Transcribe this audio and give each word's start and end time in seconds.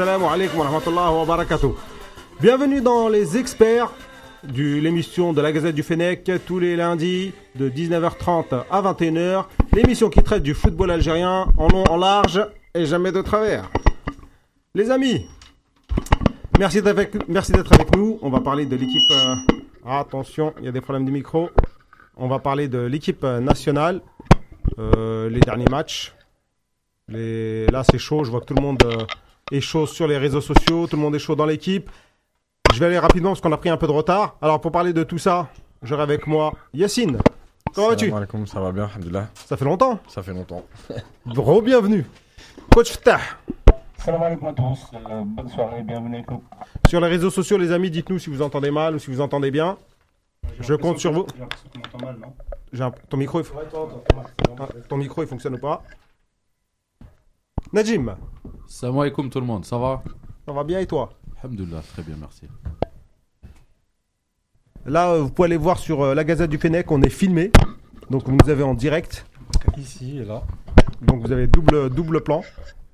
Salam 0.00 0.22
alaikum 0.22 0.60
wa 0.60 0.64
rahmatullahi 0.64 1.14
wa 1.14 1.24
barakatuh. 1.26 1.74
Bienvenue 2.40 2.80
dans 2.80 3.10
les 3.10 3.36
experts 3.36 3.92
de 4.44 4.80
l'émission 4.80 5.34
de 5.34 5.42
la 5.42 5.52
Gazette 5.52 5.74
du 5.74 5.82
Fennec 5.82 6.30
tous 6.46 6.58
les 6.58 6.74
lundis 6.74 7.34
de 7.54 7.68
19h30 7.68 8.64
à 8.70 8.80
21h. 8.80 9.44
L'émission 9.74 10.08
qui 10.08 10.22
traite 10.22 10.42
du 10.42 10.54
football 10.54 10.90
algérien 10.90 11.48
en 11.58 11.68
long, 11.68 11.84
en 11.90 11.98
large 11.98 12.42
et 12.74 12.86
jamais 12.86 13.12
de 13.12 13.20
travers. 13.20 13.70
Les 14.74 14.90
amis, 14.90 15.26
merci 16.58 16.80
d'être 16.80 16.88
avec, 16.88 17.94
nous. 17.94 18.18
On 18.22 18.30
va 18.30 18.40
parler 18.40 18.64
de 18.64 18.76
l'équipe. 18.76 19.10
euh, 19.10 19.34
ah, 19.84 19.98
attention, 19.98 20.54
il 20.60 20.64
y 20.64 20.68
a 20.68 20.72
des 20.72 20.80
problèmes 20.80 21.04
de 21.04 21.10
micro. 21.10 21.50
On 22.16 22.26
va 22.26 22.38
parler 22.38 22.68
de 22.68 22.78
l'équipe 22.78 23.22
euh, 23.22 23.38
nationale. 23.40 24.00
Euh, 24.78 25.28
les 25.28 25.40
derniers 25.40 25.68
matchs. 25.70 26.14
Là, 27.06 27.82
c'est 27.84 27.98
chaud. 27.98 28.24
Je 28.24 28.30
vois 28.30 28.40
que 28.40 28.46
tout 28.46 28.54
le 28.54 28.62
monde 28.62 28.78
est 29.50 29.60
chaud 29.60 29.86
sur 29.86 30.06
les 30.06 30.18
réseaux 30.18 30.40
sociaux. 30.40 30.86
Tout 30.86 30.96
le 30.96 31.02
monde 31.02 31.14
est 31.14 31.18
chaud 31.20 31.34
dans 31.36 31.46
l'équipe. 31.46 31.90
Je 32.72 32.78
vais 32.78 32.86
aller 32.86 32.98
rapidement 32.98 33.30
parce 33.30 33.40
qu'on 33.40 33.52
a 33.52 33.56
pris 33.56 33.68
un 33.70 33.76
peu 33.76 33.86
de 33.86 33.92
retard. 33.92 34.36
Alors, 34.42 34.60
pour 34.60 34.70
parler 34.72 34.92
de 34.92 35.02
tout 35.02 35.18
ça, 35.18 35.48
j'aurai 35.82 36.02
avec 36.02 36.26
moi 36.26 36.52
Yacine. 36.72 37.18
Comment 37.74 37.88
vas-tu? 37.88 38.10
Ça 38.46 38.60
va 38.60 38.72
bien. 38.72 38.88
Ça 39.34 39.56
fait 39.56 39.64
longtemps. 39.64 39.98
Ça 40.08 40.22
fait 40.22 40.32
longtemps. 40.32 40.64
Re-bienvenue. 41.26 42.06
Coach 42.72 42.92
Ftah. 42.92 43.18
Salam 43.98 44.22
alaikum 44.22 44.48
à 44.48 44.52
tous, 44.54 44.86
euh, 44.94 45.22
bonne 45.26 45.48
soirée, 45.50 45.82
bienvenue. 45.82 46.24
Sur 46.88 47.00
les 47.02 47.08
réseaux 47.08 47.28
sociaux, 47.28 47.58
les 47.58 47.70
amis, 47.70 47.90
dites-nous 47.90 48.18
si 48.18 48.30
vous 48.30 48.40
entendez 48.40 48.70
mal 48.70 48.94
ou 48.94 48.98
si 48.98 49.10
vous 49.10 49.20
entendez 49.20 49.50
bien. 49.50 49.76
Je 50.58 50.72
compte 50.74 50.98
sur 50.98 51.12
vous. 51.12 51.26
J'ai 51.34 51.40
l'impression 51.40 51.68
qu'on 51.70 51.96
entend 51.98 52.06
mal, 52.06 52.16
non? 52.18 52.32
J'ai 52.72 52.82
un- 52.82 52.92
Ton 53.10 53.16
micro, 53.18 53.40
il 53.40 53.44
faut- 53.44 53.54
Ah, 54.58 54.68
ton 54.88 54.96
micro, 54.96 55.22
il 55.22 55.28
fonctionne 55.28 55.54
ou 55.56 55.58
pas? 55.58 55.82
Najim, 57.72 58.16
Salam 58.66 58.98
alaikum 58.98 59.30
tout 59.30 59.40
le 59.40 59.46
monde, 59.46 59.64
ça 59.64 59.78
va? 59.78 60.02
Ça 60.46 60.52
va 60.52 60.64
bien 60.64 60.80
et 60.80 60.86
toi? 60.86 61.10
Alhamdulillah, 61.42 61.82
très 61.92 62.02
bien, 62.02 62.16
merci. 62.18 62.46
Là, 64.86 65.10
euh, 65.10 65.22
vous 65.22 65.30
pouvez 65.30 65.46
aller 65.46 65.56
voir 65.56 65.78
sur 65.78 66.02
euh, 66.02 66.14
la 66.14 66.24
Gazette 66.24 66.50
du 66.50 66.58
Fennec, 66.58 66.90
on 66.90 67.02
est 67.02 67.10
filmé. 67.10 67.52
Donc 68.08 68.26
vous 68.26 68.36
nous 68.36 68.50
avez 68.50 68.62
en 68.62 68.74
direct. 68.74 69.26
Ici 69.76 70.18
et 70.18 70.24
là. 70.24 70.42
Donc 71.02 71.22
vous 71.22 71.32
avez 71.32 71.46
double, 71.46 71.90
double 71.90 72.22
plan. 72.22 72.42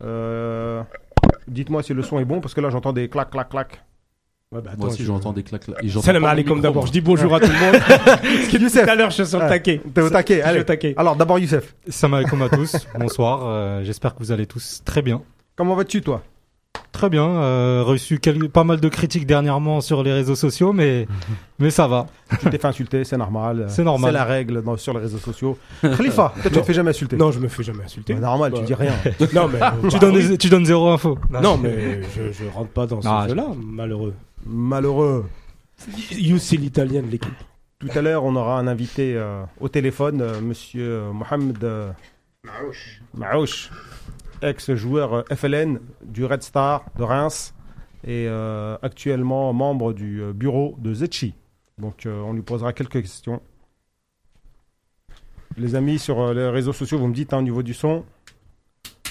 Euh, 0.03 0.83
Dites-moi 1.49 1.83
si 1.83 1.95
le 1.95 2.03
son 2.03 2.19
est 2.19 2.25
bon, 2.25 2.41
parce 2.41 2.55
que 2.55 2.61
là 2.61 2.71
j'entends 2.71 2.93
des 2.93 3.09
clac, 3.09 3.31
clac, 3.31 3.49
clac. 3.49 3.83
Ouais, 4.53 4.61
bah, 4.63 4.71
Moi 4.79 4.89
aussi 4.89 5.03
je- 5.03 5.07
j'entends 5.09 5.33
des 5.33 5.43
claques. 5.43 5.65
j'entends 5.83 6.07
Salam 6.07 6.25
alaikum 6.25 6.61
d'abord. 6.61 6.87
Je 6.87 6.93
dis 6.93 7.01
bonjour 7.01 7.35
à 7.35 7.41
tout 7.41 7.49
le 7.49 7.59
monde. 7.59 7.81
Tout 8.51 8.57
Youssef, 8.59 8.89
à 8.89 8.95
l'heure, 8.95 9.11
je 9.11 9.17
suis 9.17 9.27
sur 9.27 9.41
le 9.41 9.49
taquet. 9.49 9.81
t'es 9.93 10.01
au 10.01 10.09
taquet, 10.09 10.41
allez. 10.41 10.61
au 10.61 10.63
taquet. 10.63 10.95
Alors 10.97 11.17
d'abord 11.17 11.41
Youssef, 11.41 11.75
Salam 11.89 12.15
alaikum 12.15 12.41
à 12.43 12.49
tous, 12.49 12.77
bonsoir, 12.99 13.41
euh, 13.43 13.83
j'espère 13.83 14.15
que 14.15 14.21
vous 14.21 14.31
allez 14.31 14.47
tous 14.47 14.83
très 14.85 15.03
bien. 15.03 15.23
comment 15.57 15.75
vas-tu 15.75 16.01
toi? 16.01 16.23
Très 16.93 17.11
bien, 17.11 17.25
euh, 17.27 17.83
reçu 17.85 18.21
pas 18.53 18.63
mal 18.65 18.81
de 18.81 18.89
critiques 18.89 19.27
dernièrement 19.27 19.81
sur 19.81 20.03
les 20.05 20.13
réseaux 20.13 20.37
sociaux, 20.37 20.73
mais, 20.73 21.09
mais 21.59 21.71
ça 21.71 21.89
va. 21.89 22.07
Tu 22.41 22.49
t'es 22.49 22.59
fait 22.59 22.69
insulter, 22.69 23.03
c'est 23.05 23.17
normal. 23.19 23.67
C'est 23.69 23.83
normal. 23.85 24.11
C'est 24.13 24.19
la 24.19 24.25
règle 24.25 24.63
dans- 24.63 24.77
sur 24.77 24.95
les 24.95 25.01
réseaux 25.01 25.19
sociaux. 25.19 25.59
Khalifa, 25.83 26.33
toi 26.41 26.43
tu 26.45 26.51
te 26.51 26.63
fais 26.63 26.73
jamais 26.73 26.91
insulter. 26.91 27.17
Non, 27.17 27.33
je 27.33 27.41
me 27.41 27.49
fais 27.49 27.65
jamais 27.65 27.83
insulter. 27.85 28.15
C'est 28.15 28.21
normal, 28.21 28.53
tu 28.53 28.61
Bah, 28.61 28.67
dis 28.67 28.75
rien. 28.75 28.93
Non, 29.35 29.49
mais. 29.49 29.59
Tu, 29.91 29.97
bah, 29.97 29.99
donnes, 29.99 30.17
oui. 30.17 30.39
tu 30.39 30.49
donnes 30.49 30.65
zéro 30.67 30.89
info. 30.91 31.19
Non, 31.43 31.59
mais 31.59 32.01
je, 32.17 32.31
je 32.33 32.49
rentre 32.55 32.71
pas 32.71 32.87
dans 32.87 33.03
ce 33.03 33.29
jeu-là, 33.29 33.47
malheureux. 33.61 34.15
Malheureux. 34.47 35.27
You, 36.13 36.39
c'est 36.39 36.57
l'italien 36.57 37.03
de 37.03 37.09
l'équipe. 37.09 37.35
Tout 37.79 37.89
à 37.95 38.01
l'heure, 38.01 38.25
on 38.25 38.37
aura 38.37 38.59
un 38.59 38.67
invité 38.67 39.15
euh, 39.17 39.45
au 39.61 39.69
téléphone, 39.69 40.23
euh, 40.23 40.41
monsieur 40.41 41.11
Mohamed 41.13 41.63
euh, 41.63 41.93
Maouch, 43.15 43.71
ex-joueur 44.41 45.15
euh, 45.15 45.23
FLN 45.35 45.81
du 46.03 46.25
Red 46.25 46.43
Star 46.43 46.87
de 46.97 47.03
Reims 47.03 47.55
et 48.05 48.27
euh, 48.29 48.79
actuellement 48.83 49.53
membre 49.53 49.93
du 49.93 50.23
euh, 50.23 50.33
bureau 50.33 50.77
de 50.79 50.95
Zetchi. 50.95 51.35
Donc, 51.79 52.07
euh, 52.07 52.21
on 52.23 52.33
lui 52.33 52.43
posera 52.43 52.73
quelques 52.73 53.03
questions. 53.03 53.43
Les 55.59 55.75
amis, 55.75 55.99
sur 55.99 56.21
euh, 56.21 56.35
les 56.35 56.49
réseaux 56.49 56.73
sociaux, 56.73 56.99
vous 56.99 57.09
me 57.09 57.15
dites 57.15 57.33
hein, 57.35 57.39
au 57.39 57.43
niveau 57.43 57.63
du 57.63 57.75
son. 57.75 58.05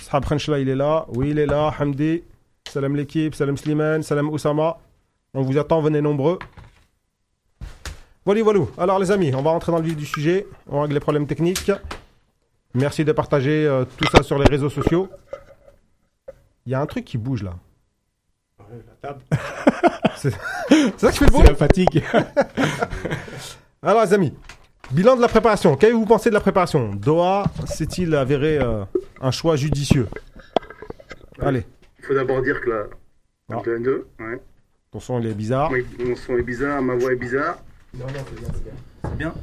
Sahab 0.01 0.25
il 0.59 0.69
est 0.69 0.75
là. 0.75 1.05
Oui, 1.09 1.31
il 1.31 1.39
est 1.39 1.45
là. 1.45 1.73
Hamdi. 1.79 2.23
Salam 2.67 2.95
l'équipe. 2.95 3.35
Salam 3.35 3.57
Slimane. 3.57 4.01
Salam 4.03 4.29
Oussama. 4.29 4.77
On 5.35 5.41
vous 5.41 5.57
attend, 5.57 5.81
venez 5.81 5.99
nombreux. 6.01 6.39
Voilà, 8.25 8.41
voilà. 8.41 8.61
Alors 8.77 8.99
les 8.99 9.11
amis, 9.11 9.35
on 9.35 9.41
va 9.41 9.51
rentrer 9.51 9.73
dans 9.73 9.79
le 9.79 9.83
vif 9.83 9.97
du 9.97 10.05
sujet. 10.05 10.47
On 10.67 10.79
règle 10.81 10.93
les 10.93 10.99
problèmes 11.01 11.27
techniques. 11.27 11.71
Merci 12.73 13.03
de 13.03 13.11
partager 13.11 13.65
euh, 13.67 13.83
tout 13.97 14.07
ça 14.07 14.23
sur 14.23 14.39
les 14.39 14.45
réseaux 14.45 14.69
sociaux. 14.69 15.09
Il 16.65 16.71
y 16.71 16.75
a 16.75 16.79
un 16.79 16.85
truc 16.85 17.03
qui 17.03 17.17
bouge 17.17 17.43
là. 17.43 17.53
La 18.59 19.09
table. 19.09 19.21
C'est 20.15 20.31
ça 20.97 21.11
qui 21.11 21.17
fait 21.17 21.25
le 21.25 21.31
C'est 21.33 21.43
la 21.43 21.55
fatigue. 21.55 22.03
Alors 23.83 24.03
les 24.05 24.13
amis, 24.13 24.33
bilan 24.91 25.17
de 25.17 25.21
la 25.21 25.27
préparation. 25.27 25.75
Qu'avez-vous 25.75 26.05
pensé 26.05 26.29
de 26.29 26.33
la 26.33 26.39
préparation? 26.39 26.95
Doha 26.95 27.43
s'est-il 27.65 28.15
avéré 28.15 28.57
euh, 28.57 28.85
un 29.19 29.31
choix 29.31 29.57
judicieux? 29.57 30.07
Allez, 31.41 31.65
Il 31.99 32.05
faut 32.05 32.13
d'abord 32.13 32.41
dire 32.41 32.61
que 32.61 32.89
Ah. 33.51 33.57
1, 33.65 33.81
2, 33.81 34.07
ouais. 34.21 34.41
Ton 34.95 35.01
son 35.01 35.19
il 35.19 35.27
est 35.27 35.33
bizarre. 35.33 35.69
Oui, 35.71 35.85
mon 35.99 36.15
son 36.15 36.37
est 36.37 36.41
bizarre, 36.41 36.81
ma 36.81 36.95
voix 36.95 37.11
est 37.11 37.17
bizarre. 37.17 37.61
Non, 37.93 38.05
non, 38.05 38.13
c'est 38.29 38.39
bien, 38.39 38.49
c'est 38.53 38.63
bien. 38.63 38.73
C'est 39.03 39.17
bien. 39.17 39.33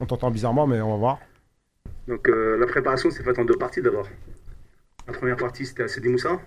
On 0.00 0.06
t'entend 0.06 0.32
bizarrement 0.32 0.66
mais 0.66 0.80
on 0.80 0.90
va 0.90 0.96
voir. 0.96 1.18
Donc 2.08 2.28
euh, 2.28 2.58
la 2.58 2.66
préparation 2.66 3.08
s'est 3.12 3.22
faite 3.22 3.38
en 3.38 3.44
deux 3.44 3.54
parties 3.56 3.82
d'abord. 3.82 4.08
La 5.06 5.12
première 5.12 5.36
partie 5.36 5.64
c'était 5.64 5.84
à 5.84 5.88
Sidi 5.88 6.08
Moussa. 6.08 6.40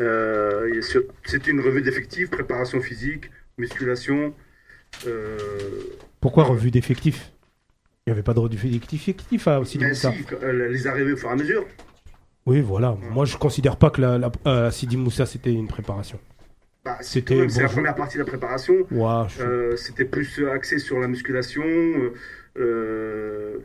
Euh, 0.00 0.80
c'était 1.26 1.50
une 1.50 1.60
revue 1.60 1.82
d'effectifs, 1.82 2.30
préparation 2.30 2.80
physique, 2.80 3.30
musculation. 3.58 4.32
euh, 5.06 5.36
Pourquoi 6.22 6.44
revue 6.44 6.70
d'effectifs? 6.70 7.30
Il 8.06 8.10
n'y 8.10 8.12
avait 8.12 8.22
pas 8.22 8.32
de 8.32 8.40
revue 8.40 8.68
d'effectifs 8.70 9.46
à 9.48 9.62
Sidi 9.66 9.84
mais 9.84 9.90
Moussa. 9.90 10.12
si, 10.12 10.24
euh, 10.42 10.68
les 10.70 10.86
arrivées 10.86 11.12
au 11.12 11.16
fur 11.18 11.28
et 11.28 11.32
à 11.32 11.36
mesure. 11.36 11.66
Oui, 12.46 12.60
voilà. 12.60 12.96
Moi, 13.10 13.24
je 13.24 13.36
considère 13.36 13.76
pas 13.76 13.90
que 13.90 14.00
la, 14.00 14.18
la- 14.18 14.32
euh, 14.46 14.70
Sidi 14.70 14.96
Moussa, 14.96 15.26
c'était 15.26 15.52
une 15.52 15.66
préparation. 15.68 16.18
Bah, 16.84 16.98
C'était 17.00 17.48
C'est 17.48 17.62
la 17.62 17.68
première 17.68 17.94
partie 17.96 18.14
de 18.18 18.22
la 18.22 18.26
préparation. 18.28 18.74
Je- 18.90 19.42
Euh, 19.42 19.76
c'était 19.76 20.04
plus 20.04 20.46
axé 20.48 20.78
sur 20.78 21.00
la 21.00 21.08
musculation, 21.08 21.64
euh, 21.64 22.12
euh, 22.58 23.58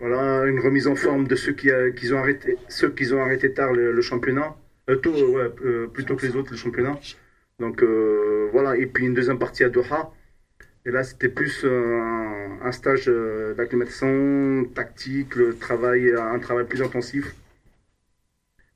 voilà, 0.00 0.44
une 0.46 0.58
remise 0.58 0.88
en 0.88 0.96
forme 0.96 1.28
de 1.28 1.36
ceux 1.36 1.52
qui, 1.52 1.70
ont 2.12 2.18
arrêté, 2.18 2.56
ceux 2.68 2.90
qui 2.90 3.12
ont 3.12 3.22
arrêté 3.22 3.52
tard 3.52 3.72
le, 3.72 3.92
le 3.92 4.02
championnat, 4.02 4.56
Euh, 4.90 4.96
tôt, 4.96 5.14
euh, 5.14 5.26
ouais, 5.34 5.50
euh, 5.64 5.86
plutôt 5.86 6.14
que 6.16 6.26
les 6.26 6.36
autres 6.36 6.50
le 6.50 6.58
championnat. 6.58 6.98
Donc 7.58 7.82
euh, 7.82 8.50
voilà, 8.52 8.76
et 8.76 8.84
puis 8.86 9.06
une 9.06 9.14
deuxième 9.14 9.38
partie 9.38 9.64
à 9.64 9.70
Doha. 9.70 10.12
Et 10.84 10.90
là, 10.90 11.02
c'était 11.04 11.30
plus 11.30 11.62
euh, 11.64 12.00
un, 12.02 12.66
un 12.68 12.72
stage 12.72 13.04
euh, 13.08 13.54
d'acclimatation 13.54 14.64
tactique, 14.74 15.36
le 15.36 15.56
travail, 15.56 16.12
un 16.36 16.38
travail 16.38 16.66
plus 16.66 16.82
intensif, 16.82 17.34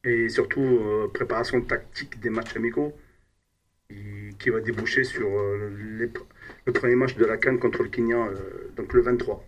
et 0.04 0.28
surtout 0.28 0.60
euh, 0.62 1.08
préparation 1.12 1.60
tactique 1.60 2.20
des 2.20 2.30
matchs 2.30 2.56
amicaux 2.56 2.92
qui, 3.90 3.96
qui 4.38 4.50
va 4.50 4.60
déboucher 4.60 5.04
sur 5.04 5.26
euh, 5.28 5.70
les- 5.98 6.10
le 6.66 6.72
premier 6.72 6.94
match 6.94 7.16
de 7.16 7.24
la 7.24 7.36
Cannes 7.36 7.58
contre 7.58 7.82
le 7.82 7.88
Kenya, 7.88 8.16
euh, 8.16 8.70
donc 8.76 8.92
le 8.92 9.00
23. 9.02 9.44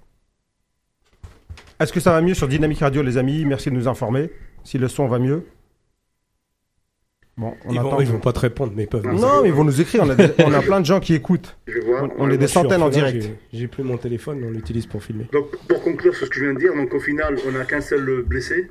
Est-ce 1.78 1.92
que 1.92 2.00
ça 2.00 2.12
va 2.12 2.20
mieux 2.20 2.34
sur 2.34 2.48
Dynamique 2.48 2.80
Radio 2.80 3.02
les 3.02 3.16
amis? 3.16 3.44
Merci 3.44 3.70
de 3.70 3.74
nous 3.74 3.88
informer. 3.88 4.30
Si 4.64 4.76
le 4.78 4.88
son 4.88 5.06
va 5.08 5.18
mieux. 5.18 5.44
Bon, 7.38 7.54
on 7.64 7.72
ils, 7.72 7.78
attend. 7.78 7.90
vont, 7.92 8.00
ils 8.02 8.06
vont 8.06 8.18
pas 8.18 8.34
te 8.34 8.40
répondre, 8.40 8.72
mais 8.76 8.82
ils 8.82 8.88
peuvent. 8.88 9.06
Non, 9.06 9.12
nous- 9.14 9.20
Non, 9.20 9.42
mais 9.42 9.48
ils 9.48 9.54
vont 9.54 9.64
nous 9.64 9.80
écrire. 9.80 10.02
On 10.04 10.10
a, 10.10 10.14
des- 10.14 10.30
on 10.44 10.52
a 10.52 10.60
plein 10.60 10.80
de 10.80 10.84
gens 10.84 11.00
qui 11.00 11.14
écoutent. 11.14 11.56
Je 11.66 11.78
voir. 11.80 12.06
On 12.18 12.28
est 12.30 12.36
des 12.36 12.48
centaines 12.48 12.82
en 12.82 12.90
direct. 12.90 13.22
j'ai- 13.22 13.38
J'ai 13.60 13.66
plus 13.68 13.82
mon 13.82 13.96
téléphone, 13.96 14.42
on 14.44 14.50
l'utilise 14.50 14.86
pour 14.86 15.02
filmer. 15.02 15.26
Donc 15.32 15.56
pour 15.66 15.82
conclure 15.82 16.14
sur 16.14 16.26
ce 16.26 16.30
que 16.30 16.36
je 16.36 16.44
viens 16.44 16.52
de 16.54 16.58
dire, 16.58 16.74
donc 16.74 16.92
au 16.92 17.00
final, 17.00 17.36
on 17.46 17.52
n'a 17.52 17.64
qu'un 17.64 17.80
seul 17.80 18.22
blessé. 18.22 18.70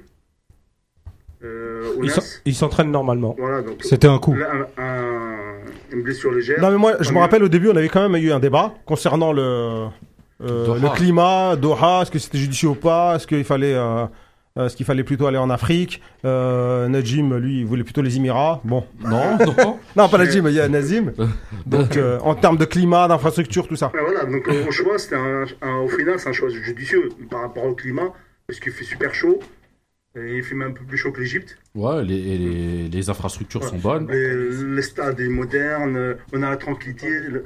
Euh, 1.44 1.94
Ils 1.98 2.04
Ounas. 2.04 2.14
s'en- 2.16 2.40
Ils 2.46 2.56
s'entraînent 2.56 2.92
normalement. 2.92 3.36
Voilà, 3.40 3.62
C'était 3.82 4.08
un 4.08 4.20
coup. 4.20 4.34
là, 4.36 4.48
un- 4.78 4.84
un- 4.84 5.60
une 5.94 6.02
blessure 6.04 6.32
légère. 6.34 6.60
Non, 6.62 6.70
mais 6.72 6.78
moi, 6.78 6.94
je 7.00 7.12
me 7.14 7.20
rappelle 7.20 7.44
au 7.44 7.48
début, 7.50 7.70
on 7.70 7.76
avait 7.76 7.90
quand 7.90 8.08
même 8.08 8.22
eu 8.22 8.32
un 8.32 8.40
débat 8.40 8.74
concernant 8.86 9.32
le, 9.32 9.42
euh, 10.42 10.66
Doha. 10.66 10.80
le 10.82 10.90
climat, 10.96 11.56
Doha, 11.56 12.02
est-ce 12.02 12.12
que 12.12 12.20
c'était 12.20 12.38
judicieux 12.38 12.70
ou 12.70 12.76
pas, 12.76 13.16
est-ce 13.16 13.26
qu'il 13.26 13.44
fallait, 13.46 13.74
euh, 13.74 14.06
est-ce 14.60 14.76
qu'il 14.76 14.86
fallait 14.86 15.04
plutôt 15.06 15.28
aller 15.28 15.38
en 15.38 15.50
Afrique. 15.50 16.02
Euh, 16.26 16.88
Najim, 16.90 17.38
lui, 17.38 17.60
il 17.62 17.66
voulait 17.66 17.84
plutôt 17.86 18.02
les 18.02 18.18
Émirats. 18.18 18.60
Bon, 18.66 18.84
Non, 19.02 19.38
non. 19.40 19.80
non, 19.96 20.10
pas 20.10 20.18
Najim, 20.18 20.46
il 20.48 20.54
y 20.56 20.60
a 20.60 20.68
Nazim. 20.68 21.14
Donc, 21.66 21.96
euh, 21.96 22.20
en 22.22 22.36
termes 22.36 22.58
de 22.58 22.66
climat, 22.66 23.08
d'infrastructure, 23.08 23.66
tout 23.68 23.78
ça. 23.78 23.92
Voilà, 23.94 24.26
donc 24.26 24.46
euh, 24.50 24.68
au 24.68 24.72
choix, 24.72 24.98
c'était 24.98 25.16
un, 25.16 25.46
un- 25.62 25.78
au 25.78 25.88
final, 25.88 26.20
c'est 26.20 26.28
un 26.30 26.34
choix 26.34 26.50
judicieux 26.50 27.10
par 27.32 27.42
rapport 27.42 27.64
au 27.66 27.74
climat, 27.76 28.12
parce 28.48 28.60
qu'il 28.60 28.74
fait 28.74 28.84
super 28.84 29.14
chaud. 29.14 29.40
Et 30.16 30.38
il 30.38 30.44
fait 30.44 30.56
même 30.56 30.70
un 30.70 30.74
peu 30.74 30.84
plus 30.84 30.98
chaud 30.98 31.12
que 31.12 31.20
l'Égypte. 31.20 31.58
Ouais, 31.76 32.04
les, 32.04 32.38
les, 32.38 32.90
les 32.90 33.10
infrastructures 33.10 33.64
sont 33.64 33.78
bonnes. 33.78 34.08
Les, 34.10 34.76
les 34.76 34.82
stades 34.82 35.20
est 35.20 35.28
moderne, 35.30 35.96
euh, 35.96 36.16
on 36.34 36.42
a 36.42 36.50
la 36.50 36.58
tranquillité. 36.58 37.08
le- 37.22 37.46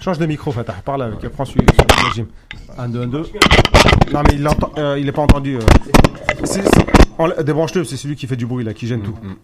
Change 0.00 0.18
de 0.18 0.26
micro, 0.26 0.52
Fatah. 0.52 0.74
Parle 0.84 1.02
avec, 1.02 1.20
prends 1.30 1.44
celui 1.46 1.64
sur 1.74 1.86
Najim. 2.04 2.26
1, 2.76 2.88
2, 2.88 3.02
1, 3.02 3.06
2. 3.06 3.18
Non, 4.12 4.22
mais 4.22 4.34
il 4.34 4.42
l'entend, 4.42 4.72
euh, 4.76 4.98
il 4.98 5.08
est 5.08 5.12
pas 5.12 5.22
entendu. 5.22 5.56
euh. 5.56 7.42
Débranche-le, 7.42 7.84
c'est 7.84 7.96
celui 7.96 8.16
qui 8.16 8.26
fait 8.26 8.36
du 8.36 8.44
bruit, 8.46 8.64
là, 8.64 8.74
qui 8.74 8.86
gêne 8.86 9.02
tout. 9.02 9.16
Mm, 9.22 9.28
mm. 9.28 9.36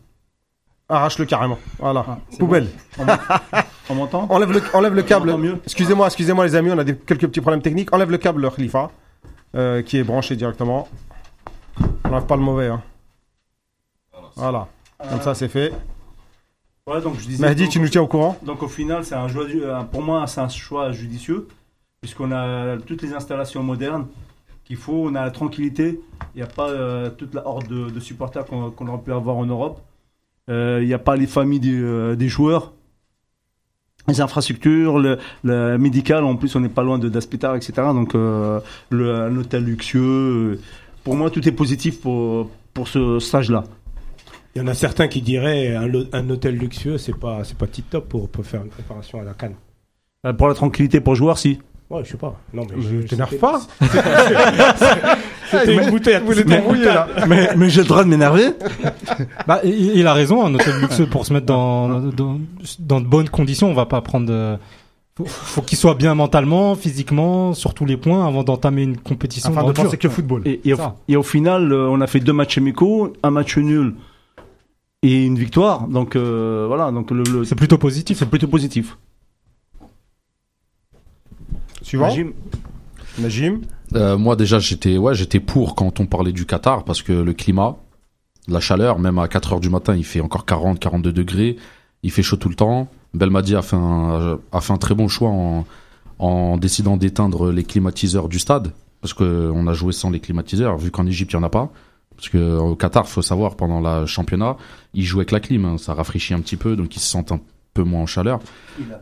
Arrache-le 0.90 1.24
carrément. 1.24 1.58
Voilà. 1.78 2.04
Ah, 2.08 2.18
Poubelle. 2.38 2.66
On 3.88 3.94
m'entend? 3.94 4.26
Enlève 4.28 4.52
le, 4.52 4.60
enlève 4.74 4.94
le 4.94 5.02
câble. 5.02 5.34
Excusez-moi, 5.64 6.06
excusez-moi 6.06 6.44
les 6.44 6.54
amis, 6.56 6.70
on 6.72 6.78
a 6.78 6.84
des, 6.84 6.94
quelques 6.96 7.26
petits 7.26 7.40
problèmes 7.40 7.62
techniques. 7.62 7.92
Enlève 7.94 8.10
le 8.10 8.18
câble 8.18 8.50
Khalifa, 8.50 8.90
euh, 9.54 9.82
qui 9.82 9.98
est 9.98 10.04
branché 10.04 10.36
directement. 10.36 10.88
Enlève 12.10 12.26
pas 12.26 12.36
le 12.36 12.42
mauvais. 12.42 12.66
Hein. 12.66 12.82
Voilà. 14.36 14.68
Comme 15.08 15.20
ça, 15.20 15.34
c'est 15.34 15.48
fait. 15.48 15.72
Voilà, 16.86 17.00
donc 17.00 17.18
je 17.18 17.26
disais. 17.26 17.40
Mahdi, 17.42 17.64
donc- 17.64 17.72
tu 17.72 17.80
nous 17.80 17.88
tiens 17.88 18.02
au 18.02 18.06
courant 18.06 18.36
Donc 18.42 18.62
au 18.62 18.68
final, 18.68 19.04
c'est 19.04 19.14
un 19.14 19.28
choix, 19.28 19.44
euh, 19.44 19.82
pour 19.84 20.02
moi, 20.02 20.26
c'est 20.26 20.40
un 20.40 20.48
choix 20.48 20.92
judicieux, 20.92 21.46
puisqu'on 22.00 22.32
a 22.32 22.76
toutes 22.78 23.02
les 23.02 23.12
installations 23.12 23.62
modernes 23.62 24.06
qu'il 24.64 24.76
faut, 24.76 25.04
on 25.08 25.14
a 25.14 25.22
la 25.22 25.30
tranquillité, 25.30 26.00
il 26.34 26.38
n'y 26.38 26.42
a 26.42 26.46
pas 26.46 26.68
euh, 26.70 27.10
toute 27.10 27.34
la 27.34 27.46
horde 27.46 27.68
de, 27.68 27.90
de 27.90 28.00
supporters 28.00 28.44
qu'on 28.44 28.86
aurait 28.88 29.02
pu 29.02 29.12
avoir 29.12 29.36
en 29.36 29.46
Europe, 29.46 29.80
Euh, 30.48 30.80
il 30.82 30.88
n'y 30.88 30.94
a 30.94 30.98
pas 30.98 31.14
les 31.16 31.28
familles 31.28 31.60
des, 31.60 31.78
euh, 31.80 32.16
des 32.16 32.28
joueurs, 32.28 32.72
les 34.08 34.20
infrastructures, 34.20 34.98
le, 34.98 35.18
le 35.44 35.76
médical, 35.78 36.24
en 36.24 36.34
plus 36.34 36.56
on 36.56 36.60
n'est 36.60 36.68
pas 36.78 36.82
loin 36.82 36.98
de 36.98 37.08
d'Aspitar, 37.08 37.54
etc. 37.54 37.72
Donc 37.94 38.14
euh, 38.16 38.58
le, 38.90 39.14
un 39.14 39.36
hôtel 39.36 39.62
luxueux, 39.64 40.58
pour 41.04 41.14
moi 41.16 41.30
tout 41.30 41.46
est 41.48 41.52
positif 41.52 42.00
pour, 42.00 42.48
pour 42.74 42.88
ce 42.88 43.18
stage-là. 43.18 43.64
Il 44.54 44.58
y 44.60 44.62
en 44.62 44.66
a 44.66 44.74
certains 44.74 45.06
qui 45.08 45.22
diraient 45.22 45.76
un, 45.76 46.30
hôtel 46.30 46.56
luxueux, 46.56 46.98
c'est 46.98 47.16
pas, 47.16 47.44
c'est 47.44 47.56
pas 47.56 47.66
tip 47.68 47.88
top 47.88 48.08
pour, 48.08 48.28
pour 48.28 48.44
faire 48.44 48.62
une 48.62 48.68
préparation 48.68 49.20
à 49.20 49.24
la 49.24 49.32
canne. 49.34 49.54
Euh, 50.26 50.32
Pour 50.32 50.48
la 50.48 50.54
tranquillité 50.54 51.00
pour 51.00 51.14
joueurs, 51.14 51.38
si. 51.38 51.60
Ouais, 51.88 52.02
je 52.04 52.10
sais 52.12 52.16
pas. 52.16 52.38
Non, 52.52 52.64
mais 52.68 52.82
Je 52.82 53.00
je 53.02 53.06
t'énerve 53.06 53.30
c'était- 53.30 53.40
pas 53.40 53.60
C'était 55.50 55.74
une 55.74 55.90
bouteille. 55.90 56.20
Vous 56.24 56.34
t'embrouiller 56.42 56.84
là 56.84 57.08
mais 57.28 57.50
mais 57.56 57.68
j'ai 57.70 57.80
le 57.82 57.86
droit 57.88 58.04
de 58.04 58.08
m'énerver 58.08 58.50
Bah, 59.46 59.60
il, 59.64 59.96
il 59.96 60.06
a 60.06 60.14
raison, 60.14 60.44
un 60.44 60.54
hôtel 60.54 60.76
luxueux 60.80 61.06
pour 61.06 61.26
se 61.26 61.32
mettre 61.32 61.46
dans, 61.46 61.88
dans, 62.10 62.38
dans 62.78 63.00
de 63.00 63.06
bonnes 63.06 63.28
conditions, 63.28 63.68
on 63.68 63.74
va 63.74 63.86
pas 63.86 64.00
prendre. 64.02 64.58
Faut, 65.20 65.60
faut 65.60 65.62
qu'il 65.62 65.78
soit 65.78 65.94
bien 65.94 66.14
mentalement, 66.14 66.74
physiquement, 66.74 67.54
sur 67.54 67.74
tous 67.74 67.84
les 67.86 67.96
points 67.96 68.26
avant 68.26 68.42
d'entamer 68.44 68.82
une 68.82 68.96
compétition. 68.96 69.50
Afin 69.50 69.64
de 69.66 69.72
penser 69.72 69.96
que 69.98 70.08
football. 70.08 70.42
Et, 70.44 70.60
et, 70.64 70.74
au, 70.74 70.76
Ça. 70.76 70.96
et 71.08 71.16
au 71.16 71.22
final, 71.22 71.72
euh, 71.72 71.88
on 71.88 72.00
a 72.00 72.06
fait 72.06 72.20
deux 72.20 72.32
matchs 72.32 72.58
amicaux, 72.58 73.12
un 73.22 73.30
match 73.30 73.56
nul 73.58 73.94
et 75.02 75.24
une 75.24 75.38
victoire. 75.38 75.88
Donc 75.88 76.16
euh, 76.16 76.64
voilà, 76.68 76.90
donc 76.92 77.10
le, 77.10 77.22
le- 77.24 77.44
C'est 77.44 77.54
plutôt 77.54 77.78
positif. 77.78 78.18
c'est 78.18 78.28
plutôt 78.28 78.48
positif. 78.48 78.96
Suivant 81.82 82.06
Najim, 82.08 82.32
Najim. 83.18 83.60
Euh, 83.94 84.16
moi 84.18 84.36
déjà 84.36 84.58
j'étais 84.60 84.96
ouais 84.98 85.14
j'étais 85.14 85.40
pour 85.40 85.74
quand 85.74 85.98
on 85.98 86.06
parlait 86.06 86.30
du 86.32 86.46
Qatar 86.46 86.84
parce 86.84 87.02
que 87.02 87.12
le 87.12 87.32
climat, 87.32 87.76
la 88.46 88.60
chaleur, 88.60 88.98
même 88.98 89.18
à 89.18 89.26
4 89.26 89.54
heures 89.54 89.60
du 89.60 89.70
matin 89.70 89.96
il 89.96 90.04
fait 90.04 90.20
encore 90.20 90.44
40 90.46 90.78
42 90.78 91.12
degrés, 91.12 91.56
il 92.02 92.10
fait 92.12 92.22
chaud 92.22 92.36
tout 92.36 92.48
le 92.48 92.54
temps. 92.54 92.88
Belmadi 93.14 93.56
a 93.56 93.62
fait 93.62 93.76
un 93.76 94.38
a 94.52 94.60
fait 94.60 94.72
un 94.72 94.78
très 94.78 94.94
bon 94.94 95.08
choix 95.08 95.30
en 95.30 95.64
en 96.18 96.58
décidant 96.58 96.96
d'éteindre 96.96 97.50
les 97.50 97.64
climatiseurs 97.64 98.28
du 98.28 98.38
stade 98.38 98.72
parce 99.00 99.14
que 99.14 99.50
on 99.54 99.66
a 99.66 99.72
joué 99.72 99.92
sans 99.92 100.10
les 100.10 100.20
climatiseurs 100.20 100.76
vu 100.76 100.90
qu'en 100.90 101.06
Égypte 101.06 101.32
il 101.32 101.36
y 101.36 101.38
en 101.38 101.42
a 101.42 101.48
pas. 101.48 101.70
Parce 102.16 102.28
que 102.28 102.58
au 102.58 102.76
Qatar, 102.76 103.08
faut 103.08 103.22
savoir, 103.22 103.56
pendant 103.56 103.80
le 103.80 104.04
championnat, 104.04 104.58
ils 104.92 105.04
jouent 105.04 105.20
avec 105.20 105.30
la 105.30 105.40
clim, 105.40 105.64
hein, 105.64 105.78
ça 105.78 105.94
rafraîchit 105.94 106.34
un 106.34 106.40
petit 106.40 106.56
peu, 106.56 106.76
donc 106.76 106.94
ils 106.94 107.00
se 107.00 107.06
sentent 107.06 107.32
un 107.32 107.40
peu 107.72 107.82
moins 107.82 108.02
en 108.02 108.06
chaleur. 108.06 108.40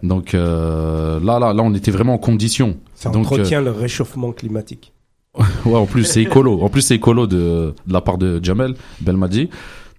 Donc 0.05 0.35
euh, 0.35 1.19
là, 1.19 1.41
là, 1.41 1.53
là, 1.53 1.63
on 1.65 1.75
était 1.75 1.91
vraiment 1.91 2.15
en 2.15 2.19
condition. 2.19 2.77
Ça 2.95 3.11
Donc, 3.11 3.27
entretient 3.27 3.61
le 3.61 3.73
réchauffement 3.73 4.33
climatique. 4.33 4.93
Ouais, 5.67 5.77
en 5.77 5.87
plus 5.87 6.05
c'est 6.05 6.23
écolo. 6.23 6.63
En 6.63 6.69
plus 6.69 6.83
c'est 6.83 6.97
écolo 6.97 7.27
de, 7.27 7.75
de 7.87 7.93
la 7.93 8.01
part 8.01 8.19
de 8.19 8.41
Jamel 8.43 8.75
Belmadi. 9.01 9.51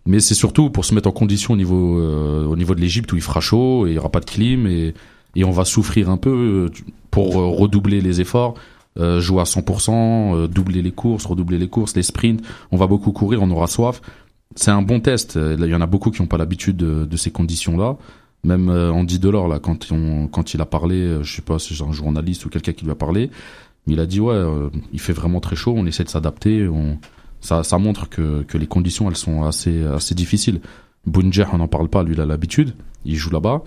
Mais 0.09 0.19
c'est 0.19 0.35
surtout 0.35 0.69
pour 0.71 0.85
se 0.85 0.93
mettre 0.95 1.07
en 1.07 1.11
condition 1.11 1.53
au 1.53 1.57
niveau 1.57 1.99
euh, 1.99 2.43
au 2.45 2.55
niveau 2.55 2.73
de 2.73 2.81
l'Égypte 2.81 3.13
où 3.13 3.15
il 3.15 3.21
fera 3.21 3.41
chaud 3.41 3.85
et 3.85 3.91
il 3.91 3.95
y 3.95 3.99
aura 3.99 4.09
pas 4.09 4.19
de 4.19 4.25
clim 4.25 4.65
et 4.67 4.93
et 5.35 5.43
on 5.43 5.51
va 5.51 5.65
souffrir 5.65 6.09
un 6.09 6.17
peu 6.17 6.29
euh, 6.29 6.83
pour 7.11 7.39
euh, 7.39 7.47
redoubler 7.47 8.01
les 8.01 8.21
efforts, 8.21 8.55
jouer 8.97 9.39
à 9.39 9.45
100%, 9.45 9.91
euh, 9.91 10.47
doubler 10.47 10.81
les 10.81 10.91
courses, 10.91 11.25
redoubler 11.25 11.57
les 11.57 11.69
courses, 11.69 11.95
les 11.95 12.03
sprints. 12.03 12.41
On 12.71 12.77
va 12.77 12.87
beaucoup 12.87 13.11
courir, 13.11 13.41
on 13.41 13.49
aura 13.51 13.67
soif. 13.67 14.01
C'est 14.55 14.71
un 14.71 14.81
bon 14.81 14.99
test. 14.99 15.37
Il 15.37 15.63
y 15.65 15.75
en 15.75 15.81
a 15.81 15.85
beaucoup 15.85 16.11
qui 16.11 16.21
n'ont 16.21 16.27
pas 16.27 16.37
l'habitude 16.37 16.75
de, 16.75 17.17
ces 17.17 17.31
conditions-là. 17.31 17.97
Même 18.43 18.69
Andy 18.69 19.19
Delors 19.19 19.47
là, 19.47 19.59
quand 19.59 19.87
quand 20.31 20.53
il 20.53 20.61
a 20.61 20.65
parlé, 20.65 21.19
je 21.21 21.35
sais 21.35 21.41
pas 21.43 21.59
si 21.59 21.75
c'est 21.75 21.83
un 21.83 21.91
journaliste 21.91 22.45
ou 22.45 22.49
quelqu'un 22.49 22.73
qui 22.73 22.83
lui 22.83 22.91
a 22.91 22.95
parlé, 22.95 23.29
il 23.85 23.99
a 23.99 24.07
dit 24.07 24.19
ouais, 24.19 24.41
il 24.91 24.99
fait 24.99 25.13
vraiment 25.13 25.39
très 25.39 25.55
chaud, 25.55 25.75
on 25.77 25.85
essaie 25.85 26.03
de 26.03 26.09
s'adapter, 26.09 26.67
ça, 27.41 27.63
ça 27.63 27.77
montre 27.77 28.09
que, 28.09 28.43
que 28.43 28.57
les 28.57 28.67
conditions 28.67 29.09
elles 29.09 29.15
sont 29.15 29.43
assez 29.43 29.85
assez 29.85 30.15
difficiles. 30.15 30.61
Bounjer, 31.05 31.45
on 31.53 31.57
n'en 31.57 31.67
parle 31.67 31.87
pas, 31.87 32.03
lui 32.03 32.13
il 32.13 32.21
a 32.21 32.25
l'habitude, 32.25 32.75
il 33.05 33.15
joue 33.15 33.31
là-bas. 33.31 33.63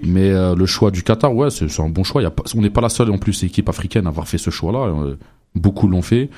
Mais 0.00 0.30
euh, 0.30 0.54
le 0.54 0.66
choix 0.66 0.90
du 0.90 1.02
Qatar, 1.02 1.34
ouais, 1.34 1.48
c'est 1.50 1.80
un 1.80 1.88
bon 1.88 2.04
choix. 2.04 2.20
Il 2.20 2.24
y 2.24 2.28
a 2.28 2.30
pas, 2.30 2.42
on 2.54 2.60
n'est 2.60 2.70
pas 2.70 2.82
la 2.82 2.90
seule 2.90 3.10
en 3.10 3.18
plus 3.18 3.44
équipe 3.44 3.68
africaine 3.68 4.06
à 4.06 4.10
avoir 4.10 4.28
fait 4.28 4.38
ce 4.38 4.50
choix-là. 4.50 4.88
Euh, 4.88 5.16
beaucoup 5.54 5.88
l'ont 5.88 6.02
fait. 6.02 6.28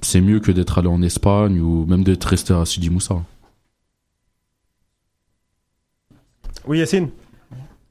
C'est 0.00 0.20
mieux 0.20 0.38
que 0.38 0.52
d'être 0.52 0.78
allé 0.78 0.86
en 0.86 1.02
Espagne 1.02 1.60
ou 1.60 1.84
même 1.86 2.04
d'être 2.04 2.24
resté 2.24 2.54
à 2.54 2.64
Sidi 2.64 2.90
Moussa. 2.90 3.16
Oui, 6.66 6.78
Yacine. 6.78 7.08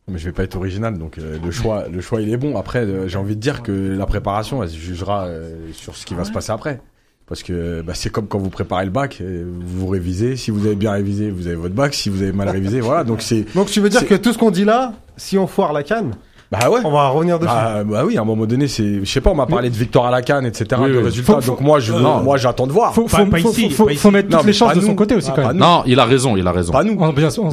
Mais 0.10 0.18
je 0.18 0.26
vais 0.26 0.32
pas 0.32 0.44
être 0.44 0.56
original, 0.56 0.98
donc 0.98 1.18
euh, 1.18 1.38
le 1.44 1.52
choix, 1.52 1.90
le 1.90 2.00
choix 2.00 2.22
il 2.22 2.30
est 2.30 2.38
bon. 2.38 2.58
Après, 2.58 2.80
euh, 2.80 3.10
j'ai 3.10 3.18
envie 3.18 3.36
de 3.36 3.42
dire 3.42 3.62
que 3.62 3.72
la 3.72 4.06
préparation, 4.06 4.64
elle 4.64 4.70
se 4.70 4.78
jugera 4.78 5.26
euh, 5.26 5.74
sur 5.74 5.98
ce 5.98 6.06
qui 6.06 6.14
va 6.14 6.24
se 6.24 6.32
passer 6.32 6.54
après. 6.54 6.80
Parce 7.28 7.44
que 7.44 7.82
bah, 7.82 7.92
c'est 7.94 8.10
comme 8.10 8.28
quand 8.28 8.38
vous 8.40 8.50
préparez 8.50 8.86
le 8.86 8.92
bac, 8.92 9.18
euh, 9.20 9.44
vous 9.60 9.88
révisez. 9.88 10.38
Si 10.38 10.50
vous 10.50 10.66
avez 10.66 10.76
bien 10.76 10.92
révisé, 10.94 11.30
vous 11.30 11.48
avez 11.48 11.58
votre 11.58 11.76
bac. 11.76 11.94
Si 11.94 12.10
vous 12.10 12.22
avez 12.22 12.32
mal 12.32 12.48
révisé, 12.50 12.80
voilà. 12.80 13.04
Donc 13.04 13.22
c'est 13.22 13.46
Donc 13.54 13.68
tu 13.68 13.82
veux 13.82 13.90
dire 13.90 14.08
que 14.08 14.16
tout 14.16 14.32
ce 14.32 14.38
qu'on 14.38 14.50
dit 14.52 14.64
là, 14.64 14.94
si 15.18 15.38
on 15.38 15.46
foire 15.46 15.74
la 15.74 15.84
canne, 15.84 16.12
bah 16.50 16.70
ouais. 16.70 16.80
on 16.86 16.92
va 16.92 17.10
revenir 17.10 17.38
dessus. 17.38 17.52
Bah, 17.52 17.84
bah 17.84 18.04
oui, 18.06 18.18
à 18.18 18.22
un 18.22 18.24
moment 18.24 18.46
donné, 18.46 18.70
c'est, 18.70 19.00
je 19.04 19.12
sais 19.12 19.20
pas, 19.20 19.32
on 19.32 19.36
m'a 19.36 19.46
parlé 19.46 19.70
de 19.70 19.76
victoire 19.76 20.06
à 20.06 20.12
la 20.12 20.22
canne, 20.22 20.46
etc. 20.46 20.80
Oui, 20.82 20.90
de 20.94 20.98
oui. 21.00 21.04
résultats. 21.04 21.34
Faut- 21.34 21.42
faut- 21.42 21.52
donc 21.52 21.60
moi, 21.60 21.82
je, 21.82 21.92
non. 21.92 22.22
moi, 22.24 22.38
j'attends 22.38 22.66
de 22.68 22.72
voir. 22.72 22.94
Faut, 22.94 23.04
Pas- 23.04 23.18
faut, 23.18 23.26
pas 23.26 23.40
faut, 23.40 23.52
ici, 23.52 23.70
faut- 23.72 23.84
pas 23.84 23.90
faut 23.90 23.96
ici. 24.08 24.12
mettre 24.12 24.30
Non, 24.30 24.38
toutes 24.38 24.48
les 24.48 24.54
chances 24.54 24.74
de 24.74 24.80
son 24.80 24.96
côté 24.96 25.14
aussi 25.16 25.28
Ah, 25.30 25.34
quand 25.36 25.48
même. 25.50 25.58
Non, 25.58 25.84
il 25.86 26.00
a 26.00 26.06
raison, 26.06 26.38
il 26.38 26.48
a 26.48 26.54
raison. 26.54 26.72
Pas 26.72 26.86
nous. 26.86 26.96
Oh, 26.98 27.12
bien 27.12 27.30
sûr, 27.30 27.44
on- 27.44 27.50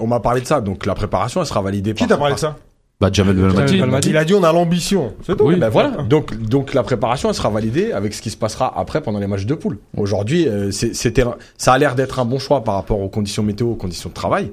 on 0.00 0.06
m'a 0.06 0.20
parlé 0.20 0.40
de 0.40 0.46
ça, 0.46 0.60
donc 0.60 0.86
la 0.86 0.94
préparation, 0.94 1.40
elle 1.40 1.46
sera 1.48 1.60
validée 1.62 1.94
Qui 1.94 2.04
par. 2.04 2.08
t'a 2.10 2.16
parlé 2.18 2.34
de 2.34 2.38
ça 2.38 2.54
Bah 3.00 3.10
Jamel 3.12 3.36
Belmadi. 3.36 4.08
Il 4.08 4.16
a 4.16 4.24
dit 4.24 4.34
on 4.34 4.42
a 4.42 4.52
l'ambition. 4.52 5.12
C'est 5.22 5.36
tout. 5.36 5.44
Oui. 5.44 5.56
Ben 5.56 5.68
voilà. 5.68 5.90
Donc, 6.08 6.34
donc 6.38 6.72
la 6.72 6.82
préparation, 6.82 7.28
elle 7.28 7.34
sera 7.34 7.50
validée 7.50 7.92
avec 7.92 8.14
ce 8.14 8.22
qui 8.22 8.30
se 8.30 8.36
passera 8.38 8.72
après 8.78 9.02
pendant 9.02 9.18
les 9.18 9.26
matchs 9.26 9.44
de 9.44 9.54
poule. 9.54 9.78
Aujourd'hui, 9.96 10.48
euh, 10.48 10.70
c'est- 10.70 10.94
c'était, 10.94 11.24
ça 11.58 11.74
a 11.74 11.78
l'air 11.78 11.94
d'être 11.94 12.18
un 12.20 12.24
bon 12.24 12.38
choix 12.38 12.64
par 12.64 12.74
rapport 12.74 13.00
aux 13.00 13.08
conditions 13.10 13.42
météo, 13.42 13.68
aux 13.72 13.74
conditions 13.74 14.08
de 14.08 14.14
travail. 14.14 14.50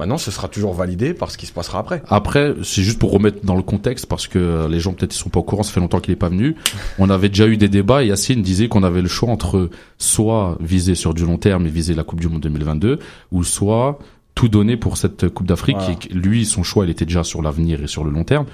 Maintenant, 0.00 0.18
ce 0.18 0.30
sera 0.30 0.46
toujours 0.46 0.74
validé 0.74 1.12
par 1.12 1.30
ce 1.32 1.36
qui 1.38 1.46
se 1.46 1.52
passera 1.52 1.80
après. 1.80 2.02
Après, 2.08 2.54
c'est 2.62 2.82
juste 2.82 3.00
pour 3.00 3.10
remettre 3.10 3.38
dans 3.44 3.56
le 3.56 3.62
contexte 3.62 4.06
parce 4.06 4.28
que 4.28 4.38
euh, 4.38 4.68
les 4.68 4.78
gens 4.78 4.92
peut-être 4.92 5.12
ils 5.12 5.18
sont 5.18 5.28
pas 5.30 5.40
au 5.40 5.42
courant, 5.42 5.64
ça 5.64 5.72
fait 5.72 5.80
longtemps 5.80 5.98
qu'il 5.98 6.12
est 6.12 6.16
pas 6.16 6.28
venu. 6.28 6.54
On 7.00 7.10
avait 7.10 7.30
déjà 7.30 7.46
eu 7.48 7.56
des 7.56 7.68
débats 7.68 8.04
et 8.04 8.08
Yacine 8.08 8.42
disait 8.42 8.68
qu'on 8.68 8.84
avait 8.84 9.02
le 9.02 9.08
choix 9.08 9.30
entre 9.30 9.70
soit 9.96 10.56
viser 10.60 10.94
sur 10.94 11.14
du 11.14 11.24
long 11.24 11.36
terme 11.38 11.66
et 11.66 11.70
viser 11.70 11.94
la 11.94 12.04
Coupe 12.04 12.20
du 12.20 12.28
Monde 12.28 12.42
2022 12.42 13.00
ou 13.32 13.42
soit 13.42 13.98
tout 14.38 14.48
donner 14.48 14.76
pour 14.76 14.96
cette 14.96 15.28
Coupe 15.28 15.48
d'Afrique 15.48 15.76
Voilà. 15.78 15.92
et 15.92 15.96
que 15.96 16.14
lui 16.14 16.46
son 16.46 16.62
choix 16.62 16.84
il 16.84 16.90
était 16.90 17.04
déjà 17.04 17.24
sur 17.24 17.42
l'avenir 17.42 17.82
et 17.82 17.88
sur 17.88 18.04
le 18.04 18.10
long 18.12 18.22
terme. 18.22 18.46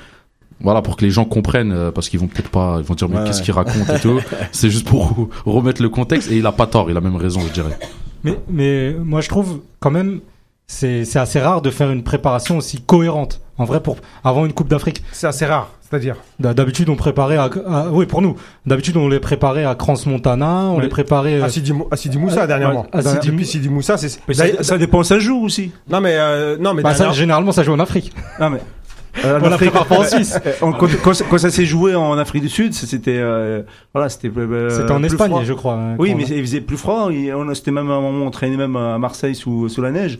Voilà 0.60 0.80
pour 0.80 0.96
que 0.96 1.04
les 1.04 1.10
gens 1.10 1.26
comprennent 1.26 1.72
euh, 1.72 1.90
parce 1.90 2.08
qu'ils 2.08 2.18
vont 2.20 2.26
peut-être 2.26 2.48
pas 2.48 2.76
ils 2.78 2.84
vont 2.84 2.94
dire 2.94 3.08
mais 3.10 3.18
Ouais, 3.18 3.24
qu'est-ce 3.24 3.40
ouais. 3.40 3.44
qu'il 3.44 3.52
raconte 3.54 3.90
et 3.90 4.00
tout. 4.00 4.18
C'est 4.52 4.70
juste 4.70 4.86
pour 4.88 5.28
remettre 5.44 5.82
le 5.82 5.90
contexte 5.90 6.30
et 6.30 6.36
il 6.38 6.46
a 6.46 6.52
pas 6.52 6.66
tort, 6.66 6.90
il 6.90 6.96
a 6.96 7.02
même 7.02 7.16
raison, 7.16 7.40
je 7.46 7.52
dirais. 7.52 7.78
Mais, 8.22 8.38
mais 8.48 8.94
moi, 8.94 9.20
je 9.20 9.28
trouve 9.28 9.60
quand 9.80 9.90
même, 9.90 10.20
c'est 10.66 11.04
c'est 11.04 11.18
assez 11.18 11.38
rare 11.38 11.60
de 11.60 11.70
faire 11.70 11.90
une 11.90 12.02
préparation 12.02 12.56
aussi 12.56 12.80
cohérente. 12.80 13.42
En 13.58 13.64
vrai, 13.66 13.82
pour 13.82 13.98
avant 14.24 14.46
une 14.46 14.54
Coupe 14.54 14.68
d'Afrique, 14.68 15.02
C'est 15.12 15.26
assez 15.26 15.44
rare. 15.44 15.68
C'est-à-dire 15.88 16.16
D'hab- 16.40 16.54
d'habitude 16.56 16.88
on 16.88 16.96
préparait 16.96 17.36
à, 17.36 17.50
à- 17.68 17.88
oui 17.90 18.06
pour 18.06 18.22
nous. 18.22 18.36
D'habitude 18.66 18.96
on 18.96 19.08
les 19.08 19.20
préparait 19.20 19.64
à 19.64 19.74
Crans 19.74 19.94
Montana, 20.06 20.64
on 20.70 20.76
Oui. 20.76 20.82
les 20.82 20.88
préparait. 20.88 21.40
euh, 21.40 21.44
à 21.44 21.48
Sidi, 21.48 21.72
à 21.90 21.96
Sidi 21.96 22.18
Moussa 22.18 22.46
dernièrement. 22.46 22.86
à 22.92 23.02
Sidi 23.02 23.30
Depuis 23.30 23.46
Sidi 23.46 23.68
Moussa, 23.68 23.96
c'est. 23.98 24.08
Ça, 24.32 24.62
ça 24.62 24.78
dépend, 24.78 25.02
ça 25.02 25.18
joue 25.18 25.44
aussi. 25.44 25.72
Non 25.90 26.00
mais 26.00 26.14
euh, 26.16 26.56
non 26.58 26.74
mais 26.74 26.82
bah, 26.82 26.94
ça, 26.94 27.10
généralement 27.12 27.52
ça 27.52 27.62
joue 27.62 27.72
en 27.72 27.80
Afrique. 27.80 28.12
Non 28.40 28.50
mais. 28.50 28.60
euh, 29.24 29.38
On 29.38 29.44
la 29.44 29.50
l'Afrique- 29.50 29.70
prépare 29.70 29.86
pas 29.86 30.00
en 30.00 30.04
Suisse. 30.04 30.36
Euh, 30.44 30.52
quand, 30.60 30.88
quand, 31.04 31.12
quand 31.30 31.38
ça 31.38 31.50
s'est 31.50 31.66
joué 31.66 31.94
en 31.94 32.18
Afrique 32.18 32.42
du 32.42 32.48
Sud, 32.48 32.74
c'était 32.74 33.16
euh, 33.18 33.62
voilà, 33.92 34.08
c'était 34.08 34.28
euh, 34.36 34.70
C'était 34.70 34.90
en 34.90 35.04
Espagne, 35.04 35.30
froid. 35.30 35.44
je 35.44 35.52
crois. 35.52 35.74
hein, 35.74 35.94
Oui, 36.00 36.14
mais 36.16 36.24
on 36.24 36.32
a- 36.32 36.34
il 36.34 36.40
faisait 36.40 36.60
plus 36.60 36.76
froid. 36.76 37.10
On 37.10 37.54
c'était 37.54 37.70
même 37.70 37.88
à 37.90 37.94
un 37.94 38.00
moment 38.00 38.24
on 38.26 38.30
traînait 38.32 38.56
même 38.56 38.74
à 38.74 38.98
Marseille 38.98 39.36
sous 39.36 39.68
sous 39.68 39.82
la 39.82 39.92
neige. 39.92 40.18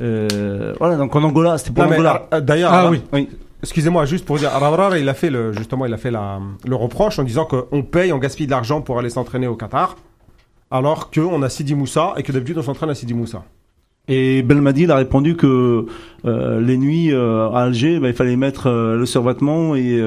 Euh, 0.00 0.72
voilà, 0.78 0.96
donc 0.96 1.14
en 1.14 1.22
Angola, 1.22 1.58
c'était 1.58 1.72
pour 1.72 1.84
l'Angola. 1.84 2.26
euh, 2.32 2.40
D'ailleurs, 2.40 2.72
Ah 2.72 2.88
oui. 2.90 3.02
Oui. 3.12 3.28
Excusez-moi, 3.62 4.04
juste 4.04 4.24
pour 4.24 4.38
dire, 4.38 4.54
Arawara, 4.54 4.98
il 4.98 5.08
a 5.08 5.14
fait 5.14 5.30
le, 5.30 5.52
justement, 5.52 5.86
il 5.86 5.92
a 5.92 5.98
fait 5.98 6.10
la, 6.10 6.40
le 6.66 6.76
reproche 6.76 7.18
en 7.18 7.24
disant 7.24 7.44
qu'on 7.44 7.82
paye, 7.82 8.12
on 8.12 8.18
gaspille 8.18 8.46
de 8.46 8.50
l'argent 8.50 8.80
pour 8.80 8.98
aller 8.98 9.10
s'entraîner 9.10 9.46
au 9.46 9.56
Qatar, 9.56 9.96
alors 10.70 11.10
qu'on 11.10 11.42
a 11.42 11.48
Sidi 11.48 11.74
Moussa 11.74 12.14
et 12.16 12.22
que 12.22 12.32
d'habitude 12.32 12.58
on 12.58 12.62
s'entraîne 12.62 12.90
à 12.90 12.94
Sidi 12.94 13.14
Moussa. 13.14 13.44
Et 14.08 14.42
Belmadi 14.42 14.82
il 14.82 14.90
a 14.90 14.96
répondu 14.96 15.36
que 15.36 15.86
euh, 16.24 16.60
les 16.60 16.76
nuits 16.76 17.12
euh, 17.12 17.48
à 17.50 17.62
Alger, 17.62 18.00
bah, 18.00 18.08
il 18.08 18.14
fallait 18.14 18.36
mettre 18.36 18.66
euh, 18.66 18.96
le 18.96 19.06
survêtement 19.06 19.76
et 19.76 20.02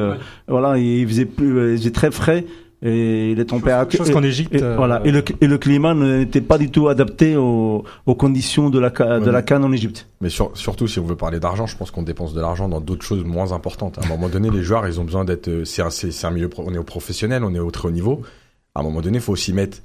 voilà, 0.48 0.78
et 0.78 1.02
il 1.02 1.08
faisait 1.08 1.26
plus, 1.26 1.74
il 1.74 1.78
faisait 1.78 1.92
très 1.92 2.12
frais 2.12 2.46
Et 2.86 3.34
les 3.34 3.46
températures. 3.46 3.98
chose 4.00 4.12
qu'en 4.12 4.24
Égypte, 4.24 4.54
et, 4.56 4.62
euh, 4.62 4.76
voilà. 4.76 5.02
Et 5.06 5.12
le, 5.12 5.24
et 5.40 5.48
le 5.48 5.58
climat 5.58 5.94
n'était 5.94 6.42
pas 6.42 6.58
du 6.58 6.70
tout 6.70 6.90
adapté 6.90 7.38
aux, 7.38 7.86
aux 8.06 8.16
conditions 8.16 8.70
de 8.70 8.78
la, 8.78 8.90
de 8.90 9.26
Ouais, 9.26 9.32
la 9.32 9.42
canne 9.42 9.64
en 9.64 9.72
Égypte. 9.72 10.08
Mais 10.20 10.28
sur- 10.30 10.52
surtout, 10.58 10.88
si 10.88 11.00
on 11.00 11.06
veut 11.06 11.16
parler 11.16 11.40
d'argent, 11.40 11.66
je 11.66 11.78
pense 11.78 11.92
qu'on 11.92 12.04
dépense 12.04 12.34
de 12.34 12.42
l'argent 12.42 12.68
dans 12.68 12.82
d'autres 12.82 13.06
choses 13.06 13.24
moins 13.24 13.54
importantes. 13.54 14.00
À 14.00 14.06
un 14.06 14.10
moment 14.10 14.28
donné, 14.28 14.50
les 14.50 14.64
joueurs, 14.64 14.86
ils 14.86 15.00
ont 15.00 15.06
besoin 15.06 15.24
d'être. 15.24 15.48
euh, 15.48 15.64
C'est 15.66 15.82
un, 15.82 15.88
un 16.28 16.32
milieu. 16.32 16.50
On 16.58 16.74
est 16.74 16.78
au 16.78 16.84
professionnel, 16.84 17.44
on 17.46 17.56
est 17.56 17.60
au 17.60 17.72
très 17.72 17.88
haut 17.88 17.92
niveau. 17.92 18.22
À 18.76 18.82
un 18.82 18.84
moment 18.84 19.00
donné, 19.02 19.20
il 19.20 19.22
faut 19.22 19.32
aussi 19.34 19.54
mettre 19.54 19.78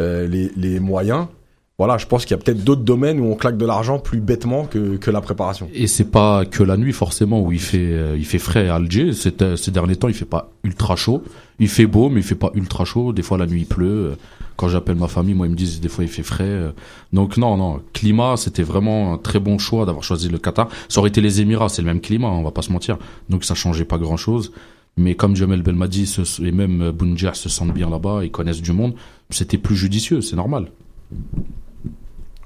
euh, 0.00 0.26
les, 0.26 0.50
les 0.56 0.80
moyens. 0.80 1.26
Voilà, 1.78 1.98
je 1.98 2.06
pense 2.06 2.24
qu'il 2.24 2.34
y 2.34 2.40
a 2.40 2.42
peut-être 2.42 2.64
d'autres 2.64 2.82
domaines 2.84 3.20
où 3.20 3.26
on 3.26 3.34
claque 3.34 3.58
de 3.58 3.66
l'argent 3.66 3.98
plus 3.98 4.20
bêtement 4.20 4.64
que, 4.64 4.96
que 4.96 5.10
la 5.10 5.20
préparation. 5.20 5.68
Et 5.74 5.86
c'est 5.86 6.10
pas 6.10 6.46
que 6.46 6.62
la 6.62 6.78
nuit 6.78 6.94
forcément 6.94 7.42
où 7.42 7.52
il 7.52 7.60
fait 7.60 7.92
euh, 7.92 8.16
il 8.16 8.24
fait 8.24 8.38
frais 8.38 8.68
à 8.68 8.76
Alger. 8.76 9.12
Ces, 9.12 9.34
ces 9.56 9.70
derniers 9.70 9.96
temps, 9.96 10.08
il 10.08 10.14
fait 10.14 10.24
pas 10.24 10.50
ultra 10.64 10.96
chaud. 10.96 11.22
Il 11.58 11.68
fait 11.68 11.86
beau, 11.86 12.08
mais 12.08 12.20
il 12.20 12.22
fait 12.22 12.34
pas 12.34 12.50
ultra 12.54 12.86
chaud. 12.86 13.12
Des 13.12 13.22
fois, 13.22 13.36
la 13.36 13.46
nuit 13.46 13.60
il 13.62 13.66
pleut. 13.66 14.12
Euh, 14.12 14.16
Quand 14.56 14.68
j'appelle 14.68 14.96
ma 14.96 15.06
famille, 15.08 15.34
moi 15.34 15.46
ils 15.46 15.50
me 15.50 15.56
disent 15.56 15.80
des 15.80 15.90
fois 15.90 16.02
il 16.02 16.08
fait 16.08 16.22
frais. 16.22 16.44
Euh, 16.44 16.70
Donc 17.12 17.36
non, 17.36 17.58
non, 17.58 17.82
climat, 17.92 18.38
c'était 18.38 18.62
vraiment 18.62 19.12
un 19.12 19.18
très 19.18 19.38
bon 19.38 19.58
choix 19.58 19.84
d'avoir 19.84 20.02
choisi 20.02 20.30
le 20.30 20.38
Qatar. 20.38 20.68
Ça 20.88 21.00
aurait 21.00 21.10
été 21.10 21.20
les 21.20 21.42
Émirats, 21.42 21.68
c'est 21.68 21.82
le 21.82 21.88
même 21.88 22.00
climat, 22.00 22.28
on 22.28 22.42
va 22.42 22.52
pas 22.52 22.62
se 22.62 22.72
mentir. 22.72 22.96
Donc 23.28 23.44
ça 23.44 23.54
changeait 23.54 23.84
pas 23.84 23.98
grand 23.98 24.16
chose. 24.16 24.50
Mais 24.96 25.14
comme 25.14 25.36
Jamel 25.36 25.60
Belmadi 25.60 26.10
et 26.42 26.52
même 26.52 26.80
euh, 26.80 26.92
Bounjer 26.92 27.34
se 27.34 27.50
sentent 27.50 27.74
bien 27.74 27.90
là-bas, 27.90 28.20
ils 28.24 28.30
connaissent 28.30 28.62
du 28.62 28.72
monde, 28.72 28.94
c'était 29.28 29.58
plus 29.58 29.76
judicieux, 29.76 30.22
c'est 30.22 30.36
normal. 30.36 30.70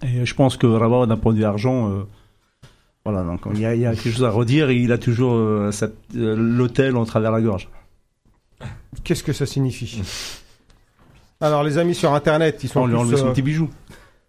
Et 0.03 0.25
je 0.25 0.35
pense 0.35 0.57
que 0.57 0.67
Rabat, 0.67 1.07
d'un 1.07 1.17
point 1.17 1.33
de 1.33 1.39
vue 1.39 1.45
argent, 1.45 1.91
euh, 1.91 2.03
voilà, 3.05 3.23
donc 3.23 3.41
il 3.53 3.61
y, 3.61 3.67
a, 3.67 3.75
il 3.75 3.81
y 3.81 3.87
a 3.87 3.95
quelque 3.95 4.11
chose 4.13 4.25
à 4.25 4.31
redire 4.31 4.71
et 4.71 4.77
il 4.77 4.93
a 4.93 4.99
toujours 4.99 5.35
euh, 5.35 5.71
euh, 6.17 6.37
l'hôtel 6.37 6.97
en 6.97 7.05
travers 7.05 7.31
la 7.33 7.41
gorge. 7.41 7.69
Qu'est-ce 9.05 9.23
que 9.23 9.33
ça 9.33 9.47
signifie? 9.47 10.03
Alors, 11.41 11.63
les 11.63 11.79
amis 11.79 11.95
sur 11.95 12.13
Internet, 12.15 12.63
ils 12.65 12.69
sont 12.69 12.81
On 12.81 12.87
lui 12.87 12.97
enlevé 12.97 13.17
son 13.17 13.31
petit 13.33 13.43
bijou. 13.43 13.69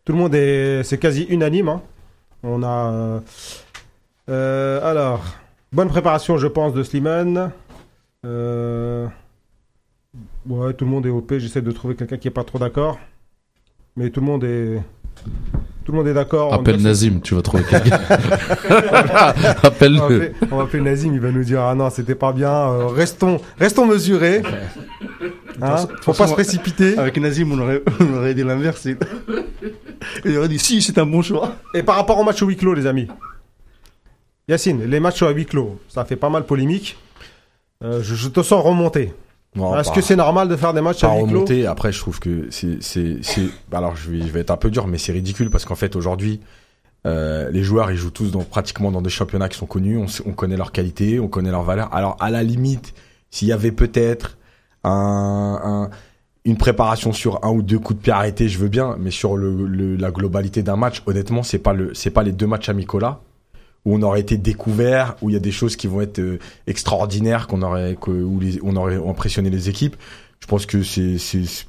Tout 0.05 0.13
le 0.13 0.17
monde 0.17 0.33
est, 0.35 0.83
c'est 0.83 0.97
quasi 0.97 1.23
unanime. 1.23 1.69
hein. 1.69 1.81
On 2.43 2.63
a, 2.63 3.21
alors, 4.27 5.23
bonne 5.73 5.89
préparation, 5.89 6.37
je 6.37 6.47
pense, 6.47 6.73
de 6.73 6.83
Slimane. 6.83 7.51
Ouais, 8.23 9.09
tout 10.73 10.85
le 10.85 10.91
monde 10.91 11.05
est 11.05 11.09
OP. 11.09 11.33
J'essaie 11.37 11.61
de 11.61 11.71
trouver 11.71 11.95
quelqu'un 11.95 12.17
qui 12.17 12.27
est 12.27 12.31
pas 12.31 12.43
trop 12.43 12.59
d'accord, 12.59 12.99
mais 13.95 14.09
tout 14.09 14.19
le 14.21 14.25
monde 14.25 14.43
est, 14.43 14.81
tout 15.83 15.91
le 15.91 15.97
monde 15.97 16.07
est 16.07 16.13
d'accord. 16.13 16.53
Appelle 16.53 16.81
Nazim, 16.81 17.19
tu 17.21 17.35
vas 17.35 17.41
trouver 17.41 17.63
quelqu'un. 17.63 17.99
on 18.69 18.73
va, 18.73 19.33
on 20.51 20.57
va 20.57 20.63
appeler 20.63 20.83
Nazim, 20.83 21.13
il 21.13 21.19
va 21.19 21.31
nous 21.31 21.43
dire 21.43 21.61
ah 21.61 21.73
non, 21.75 21.89
c'était 21.89 22.15
pas 22.15 22.31
bien. 22.33 22.51
euh, 22.51 22.87
restons, 22.87 23.39
restons 23.59 23.85
mesurés. 23.85 24.43
Hein, 25.61 25.75
faut 26.01 26.13
pas 26.13 26.27
se 26.27 26.33
précipiter. 26.33 26.97
Avec 26.97 27.17
Nazim, 27.17 27.51
on 27.51 27.59
aurait, 27.59 27.81
on 27.99 28.17
aurait 28.17 28.33
dit 28.33 28.43
l'inverse. 28.43 28.85
Il... 28.85 28.97
il 30.25 30.37
aurait 30.37 30.47
dit 30.49 30.59
si, 30.59 30.81
c'est 30.81 30.97
un 30.97 31.05
bon 31.05 31.21
choix. 31.21 31.55
Et 31.73 31.83
par 31.83 31.95
rapport 31.95 32.19
au 32.19 32.23
match 32.23 32.41
au 32.41 32.47
huis 32.47 32.57
clos, 32.57 32.73
les 32.73 32.85
amis. 32.87 33.07
Yacine, 34.47 34.83
les 34.83 34.99
matchs 34.99 35.23
à 35.23 35.29
huis 35.29 35.45
clos, 35.45 35.79
ça 35.87 36.03
fait 36.05 36.15
pas 36.15 36.29
mal 36.29 36.45
polémique. 36.45 36.97
Euh, 37.83 38.01
je, 38.03 38.15
je 38.15 38.27
te 38.27 38.41
sens 38.43 38.63
remonter. 38.63 39.13
Non, 39.55 39.77
Est-ce 39.77 39.89
pas- 39.89 39.95
que 39.95 40.01
c'est 40.01 40.15
normal 40.15 40.47
de 40.47 40.55
faire 40.55 40.73
des 40.73 40.79
matchs 40.81 41.03
à 41.03 41.09
remonter. 41.09 41.65
Après, 41.67 41.91
je 41.91 41.99
trouve 41.99 42.19
que 42.19 42.47
c'est, 42.51 42.81
c'est, 42.81 43.17
c'est. 43.21 43.47
Alors, 43.73 43.95
je 43.97 44.09
vais, 44.11 44.19
je 44.21 44.27
vais 44.31 44.39
être 44.39 44.51
un 44.51 44.57
peu 44.57 44.69
dur, 44.71 44.87
mais 44.87 44.97
c'est 44.97 45.11
ridicule 45.11 45.49
parce 45.49 45.65
qu'en 45.65 45.75
fait, 45.75 45.95
aujourd'hui, 45.97 46.39
euh, 47.05 47.49
les 47.51 47.63
joueurs, 47.63 47.91
ils 47.91 47.97
jouent 47.97 48.11
tous 48.11 48.31
dans 48.31 48.43
pratiquement 48.43 48.91
dans 48.91 49.01
des 49.01 49.09
championnats 49.09 49.49
qui 49.49 49.57
sont 49.57 49.65
connus. 49.65 49.99
On, 50.25 50.31
connaît 50.31 50.55
leur 50.55 50.71
qualité, 50.71 51.19
on 51.19 51.27
connaît 51.27 51.51
leur 51.51 51.63
valeur. 51.63 51.93
Alors, 51.93 52.15
à 52.21 52.29
la 52.29 52.43
limite, 52.43 52.93
s'il 53.29 53.47
y 53.49 53.51
avait 53.51 53.71
peut-être 53.73 54.37
un, 54.83 55.59
un- 55.63 55.89
une 56.45 56.57
préparation 56.57 57.11
sur 57.11 57.43
un 57.45 57.49
ou 57.49 57.61
deux 57.61 57.77
coups 57.79 57.99
de 57.99 58.03
pied 58.03 58.13
arrêtés, 58.13 58.47
je 58.49 58.57
veux 58.57 58.67
bien. 58.69 58.95
Mais 58.99 59.11
sur 59.11 59.35
le, 59.35 59.65
le- 59.67 59.95
la 59.95 60.11
globalité 60.11 60.63
d'un 60.63 60.75
match, 60.77 61.03
honnêtement, 61.07 61.43
c'est 61.43 61.59
pas 61.59 61.73
le, 61.73 61.93
c'est 61.93 62.09
pas 62.11 62.23
les 62.23 62.31
deux 62.31 62.47
matchs 62.47 62.69
amicaux 62.69 62.99
là 62.99 63.19
où 63.85 63.95
on 63.95 64.01
aurait 64.03 64.19
été 64.21 64.37
découvert, 64.37 65.15
où 65.21 65.29
il 65.29 65.33
y 65.33 65.35
a 65.35 65.39
des 65.39 65.51
choses 65.51 65.75
qui 65.75 65.87
vont 65.87 66.01
être 66.01 66.19
euh, 66.19 66.39
extraordinaires, 66.67 67.47
qu'on 67.47 67.61
aurait, 67.63 67.97
que, 67.99 68.11
où 68.11 68.39
on 68.63 68.75
aurait 68.75 68.97
impressionné 68.97 69.49
les 69.49 69.69
équipes. 69.69 69.95
Je 70.39 70.47
pense 70.47 70.65
que 70.65 70.83
c'est, 70.83 71.17
c'est, 71.17 71.45
c'est- 71.45 71.65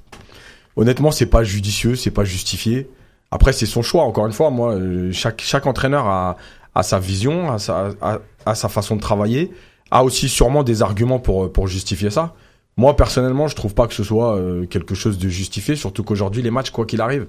honnêtement, 0.76 1.10
c'est 1.10 1.26
pas 1.26 1.42
judicieux, 1.44 1.94
c'est 1.96 2.10
pas 2.10 2.24
justifié. 2.24 2.88
Après, 3.30 3.52
c'est 3.52 3.66
son 3.66 3.82
choix. 3.82 4.04
Encore 4.04 4.26
une 4.26 4.32
fois, 4.32 4.50
moi, 4.50 4.74
euh, 4.74 5.10
chaque 5.12 5.40
chaque 5.40 5.66
entraîneur 5.66 6.06
a, 6.06 6.36
a 6.74 6.82
sa 6.82 6.98
vision, 6.98 7.50
a 7.50 7.58
sa, 7.58 7.90
a, 8.02 8.18
a 8.44 8.54
sa 8.54 8.68
façon 8.68 8.96
de 8.96 9.00
travailler, 9.00 9.52
a 9.90 10.04
aussi 10.04 10.28
sûrement 10.28 10.62
des 10.64 10.82
arguments 10.82 11.18
pour 11.18 11.50
pour 11.52 11.66
justifier 11.66 12.10
ça. 12.10 12.34
Moi, 12.76 12.96
personnellement, 12.96 13.48
je 13.48 13.56
trouve 13.56 13.74
pas 13.74 13.86
que 13.86 13.94
ce 13.94 14.04
soit 14.04 14.36
euh, 14.36 14.66
quelque 14.66 14.94
chose 14.94 15.18
de 15.18 15.28
justifié, 15.28 15.76
surtout 15.76 16.04
qu'aujourd'hui, 16.04 16.42
les 16.42 16.50
matchs, 16.50 16.70
quoi 16.70 16.84
qu'il 16.86 17.00
arrive, 17.02 17.26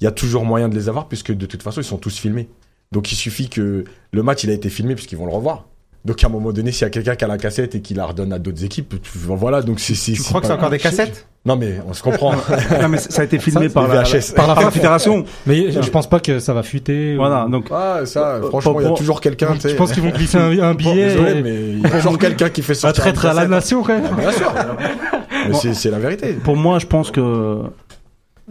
il 0.00 0.04
y 0.04 0.06
a 0.06 0.10
toujours 0.12 0.44
moyen 0.44 0.68
de 0.70 0.74
les 0.74 0.88
avoir, 0.88 1.08
puisque 1.08 1.32
de 1.32 1.46
toute 1.46 1.62
façon, 1.62 1.80
ils 1.80 1.84
sont 1.84 1.98
tous 1.98 2.18
filmés. 2.18 2.48
Donc, 2.92 3.12
il 3.12 3.16
suffit 3.16 3.48
que 3.48 3.84
le 4.12 4.22
match, 4.22 4.42
il 4.44 4.50
a 4.50 4.52
été 4.52 4.68
filmé, 4.68 4.94
puisqu'ils 4.94 5.16
vont 5.18 5.26
le 5.26 5.32
revoir. 5.32 5.66
Donc, 6.04 6.24
à 6.24 6.26
un 6.26 6.30
moment 6.30 6.50
donné, 6.50 6.72
s'il 6.72 6.82
y 6.82 6.84
a 6.86 6.90
quelqu'un 6.90 7.14
qui 7.14 7.24
a 7.24 7.28
la 7.28 7.36
cassette 7.36 7.74
et 7.74 7.80
qui 7.82 7.92
la 7.94 8.06
redonne 8.06 8.32
à 8.32 8.38
d'autres 8.38 8.64
équipes, 8.64 9.00
tu- 9.02 9.10
voilà. 9.18 9.60
Donc, 9.62 9.78
c'est, 9.80 9.92
Tu 9.92 10.20
crois 10.22 10.40
que 10.40 10.46
c'est 10.46 10.52
pas- 10.52 10.58
encore 10.58 10.70
des 10.70 10.78
cassettes 10.78 11.26
Non, 11.44 11.56
mais 11.56 11.78
on 11.86 11.92
se 11.92 12.02
comprend. 12.02 12.32
non, 12.82 12.88
mais 12.88 12.96
ça 12.98 13.20
a 13.22 13.24
été 13.26 13.38
filmé 13.38 13.68
Ça, 13.68 13.74
par, 13.74 13.86
la, 13.86 14.02
VHS. 14.02 14.32
par 14.34 14.60
la 14.60 14.70
fédération. 14.70 15.24
Mais 15.46 15.70
je 15.70 15.90
pense 15.90 16.08
pas 16.08 16.18
que 16.18 16.38
ça 16.40 16.52
va 16.54 16.62
fuiter. 16.62 17.14
Voilà, 17.16 17.46
donc 17.50 17.66
Ah, 17.70 18.00
ça, 18.06 18.36
Euh, 18.36 18.48
franchement, 18.48 18.80
il 18.80 18.86
y 18.88 18.90
a 18.90 18.94
toujours 18.94 19.20
quelqu'un. 19.20 19.54
Je 19.62 19.74
pense 19.74 19.92
qu'ils 19.92 20.02
vont 20.02 20.10
glisser 20.10 20.38
un, 20.38 20.50
un 20.58 20.72
Bon, 20.72 20.78
billet. 20.78 21.10
désolé, 21.10 21.30
et- 21.38 21.42
mais 21.42 21.54
il 21.72 21.80
y 21.80 21.86
a 21.86 21.90
toujours 21.90 22.18
quelqu'un 22.18 22.48
qui 22.48 22.62
fait 22.62 22.72
Un 22.76 22.76
sortir. 22.76 23.02
traître 23.04 23.24
une 23.26 23.30
à 23.30 23.34
la 23.34 23.46
nation, 23.46 23.82
quand 23.84 23.92
même. 24.00 24.08
Ah, 24.10 24.20
Bien 24.20 24.32
sûr. 24.32 24.52
Mais 25.48 25.54
c'est, 25.54 25.74
c'est 25.74 25.90
la 25.90 25.98
vérité. 25.98 26.32
pour 26.32 26.56
moi, 26.56 26.78
je 26.78 26.86
pense 26.86 27.10
que 27.10 27.62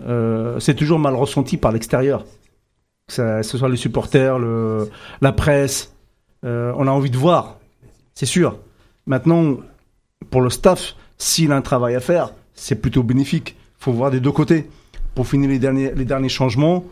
euh, 0.07 0.59
c'est 0.59 0.75
toujours 0.75 0.99
mal 0.99 1.15
ressenti 1.15 1.57
par 1.57 1.71
l'extérieur. 1.71 2.25
Que 3.09 3.41
ce 3.41 3.57
soit 3.57 3.69
les 3.69 3.75
supporters, 3.75 4.37
la 5.21 5.31
presse. 5.31 5.93
euh, 6.45 6.71
on 6.77 6.87
a 6.87 6.91
envie 6.91 7.09
de 7.09 7.17
voir, 7.17 7.57
c'est 8.13 8.27
sûr. 8.27 8.57
Maintenant, 9.07 9.57
pour 10.29 10.41
le 10.41 10.51
staff, 10.51 10.95
s'il 11.17 11.51
a 11.51 11.55
un 11.55 11.61
travail 11.61 11.95
à 11.95 11.99
faire, 11.99 12.33
c'est 12.53 12.75
plutôt 12.75 13.01
bénéfique. 13.01 13.55
Il 13.79 13.83
faut 13.83 13.91
voir 13.91 14.11
des 14.11 14.19
deux 14.19 14.31
côtés. 14.31 14.69
Pour 15.15 15.27
finir 15.27 15.49
les 15.49 15.57
derniers, 16.05 16.29
changements, 16.29 16.85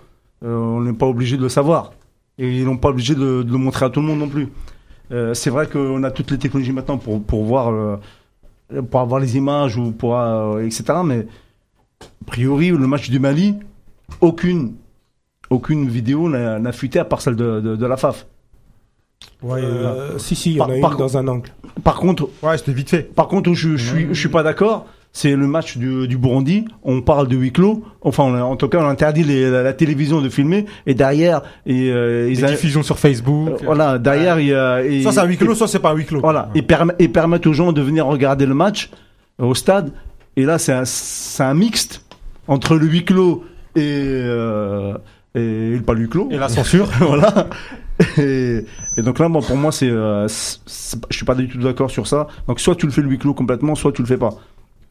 euh, 0.43 0.55
on 0.55 0.81
n'est 0.81 0.93
pas 0.93 1.05
obligé 1.05 1.37
de 1.37 1.43
le 1.43 1.49
savoir. 1.49 1.93
Et 2.39 2.51
ils 2.51 2.65
n'ont 2.65 2.77
pas 2.77 2.89
obligé 2.89 3.13
de, 3.13 3.45
le 3.47 3.57
montrer 3.57 3.85
à 3.85 3.89
tout 3.91 4.01
le 4.01 4.07
monde 4.07 4.19
non 4.19 4.27
plus. 4.27 4.49
Euh, 5.11 5.35
c'est 5.35 5.51
vrai 5.51 5.67
qu'on 5.67 6.01
a 6.03 6.09
toutes 6.09 6.31
les 6.31 6.39
technologies 6.39 6.73
maintenant 6.73 6.97
pour, 6.97 7.43
voir, 7.43 7.99
avoir 8.91 9.19
les 9.19 9.37
images 9.37 9.77
ou 9.77 9.91
pour, 9.91 10.17
etc. 10.59 10.83
Mais 11.05 11.27
a 12.01 12.25
priori, 12.25 12.69
le 12.69 12.87
match 12.87 13.09
du 13.09 13.19
Mali, 13.19 13.55
aucune, 14.19 14.73
aucune 15.49 15.87
vidéo 15.87 16.29
n'a 16.29 16.71
fuité 16.71 16.99
à 16.99 17.05
part 17.05 17.21
celle 17.21 17.35
de, 17.35 17.59
de, 17.61 17.75
de 17.75 17.85
la 17.85 17.97
FAF. 17.97 18.25
Ouais, 19.41 19.61
euh, 19.63 20.17
si, 20.17 20.35
si, 20.35 20.51
il 20.51 20.57
y 20.57 20.61
en 20.61 20.65
Par- 20.65 20.71
a 20.71 20.75
une 20.75 20.81
par- 20.81 20.97
dans 20.97 21.17
un 21.17 21.27
angle. 21.27 21.49
Par 21.83 21.95
contre, 21.97 22.29
Ouais, 22.43 22.57
c'était 22.57 22.71
vite 22.73 22.89
fait. 22.89 23.03
par 23.03 23.27
contre, 23.27 23.53
je, 23.53 23.75
je 23.77 23.85
suis, 23.93 24.07
je 24.09 24.19
suis 24.19 24.29
pas 24.29 24.43
d'accord, 24.43 24.85
c'est 25.13 25.35
le 25.35 25.47
match 25.47 25.77
du, 25.77 26.07
du 26.07 26.17
Burundi. 26.17 26.65
On 26.83 27.01
parle 27.01 27.27
de 27.27 27.35
huis 27.35 27.51
clos. 27.51 27.83
Enfin, 28.01 28.23
on 28.23 28.39
en 28.39 28.55
tout 28.55 28.67
cas, 28.67 28.79
on 28.79 28.87
interdit 28.87 29.23
les- 29.23 29.49
la, 29.49 29.63
la 29.63 29.73
télévision 29.73 30.21
de 30.21 30.29
filmer. 30.29 30.65
Et 30.85 30.93
derrière, 30.95 31.41
et, 31.65 31.91
euh, 31.91 32.29
ils 32.29 32.37
Les 32.37 32.43
a- 32.45 32.47
diffusions 32.49 32.83
sur 32.83 32.97
Facebook. 32.99 33.49
euh, 33.49 33.57
voilà, 33.65 33.97
derrière, 33.99 34.39
il 34.39 34.47
y 34.47 34.53
a. 34.53 34.83
et- 34.83 35.01
Soit 35.03 35.11
c'est 35.13 35.19
un 35.19 35.25
huis 35.25 35.37
clos, 35.37 35.55
soit 35.55 35.67
c'est 35.67 35.79
pas 35.79 35.91
un 35.91 35.95
huis 35.95 36.05
clos. 36.05 36.19
Voilà, 36.21 36.49
et, 36.55 36.61
perm- 36.61 36.93
et 36.99 37.07
permettent 37.07 37.47
aux 37.47 37.53
gens 37.53 37.71
de 37.71 37.81
venir 37.81 38.05
regarder 38.05 38.45
le 38.45 38.53
match 38.55 38.89
euh, 39.41 39.45
au 39.45 39.55
stade. 39.55 39.91
Et 40.35 40.45
là, 40.45 40.57
c'est 40.59 40.73
un, 41.43 41.53
mixte 41.55 42.03
entre 42.47 42.75
le 42.75 42.85
huis 42.87 43.05
clos 43.05 43.43
et, 43.75 43.81
euh, 43.83 44.93
et 45.35 45.75
le 45.75 45.81
pas 45.81 45.93
le 45.93 46.01
huis 46.01 46.09
clos. 46.09 46.29
Et 46.31 46.37
la 46.37 46.49
censure. 46.49 46.87
voilà. 46.99 47.47
Et, 48.17 48.65
et 48.97 49.01
donc 49.01 49.19
là, 49.19 49.27
moi, 49.29 49.41
pour 49.41 49.55
moi, 49.57 49.71
c'est, 49.71 49.89
euh, 49.89 50.27
je 50.27 51.15
suis 51.15 51.25
pas 51.25 51.35
du 51.35 51.47
tout 51.47 51.59
d'accord 51.59 51.89
sur 51.91 52.07
ça. 52.07 52.27
Donc 52.47 52.59
soit 52.59 52.75
tu 52.75 52.85
le 52.85 52.91
fais 52.91 53.01
le 53.01 53.09
huis 53.09 53.17
clos 53.17 53.33
complètement, 53.33 53.75
soit 53.75 53.91
tu 53.91 54.01
le 54.01 54.07
fais 54.07 54.17
pas. 54.17 54.31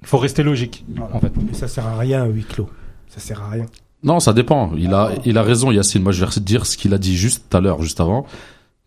Il 0.02 0.08
faut 0.08 0.18
rester 0.18 0.42
logique, 0.42 0.84
en 1.12 1.18
fait. 1.20 1.32
Mais 1.36 1.54
ça 1.54 1.68
sert 1.68 1.86
à 1.86 1.96
rien, 1.98 2.22
un 2.22 2.26
huis 2.26 2.44
clos. 2.44 2.68
Ça 3.08 3.20
sert 3.20 3.42
à 3.42 3.48
rien. 3.50 3.66
Non, 4.02 4.20
ça 4.20 4.32
dépend. 4.32 4.72
Il 4.76 4.92
a, 4.94 5.10
il 5.24 5.38
a 5.38 5.42
raison, 5.42 5.70
Yacine. 5.72 6.02
Moi, 6.02 6.12
je 6.12 6.24
vais 6.24 6.40
dire 6.40 6.66
ce 6.66 6.76
qu'il 6.76 6.94
a 6.94 6.98
dit 6.98 7.16
juste 7.16 7.44
tout 7.48 7.56
à 7.56 7.60
l'heure, 7.60 7.82
juste 7.82 8.00
avant. 8.00 8.26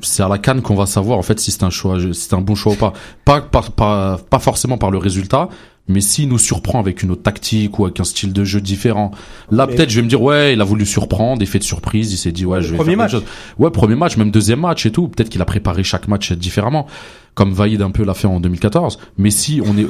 C'est 0.02 0.24
à 0.24 0.30
la 0.30 0.38
canne 0.38 0.62
qu'on 0.62 0.76
va 0.76 0.86
savoir, 0.86 1.18
en 1.18 1.24
fait, 1.24 1.40
si 1.40 1.52
c'est 1.52 1.64
un 1.64 1.70
choix, 1.70 2.00
si 2.00 2.14
c'est 2.14 2.36
un 2.36 2.42
bon 2.42 2.56
choix 2.56 2.74
ou 2.74 2.76
pas. 2.78 2.94
Pas, 3.26 3.42
par- 3.42 3.72
pas, 3.72 4.18
pas 4.30 4.40
forcément 4.40 4.78
par 4.78 4.92
le 4.92 4.98
résultat, 4.98 5.50
mais 5.90 6.00
s'il 6.00 6.30
nous 6.30 6.38
surprend 6.38 6.80
avec 6.80 7.04
une 7.04 7.12
autre 7.12 7.24
tactique 7.24 7.78
ou 7.80 7.86
avec 7.86 8.00
un 8.00 8.04
style 8.06 8.32
de 8.32 8.44
jeu 8.46 8.62
différent. 8.62 9.12
Là, 9.52 9.66
Mais- 9.68 9.76
peut-être, 9.76 9.90
je 9.90 9.98
vais 9.98 10.04
me 10.04 10.08
dire, 10.08 10.22
ouais, 10.22 10.54
il 10.54 10.62
a 10.62 10.64
voulu 10.64 10.86
surprendre, 10.86 11.42
effet 11.42 11.60
de 11.60 11.64
surprise, 11.64 12.14
il 12.14 12.18
s'est 12.18 12.32
dit, 12.32 12.46
ouais, 12.46 12.62
je 12.62 12.70
vais 12.72 12.78
premier 12.78 12.96
faire 12.96 13.08
quelque 13.08 13.16
match. 13.18 13.24
chose. 13.26 13.34
Ouais, 13.58 13.72
premier 13.72 13.96
match, 13.96 14.16
même 14.16 14.32
deuxième 14.32 14.62
match 14.62 14.86
et 14.86 14.92
tout. 14.92 15.08
Peut-être 15.10 15.30
qu'il 15.30 15.42
a 15.42 15.46
préparé 15.46 15.84
chaque 15.84 16.08
match 16.08 16.32
différemment. 16.32 16.88
Comme 17.34 17.52
Vaïd 17.52 17.82
un 17.82 17.92
peu 17.92 18.04
l'a 18.06 18.14
fait 18.14 18.28
en 18.28 18.40
2014. 18.40 19.00
Mais 19.18 19.32
si 19.32 19.62
on 19.66 19.78
est 19.78 19.88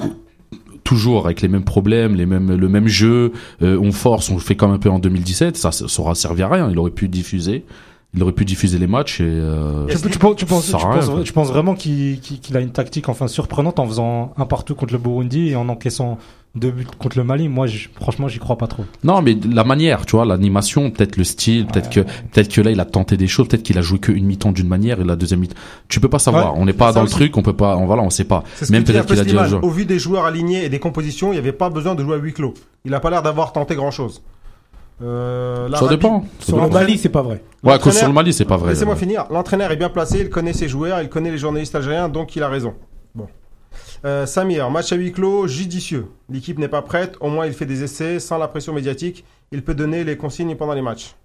toujours 0.84 1.26
avec 1.26 1.42
les 1.42 1.48
mêmes 1.48 1.64
problèmes, 1.64 2.16
les 2.16 2.26
mêmes, 2.26 2.52
le 2.56 2.70
même 2.70 2.88
jeu, 2.88 3.32
euh, 3.62 3.78
on 3.80 3.92
force, 3.92 4.30
on 4.30 4.40
fait 4.40 4.56
comme 4.56 4.72
un 4.72 4.80
peu 4.80 4.90
en 4.90 5.00
2017, 5.00 5.58
ça, 5.58 5.72
ça 5.72 5.86
aura 6.00 6.16
servi 6.16 6.42
à 6.42 6.48
rien. 6.50 6.70
Il 6.72 6.80
aurait 6.80 6.90
pu 6.92 7.08
diffuser, 7.08 7.64
il 8.16 8.24
aurait 8.24 8.32
pu 8.34 8.44
diffuser 8.46 8.80
les 8.80 8.88
matchs 8.88 9.22
et. 9.22 9.26
Euh, 9.28 9.86
Tu, 9.88 10.10
tu 10.10 10.18
penses, 10.20 10.36
tu 10.36 10.46
penses, 10.46 10.66
tu 10.66 10.72
penses- 10.72 11.24
tu 11.24 11.34
penses 11.34 11.50
vraiment 11.50 11.76
qu'il 11.76 12.20
a 12.56 12.60
une 12.60 12.72
tactique 12.72 13.08
enfin 13.10 13.28
surprenante 13.28 13.80
en 13.80 13.86
faisant 13.88 14.34
un 14.38 14.46
partout 14.46 14.74
contre 14.76 14.94
le 14.94 15.00
Burundi 15.00 15.50
et 15.50 15.56
en 15.56 15.70
encaissant 15.70 16.18
deux 16.56 16.72
buts 16.72 16.88
contre 16.98 17.20
le 17.20 17.24
Mali? 17.24 17.48
Moi, 17.48 17.68
je- 17.68 17.88
franchement, 17.94 18.28
j'y 18.28 18.40
crois 18.40 18.58
pas 18.58 18.66
trop. 18.66 18.84
Non, 19.04 19.22
mais 19.22 19.38
la 19.54 19.64
manière, 19.64 20.08
tu 20.08 20.16
vois, 20.16 20.26
l'animation, 20.26 20.90
peut-être 20.90 21.18
le 21.18 21.24
style, 21.24 21.68
peut-être 21.68 21.92
que, 21.92 22.00
peut-être 22.00 22.52
que 22.52 22.62
là, 22.62 22.72
il 22.72 22.80
a 22.80 22.86
tenté 22.86 23.16
des 23.16 23.28
choses, 23.28 23.48
peut-être 23.48 23.62
qu'il 23.62 23.78
a 23.78 23.82
joué 23.84 24.00
qu'une 24.00 24.26
mi-temps 24.26 24.52
d'une 24.54 24.68
manière 24.68 25.00
et 25.00 25.04
la 25.04 25.16
deuxième 25.16 25.42
mi-temps. 25.42 25.56
Tu 25.88 26.00
peux 26.00 26.10
pas 26.10 26.18
savoir. 26.18 26.54
Ouais, 26.56 26.60
on 26.60 26.66
n'est 26.66 26.74
pas 26.74 26.92
dans 26.92 27.04
le 27.04 27.08
truc, 27.10 27.38
on 27.38 27.44
peut 27.44 27.54
pas, 27.54 27.78
on, 27.78 27.86
voilà, 27.86 28.02
on 28.02 28.10
sait 28.10 28.24
pas. 28.24 28.44
Même 28.72 28.84
peut-être 28.84 29.06
qu'il 29.06 29.20
a 29.20 29.24
dit. 29.24 29.54
Au 29.62 29.70
vu 29.70 29.86
des 29.86 30.00
joueurs 30.00 30.26
alignés 30.26 30.66
et 30.66 30.70
des 30.70 30.80
compositions, 30.80 31.28
il 31.32 31.34
n'y 31.34 31.40
avait 31.40 31.52
pas 31.52 31.70
besoin 31.70 31.94
de 31.94 32.04
jouer 32.04 32.16
à 32.16 32.18
huis 32.18 32.34
clos. 32.34 32.56
Il 32.86 32.94
a 32.96 33.00
pas 33.00 33.12
l'air 33.12 33.22
d'avoir 33.22 33.54
tenté 33.54 33.76
grand-chose. 33.76 34.24
Euh, 35.02 35.70
Ça 35.74 35.88
dépend. 35.88 36.26
Sur 36.40 36.62
le. 36.62 36.70
Mali, 36.70 36.98
c'est 36.98 37.10
pas 37.10 37.22
vrai. 37.22 37.42
Ouais, 37.64 37.80
que 37.80 37.92
sur 37.92 38.08
le 38.08 38.14
Mali, 38.14 38.34
c'est 38.34 38.46
pas 38.46 38.58
vrai. 38.58 38.72
Laissez-moi 38.74 38.96
finir. 38.96 39.26
L'entraîneur 39.32 39.72
est 39.72 39.78
bien 39.78 39.90
placé, 39.90 40.20
il 40.22 40.30
connaît 40.30 40.54
ses 40.54 40.68
joueurs, 40.68 41.02
il 41.02 41.10
connaît 41.10 41.32
les 41.32 41.38
journalistes 41.38 41.76
algériens, 41.76 42.10
donc 42.10 42.36
il 42.36 42.44
a 42.44 42.50
raison. 42.50 42.74
Bon. 43.16 43.28
Euh, 44.06 44.26
Samir, 44.26 44.70
match 44.70 44.92
à 44.92 44.96
huis 44.96 45.12
clos, 45.12 45.48
judicieux. 45.48 46.08
L'équipe 46.30 46.58
n'est 46.58 46.68
pas 46.68 46.82
prête, 46.82 47.16
au 47.22 47.30
moins 47.30 47.46
il 47.46 47.54
fait 47.54 47.66
des 47.66 47.84
essais 47.84 48.20
sans 48.20 48.38
la 48.38 48.48
pression 48.48 48.74
médiatique. 48.74 49.24
Il 49.52 49.64
peut 49.64 49.74
donner 49.74 50.04
les 50.04 50.18
consignes 50.18 50.56
pendant 50.56 50.74
les 50.74 50.82
matchs. 50.82 51.16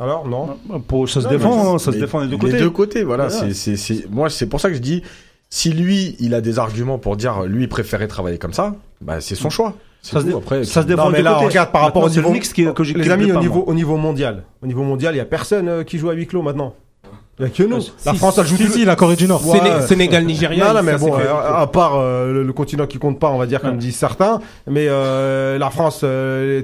Alors, 0.00 0.26
non 0.26 0.56
Pour, 0.88 1.08
ça 1.08 1.20
se 1.20 1.26
Non, 1.26 1.30
défend, 1.32 1.78
ça 1.78 1.92
se 1.92 1.98
défend 1.98 2.20
des 2.20 2.26
deux 2.26 2.32
Les 2.32 2.38
côtés. 2.38 2.58
deux 2.58 2.70
côtés, 2.70 3.04
voilà. 3.04 3.28
Voilà. 3.28 3.46
c'est 3.46 3.54
c'est, 3.54 3.76
c'est, 3.76 4.10
moi, 4.10 4.28
c'est 4.28 4.46
pour 4.46 4.60
ça 4.60 4.68
que 4.68 4.74
je 4.74 4.80
dis, 4.80 5.02
si 5.50 5.70
lui, 5.72 6.16
il 6.18 6.34
a 6.34 6.40
des 6.40 6.58
arguments 6.58 6.98
pour 6.98 7.16
dire, 7.16 7.44
lui, 7.44 7.62
il 7.62 7.68
préférait 7.68 8.08
travailler 8.08 8.38
comme 8.38 8.52
ça, 8.52 8.74
bah, 9.00 9.20
c'est 9.20 9.36
son 9.36 9.50
choix. 9.50 9.74
Ça 10.04 10.20
se 10.20 10.26
tout. 10.26 10.36
Après, 10.36 10.64
ça 10.64 10.82
se 10.82 10.86
défend 10.86 11.04
Non, 11.04 11.10
des 11.10 11.16
mais 11.18 11.22
là, 11.22 11.38
on 11.40 11.46
regarde 11.46 11.70
par 11.72 11.82
rapport 11.82 12.02
au 12.02 12.06
le 12.08 12.12
niveau. 12.12 12.30
mix 12.30 12.52
qui- 12.52 12.66
que 12.74 12.84
j'ai- 12.84 12.92
les 12.94 13.10
amis, 13.10 13.32
au 13.32 13.40
niveau, 13.40 13.54
moi. 13.60 13.68
au 13.68 13.74
niveau 13.74 13.96
mondial. 13.96 14.42
Au 14.62 14.66
niveau 14.66 14.82
mondial, 14.82 15.14
il 15.14 15.16
n'y 15.16 15.20
a 15.22 15.24
personne 15.24 15.66
euh, 15.68 15.82
qui 15.82 15.96
joue 15.98 16.10
à 16.10 16.12
huis 16.12 16.26
clos 16.26 16.42
maintenant. 16.42 16.74
Il 17.38 17.46
n'y 17.46 17.50
a 17.50 17.54
que 17.54 17.62
nous. 17.64 17.78
La 18.04 18.12
Si, 18.12 18.18
France, 18.18 18.38
elle 18.38 18.46
joue 18.46 18.56
Si, 18.56 18.68
si, 18.68 18.84
la 18.84 18.94
Corée 18.96 19.16
du 19.16 19.26
Nord. 19.26 19.44
Ouais. 19.48 19.58
Sénégal, 19.88 20.24
Nigeria. 20.24 20.68
Non, 20.68 20.74
non, 20.74 20.82
mais 20.84 20.92
ça, 20.92 20.98
bon, 20.98 21.14
euh, 21.18 21.34
à 21.62 21.66
part 21.66 21.96
euh, 21.96 22.32
le, 22.32 22.42
le 22.44 22.52
continent 22.52 22.86
qui 22.86 22.98
compte 22.98 23.18
pas, 23.18 23.28
on 23.30 23.38
va 23.38 23.46
dire, 23.46 23.60
comme 23.60 23.76
disent 23.78 23.96
certains, 23.96 24.40
mais 24.68 24.86
euh, 24.88 25.58
la 25.58 25.70
France, 25.70 26.00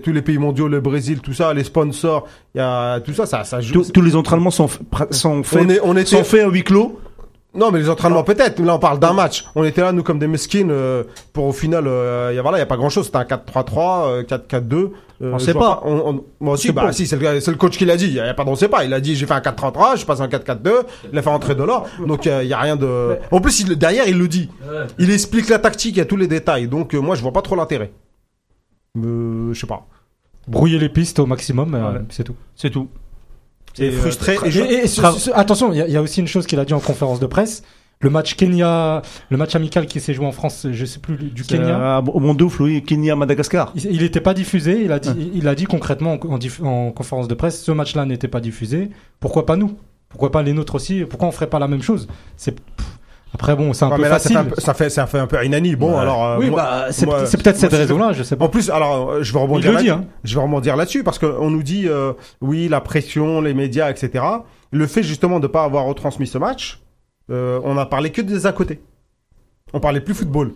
tous 0.04 0.12
les 0.12 0.22
pays 0.22 0.38
mondiaux, 0.38 0.68
le 0.68 0.80
Brésil, 0.80 1.20
tout 1.20 1.32
ça, 1.32 1.52
les 1.54 1.64
sponsors, 1.64 2.28
il 2.54 2.58
y 2.58 2.60
a 2.60 3.00
tout 3.00 3.14
ça, 3.14 3.26
ça, 3.26 3.42
ça 3.42 3.60
joue. 3.60 3.72
Tous 3.72 3.90
tous 3.90 4.02
les 4.02 4.14
entraînements 4.14 4.50
sont, 4.52 4.68
sont 5.10 5.42
faits, 5.42 5.62
on, 5.64 5.68
est, 5.70 5.80
on 5.82 5.96
était. 5.96 6.04
sont 6.16 6.24
faits 6.24 6.44
à 6.44 6.48
huis 6.48 6.62
clos. 6.62 7.00
Non, 7.52 7.72
mais 7.72 7.80
les 7.80 7.90
entraînements 7.90 8.22
peut-être. 8.22 8.60
Là, 8.60 8.76
on 8.76 8.78
parle 8.78 9.00
d'un 9.00 9.12
match. 9.12 9.44
On 9.56 9.64
était 9.64 9.80
là, 9.80 9.90
nous, 9.90 10.04
comme 10.04 10.20
des 10.20 10.28
mesquines. 10.28 10.70
euh, 10.70 11.02
pour 11.32 11.46
au 11.46 11.52
final, 11.52 11.86
euh, 11.88 12.30
y 12.32 12.38
a, 12.38 12.42
voilà, 12.42 12.58
il 12.58 12.60
y 12.60 12.62
a 12.62 12.66
pas 12.66 12.76
grand-chose. 12.76 13.06
C'était 13.06 13.18
un 13.18 13.24
4-3-3, 13.24 14.06
euh, 14.08 14.22
4-4-2. 14.22 14.74
euh, 15.22 15.32
On 15.34 15.38
je 15.38 15.44
sait 15.46 15.54
pas. 15.54 15.82
On, 15.84 16.10
on- 16.14 16.24
moi 16.38 16.54
aussi, 16.54 16.68
Si, 16.68 16.72
bah, 16.72 16.92
si, 16.92 17.06
c'est 17.08 17.16
le, 17.16 17.40
c'est 17.40 17.50
le 17.50 17.56
coach 17.56 17.76
qui 17.76 17.84
l'a 17.84 17.96
dit. 17.96 18.06
Il 18.06 18.12
y 18.14 18.20
a 18.20 18.32
pas 18.34 18.44
de 18.44 18.48
on 18.50 18.54
sait 18.54 18.68
pas. 18.68 18.84
Il 18.84 18.94
a 18.94 19.00
dit, 19.00 19.16
j'ai 19.16 19.26
fait 19.26 19.34
un 19.34 19.40
4-3-3, 19.40 19.96
je 19.96 20.06
passe 20.06 20.20
un 20.20 20.28
4-4-2. 20.28 20.70
Il 21.12 21.18
a 21.18 21.22
fait 21.22 21.28
rentrer 21.28 21.56
de 21.56 21.64
l'or. 21.64 21.88
Donc, 22.06 22.26
il 22.26 22.46
y 22.46 22.52
a 22.52 22.58
rien 22.60 22.76
de. 22.76 23.16
En 23.32 23.40
plus, 23.40 23.58
il, 23.60 23.76
derrière, 23.76 24.06
il 24.06 24.16
le 24.18 24.28
dit. 24.28 24.48
Il 25.00 25.10
explique 25.10 25.48
la 25.48 25.58
tactique, 25.58 25.96
il 25.96 25.98
y 25.98 26.02
a 26.02 26.06
tous 26.06 26.16
les 26.16 26.28
détails. 26.28 26.68
Donc, 26.68 26.94
euh, 26.94 27.00
moi, 27.00 27.16
je 27.16 27.22
vois 27.22 27.32
pas 27.32 27.42
trop 27.42 27.56
l'intérêt. 27.56 27.90
Euh, 28.96 29.52
je 29.52 29.60
sais 29.60 29.66
pas. 29.66 29.86
Brouiller 30.48 30.78
les 30.78 30.88
pistes 30.88 31.18
au 31.18 31.26
maximum, 31.26 31.74
euh, 31.74 31.92
Ouais. 31.94 31.98
c'est 32.10 32.24
tout. 32.24 32.34
C'est 32.54 32.70
tout. 32.70 32.88
Et 33.78 33.88
euh, 33.88 33.92
frustré. 33.92 34.36
tra- 34.36 34.46
et 34.46 34.50
je- 34.50 34.60
Et, 34.62 34.72
et 34.84 34.86
sur- 34.86 35.12
sur- 35.18 35.36
attention, 35.38 35.72
il 35.72 35.78
y, 35.78 35.82
a- 35.82 35.86
il 35.86 35.92
y 35.92 35.96
a 35.96 36.02
aussi 36.02 36.20
une 36.20 36.26
chose 36.28 36.46
qu'il 36.46 36.58
a 36.58 36.64
dit 36.64 36.74
en 36.74 36.80
conférence 36.80 37.20
de 37.20 37.26
presse. 37.26 37.62
Le 38.02 38.08
match 38.08 38.34
Kenya, 38.34 39.02
le 39.28 39.36
match 39.36 39.54
amical 39.54 39.84
qui 39.86 40.00
s'est 40.00 40.14
joué 40.14 40.24
en 40.24 40.32
France, 40.32 40.66
je 40.72 40.84
sais 40.86 41.00
plus 41.00 41.16
du 41.16 41.42
Kenya. 41.44 41.98
Euh, 41.98 42.02
au 42.02 42.18
Mondoufle, 42.18 42.62
oui, 42.62 42.82
Kenya, 42.82 43.14
Madagascar. 43.14 43.72
Il 43.76 44.00
n'était 44.00 44.22
pas 44.22 44.32
diffusé. 44.32 44.82
Il 44.84 44.90
a 44.92 44.98
dit, 44.98 45.30
il 45.34 45.46
a 45.46 45.54
dit 45.54 45.64
concrètement 45.64 46.14
en, 46.14 46.28
en 46.32 46.38
diff- 46.38 46.64
en 46.64 46.92
conférence 46.92 47.28
de 47.28 47.34
presse, 47.34 47.62
ce 47.62 47.72
match-là 47.72 48.06
n'était 48.06 48.26
pas 48.28 48.40
diffusé. 48.40 48.88
Pourquoi 49.20 49.44
pas 49.44 49.56
nous? 49.56 49.76
Pourquoi 50.08 50.32
pas 50.32 50.42
les 50.42 50.54
nôtres 50.54 50.74
aussi? 50.76 51.04
Pourquoi 51.04 51.28
on 51.28 51.30
ferait 51.30 51.48
pas 51.50 51.58
la 51.58 51.68
même 51.68 51.82
chose? 51.82 52.08
C'est. 52.38 52.56
Après 53.32 53.54
bon, 53.56 53.72
c'est 53.72 53.84
un 53.84 53.90
Ouais, 53.90 53.96
peu 53.96 54.02
mais 54.02 54.08
là, 54.08 54.18
ça 54.18 54.28
facile. 54.28 54.36
fait 54.36 54.42
un 54.42 54.44
peu, 54.54 54.60
ça 54.60 54.74
fait, 54.74 54.90
ça 54.90 55.06
fait 55.06 55.18
un 55.18 55.26
peu 55.26 55.44
Inani. 55.44 55.76
Bon, 55.76 55.92
Ouais. 55.92 55.98
alors. 56.00 56.24
euh, 56.24 56.36
oui, 56.38 56.50
moi- 56.50 56.62
bah, 56.62 56.86
c'est 56.90 57.06
moi- 57.06 57.26
c'est 57.26 57.42
peut-être 57.42 57.56
cette 57.58 57.72
raison-là, 57.72 58.12
je 58.12 58.22
sais 58.22 58.36
pas. 58.36 58.46
En 58.46 58.48
plus, 58.48 58.70
alors, 58.70 59.10
euh, 59.10 59.22
je 59.22 59.32
vais 59.32 59.38
Il 59.38 59.42
rebondir 59.42 59.72
le 59.72 59.78
dit, 59.78 59.86
là-dessus. 59.86 60.04
hein. 60.04 60.08
Je 60.24 60.34
vais 60.34 60.42
rebondir 60.42 60.76
là-dessus 60.76 61.04
parce 61.04 61.18
qu'on 61.18 61.50
nous 61.50 61.62
dit, 61.62 61.84
euh, 61.88 62.12
oui, 62.40 62.68
la 62.68 62.80
pression, 62.80 63.40
les 63.40 63.54
médias, 63.54 63.90
etc. 63.90 64.24
Le 64.72 64.86
fait 64.86 65.02
justement 65.02 65.38
de 65.40 65.46
pas 65.46 65.64
avoir 65.64 65.84
retransmis 65.84 66.26
ce 66.26 66.38
match, 66.38 66.80
euh, 67.30 67.60
on 67.64 67.76
a 67.78 67.86
parlé 67.86 68.10
que 68.10 68.20
des 68.22 68.46
à 68.46 68.52
côté. 68.52 68.80
On 69.72 69.78
parlait 69.80 70.00
plus 70.00 70.14
football. 70.14 70.52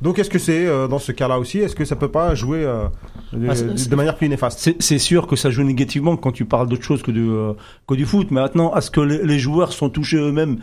Donc, 0.00 0.18
est-ce 0.18 0.28
que 0.30 0.38
c'est 0.38 0.66
euh, 0.66 0.86
dans 0.88 0.98
ce 0.98 1.12
cas-là 1.12 1.38
aussi, 1.38 1.58
est-ce 1.60 1.74
que 1.74 1.84
ça 1.84 1.96
peut 1.96 2.10
pas 2.10 2.34
jouer 2.34 2.64
euh, 2.64 2.84
de, 3.32 3.48
Ah, 3.48 3.54
de- 3.54 3.88
de 3.88 3.96
manière 3.96 4.16
plus 4.16 4.28
néfaste? 4.28 4.58
C'est 4.58 4.76
c'est 4.82 4.98
sûr 4.98 5.26
que 5.26 5.34
ça 5.36 5.50
joue 5.50 5.62
négativement 5.62 6.16
quand 6.16 6.32
tu 6.32 6.44
parles 6.44 6.68
d'autre 6.68 6.82
chose 6.82 7.02
que, 7.02 7.10
du 7.12 7.28
euh, 7.28 7.52
que 7.88 7.94
du 7.94 8.04
foot. 8.04 8.28
Mais 8.30 8.40
maintenant, 8.40 8.74
est-ce 8.76 8.90
que 8.90 9.00
les, 9.00 9.22
les 9.24 9.38
joueurs 9.38 9.72
sont 9.72 9.88
touchés 9.88 10.18
eux-mêmes 10.18 10.58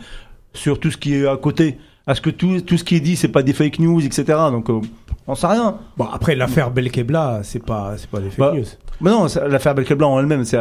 sur 0.54 0.78
tout 0.80 0.90
ce 0.90 0.96
qui 0.96 1.14
est 1.14 1.26
à 1.26 1.36
côté 1.36 1.78
Est-ce 2.08 2.20
que 2.20 2.30
tout, 2.30 2.60
tout 2.60 2.76
ce 2.76 2.84
qui 2.84 2.96
est 2.96 3.00
dit, 3.00 3.16
c'est 3.16 3.28
pas 3.28 3.42
des 3.42 3.52
fake 3.52 3.78
news, 3.78 4.04
etc. 4.04 4.24
Donc, 4.50 4.68
euh, 4.70 4.80
on 5.26 5.34
sait 5.34 5.46
rien. 5.46 5.78
Bon, 5.96 6.06
après, 6.12 6.34
l'affaire 6.34 6.70
Belkebla, 6.70 7.40
c'est 7.42 7.64
pas, 7.64 7.94
c'est 7.96 8.10
pas 8.10 8.20
des 8.20 8.30
fake 8.30 8.38
Bah, 8.38 8.52
news. 8.54 8.64
Mais 9.00 9.10
non, 9.10 9.26
l'affaire 9.48 9.74
Belkebla 9.74 10.06
en 10.06 10.18
elle-même, 10.20 10.44
c'est, 10.44 10.58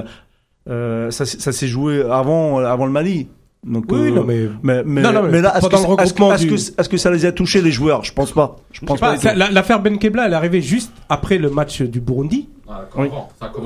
euh, 0.70 1.10
ça, 1.12 1.26
ça 1.26 1.52
s'est 1.52 1.68
joué 1.68 2.02
avant, 2.04 2.60
avant 2.60 2.86
le 2.86 2.92
Mali. 2.92 3.28
Donc, 3.64 3.86
Oui, 3.90 4.00
euh, 4.00 4.12
non, 4.12 4.24
mais. 4.24 4.50
mais, 4.64 4.82
mais, 4.84 5.02
Non, 5.02 5.12
non, 5.14 5.24
mais 5.24 5.30
mais 5.34 5.42
là, 5.42 5.56
est-ce 5.58 5.68
que, 5.68 5.76
le 5.76 6.02
est-ce 6.04 6.14
que, 6.14 6.34
est-ce 6.56 6.90
que, 6.90 6.96
du- 6.96 6.98
ça 6.98 7.12
les 7.12 7.26
a 7.26 7.32
touchés, 7.32 7.62
les 7.62 7.72
joueurs? 7.72 8.04
Je 8.04 8.12
pense 8.12 8.32
pas. 8.32 8.56
Je 8.72 8.80
pense 8.84 9.00
pas, 9.00 9.12
pas. 9.12 9.16
du 9.18 9.22
ça- 9.22 9.36
L'affaire 9.36 9.80
Benkebla, 9.82 10.26
elle 10.26 10.34
est 10.34 10.36
arrivée 10.36 10.62
juste 10.62 10.92
après 11.10 11.38
le 11.38 11.50
match 11.52 11.82
du 11.84 12.02
Burundi. 12.02 12.50
Oui. 12.98 13.10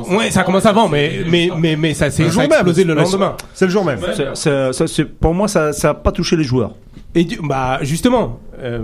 Ouais, 0.10 0.32
ça 0.32 0.44
commence 0.44 0.66
avant, 0.66 0.90
mais, 0.90 1.20
mais, 1.30 1.50
mais, 1.58 1.76
mais 1.78 1.94
ça 1.94 2.10
s'est 2.12 2.24
Le 2.24 2.30
ça 2.30 2.34
jour 2.34 2.42
a 2.42 2.48
même. 2.48 2.52
explosé 2.54 2.84
le 2.84 2.94
lendemain. 2.96 3.38
C'est 3.54 3.66
le 3.66 3.72
jour 3.72 3.86
même. 3.86 4.00
Ça, 4.34 4.74
pour 5.22 5.34
moi, 5.34 5.48
ça, 5.48 5.72
ça 5.74 5.92
a 5.92 5.94
pas 5.94 6.12
touché 6.12 6.36
les 6.36 6.44
joueurs. 6.44 6.74
Et 7.14 7.24
du- 7.24 7.40
bah 7.42 7.80
justement, 7.82 8.40
euh, 8.60 8.84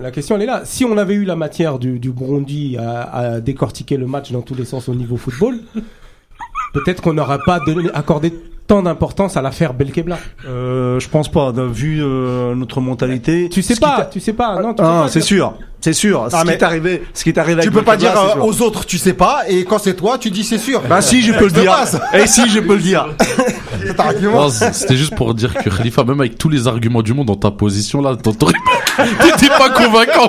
la 0.00 0.12
question 0.12 0.36
elle 0.36 0.42
est 0.42 0.46
là. 0.46 0.60
Si 0.64 0.84
on 0.84 0.96
avait 0.96 1.14
eu 1.14 1.24
la 1.24 1.34
matière 1.34 1.80
du, 1.80 1.98
du 1.98 2.12
Burundi 2.12 2.76
à, 2.78 3.00
à 3.16 3.40
décortiquer 3.40 3.96
le 3.96 4.06
match 4.06 4.30
dans 4.30 4.42
tous 4.42 4.54
les 4.54 4.64
sens 4.64 4.88
au 4.88 4.94
niveau 4.94 5.16
football, 5.16 5.56
peut-être 6.74 7.02
qu'on 7.02 7.14
n'aurait 7.14 7.40
pas 7.44 7.58
donné, 7.58 7.88
accordé 7.92 8.32
tant 8.72 8.82
d'importance 8.82 9.36
à 9.36 9.42
l'affaire 9.42 9.74
Belkebla. 9.74 10.16
Euh, 10.48 10.98
je 10.98 11.06
pense 11.06 11.30
pas. 11.30 11.52
Vu 11.52 12.02
euh, 12.02 12.54
notre 12.54 12.80
mentalité. 12.80 13.50
Tu 13.50 13.60
sais 13.60 13.76
pas, 13.76 14.08
tu 14.10 14.18
sais 14.18 14.32
pas. 14.32 14.62
Non, 14.62 14.74
Ah, 14.78 15.04
c'est 15.10 15.20
sûr, 15.20 15.52
c'est 15.82 15.92
sûr. 15.92 16.26
Ah, 16.32 16.40
ce 16.40 16.46
mais- 16.46 16.56
qui 16.56 16.58
est 16.58 16.64
arrivé, 16.64 17.02
ce 17.12 17.22
qui 17.22 17.28
est 17.28 17.36
arrivé. 17.38 17.60
Tu 17.60 17.68
avec 17.68 17.78
peux 17.78 17.84
pas 17.84 17.98
dire 17.98 18.14
euh, 18.16 18.40
aux 18.40 18.62
autres, 18.62 18.86
tu 18.86 18.96
sais 18.96 19.12
pas, 19.12 19.42
et 19.46 19.64
quand 19.64 19.76
c'est 19.78 19.92
toi, 19.92 20.16
tu 20.16 20.30
dis 20.30 20.42
c'est 20.42 20.56
sûr. 20.56 20.80
Bah 20.88 21.02
si, 21.02 21.20
je 21.20 21.34
peux 21.34 21.44
le 21.44 21.50
dire. 21.50 21.76
Et 22.14 22.26
si, 22.26 22.48
je 22.48 22.60
peux 22.60 22.76
le 22.76 22.80
dire. 22.80 23.10
C'était 24.72 24.96
juste 24.96 25.14
pour 25.16 25.34
dire 25.34 25.52
que 25.52 25.68
Khalifa, 25.68 26.04
même 26.04 26.20
avec 26.20 26.38
tous 26.38 26.48
les 26.48 26.66
arguments 26.66 27.02
du 27.02 27.12
monde 27.12 27.26
dans 27.26 27.36
ta 27.36 27.50
position 27.50 28.00
là, 28.00 28.16
t'étais 28.22 29.48
pas 29.48 29.68
convaincant. 29.68 30.28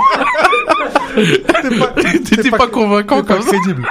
T'étais 2.26 2.52
pas 2.52 2.68
convaincant 2.68 3.24
comme 3.24 3.42
ça. 3.42 3.48
crédible. 3.52 3.88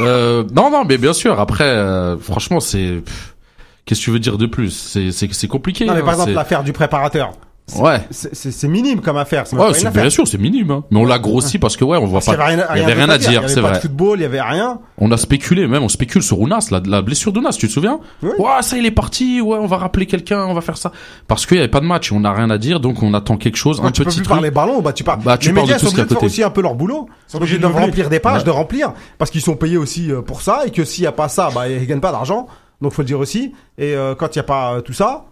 Euh, 0.00 0.44
non, 0.54 0.70
non, 0.70 0.84
mais 0.84 0.96
bien 0.98 1.12
sûr. 1.12 1.40
Après, 1.40 1.64
euh, 1.64 2.16
franchement, 2.18 2.60
c'est. 2.60 3.02
Qu'est-ce 3.84 4.00
que 4.00 4.04
tu 4.04 4.10
veux 4.10 4.18
dire 4.18 4.38
de 4.38 4.46
plus? 4.46 4.70
C'est 4.70 5.10
c'est 5.12 5.32
c'est 5.32 5.48
compliqué. 5.48 5.86
Non, 5.86 5.94
mais 5.94 6.00
hein, 6.00 6.04
par 6.04 6.14
exemple, 6.14 6.30
c'est- 6.30 6.36
l'affaire 6.36 6.62
du 6.62 6.72
préparateur. 6.72 7.32
Ouais. 7.76 8.00
C'est- 8.10 8.34
C'est 8.34 8.50
c'est 8.50 8.68
minime 8.68 9.00
comme 9.00 9.16
affaire. 9.16 9.46
C'est 9.46 9.56
Ouais, 9.56 9.74
c'est 9.74 9.86
affaire. 9.86 10.02
bien 10.02 10.10
sûr, 10.10 10.26
c'est 10.26 10.38
minime. 10.38 10.70
Hein. 10.70 10.84
Mais 10.90 10.98
on 10.98 11.04
l'a 11.04 11.18
grossi 11.18 11.58
parce 11.58 11.76
que 11.76 11.84
ouais, 11.84 11.98
on 11.98 12.06
voit 12.06 12.20
Parce 12.20 12.26
qu'il 12.26 12.34
y 12.34 12.36
pas. 12.36 12.44
avait 12.44 12.54
rien, 12.56 12.66
il 12.74 12.80
y 12.80 12.84
avait 12.84 12.92
rien 12.94 13.08
à 13.08 13.18
dire, 13.18 13.30
Il 13.30 13.34
y 13.34 13.36
avait 13.36 13.48
c'est 13.48 13.60
pas 13.60 13.68
de 13.68 13.72
vrai. 13.72 13.80
football, 13.80 14.18
il 14.18 14.22
y 14.22 14.24
avait 14.24 14.40
rien. 14.40 14.78
On 14.98 15.10
a 15.12 15.16
spéculé, 15.16 15.66
même 15.66 15.82
on 15.82 15.88
spécule 15.88 16.22
sur 16.22 16.40
Ounas, 16.40 16.68
la, 16.70 16.80
la 16.84 17.02
blessure 17.02 17.32
de 17.32 17.40
Nas, 17.40 17.50
tu 17.52 17.68
te 17.68 17.72
souviens 17.72 18.00
Oui. 18.22 18.30
Ouais, 18.38 18.62
ça 18.62 18.76
il 18.78 18.86
est 18.86 18.90
parti, 18.90 19.40
ouais, 19.40 19.58
on 19.60 19.66
va 19.66 19.76
rappeler 19.76 20.06
quelqu'un, 20.06 20.44
on 20.46 20.54
va 20.54 20.60
faire 20.60 20.76
ça. 20.78 20.92
Parce 21.26 21.46
qu'il 21.46 21.56
y 21.56 21.60
avait 21.60 21.68
pas 21.68 21.80
de 21.80 21.86
match, 21.86 22.10
on 22.12 22.20
n'a 22.20 22.32
rien 22.32 22.50
à 22.50 22.58
dire, 22.58 22.80
donc 22.80 23.02
on 23.02 23.12
attend 23.14 23.36
quelque 23.36 23.56
chose, 23.56 23.80
Quand 23.80 23.86
un 23.88 23.90
tu 23.92 24.02
peux 24.02 24.08
petit 24.10 24.18
plus 24.18 24.24
truc. 24.24 24.34
parler 24.36 24.50
ballon, 24.50 24.80
bah 24.80 24.92
tu 24.92 25.04
parles. 25.04 25.20
Bah, 25.24 25.36
tu 25.38 25.48
les 25.48 25.54
de 25.54 25.60
médias 25.60 25.74
tout 25.78 25.86
sont 25.86 25.92
obligés 25.92 26.04
de 26.04 26.14
faire 26.14 26.22
aussi 26.22 26.42
un 26.42 26.50
peu 26.50 26.62
leur 26.62 26.74
boulot. 26.74 27.08
Ils 27.28 27.30
sont 27.32 27.38
obligés 27.38 27.58
de 27.58 27.66
remplir 27.66 28.08
des 28.08 28.20
pages, 28.20 28.44
de 28.44 28.50
remplir, 28.50 28.92
parce 29.18 29.30
qu'ils 29.30 29.40
sont 29.42 29.56
payés 29.56 29.76
aussi 29.76 30.10
euh, 30.10 30.22
pour 30.22 30.42
ça, 30.42 30.62
et 30.66 30.70
que 30.70 30.84
s'il 30.84 31.04
y 31.04 31.06
a 31.06 31.12
pas 31.12 31.28
ça, 31.28 31.50
bah 31.54 31.68
ils 31.68 31.86
gagnent 31.86 32.00
pas 32.00 32.12
d'argent. 32.12 32.46
Donc 32.80 32.92
faut 32.92 33.02
le 33.02 33.06
dire 33.06 33.18
aussi. 33.18 33.52
Et 33.76 33.94
euh, 33.94 34.14
quand 34.14 34.34
il 34.34 34.38
y 34.38 34.40
a 34.40 34.44
pas 34.44 34.74
euh, 34.74 34.80
tout 34.80 34.92
ça, 34.92 35.24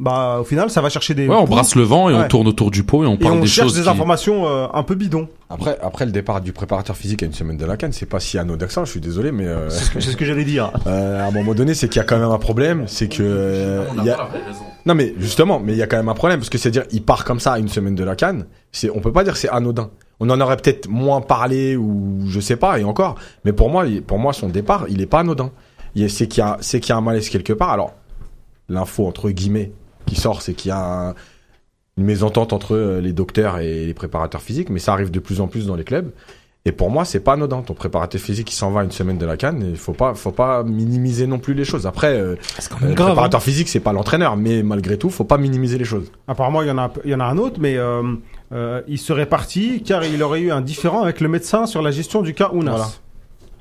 bah 0.00 0.38
au 0.40 0.44
final 0.44 0.70
ça 0.70 0.80
va 0.80 0.88
chercher 0.88 1.14
des. 1.14 1.28
Ouais, 1.28 1.36
on 1.36 1.44
brasse 1.44 1.76
le 1.76 1.82
vent 1.82 2.10
et 2.10 2.14
on 2.14 2.26
tourne 2.26 2.48
autour 2.48 2.70
du 2.72 2.82
pot 2.82 3.04
et 3.04 3.06
on 3.06 3.14
et 3.14 3.18
parle 3.18 3.34
on 3.38 3.40
des 3.40 3.46
cherche 3.46 3.68
choses 3.68 3.76
des 3.76 3.82
qui... 3.84 3.88
informations 3.88 4.46
euh, 4.46 4.66
un 4.74 4.82
peu 4.82 4.96
bidons. 4.96 5.28
Après, 5.48 5.78
après 5.80 6.04
le 6.04 6.10
départ 6.10 6.40
du 6.40 6.52
préparateur 6.52 6.96
physique 6.96 7.22
à 7.22 7.26
une 7.26 7.32
semaine 7.32 7.56
de 7.56 7.64
la 7.64 7.76
canne, 7.76 7.92
c'est 7.92 8.06
pas 8.06 8.18
si 8.18 8.36
anodin 8.36 8.66
que 8.66 8.72
ça, 8.72 8.84
je 8.84 8.90
suis 8.90 9.00
désolé, 9.00 9.30
mais 9.30 9.46
euh, 9.46 9.70
C'est 9.70 9.84
ce 9.84 9.90
que- 9.92 10.00
c'est 10.00 10.10
ce 10.10 10.16
que 10.16 10.24
j'allais 10.24 10.42
dire. 10.44 10.72
euh, 10.88 11.22
à 11.22 11.28
un 11.28 11.30
moment 11.30 11.54
donné, 11.54 11.74
c'est 11.74 11.88
qu'il 11.88 11.98
y 11.98 12.02
a 12.02 12.04
quand 12.04 12.18
même 12.18 12.30
un 12.30 12.38
problème, 12.38 12.84
c'est 12.88 13.06
que 13.08 13.22
euh, 13.22 13.84
il 13.98 14.04
y 14.04 14.10
a... 14.10 14.28
non 14.84 14.96
mais 14.96 15.14
justement, 15.18 15.60
mais 15.60 15.74
il 15.74 15.78
y 15.78 15.82
a 15.82 15.86
quand 15.86 15.96
même 15.96 16.08
un 16.08 16.14
problème 16.14 16.40
parce 16.40 16.50
que 16.50 16.58
c'est 16.58 16.70
à 16.70 16.72
dire 16.72 16.84
il 16.90 17.02
part 17.04 17.24
comme 17.24 17.38
ça 17.38 17.52
à 17.52 17.58
une 17.60 17.68
semaine 17.68 17.94
de 17.94 18.02
la 18.02 18.16
canne, 18.16 18.46
c'est 18.72 18.90
on 18.90 18.98
peut 19.00 19.12
pas 19.12 19.22
dire 19.22 19.34
que 19.34 19.38
c'est 19.38 19.48
anodin. 19.50 19.90
On 20.18 20.28
en 20.30 20.40
aurait 20.40 20.56
peut-être 20.56 20.88
moins 20.88 21.20
parlé 21.20 21.76
ou 21.76 22.22
je 22.26 22.40
sais 22.40 22.56
pas 22.56 22.80
et 22.80 22.84
encore, 22.84 23.14
mais 23.44 23.52
pour 23.52 23.70
moi, 23.70 23.84
pour 24.06 24.18
moi 24.18 24.32
son 24.32 24.48
départ, 24.48 24.86
il 24.88 25.00
est 25.00 25.06
pas 25.06 25.20
anodin. 25.20 25.52
C'est 26.08 26.26
qu'il 26.26 26.40
y 26.40 26.44
a 26.44 26.56
c'est 26.60 26.80
qu'il 26.80 26.90
y 26.90 26.92
a 26.92 26.96
un 26.96 27.00
malaise 27.00 27.28
quelque 27.28 27.52
part. 27.52 27.70
Alors 27.70 27.92
l'info 28.68 29.06
entre 29.06 29.30
guillemets 29.30 29.70
qui 30.06 30.16
sort, 30.16 30.42
c'est 30.42 30.54
qu'il 30.54 30.68
y 30.70 30.72
a 30.72 31.08
un- 31.08 31.14
une 31.96 32.04
mésentente 32.04 32.52
entre 32.52 32.74
euh, 32.74 33.00
les 33.00 33.12
docteurs 33.12 33.58
et 33.58 33.86
les 33.86 33.94
préparateurs 33.94 34.42
physiques, 34.42 34.68
mais 34.70 34.80
ça 34.80 34.92
arrive 34.92 35.10
de 35.10 35.20
plus 35.20 35.40
en 35.40 35.46
plus 35.46 35.66
dans 35.66 35.76
les 35.76 35.84
clubs. 35.84 36.10
Et 36.66 36.72
pour 36.72 36.88
moi, 36.88 37.04
c'est 37.04 37.20
pas 37.20 37.34
anodin. 37.34 37.60
Ton 37.60 37.74
préparateur 37.74 38.18
physique 38.20 38.46
qui 38.46 38.54
s'en 38.54 38.70
va 38.70 38.84
une 38.84 38.90
semaine 38.90 39.18
de 39.18 39.26
la 39.26 39.36
canne, 39.36 39.62
il 39.72 39.76
faut 39.76 39.92
pas, 39.92 40.14
faut 40.14 40.30
pas 40.32 40.62
minimiser 40.64 41.26
non 41.26 41.38
plus 41.38 41.52
les 41.52 41.64
choses. 41.66 41.86
Après, 41.86 42.14
euh, 42.18 42.36
quand 42.70 42.76
euh, 42.76 42.80
même 42.80 42.88
le 42.88 42.94
grave. 42.94 43.08
hein. 43.08 43.12
préparateur 43.12 43.42
physique, 43.42 43.68
c'est 43.68 43.80
pas 43.80 43.92
l'entraîneur, 43.92 44.34
mais 44.36 44.62
malgré 44.62 44.96
tout, 44.96 45.10
faut 45.10 45.24
pas 45.24 45.36
minimiser 45.36 45.76
les 45.76 45.84
choses. 45.84 46.10
Apparemment, 46.26 46.62
il 46.62 46.68
y 46.68 46.70
en 46.70 46.78
a, 46.78 46.90
il 47.04 47.10
y 47.10 47.14
en 47.14 47.20
a 47.20 47.24
un 47.26 47.36
autre, 47.36 47.58
mais 47.60 47.76
euh, 47.76 48.02
euh, 48.52 48.80
il 48.88 48.98
serait 48.98 49.26
parti 49.26 49.82
car 49.84 50.04
il 50.04 50.22
aurait 50.22 50.40
eu 50.40 50.50
un 50.52 50.62
différent 50.62 51.02
avec 51.02 51.20
le 51.20 51.28
médecin 51.28 51.66
sur 51.66 51.82
la 51.82 51.90
gestion 51.90 52.22
du 52.22 52.32
cas 52.32 52.48
Ounas. 52.52 52.70
Voilà. 52.70 52.88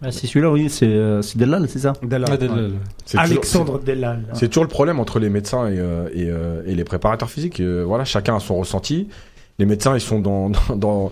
Ah, 0.06 0.12
c'est 0.12 0.28
celui-là, 0.28 0.52
oui, 0.52 0.70
c'est 0.70 0.86
euh, 0.86 1.22
c'est 1.22 1.38
Delal, 1.38 1.68
c'est 1.70 1.80
ça 1.80 1.94
Della. 2.04 2.30
Ouais, 2.30 2.38
de- 2.38 2.48
Ouais. 2.48 2.56
de- 2.56 2.74
C'est 3.06 3.18
toujours- 3.18 3.32
Alexandre 3.32 3.80
Delal. 3.80 4.24
C'est 4.34 4.48
toujours 4.50 4.64
le 4.64 4.70
problème 4.70 5.00
entre 5.00 5.20
les 5.20 5.30
médecins 5.30 5.68
et, 5.68 5.80
euh, 5.80 6.08
et, 6.14 6.26
euh, 6.30 6.62
et 6.66 6.76
les 6.76 6.84
préparateurs 6.84 7.30
physiques. 7.30 7.60
Euh, 7.60 7.84
voilà, 7.88 8.04
chacun 8.06 8.36
a 8.36 8.40
son 8.40 8.58
ressenti. 8.58 9.08
Les 9.60 9.66
médecins, 9.66 9.96
ils 9.96 10.02
sont 10.02 10.20
dans 10.20 10.50
dans 10.70 10.76
dans, 10.76 11.12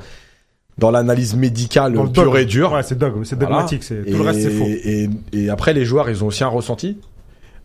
dans 0.78 0.92
l'analyse 0.92 1.36
médicale 1.36 1.94
Dans 1.94 2.04
le 2.04 2.12
pure 2.12 2.26
dogme. 2.26 2.38
et 2.38 2.46
dure. 2.46 2.72
Ouais, 2.74 2.84
c'est 2.84 2.98
dogme, 2.98 3.24
c'est 3.24 3.36
Voilà. 3.36 3.52
dogmatique, 3.56 3.84
c'est 3.84 4.02
Et, 4.06 4.12
tout 4.12 4.18
le 4.18 4.24
reste 4.24 4.42
c'est 4.42 4.50
faux. 4.50 4.66
Et, 4.66 5.10
et 5.34 5.50
après, 5.50 5.74
les 5.74 5.86
joueurs, 5.86 6.10
ils 6.10 6.24
ont 6.24 6.28
aussi 6.28 6.44
un 6.44 6.48
ressenti. 6.50 6.98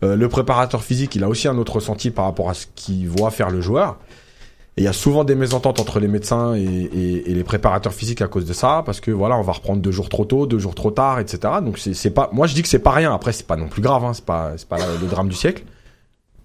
Euh, 0.03 0.15
le 0.15 0.29
préparateur 0.29 0.83
physique, 0.83 1.15
il 1.15 1.23
a 1.23 1.27
aussi 1.29 1.47
un 1.47 1.57
autre 1.57 1.75
ressenti 1.75 2.11
par 2.11 2.25
rapport 2.25 2.49
à 2.51 2.53
ce 2.53 2.67
qu'il 2.75 3.09
voit 3.09 3.31
faire 3.31 3.49
le 3.49 3.61
joueur. 3.61 3.97
Et 4.77 4.81
il 4.81 4.83
y 4.83 4.87
a 4.87 4.93
souvent 4.93 5.23
des 5.23 5.33
mésententes 5.35 5.79
entre 5.79 5.99
les 5.99 6.07
médecins 6.07 6.53
et, 6.55 6.61
et- 6.61 7.31
et 7.31 7.33
les 7.33 7.43
préparateurs 7.43 7.93
physiques 7.93 8.21
à 8.21 8.27
cause 8.27 8.45
de 8.45 8.53
ça, 8.53 8.83
parce 8.85 8.99
que 8.99 9.09
voilà, 9.09 9.35
on 9.37 9.41
va 9.41 9.53
reprendre 9.53 9.81
deux 9.81 9.91
jours 9.91 10.07
trop 10.07 10.23
tôt, 10.25 10.45
deux 10.45 10.59
jours 10.59 10.75
trop 10.75 10.91
tard, 10.91 11.19
etc. 11.19 11.39
Donc 11.63 11.79
c'est 11.79 12.11
pas, 12.11 12.29
moi 12.31 12.45
je 12.47 12.53
dis 12.53 12.61
que 12.61 12.67
c'est 12.67 12.77
pas 12.79 12.91
rien. 12.91 13.11
Après 13.13 13.31
c'est 13.33 13.47
pas 13.47 13.55
non 13.57 13.67
plus 13.69 13.81
grave, 13.81 14.05
hein, 14.05 14.13
c'est 14.13 14.23
pas 14.25 14.53
c'est 14.55 14.67
pas 14.69 14.77
le 15.01 15.07
drame 15.07 15.29
du 15.29 15.35
siècle, 15.35 15.63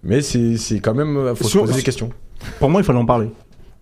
mais 0.02 0.22
c'est 0.22 0.56
c'est 0.56 0.80
quand 0.80 0.94
même 0.94 1.16
euh, 1.18 1.34
faut 1.34 1.44
se 1.44 1.50
Sur- 1.50 1.60
poser 1.62 1.74
des 1.74 1.82
questions. 1.82 2.10
Pour 2.58 2.70
moi, 2.70 2.80
il 2.80 2.84
fallait 2.84 2.98
en 2.98 3.06
parler. 3.06 3.30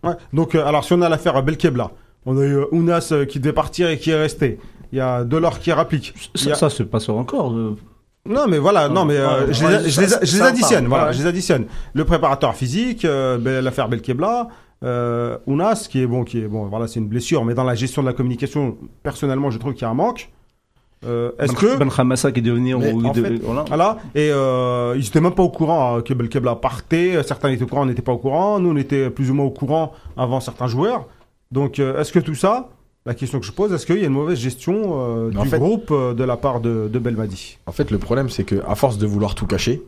Ouais. 0.03 0.15
Donc, 0.33 0.55
euh, 0.55 0.67
alors 0.67 0.85
si 0.85 0.93
on 0.95 1.01
a 1.03 1.09
l'affaire 1.09 1.37
à 1.37 1.43
Belkebla, 1.43 1.91
on 2.27 2.37
a 2.37 2.43
eu 2.43 2.57
euh, 2.57 2.65
Ounas 2.73 3.09
euh, 3.13 3.25
qui 3.25 3.39
devait 3.39 3.53
partir 3.55 3.89
et 3.89 3.99
qui 3.99 4.11
est 4.11 4.21
resté. 4.21 4.59
Il 4.93 4.99
y 4.99 5.01
a 5.01 5.25
Delors 5.25 5.61
qui 5.61 5.71
rapplique. 5.73 6.13
Ça, 6.35 6.51
a- 6.51 6.55
ça 6.57 6.71
se 6.71 6.83
passe 6.83 7.09
encore. 7.09 7.55
Non, 8.27 8.47
mais 8.49 8.59
voilà, 8.59 8.89
non, 8.89 9.05
mais 9.07 9.17
euh, 9.17 9.47
Ouais, 9.47 9.53
je, 9.53 9.65
ouais, 9.65 9.83
les, 9.83 9.91
je 9.91 10.01
les- 10.01 10.07
ça- 10.09 10.19
je 10.23 10.33
les 10.33 10.39
ça 10.39 10.47
additionne, 10.47 10.87
voilà, 10.87 11.07
ouais. 11.07 11.13
je 11.15 11.19
les 11.21 11.27
additionne. 11.27 11.67
Le 11.95 12.05
préparateur 12.05 12.55
physique, 12.55 13.05
euh, 13.05 13.39
ben, 13.39 13.65
l'affaire 13.65 13.89
Belkebla, 13.89 14.49
euh, 14.85 15.39
Ounas, 15.47 15.87
qui 15.91 16.01
est 16.03 16.07
bon, 16.07 16.25
qui 16.25 16.39
est 16.39 16.47
bon, 16.49 16.67
voilà, 16.67 16.87
c'est 16.87 17.01
une 17.01 17.09
blessure, 17.09 17.45
mais 17.45 17.55
dans 17.55 17.65
la 17.65 17.75
gestion 17.75 18.03
de 18.03 18.07
la 18.07 18.13
communication, 18.13 18.77
personnellement, 19.03 19.51
je 19.51 19.59
trouve 19.59 19.73
qu'il 19.73 19.83
y 19.83 19.85
a 19.87 19.91
un 19.91 19.95
manque. 19.95 20.31
Euh, 21.07 21.33
Est-ce 21.39 21.55
que 21.55 21.79
Ben 21.79 21.89
Khamassa 21.89 22.31
qui 22.31 22.41
est 22.41 22.43
devenu. 22.43 22.77
Mais 22.77 22.93
ou- 22.93 23.07
en 23.07 23.13
de- 23.13 23.23
fait- 23.23 23.39
voilà. 23.43 23.65
Voilà. 23.69 23.97
Et 24.15 24.29
euh, 24.31 24.93
ils 24.99 25.07
étaient 25.07 25.23
même 25.23 25.35
pas 25.35 25.43
au 25.43 25.49
courant 25.49 25.97
hein, 25.97 26.03
que 26.03 26.13
Belkebla 26.13 26.57
partait. 26.57 27.23
Certains 27.23 27.49
étaient 27.49 27.63
au 27.63 27.67
courant, 27.67 27.83
on 27.83 27.87
n'était 27.87 28.03
pas 28.03 28.13
au 28.13 28.19
courant. 28.19 28.61
Nous, 28.61 28.71
on 28.71 28.77
était 28.77 29.09
plus 29.09 29.31
ou 29.31 29.35
moins 29.35 29.47
au 29.47 29.51
courant 29.51 29.93
avant 30.19 30.41
certains 30.41 30.67
joueurs. 30.67 31.07
Donc, 31.51 31.79
euh, 31.79 31.99
est-ce 31.99 32.13
que 32.13 32.19
tout 32.19 32.35
ça, 32.35 32.69
la 33.07 33.15
question 33.15 33.41
que 33.41 33.47
je 33.47 33.53
pose, 33.53 33.73
est-ce 33.73 33.87
qu'il 33.87 33.99
y 33.99 34.03
a 34.03 34.07
une 34.07 34.13
mauvaise 34.13 34.39
gestion 34.39 35.27
euh, 35.27 35.31
du 35.31 35.49
fait- 35.49 35.59
groupe 35.59 35.91
euh, 35.91 36.13
de 36.15 36.25
la 36.25 36.37
part 36.37 36.61
de, 36.61 36.89
de 36.93 36.99
Belmadi? 36.99 37.59
En 37.67 37.73
fait, 37.73 37.91
le 37.91 37.99
problème, 37.99 38.29
c'est 38.29 38.45
que 38.45 38.57
à 38.67 38.75
force 38.75 38.99
de 38.99 39.07
vouloir 39.07 39.35
tout 39.35 39.47
cacher, 39.47 39.83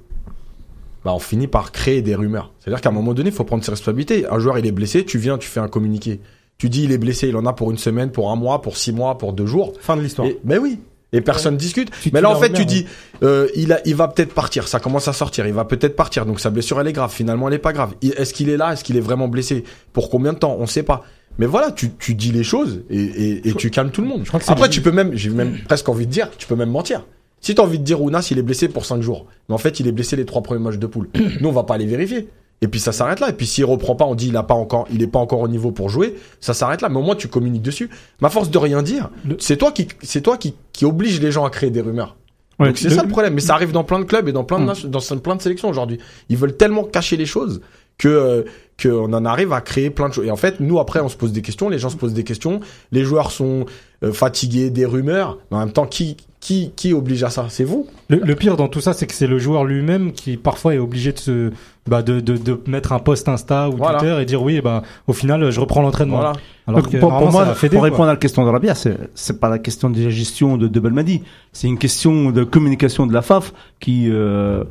bah, 1.04 1.12
on 1.12 1.18
finit 1.18 1.46
par 1.46 1.72
créer 1.72 2.00
des 2.00 2.14
rumeurs. 2.14 2.52
C'est-à-dire 2.60 2.80
qu'à 2.80 2.88
un 2.88 2.92
moment 2.92 3.12
donné, 3.12 3.30
il 3.30 3.34
faut 3.34 3.44
prendre 3.44 3.64
ses 3.64 3.70
responsabilités. 3.72 4.26
Un 4.30 4.38
joueur, 4.38 4.58
il 4.58 4.66
est 4.66 4.72
blessé, 4.72 5.04
tu 5.04 5.18
viens, 5.18 5.36
tu 5.36 5.48
fais 5.48 5.60
un 5.60 5.68
communiqué. 5.68 6.20
Tu 6.58 6.68
dis, 6.68 6.84
il 6.84 6.92
est 6.92 6.98
blessé, 6.98 7.28
il 7.28 7.36
en 7.36 7.44
a 7.44 7.52
pour 7.52 7.70
une 7.70 7.78
semaine, 7.78 8.10
pour 8.12 8.30
un 8.30 8.36
mois, 8.36 8.62
pour 8.62 8.76
six 8.76 8.92
mois, 8.92 9.18
pour 9.18 9.32
deux 9.32 9.46
jours. 9.46 9.72
Fin 9.80 9.96
de 9.96 10.02
l'histoire. 10.02 10.28
Mais 10.44 10.58
oui. 10.58 10.78
Et 11.14 11.20
personne 11.20 11.58
discute. 11.58 11.90
Tu 12.00 12.10
mais 12.14 12.22
là, 12.22 12.30
en 12.30 12.36
fait, 12.36 12.46
rumeur, 12.46 12.60
tu 12.60 12.64
dis, 12.64 12.86
euh, 13.22 13.46
il, 13.54 13.72
a, 13.72 13.80
il 13.84 13.94
va 13.94 14.08
peut-être 14.08 14.32
partir. 14.32 14.66
Ça 14.68 14.80
commence 14.80 15.08
à 15.08 15.12
sortir. 15.12 15.46
Il 15.46 15.52
va 15.52 15.64
peut-être 15.66 15.96
partir. 15.96 16.24
Donc 16.24 16.40
sa 16.40 16.48
blessure, 16.48 16.80
elle 16.80 16.86
est 16.86 16.92
grave. 16.92 17.12
Finalement, 17.12 17.48
elle 17.48 17.54
est 17.54 17.58
pas 17.58 17.74
grave. 17.74 17.94
Est-ce 18.00 18.32
qu'il 18.32 18.48
est 18.48 18.56
là? 18.56 18.72
Est-ce 18.72 18.82
qu'il 18.84 18.96
est 18.96 19.00
vraiment 19.00 19.28
blessé? 19.28 19.64
Pour 19.92 20.08
combien 20.08 20.32
de 20.32 20.38
temps? 20.38 20.56
On 20.58 20.66
sait 20.66 20.84
pas. 20.84 21.04
Mais 21.38 21.46
voilà, 21.46 21.70
tu, 21.70 21.90
tu 21.98 22.14
dis 22.14 22.30
les 22.32 22.44
choses 22.44 22.82
et, 22.90 23.00
et, 23.02 23.48
et 23.48 23.54
tu 23.54 23.70
calmes 23.70 23.90
tout 23.90 24.02
le 24.02 24.08
monde. 24.08 24.24
crois 24.24 24.38
que 24.40 24.50
Après, 24.50 24.68
tu 24.68 24.82
peux 24.82 24.92
même, 24.92 25.14
j'ai 25.14 25.30
même 25.30 25.58
presque 25.66 25.88
envie 25.88 26.06
de 26.06 26.12
dire, 26.12 26.28
tu 26.38 26.46
peux 26.46 26.56
même 26.56 26.70
mentir. 26.70 27.04
Si 27.40 27.54
t'as 27.54 27.62
envie 27.62 27.78
de 27.78 27.84
dire 27.84 28.00
Ounas, 28.00 28.28
il 28.30 28.38
est 28.38 28.42
blessé 28.42 28.68
pour 28.68 28.84
5 28.84 29.00
jours. 29.02 29.26
Mais 29.48 29.54
en 29.54 29.58
fait, 29.58 29.80
il 29.80 29.88
est 29.88 29.92
blessé 29.92 30.14
les 30.16 30.24
trois 30.26 30.42
premiers 30.42 30.60
matchs 30.60 30.76
de 30.78 30.86
poule. 30.86 31.08
Nous, 31.40 31.48
on 31.48 31.52
va 31.52 31.64
pas 31.64 31.74
aller 31.74 31.86
vérifier. 31.86 32.28
Et 32.60 32.68
puis 32.68 32.78
ça 32.78 32.92
s'arrête 32.92 33.18
là. 33.18 33.30
Et 33.30 33.32
puis 33.32 33.46
s'il 33.46 33.64
reprend 33.64 33.96
pas, 33.96 34.04
on 34.04 34.14
dit 34.14 34.28
il 34.28 34.36
a 34.36 34.44
pas 34.44 34.54
encore, 34.54 34.86
il 34.92 35.02
est 35.02 35.08
pas 35.08 35.18
encore 35.18 35.40
au 35.40 35.48
niveau 35.48 35.72
pour 35.72 35.88
jouer. 35.88 36.14
Ça 36.40 36.54
s'arrête 36.54 36.80
là. 36.80 36.88
Mais 36.88 36.98
au 36.98 37.02
moins 37.02 37.16
tu 37.16 37.26
communiques 37.26 37.62
dessus. 37.62 37.90
Ma 38.20 38.28
force 38.30 38.50
de 38.50 38.58
rien 38.58 38.82
dire, 38.84 39.10
Le- 39.28 39.34
c'est 39.40 39.56
toi 39.56 39.72
qui, 39.72 39.88
c'est 40.02 40.20
toi 40.20 40.36
qui, 40.36 40.54
qui 40.72 40.84
oblige 40.84 41.20
les 41.20 41.32
gens 41.32 41.44
à 41.44 41.50
créer 41.50 41.70
des 41.70 41.80
rumeurs. 41.80 42.14
Ouais, 42.60 42.68
Donc 42.68 42.78
c'est 42.78 42.88
le- 42.90 42.94
ça 42.94 43.02
le 43.02 43.08
problème. 43.08 43.34
Mais 43.34 43.40
ça 43.40 43.54
arrive 43.54 43.72
dans 43.72 43.82
plein 43.82 43.98
de 43.98 44.04
clubs 44.04 44.28
et 44.28 44.32
dans 44.32 44.44
plein 44.44 44.58
de, 44.60 44.62
Mm. 44.62 44.66
nation- 44.68 44.88
dans 44.88 45.00
plein 45.18 45.34
de 45.34 45.42
sélections 45.42 45.68
aujourd'hui. 45.68 45.98
Ils 46.28 46.36
veulent 46.36 46.56
tellement 46.56 46.84
cacher 46.84 47.16
les 47.16 47.26
choses 47.26 47.62
que 47.98 48.06
euh, 48.06 48.42
qu'on 48.82 49.12
en 49.12 49.24
arrive 49.24 49.52
à 49.52 49.60
créer 49.60 49.90
plein 49.90 50.08
de 50.08 50.14
choses. 50.14 50.26
Et 50.26 50.30
en 50.30 50.36
fait, 50.36 50.60
nous 50.60 50.78
après, 50.78 51.00
on 51.00 51.08
se 51.08 51.16
pose 51.16 51.32
des 51.32 51.42
questions. 51.42 51.68
Les 51.68 51.78
gens 51.78 51.90
se 51.90 51.96
posent 51.96 52.14
des 52.14 52.24
questions. 52.24 52.60
Les 52.90 53.04
joueurs 53.04 53.30
sont 53.30 53.66
euh, 54.02 54.12
fatigués 54.12 54.70
des 54.70 54.84
rumeurs. 54.84 55.38
Mais 55.50 55.56
en 55.58 55.60
même 55.60 55.72
temps, 55.72 55.86
qui 55.86 56.16
qui 56.40 56.72
qui 56.74 56.92
oblige 56.92 57.22
à 57.22 57.30
ça? 57.30 57.46
C'est 57.48 57.62
vous? 57.62 57.86
Le, 58.08 58.16
le 58.18 58.34
pire 58.34 58.56
dans 58.56 58.66
tout 58.68 58.80
ça, 58.80 58.92
c'est 58.92 59.06
que 59.06 59.14
c'est 59.14 59.28
le 59.28 59.38
joueur 59.38 59.64
lui-même 59.64 60.12
qui 60.12 60.36
parfois 60.36 60.74
est 60.74 60.78
obligé 60.78 61.12
de 61.12 61.18
se, 61.18 61.50
bah, 61.86 62.02
de, 62.02 62.18
de, 62.18 62.36
de 62.36 62.58
mettre 62.66 62.92
un 62.92 62.98
post 62.98 63.28
Insta 63.28 63.68
ou 63.68 63.76
Voilà. 63.76 63.98
Twitter 64.00 64.20
et 64.20 64.24
dire 64.24 64.42
oui, 64.42 64.60
bah, 64.60 64.82
au 65.06 65.12
final, 65.12 65.50
je 65.50 65.60
reprends 65.60 65.82
l'entraînement. 65.82 66.16
Voilà. 66.16 66.32
Alors 66.66 66.88
que 66.88 66.96
pour, 66.96 67.10
moi, 67.12 67.44
pour 67.54 67.70
quoi. 67.70 67.80
répondre 67.80 68.04
à 68.08 68.12
la 68.12 68.16
question 68.16 68.44
de 68.44 68.50
Rabia, 68.50 68.74
c'est 68.74 68.96
c'est 69.14 69.38
pas 69.38 69.48
la 69.48 69.58
question 69.58 69.88
de 69.90 70.02
la 70.02 70.10
gestion 70.10 70.56
de, 70.56 70.66
de 70.66 70.80
Belmadi, 70.80 71.22
c'est 71.52 71.68
une 71.68 71.78
question 71.78 72.30
de 72.30 72.42
communication 72.44 73.06
de 73.06 73.12
la 73.12 73.22
FAF 73.22 73.52
qui 73.78 74.08
euh, 74.10 74.64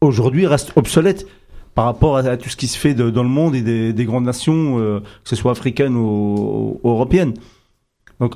aujourd'hui 0.00 0.46
reste 0.46 0.72
obsolète 0.76 1.26
par 1.74 1.84
rapport 1.84 2.16
à, 2.16 2.36
tout 2.36 2.48
ce 2.48 2.56
qui 2.56 2.68
se 2.68 2.78
fait 2.78 2.94
de- 2.94 3.10
dans 3.10 3.22
le 3.22 3.28
monde 3.28 3.54
et 3.54 3.62
des, 3.62 3.92
des 3.92 4.04
grandes 4.04 4.24
nations, 4.24 4.78
euh, 4.78 5.00
que 5.00 5.28
ce 5.28 5.36
soit 5.36 5.52
africaines 5.52 5.96
ou, 5.96 6.80
européennes. 6.84 7.34
Donc 8.18 8.34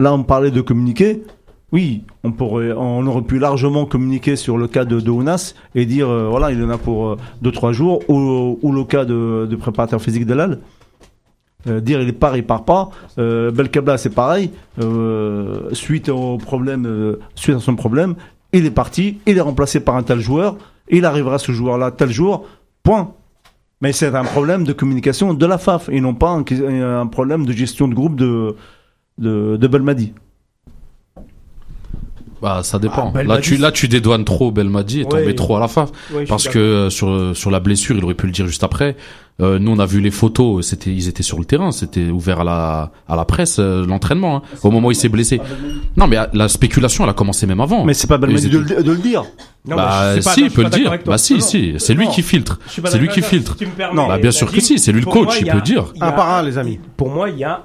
là, 0.00 0.12
on 0.14 0.22
parlait 0.22 0.50
de 0.50 0.60
communiquer. 0.60 1.22
Oui, 1.72 2.02
on 2.22 3.06
aurait 3.06 3.22
pu 3.22 3.38
largement 3.38 3.86
communiquer 3.86 4.36
sur 4.36 4.58
le 4.58 4.68
cas 4.68 4.84
de, 4.84 5.00
de 5.00 5.10
Ounas 5.10 5.54
et 5.74 5.86
dire 5.86 6.06
euh, 6.08 6.28
voilà, 6.28 6.52
il 6.52 6.62
en 6.62 6.68
a 6.68 6.76
pour 6.76 7.06
euh, 7.06 7.16
deux 7.40 7.50
trois 7.50 7.72
jours, 7.72 8.00
ou, 8.10 8.58
ou 8.60 8.72
le 8.72 8.84
cas 8.84 9.06
de, 9.06 9.46
de 9.50 9.56
préparateur 9.56 10.00
physique 10.02 10.26
Delal. 10.26 10.58
Euh, 11.68 11.80
dire 11.80 12.02
il 12.02 12.12
part, 12.12 12.36
il 12.36 12.44
part 12.44 12.64
pas. 12.64 12.90
Euh, 13.18 13.50
Belkabla, 13.50 13.96
c'est 13.96 14.10
pareil. 14.10 14.50
Euh, 14.80 15.70
suite 15.72 16.08
au 16.10 16.36
problème, 16.36 16.84
euh, 16.86 17.20
suite 17.36 17.56
à 17.56 17.60
son 17.60 17.76
problème, 17.76 18.16
il 18.52 18.66
est 18.66 18.70
parti, 18.70 19.18
il 19.26 19.38
est 19.38 19.40
remplacé 19.42 19.80
par 19.80 19.96
un 19.96 20.02
tel 20.02 20.20
joueur. 20.20 20.56
Il 20.88 21.04
arrivera 21.04 21.38
ce 21.38 21.52
joueur-là 21.52 21.90
tel 21.90 22.10
jour. 22.10 22.46
Point. 22.82 23.14
Mais 23.80 23.92
c'est 23.92 24.14
un 24.14 24.24
problème 24.24 24.64
de 24.64 24.72
communication 24.72 25.34
de 25.34 25.46
la 25.46 25.58
FAF 25.58 25.88
et 25.88 26.00
non 26.00 26.14
pas 26.14 26.30
un, 26.30 27.06
problème 27.06 27.44
de 27.44 27.52
gestion 27.52 27.88
de 27.88 27.94
groupe 27.94 28.16
de 28.16 28.56
de, 29.18 29.56
de 29.56 29.66
Belmadi. 29.66 30.14
Bah, 32.42 32.60
ça 32.64 32.78
dépend. 32.80 33.12
Ah, 33.14 33.22
là, 33.22 33.38
tu, 33.38 33.56
là, 33.56 33.70
tu 33.70 33.86
dédouanes 33.88 34.24
trop 34.24 34.50
Belmadi 34.50 35.00
et 35.00 35.04
t'en 35.04 35.16
Ouais. 35.16 35.24
mets 35.26 35.34
trop 35.34 35.56
à 35.56 35.60
la 35.60 35.68
fin. 35.68 35.86
Ouais, 36.12 36.24
Parce 36.26 36.48
que 36.48 36.58
euh, 36.58 36.90
sur 36.90 37.36
sur 37.36 37.50
la 37.52 37.60
blessure, 37.60 37.96
il 37.96 38.04
aurait 38.04 38.14
pu 38.14 38.26
le 38.26 38.32
dire 38.32 38.46
juste 38.48 38.64
après. 38.64 38.96
Euh, 39.40 39.58
nous, 39.58 39.70
on 39.72 39.78
a 39.78 39.86
vu 39.86 40.00
les 40.00 40.10
photos. 40.10 40.66
C'était, 40.66 40.90
ils 40.90 41.08
étaient 41.08 41.22
sur 41.22 41.38
le 41.38 41.44
terrain. 41.44 41.70
C'était 41.72 42.10
ouvert 42.10 42.40
à 42.40 42.44
la 42.44 42.90
à 43.08 43.16
la 43.16 43.24
presse 43.24 43.56
euh, 43.60 43.86
l'entraînement. 43.86 44.36
hein, 44.36 44.42
au 44.62 44.70
moment 44.70 44.88
où 44.88 44.90
il 44.90 44.94
s'est 44.96 45.08
blessé. 45.08 45.40
Non, 45.96 46.06
mais 46.08 46.16
la 46.32 46.48
spéculation, 46.48 47.04
elle 47.04 47.10
a 47.10 47.14
commencé 47.14 47.46
même 47.46 47.60
avant. 47.60 47.84
Mais 47.84 47.94
c'est 47.94 48.06
pas 48.08 48.18
Belmadi 48.18 48.46
Ils 48.46 48.50
de, 48.50 48.58
le- 48.58 48.82
de 48.82 48.90
le 48.92 48.98
dire. 48.98 49.22
Non, 49.64 49.76
mais 49.76 49.82
bah, 49.82 50.14
pas- 50.16 50.20
si, 50.34 50.40
non, 50.40 50.46
il 50.48 50.52
peut 50.52 50.62
le 50.64 50.70
dire. 50.70 50.98
Bah, 51.06 51.18
si, 51.18 51.34
Non, 51.34 51.40
si, 51.40 51.74
c'est 51.78 51.94
lui 51.94 52.08
qui 52.08 52.22
filtre. 52.22 52.58
C'est 52.66 52.98
lui 52.98 53.08
qui 53.08 53.22
filtre. 53.22 53.56
Non, 53.94 54.08
bah, 54.08 54.18
bien 54.18 54.32
sûr 54.32 54.50
que 54.50 54.60
si, 54.60 54.78
c'est 54.80 54.90
lui 54.92 55.00
le 55.00 55.06
coach, 55.06 55.38
il 55.40 55.46
peut 55.46 55.60
dire. 55.60 55.92
Un 56.00 56.10
par 56.12 56.28
un, 56.34 56.42
les 56.42 56.58
amis. 56.58 56.80
Pour 56.96 57.08
moi, 57.08 57.30
il 57.30 57.38
y 57.38 57.44
a 57.44 57.62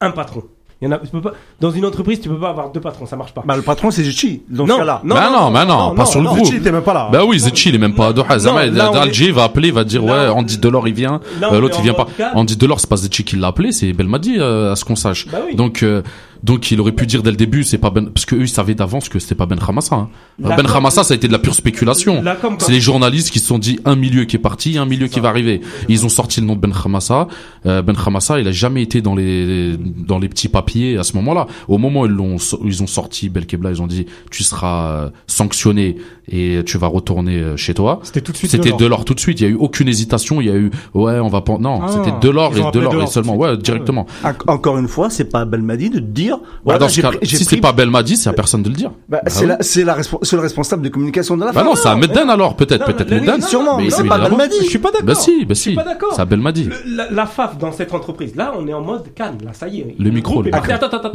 un 0.00 0.10
patron. 0.12 0.42
Il 0.82 0.86
y 0.86 0.88
en 0.88 0.92
a, 0.92 0.98
tu 0.98 1.08
peux 1.08 1.20
pas, 1.20 1.32
dans 1.60 1.70
une 1.70 1.84
entreprise, 1.84 2.20
tu 2.22 2.30
peux 2.30 2.38
pas 2.38 2.48
avoir 2.48 2.70
deux 2.72 2.80
patrons, 2.80 3.04
ça 3.04 3.14
marche 3.14 3.34
pas. 3.34 3.42
Bah, 3.44 3.54
le 3.54 3.60
patron, 3.60 3.90
c'est 3.90 4.02
Zetchi, 4.02 4.42
dans 4.48 4.66
Non, 4.66 4.74
ce 4.74 4.78
cas-là. 4.78 5.00
non, 5.04 5.14
bah 5.14 5.28
non, 5.30 5.50
bah 5.50 5.64
non, 5.66 5.94
pas 5.94 6.06
sur 6.06 6.20
le 6.20 6.26
groupe. 6.26 6.38
Zetchi, 6.38 6.52
il 6.56 6.60
était 6.60 6.72
même 6.72 6.80
pas 6.82 6.94
là. 6.94 7.08
Bah 7.12 7.20
oui, 7.26 7.38
Zetchi, 7.38 7.68
il 7.68 7.74
est 7.74 7.78
même 7.78 7.94
pas 7.94 8.06
à 8.08 8.12
Doha. 8.14 8.38
Non, 8.38 8.92
Dalji 8.92 9.30
va 9.30 9.44
appeler, 9.44 9.68
il 9.68 9.74
va 9.74 9.84
dire, 9.84 10.02
Là, 10.02 10.12
ouais, 10.28 10.28
on- 10.34 10.38
Andy 10.38 10.56
Delors, 10.56 10.88
il 10.88 10.94
vient. 10.94 11.20
Euh, 11.42 11.48
on 11.50 11.60
L'autre, 11.60 11.76
il 11.80 11.82
vient 11.84 11.92
en 11.92 11.96
pas. 12.04 12.06
Andy 12.34 12.56
Delors, 12.56 12.80
c'est 12.80 12.88
pas 12.88 12.96
Zetchi 12.96 13.24
qui 13.24 13.36
l'a 13.36 13.48
appelé, 13.48 13.72
c'est 13.72 13.92
Belmadi, 13.92 14.36
euh, 14.38 14.72
à 14.72 14.76
ce 14.76 14.86
qu'on 14.86 14.96
sache. 14.96 15.26
Bah 15.30 15.40
oui. 15.46 15.54
Donc, 15.54 15.82
euh, 15.82 16.02
donc, 16.42 16.70
il 16.70 16.80
aurait 16.80 16.92
pu 16.92 17.06
dire 17.06 17.22
dès 17.22 17.30
le 17.30 17.36
début, 17.36 17.64
c'est 17.64 17.78
pas 17.78 17.90
Ben, 17.90 18.06
parce 18.10 18.24
que 18.24 18.34
eux, 18.34 18.42
ils 18.42 18.48
savaient 18.48 18.74
d'avance 18.74 19.08
que 19.08 19.18
c'était 19.18 19.34
pas 19.34 19.46
Ben 19.46 19.58
Khamassa. 19.58 19.94
Hein. 19.96 20.08
La 20.38 20.56
Ben 20.56 20.64
com- 20.64 20.72
Khamassa, 20.74 21.04
ça 21.04 21.12
a 21.12 21.16
été 21.16 21.26
de 21.28 21.32
la 21.32 21.38
pure 21.38 21.54
spéculation. 21.54 22.22
C'est 22.58 22.72
les 22.72 22.80
journalistes 22.80 23.30
qui 23.30 23.38
se 23.40 23.46
sont 23.46 23.58
dit 23.58 23.78
un 23.84 23.96
milieu 23.96 24.24
qui 24.24 24.36
est 24.36 24.40
parti, 24.40 24.78
un 24.78 24.86
milieu 24.86 25.06
qui 25.08 25.20
va 25.20 25.28
arriver. 25.28 25.60
Ils 25.88 26.04
ont 26.06 26.08
sorti 26.08 26.40
le 26.40 26.46
nom 26.46 26.54
de 26.56 26.60
Ben 26.60 26.72
Khamassa. 26.72 27.28
Euh, 27.66 27.82
ben 27.82 27.94
Khamassa, 27.94 28.40
il 28.40 28.48
a 28.48 28.52
jamais 28.52 28.82
été 28.82 29.02
dans 29.02 29.14
les 29.14 29.76
dans 29.76 30.18
les 30.18 30.28
petits 30.28 30.48
papiers 30.48 30.96
à 30.98 31.02
ce 31.02 31.14
moment-là. 31.16 31.46
Au 31.68 31.78
moment 31.78 32.00
où 32.02 32.06
ils 32.06 32.12
l'ont 32.12 32.36
ils 32.64 32.82
ont 32.82 32.86
sorti 32.86 33.28
Belkebla, 33.28 33.70
ils 33.70 33.82
ont 33.82 33.86
dit 33.86 34.06
tu 34.30 34.42
seras 34.42 34.90
euh, 34.90 35.10
sanctionné 35.26 35.96
et 36.32 36.60
tu 36.64 36.78
vas 36.78 36.86
retourner 36.86 37.36
euh, 37.38 37.56
chez 37.56 37.74
toi. 37.74 38.00
C'était 38.02 38.20
tout 38.20 38.32
de 38.32 38.36
suite. 38.36 38.50
C'était 38.50 38.64
Delors. 38.68 38.78
Delors 38.78 39.04
tout 39.04 39.14
de 39.14 39.20
suite. 39.20 39.40
Il 39.40 39.42
y 39.44 39.46
a 39.46 39.50
eu 39.50 39.54
aucune 39.56 39.88
hésitation. 39.88 40.40
Il 40.40 40.46
y 40.46 40.50
a 40.50 40.54
eu 40.56 40.70
ouais, 40.94 41.18
on 41.18 41.28
va 41.28 41.40
pas. 41.40 41.58
Non, 41.58 41.80
Ah, 41.82 41.88
c'était 41.88 42.12
Delors 42.26 42.56
et 42.56 42.60
appelé 42.60 42.70
Delors 42.72 42.92
et 42.92 42.96
Delors 42.96 43.08
seulement. 43.12 43.36
Ouais, 43.36 43.56
directement. 43.56 44.06
En- 44.24 44.52
Encore 44.54 44.78
une 44.78 44.88
fois, 44.88 45.10
c'est 45.10 45.24
pas 45.24 45.40
à 45.40 45.44
Belmadi 45.44 45.90
de 45.90 45.98
dire. 46.00 46.29
Bah, 46.38 46.46
voilà, 46.64 46.78
dans 46.78 46.88
ce 46.88 46.94
j'ai 46.94 47.02
cas, 47.02 47.08
pris- 47.08 47.18
j'ai 47.22 47.36
si 47.36 47.44
pris- 47.44 47.56
c'est 47.56 47.60
pas 47.60 47.72
Belmadi, 47.72 48.16
c'est 48.16 48.28
à 48.28 48.32
personne 48.32 48.62
de 48.62 48.68
le 48.68 48.74
dire. 48.74 48.90
Bah, 49.08 49.20
Bah 49.24 49.30
c'est 49.30 49.42
oui. 49.42 49.48
la- 49.48 49.56
c'est 49.62 49.84
la 49.84 49.94
respo- 49.96 50.18
c'est 50.22 50.36
le 50.36 50.42
responsable 50.42 50.82
de 50.82 50.88
communication 50.88 51.36
de 51.36 51.44
la 51.44 51.52
Bah 51.52 51.62
non, 51.64 51.74
c'est 51.74 51.88
à 51.88 51.96
Medden 51.96 52.28
alors 52.30 52.56
peut-être, 52.56 52.80
Non, 52.88 52.92
peut-être 52.94 53.10
Medden. 53.10 53.40
sûrement, 53.42 53.76
mais 53.78 53.90
c'est 53.90 54.04
pas 54.04 54.18
Belmadi. 54.18 54.56
Je 54.62 54.68
suis 54.68 54.78
pas 54.78 54.90
d'accord. 54.90 55.06
Bah 55.06 55.14
si, 55.14 55.44
bah 55.44 55.54
si. 55.54 55.74
pas 55.74 55.84
d'accord. 55.84 56.12
C'est 56.14 56.22
à 56.22 56.24
Belmadi. 56.24 56.64
Le- 56.64 57.14
la, 57.14 57.26
FAF 57.26 57.58
dans 57.58 57.72
cette 57.72 57.92
entreprise, 57.94 58.34
là, 58.36 58.52
on 58.58 58.66
est 58.68 58.72
en 58.74 58.80
mode 58.82 59.12
canne, 59.14 59.38
là, 59.44 59.52
ça 59.52 59.68
y 59.68 59.80
est. 59.80 59.94
Le 59.98 60.10
micro, 60.10 60.42
le. 60.42 60.50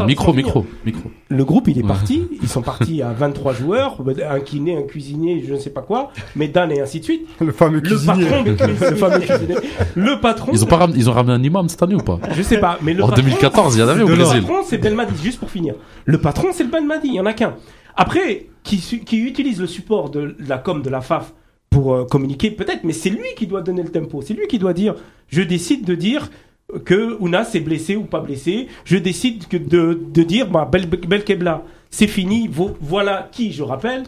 Micro, 0.05 0.33
micro, 0.33 0.65
micro. 0.85 1.11
Le 1.29 1.45
groupe, 1.45 1.67
il 1.67 1.79
est 1.79 1.83
parti. 1.87 2.27
Ils 2.41 2.47
sont 2.49 2.61
partis 2.61 3.01
à 3.01 3.11
23 3.11 3.53
joueurs, 3.53 3.97
un 4.29 4.39
kiné, 4.39 4.77
un 4.77 4.83
cuisinier, 4.83 5.43
je 5.47 5.53
ne 5.53 5.59
sais 5.59 5.69
pas 5.69 5.81
quoi, 5.81 6.11
Medan 6.35 6.69
et 6.69 6.81
ainsi 6.81 6.99
de 6.99 7.05
suite. 7.05 7.27
Le 7.41 7.51
fameux 7.51 7.79
Le 7.79 7.81
cuisinier. 7.89 8.25
patron, 8.25 8.43
le 8.89 8.95
fameux 8.95 9.19
cuisinier. 9.19 9.55
Le 9.95 10.19
patron. 10.19 10.51
Ils 10.53 10.63
ont 10.63 10.67
pas 10.67 10.77
ramené, 10.77 10.97
ils 10.99 11.09
ont 11.09 11.13
ramené 11.13 11.33
un 11.33 11.43
imam 11.43 11.67
cette 11.69 11.81
année 11.83 11.95
ou 11.95 11.99
pas 11.99 12.19
Je 12.35 12.41
sais 12.41 12.57
pas, 12.59 12.77
mais 12.81 12.93
le 12.93 13.03
En 13.03 13.07
patron, 13.07 13.23
2014, 13.23 13.75
il 13.75 13.79
y 13.79 13.83
en 13.83 13.87
avait 13.87 14.03
au 14.03 14.07
le 14.07 14.15
Brésil. 14.15 14.41
patron, 14.41 14.57
c'est 14.67 14.77
Belmadi, 14.77 15.04
juste 15.21 15.39
pour 15.39 15.49
finir. 15.49 15.75
Le 16.05 16.19
patron, 16.19 16.49
c'est 16.51 16.63
le 16.63 16.69
Belmadi, 16.69 17.07
il 17.07 17.15
y 17.15 17.19
en 17.19 17.25
a 17.25 17.33
qu'un. 17.33 17.55
Après, 17.95 18.47
qui 18.63 19.17
utilise 19.19 19.61
le 19.61 19.67
support 19.67 20.09
de 20.09 20.35
la 20.39 20.57
com 20.57 20.81
de 20.81 20.89
la 20.89 21.01
FAF 21.01 21.33
pour 21.69 21.93
euh, 21.93 22.05
communiquer, 22.05 22.51
peut-être, 22.51 22.83
mais 22.83 22.93
c'est 22.93 23.09
lui 23.09 23.27
qui 23.37 23.47
doit 23.47 23.61
donner 23.61 23.83
le 23.83 23.89
tempo. 23.89 24.21
C'est 24.21 24.33
lui 24.33 24.47
qui 24.47 24.59
doit 24.59 24.73
dire, 24.73 24.95
je 25.27 25.41
décide 25.41 25.85
de 25.85 25.95
dire 25.95 26.29
que 26.85 27.17
Ounas 27.19 27.51
est 27.53 27.59
blessé 27.59 27.95
ou 27.95 28.03
pas 28.03 28.21
blessé. 28.21 28.67
Je 28.85 28.97
décide 28.97 29.47
que 29.47 29.57
de, 29.57 29.99
de 30.13 30.23
dire, 30.23 30.49
bah, 30.49 30.67
Bel, 30.71 30.87
Belkebla, 30.87 31.63
c'est 31.95 32.07
fini. 32.07 32.47
vo- 32.51 32.75
voilà 32.81 33.29
qui, 33.31 33.53
je 33.53 33.63
rappelle. 33.63 34.03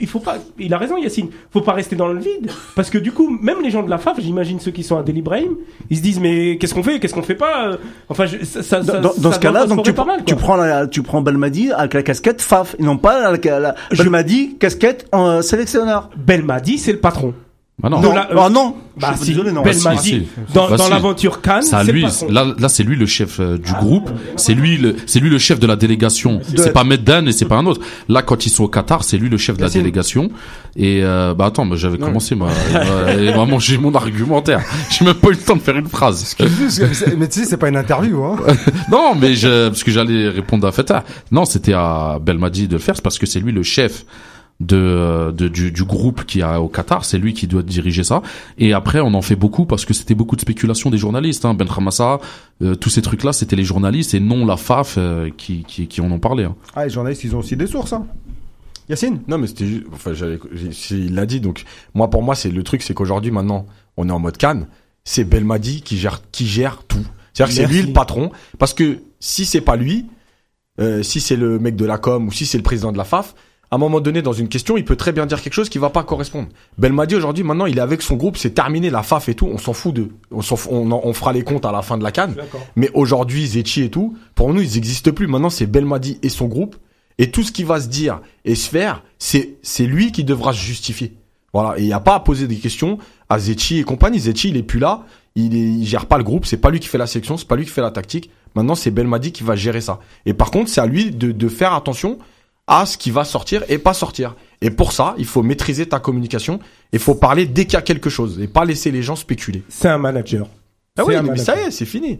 Il 0.00 0.06
faut 0.06 0.20
pas, 0.20 0.36
il 0.58 0.72
a 0.72 0.78
raison 0.78 0.96
Yacine, 0.96 1.28
faut 1.52 1.60
pas 1.60 1.74
rester 1.74 1.96
dans 1.96 2.08
le 2.08 2.18
vide. 2.18 2.50
Parce 2.74 2.88
que 2.88 2.96
du 2.96 3.12
coup, 3.12 3.28
même 3.42 3.60
les 3.62 3.70
gens 3.70 3.82
de 3.82 3.90
la 3.90 3.98
FAF, 3.98 4.18
j'imagine 4.18 4.58
ceux 4.58 4.70
qui 4.70 4.82
sont 4.82 4.96
à 4.96 5.02
Del 5.02 5.18
Ibrahim, 5.18 5.54
ils 5.90 5.98
se 5.98 6.02
disent, 6.02 6.18
mais 6.18 6.56
qu'est-ce 6.56 6.72
qu'on 6.72 6.82
fait, 6.82 6.98
qu'est-ce 6.98 7.12
qu'on 7.12 7.22
fait 7.22 7.34
pas? 7.34 7.68
Euh, 7.72 7.76
Enfin, 8.08 8.24
je- 8.24 8.42
ça, 8.42 8.62
ça, 8.62 8.80
Dans, 8.80 8.86
ça- 8.86 9.00
dans- 9.00 9.12
ça 9.12 9.32
ce 9.32 9.38
cas-là, 9.40 9.66
donc 9.66 9.84
tu, 9.84 9.92
pas 9.92 10.06
mal, 10.06 10.24
tu 10.24 10.34
prends 10.34 10.56
la, 10.56 10.86
tu 10.86 11.02
prends 11.02 11.20
Belmadi 11.20 11.72
avec 11.72 11.92
la 11.92 12.02
casquette 12.02 12.40
FAF, 12.40 12.74
et 12.78 12.82
non 12.82 12.96
pas 12.96 13.20
la, 13.20 13.36
la, 13.36 13.60
la- 13.60 13.74
Belmadi 13.94 14.56
casquette 14.58 15.06
en 15.12 15.42
sélectionneur. 15.42 16.08
Belmadi, 16.16 16.78
c'est 16.78 16.92
le 16.92 17.00
patron. 17.00 17.34
Ah 17.82 17.90
non. 17.90 18.00
La- 18.00 18.28
ah 18.38 18.48
non, 18.48 18.74
Bah, 18.98 19.10
je 19.12 19.16
suis 19.18 19.26
si, 19.26 19.30
désolé, 19.32 19.52
non. 19.52 19.60
Belmadi, 19.62 19.98
si, 20.02 20.08
si. 20.08 20.26
dans, 20.54 20.70
Bah, 20.70 20.78
dans 20.78 20.84
si. 20.84 20.90
l'aventure 20.90 21.42
Cannes, 21.42 21.62
le 21.86 21.92
lui. 21.92 22.02
patron. 22.04 22.28
Là, 22.30 22.46
là, 22.58 22.68
c'est 22.70 22.82
lui 22.84 22.96
le 22.96 23.04
chef 23.04 23.38
euh, 23.38 23.58
du 23.58 23.70
groupe. 23.74 24.08
C'est 24.36 24.54
lui 24.54 24.78
le, 24.78 24.96
c'est 25.04 25.20
lui 25.20 25.28
le 25.28 25.36
chef 25.36 25.60
de 25.60 25.66
la 25.66 25.76
délégation. 25.76 26.36
De- 26.36 26.56
C'est 26.56 26.72
pas 26.72 26.84
Meddan 26.84 27.26
et 27.26 27.32
c'est 27.32 27.44
pas 27.44 27.56
un 27.56 27.66
autre. 27.66 27.82
Là, 28.08 28.22
quand 28.22 28.46
ils 28.46 28.50
sont 28.50 28.64
au 28.64 28.68
Qatar, 28.68 29.04
c'est 29.04 29.18
lui 29.18 29.28
le 29.28 29.36
chef 29.36 29.58
de 29.58 29.62
la 29.62 29.68
délégation. 29.68 30.30
Et 30.74 31.00
euh, 31.04 31.34
bah 31.34 31.46
attends, 31.46 31.66
bah, 31.66 31.76
j'avais 31.76 31.98
commencé 31.98 32.34
moi. 32.34 32.48
il 33.20 33.36
m'a 33.36 33.44
mangé 33.44 33.76
mon 33.76 33.94
argumentaire. 33.94 34.62
J'ai 34.90 35.04
même 35.04 35.12
pas 35.14 35.28
eu 35.28 35.32
le 35.32 35.36
temps 35.36 35.56
de 35.56 35.60
faire 35.62 35.76
une 35.76 35.88
phrase. 35.88 36.34
Mais 37.18 37.28
tu 37.28 37.40
sais, 37.40 37.44
c'est 37.44 37.56
pas 37.58 37.68
une 37.68 37.76
interview, 37.76 38.24
hein. 38.24 38.36
non, 38.90 39.14
mais 39.20 39.34
je, 39.34 39.68
parce 39.68 39.84
que 39.84 39.90
j'allais 39.90 40.30
répondre 40.30 40.66
à 40.66 40.72
Feta. 40.72 41.04
Non, 41.30 41.44
c'était 41.44 41.74
à 41.74 42.18
Belmadi 42.22 42.68
de 42.68 42.72
le 42.74 42.78
faire, 42.78 42.96
c'est 42.96 43.02
parce 43.04 43.18
que 43.18 43.26
c'est 43.26 43.38
lui 43.40 43.52
le 43.52 43.62
chef 43.62 44.06
de, 44.60 45.32
de 45.36 45.48
du, 45.48 45.70
du 45.70 45.84
groupe 45.84 46.24
qui 46.24 46.42
a 46.42 46.60
au 46.60 46.68
Qatar, 46.68 47.04
c'est 47.04 47.18
lui 47.18 47.34
qui 47.34 47.46
doit 47.46 47.62
diriger 47.62 48.04
ça. 48.04 48.22
Et 48.58 48.72
après, 48.72 49.00
on 49.00 49.12
en 49.14 49.22
fait 49.22 49.36
beaucoup 49.36 49.66
parce 49.66 49.84
que 49.84 49.92
c'était 49.92 50.14
beaucoup 50.14 50.36
de 50.36 50.40
spéculation 50.40 50.90
des 50.90 50.98
journalistes. 50.98 51.44
Hein. 51.44 51.54
Ben 51.54 51.66
Hamassa, 51.74 52.20
euh, 52.62 52.74
tous 52.74 52.88
ces 52.88 53.02
trucs-là, 53.02 53.32
c'était 53.32 53.56
les 53.56 53.64
journalistes 53.64 54.14
et 54.14 54.20
non 54.20 54.46
la 54.46 54.56
FAF 54.56 54.96
euh, 54.96 55.30
qui, 55.36 55.64
qui, 55.64 55.86
qui 55.88 56.00
en 56.00 56.10
ont 56.10 56.18
parlé. 56.18 56.44
Hein. 56.44 56.54
Ah, 56.74 56.84
les 56.84 56.90
journalistes, 56.90 57.24
ils 57.24 57.36
ont 57.36 57.40
aussi 57.40 57.56
des 57.56 57.66
sources, 57.66 57.92
hein. 57.92 58.06
Yacine? 58.88 59.20
Non, 59.26 59.36
mais 59.36 59.48
c'était 59.48 59.66
juste, 59.66 59.84
enfin, 59.92 60.12
il 60.92 61.14
l'a 61.14 61.26
dit, 61.26 61.40
donc, 61.40 61.64
moi, 61.92 62.08
pour 62.08 62.22
moi, 62.22 62.36
c'est 62.36 62.50
le 62.50 62.62
truc, 62.62 62.82
c'est 62.82 62.94
qu'aujourd'hui, 62.94 63.32
maintenant, 63.32 63.66
on 63.96 64.08
est 64.08 64.12
en 64.12 64.20
mode 64.20 64.36
Cannes, 64.36 64.68
c'est 65.02 65.24
Belmadi 65.24 65.82
qui 65.82 65.98
gère, 65.98 66.22
qui 66.30 66.46
gère 66.46 66.82
tout. 66.86 67.04
C'est-à-dire 67.32 67.54
que 67.54 67.62
c'est 67.62 67.66
lui 67.66 67.82
le 67.82 67.92
patron, 67.92 68.30
parce 68.58 68.74
que 68.74 69.00
si 69.18 69.44
c'est 69.44 69.60
pas 69.60 69.76
lui, 69.76 70.06
euh, 70.80 71.02
si 71.02 71.20
c'est 71.20 71.36
le 71.36 71.58
mec 71.58 71.74
de 71.74 71.84
la 71.84 71.98
com 71.98 72.28
ou 72.28 72.32
si 72.32 72.46
c'est 72.46 72.58
le 72.58 72.62
président 72.62 72.92
de 72.92 72.98
la 72.98 73.04
FAF, 73.04 73.34
à 73.70 73.74
un 73.76 73.78
moment 73.78 74.00
donné, 74.00 74.22
dans 74.22 74.32
une 74.32 74.48
question, 74.48 74.76
il 74.76 74.84
peut 74.84 74.94
très 74.96 75.12
bien 75.12 75.26
dire 75.26 75.42
quelque 75.42 75.52
chose 75.54 75.68
qui 75.68 75.78
va 75.78 75.90
pas 75.90 76.04
correspondre. 76.04 76.48
Belmadi, 76.78 77.16
aujourd'hui, 77.16 77.42
maintenant, 77.42 77.66
il 77.66 77.78
est 77.78 77.80
avec 77.80 78.00
son 78.02 78.14
groupe, 78.14 78.36
c'est 78.36 78.50
terminé, 78.54 78.90
la 78.90 79.02
FAF 79.02 79.28
et 79.28 79.34
tout, 79.34 79.46
on 79.46 79.58
s'en 79.58 79.72
fout 79.72 79.92
de, 79.94 80.08
on 80.30 80.40
fout- 80.42 80.68
on, 80.72 80.90
en- 80.92 81.00
on 81.02 81.12
fera 81.12 81.32
les 81.32 81.42
comptes 81.42 81.64
à 81.64 81.72
la 81.72 81.82
fin 81.82 81.98
de 81.98 82.04
la. 82.04 82.12
D'accord. 82.12 82.64
Mais 82.76 82.90
aujourd'hui, 82.94 83.46
Zetchi 83.46 83.82
et 83.82 83.90
tout, 83.90 84.16
pour 84.34 84.52
nous, 84.54 84.60
ils 84.60 84.74
n'existent 84.74 85.10
plus. 85.12 85.26
Maintenant, 85.26 85.50
c'est 85.50 85.66
Belmadi 85.66 86.18
et 86.22 86.28
son 86.28 86.46
groupe. 86.46 86.76
Et 87.18 87.30
tout 87.30 87.42
ce 87.42 87.50
qui 87.50 87.64
va 87.64 87.80
se 87.80 87.88
dire 87.88 88.20
et 88.44 88.54
se 88.54 88.68
faire, 88.68 89.02
c'est, 89.18 89.56
c'est 89.62 89.86
lui 89.86 90.12
qui 90.12 90.22
devra 90.22 90.52
se 90.52 90.58
justifier. 90.58 91.14
Voilà. 91.52 91.78
Et 91.78 91.82
il 91.82 91.86
n'y 91.86 91.92
a 91.94 92.00
pas 92.00 92.14
à 92.14 92.20
poser 92.20 92.46
des 92.46 92.56
questions 92.56 92.98
à 93.30 93.38
Zetchi 93.38 93.78
et 93.78 93.84
compagnie. 93.84 94.18
Zetchi, 94.20 94.50
il 94.50 94.56
est 94.58 94.62
plus 94.62 94.78
là. 94.78 95.04
Il, 95.34 95.54
est, 95.56 95.58
il 95.58 95.86
gère 95.86 96.06
pas 96.06 96.18
le 96.18 96.24
groupe. 96.24 96.44
C'est 96.46 96.58
pas 96.58 96.70
lui 96.70 96.78
qui 96.78 96.88
fait 96.88 96.98
la 96.98 97.06
sélection. 97.06 97.36
C'est 97.38 97.48
pas 97.48 97.56
lui 97.56 97.64
qui 97.64 97.70
fait 97.70 97.80
la 97.80 97.90
tactique. 97.90 98.30
Maintenant, 98.54 98.74
c'est 98.74 98.90
Belmadi 98.90 99.32
qui 99.32 99.42
va 99.44 99.56
gérer 99.56 99.80
ça. 99.80 99.98
Et 100.26 100.34
par 100.34 100.50
contre, 100.50 100.68
c'est 100.70 100.80
à 100.80 100.86
lui 100.86 101.10
de, 101.10 101.32
de 101.32 101.48
faire 101.48 101.72
attention 101.72 102.18
à 102.66 102.86
ce 102.86 102.96
qui 102.98 103.10
va 103.10 103.24
sortir 103.24 103.62
et 103.68 103.78
pas 103.78 103.94
sortir. 103.94 104.34
Et 104.60 104.70
pour 104.70 104.92
ça, 104.92 105.14
il 105.18 105.24
faut 105.26 105.42
maîtriser 105.42 105.86
ta 105.86 105.98
communication. 106.00 106.58
Il 106.92 106.98
faut 106.98 107.14
parler 107.14 107.46
dès 107.46 107.64
qu'il 107.64 107.74
y 107.74 107.76
a 107.76 107.82
quelque 107.82 108.10
chose 108.10 108.40
et 108.40 108.48
pas 108.48 108.64
laisser 108.64 108.90
les 108.90 109.02
gens 109.02 109.16
spéculer. 109.16 109.62
C'est 109.68 109.88
un 109.88 109.98
manager. 109.98 110.46
Ah 110.98 111.04
oui, 111.04 111.14
mais 111.22 111.36
ça 111.36 111.54
y 111.60 111.66
est, 111.66 111.70
c'est 111.70 111.84
fini. 111.84 112.18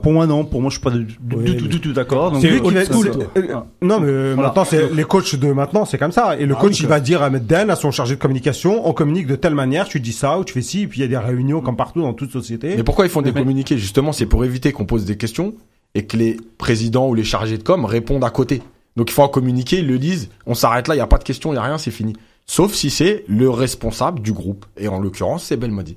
Pour, 0.00 0.12
moi, 0.12 0.28
non. 0.28 0.44
Pour 0.44 0.60
moi, 0.62 0.70
je 0.70 0.74
suis 0.76 0.80
pas 0.80 0.90
du, 0.92 1.08
Oui, 1.36 1.56
tout, 1.56 1.78
tout 1.80 1.92
d'accord. 1.92 2.30
Donc, 2.30 2.40
C'est 2.40 2.50
Lui 2.50 2.60
old 2.60 2.68
qui 2.68 2.74
va- 2.74 2.84
school. 2.84 3.10
c'est- 3.34 3.40
euh, 3.50 3.56
Non, 3.82 3.98
mais 3.98 4.06
euh, 4.06 4.32
Voilà. 4.34 4.48
maintenant, 4.50 4.64
c'est 4.64 4.94
les 4.94 5.02
coachs 5.02 5.34
de 5.34 5.52
maintenant, 5.52 5.84
c'est 5.84 5.98
comme 5.98 6.12
ça. 6.12 6.36
Et 6.38 6.46
le 6.46 6.54
Ah 6.56 6.60
coach, 6.60 6.74
oui, 6.74 6.78
il 6.82 6.86
va 6.86 7.00
dire 7.00 7.20
à 7.20 7.30
Medden, 7.30 7.68
à 7.68 7.74
son 7.74 7.90
chargé 7.90 8.14
de 8.14 8.20
communication, 8.20 8.86
on 8.88 8.92
communique 8.92 9.26
de 9.26 9.34
telle 9.34 9.56
manière, 9.56 9.88
tu 9.88 9.98
dis 9.98 10.12
ça 10.12 10.38
ou 10.38 10.44
tu 10.44 10.52
fais 10.52 10.62
ci, 10.62 10.82
et 10.82 10.86
puis 10.86 11.00
il 11.00 11.02
y 11.02 11.04
a 11.04 11.08
des 11.08 11.16
réunions 11.18 11.60
comme 11.62 11.74
partout 11.76 12.00
dans 12.02 12.14
toute 12.14 12.30
société. 12.30 12.74
Mais 12.76 12.84
pourquoi 12.84 13.06
ils 13.06 13.10
font 13.10 13.22
des 13.22 13.32
communiqués? 13.32 13.76
Justement, 13.76 14.12
c'est 14.12 14.26
pour 14.26 14.44
éviter 14.44 14.70
qu'on 14.70 14.84
pose 14.86 15.04
des 15.04 15.16
questions 15.16 15.54
et 15.96 16.06
que 16.06 16.16
les 16.16 16.36
présidents 16.58 17.08
ou 17.08 17.14
les 17.16 17.24
chargés 17.24 17.58
de 17.58 17.64
com 17.64 17.84
répondent 17.84 18.22
à 18.22 18.30
côté. 18.30 18.62
Donc 18.96 19.10
il 19.10 19.12
faut 19.14 19.22
en 19.22 19.28
communiquer, 19.28 19.78
ils 19.78 19.86
le 19.86 19.98
disent, 19.98 20.30
on 20.46 20.54
s'arrête 20.54 20.88
là, 20.88 20.94
il 20.94 20.98
n'y 20.98 21.02
a 21.02 21.06
pas 21.06 21.18
de 21.18 21.24
questions, 21.24 21.50
il 21.50 21.54
n'y 21.54 21.58
a 21.58 21.62
rien, 21.62 21.78
c'est 21.78 21.90
fini. 21.90 22.14
Sauf 22.46 22.74
si 22.74 22.90
c'est 22.90 23.24
le 23.28 23.48
responsable 23.48 24.20
du 24.20 24.32
groupe. 24.32 24.66
Et 24.76 24.88
en 24.88 25.00
l'occurrence, 25.00 25.44
c'est 25.44 25.56
Belmadi. 25.56 25.96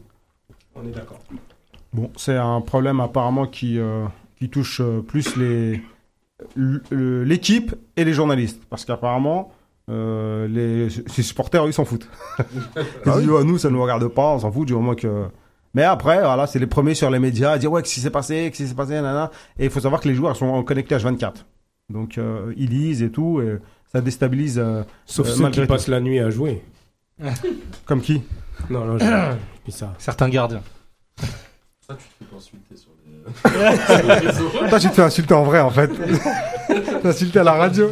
On 0.75 0.85
est 0.85 0.91
d'accord. 0.91 1.19
Bon, 1.93 2.11
c'est 2.17 2.35
un 2.35 2.61
problème 2.61 2.99
apparemment 2.99 3.47
qui 3.47 3.79
euh, 3.79 4.05
qui 4.37 4.49
touche 4.49 4.81
euh, 4.81 5.01
plus 5.01 5.35
les 5.37 5.81
l'équipe 6.91 7.73
et 7.95 8.03
les 8.03 8.13
journalistes, 8.13 8.61
parce 8.69 8.83
qu'apparemment 8.83 9.53
euh, 9.89 10.47
les 10.47 10.89
ces 11.07 11.23
supporters 11.23 11.65
ils 11.65 11.73
s'en 11.73 11.85
foutent. 11.85 12.09
Ils 13.05 13.11
disent 13.11 13.29
Ouais, 13.29 13.43
nous 13.43 13.57
ça 13.57 13.69
nous 13.69 13.81
regarde 13.81 14.07
pas, 14.09 14.33
on 14.33 14.39
s'en 14.39 14.51
fout 14.51 14.67
du 14.67 14.73
moment 14.73 14.95
que. 14.95 15.25
Mais 15.73 15.83
après, 15.83 16.21
voilà, 16.21 16.47
c'est 16.47 16.59
les 16.59 16.67
premiers 16.67 16.95
sur 16.95 17.09
les 17.09 17.19
médias 17.19 17.51
à 17.51 17.57
dire 17.57 17.71
ouais, 17.71 17.81
qu'est-ce 17.81 17.95
qui 17.95 17.99
s'est 18.01 18.09
passé, 18.09 18.49
qu'est-ce 18.49 18.63
qui 18.63 18.69
s'est 18.69 18.75
passé, 18.75 18.93
nanana. 18.93 19.29
Et 19.59 19.65
il 19.65 19.69
faut 19.69 19.81
savoir 19.81 20.01
que 20.01 20.07
les 20.07 20.15
joueurs 20.15 20.35
sont 20.35 20.63
connectés 20.63 20.95
H24. 20.95 21.33
Donc 21.89 22.17
euh, 22.17 22.53
ils 22.57 22.69
lisent 22.69 23.03
et 23.03 23.11
tout, 23.11 23.41
et 23.41 23.59
ça 23.91 24.01
déstabilise. 24.01 24.57
euh, 24.59 24.83
Sauf 25.05 25.27
Euh, 25.27 25.29
ceux 25.29 25.35
qui 25.37 25.41
malgré 25.43 25.67
passent 25.67 25.87
la 25.87 25.99
nuit 26.01 26.19
à 26.19 26.29
jouer. 26.29 26.63
comme 27.85 28.01
qui? 28.01 28.21
Non, 28.69 28.85
non, 28.85 28.97
je 28.97 29.05
ça. 29.71 29.93
Certains 29.97 30.29
gardiens. 30.29 30.63
Toi, 34.69 34.79
tu 34.79 34.87
te 34.89 34.93
fais 34.93 35.01
insulter 35.03 35.33
en 35.33 35.43
vrai, 35.43 35.59
en 35.61 35.69
fait. 35.69 35.87
T'es 36.67 37.07
insulté 37.07 37.39
à 37.39 37.43
la 37.43 37.53
radio. 37.53 37.91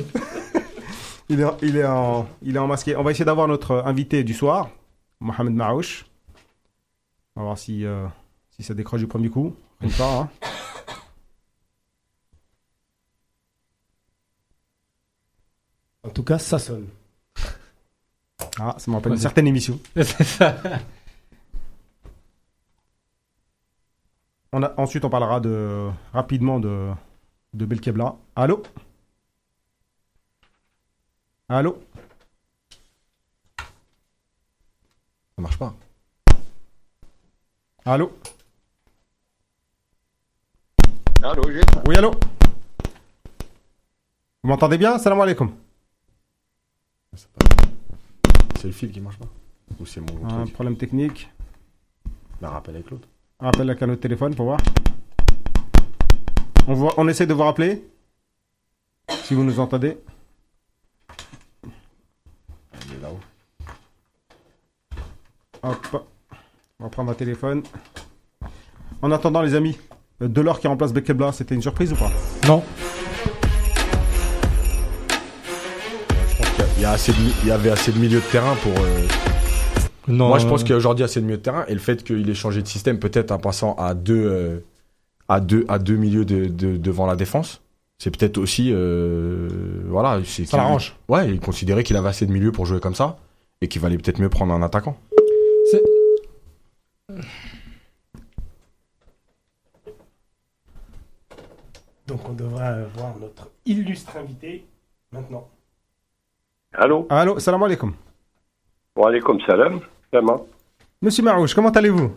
Il 1.29 1.39
est, 1.39 1.45
il, 1.62 1.77
est 1.77 1.86
en, 1.86 2.27
il 2.41 2.56
est 2.56 2.60
en 2.60 2.67
masqué. 2.67 2.95
On 2.95 3.03
va 3.03 3.12
essayer 3.12 3.25
d'avoir 3.25 3.47
notre 3.47 3.84
invité 3.86 4.23
du 4.23 4.34
soir, 4.34 4.69
Mohamed 5.19 5.53
Marouche. 5.53 6.06
On 7.36 7.41
va 7.41 7.45
voir 7.45 7.58
si, 7.58 7.86
euh, 7.86 8.06
si 8.51 8.63
ça 8.63 8.73
décroche 8.73 9.01
du 9.01 9.08
premier 9.08 9.29
coup. 9.29 9.56
Ça, 9.89 10.06
hein. 10.06 10.29
En 16.04 16.10
tout 16.10 16.24
cas, 16.24 16.38
ça 16.38 16.60
sonne. 16.60 16.88
Ah, 18.60 18.76
ça 18.78 18.92
me 18.92 18.96
rappelle 18.96 19.13
une 19.13 19.18
certaine 19.18 19.48
émission. 19.48 19.80
C'est 19.96 20.24
ça. 20.24 20.56
On 24.52 24.62
a, 24.62 24.74
ensuite, 24.78 25.04
on 25.06 25.10
parlera 25.10 25.39
de, 25.39 25.89
rapidement 26.12 26.60
de, 26.60 26.92
de 27.54 27.66
Belkebla. 27.66 28.16
Allô? 28.36 28.62
Allô? 31.50 31.82
Ça 35.36 35.42
marche 35.42 35.58
pas. 35.58 35.74
Allô? 37.86 38.12
Allô, 41.24 41.42
j'ai 41.52 41.62
Oui, 41.88 41.96
allô? 41.98 42.12
Vous 44.44 44.50
m'entendez 44.50 44.78
bien? 44.78 45.00
Salam 45.00 45.20
alaikum. 45.22 45.52
C'est 48.56 48.67
le 48.67 48.71
fil 48.73 48.91
qui 48.91 48.99
marche 49.02 49.17
pas. 49.17 49.28
Ou 49.80 49.86
c'est 49.86 50.02
mon 50.02 50.26
Un 50.28 50.43
truc. 50.43 50.54
problème 50.54 50.78
technique. 50.78 51.30
La 52.41 52.49
rappel 52.49 52.76
avec 52.76 52.89
l'autre. 52.91 53.08
Rappelle 53.39 53.67
la 53.67 53.76
canot 53.76 53.95
de 53.95 53.99
téléphone 53.99 54.36
pour 54.36 54.45
voir. 54.45 54.60
On, 56.67 56.73
voit, 56.73 56.93
on 56.97 57.08
essaie 57.08 57.26
de 57.28 57.34
vous 57.34 57.43
rappeler. 57.43 57.84
Si 59.23 59.34
vous 59.34 59.43
nous 59.43 59.60
entendez. 59.60 59.97
Il 61.63 62.93
est 62.95 63.02
là-haut. 63.02 63.19
Hop. 65.63 66.08
On 66.80 66.84
va 66.86 66.89
prendre 66.89 67.12
un 67.12 67.15
téléphone. 67.15 67.63
En 69.02 69.12
attendant, 69.12 69.41
les 69.41 69.56
amis, 69.56 69.78
Delors 70.19 70.60
qui 70.60 70.67
remplace 70.67 70.93
Bekebla, 70.93 71.32
c'était 71.34 71.56
une 71.56 71.62
surprise 71.62 71.91
ou 71.91 71.95
pas? 71.95 72.12
Non. 72.47 72.63
Y 76.84 76.86
a- 76.86 76.89
il 76.89 76.91
y, 76.91 76.91
a 76.91 76.91
assez 76.91 77.12
de 77.13 77.17
mi- 77.17 77.34
il 77.43 77.48
y 77.48 77.52
avait 77.52 77.69
assez 77.69 77.91
de 77.91 77.98
milieu 78.00 78.19
de 78.19 78.26
terrain 78.32 78.56
pour. 78.62 78.72
euh, 78.74 79.08
Non. 80.08 80.28
Moi, 80.28 80.39
je 80.39 80.46
pense 80.48 80.62
qu'il 80.63 80.72
y 80.72 80.74
a 80.74 80.78
aujourd'hui 80.78 81.06
assez 81.06 81.22
de 81.22 81.26
milieu 81.26 81.38
de 81.38 81.41
terrain 81.41 81.63
et 81.69 81.74
le 81.74 81.80
fait 81.80 82.04
qu'il 82.04 82.30
ait 82.30 82.34
changé 82.34 82.62
de 82.62 82.67
système, 82.67 83.00
peut-être 83.00 83.32
en 83.32 83.39
passant 83.39 83.74
à 83.76 83.93
deux, 83.93 84.26
euh, 84.26 84.60
à 85.30 85.39
deux, 85.39 85.63
à 85.69 85.80
deux 85.80 85.96
milieux 85.96 86.26
de, 86.26 86.46
de- 86.46 86.76
devant 86.76 87.06
la 87.06 87.15
défense, 87.15 87.62
c'est 88.00 88.12
peut-être 88.12 88.38
aussi, 88.38 88.72
euh, 88.74 89.48
voilà, 89.88 90.19
c'est 90.26 90.43
Ça 90.46 90.58
l'arrange. 90.58 90.93
Ouais, 91.08 91.30
il 91.30 91.39
considérait 91.39 91.84
qu'il 91.86 91.96
avait 91.96 92.10
assez 92.10 92.26
de 92.26 92.34
milieu 92.34 92.52
pour 92.52 92.65
jouer 92.65 92.82
comme 92.82 92.96
ça 92.96 93.17
et 93.62 93.69
qu'il 93.69 93.82
valait 93.82 93.98
peut-être 93.98 94.19
mieux 94.19 94.28
prendre 94.30 94.54
un 94.54 94.62
attaquant. 94.62 94.98
Donc 102.08 102.28
on 102.28 102.34
devrait 102.34 102.86
voir 102.96 103.17
notre 103.19 103.50
illustre 103.65 104.17
invité 104.17 104.65
maintenant. 105.12 105.48
Allô 106.75 107.07
Allô, 107.11 107.38
salam 107.38 107.62
alaikum. 107.62 107.92
Wa 108.97 109.09
alaikum 109.09 109.38
salam. 109.47 109.81
Comment 110.12 110.47
Monsieur 111.03 111.23
Marouche, 111.25 111.55
comment 111.55 111.71
allez-vous 111.71 112.11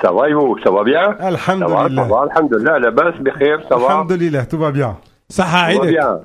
Ça 0.00 0.10
va 0.12 0.28
et 0.28 0.32
vous 0.32 0.56
Ça 0.64 0.70
va 0.70 0.82
bien 0.84 1.16
Ça 1.18 1.30
va, 1.30 1.36
ça 1.36 1.52
Alhamdulillah. 1.52 2.04
va, 2.04 2.20
alhamdulillah, 2.30 2.78
la 2.78 2.90
base, 2.90 3.14
بخير, 3.20 3.68
ça 3.68 3.76
va 3.76 3.86
Alhamdulillah, 3.86 4.46
tout 4.46 4.58
va 4.58 4.70
bien. 4.72 4.96
Ça 5.28 5.44
Ça 5.44 5.78
va 5.78 5.86
bien. 5.86 6.20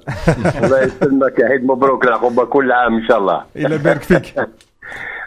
الله 0.63 0.81
يسلمك 0.81 1.41
عيد 1.41 1.63
مبروك 1.65 2.03
العقوبة 2.07 2.45
كل 2.45 2.71
عام 2.71 2.95
إن 2.97 3.07
شاء 3.07 3.17
الله. 3.19 3.43
Et 3.55 3.63
la 3.67 3.77
berk 3.77 4.03
fik. 4.03 4.35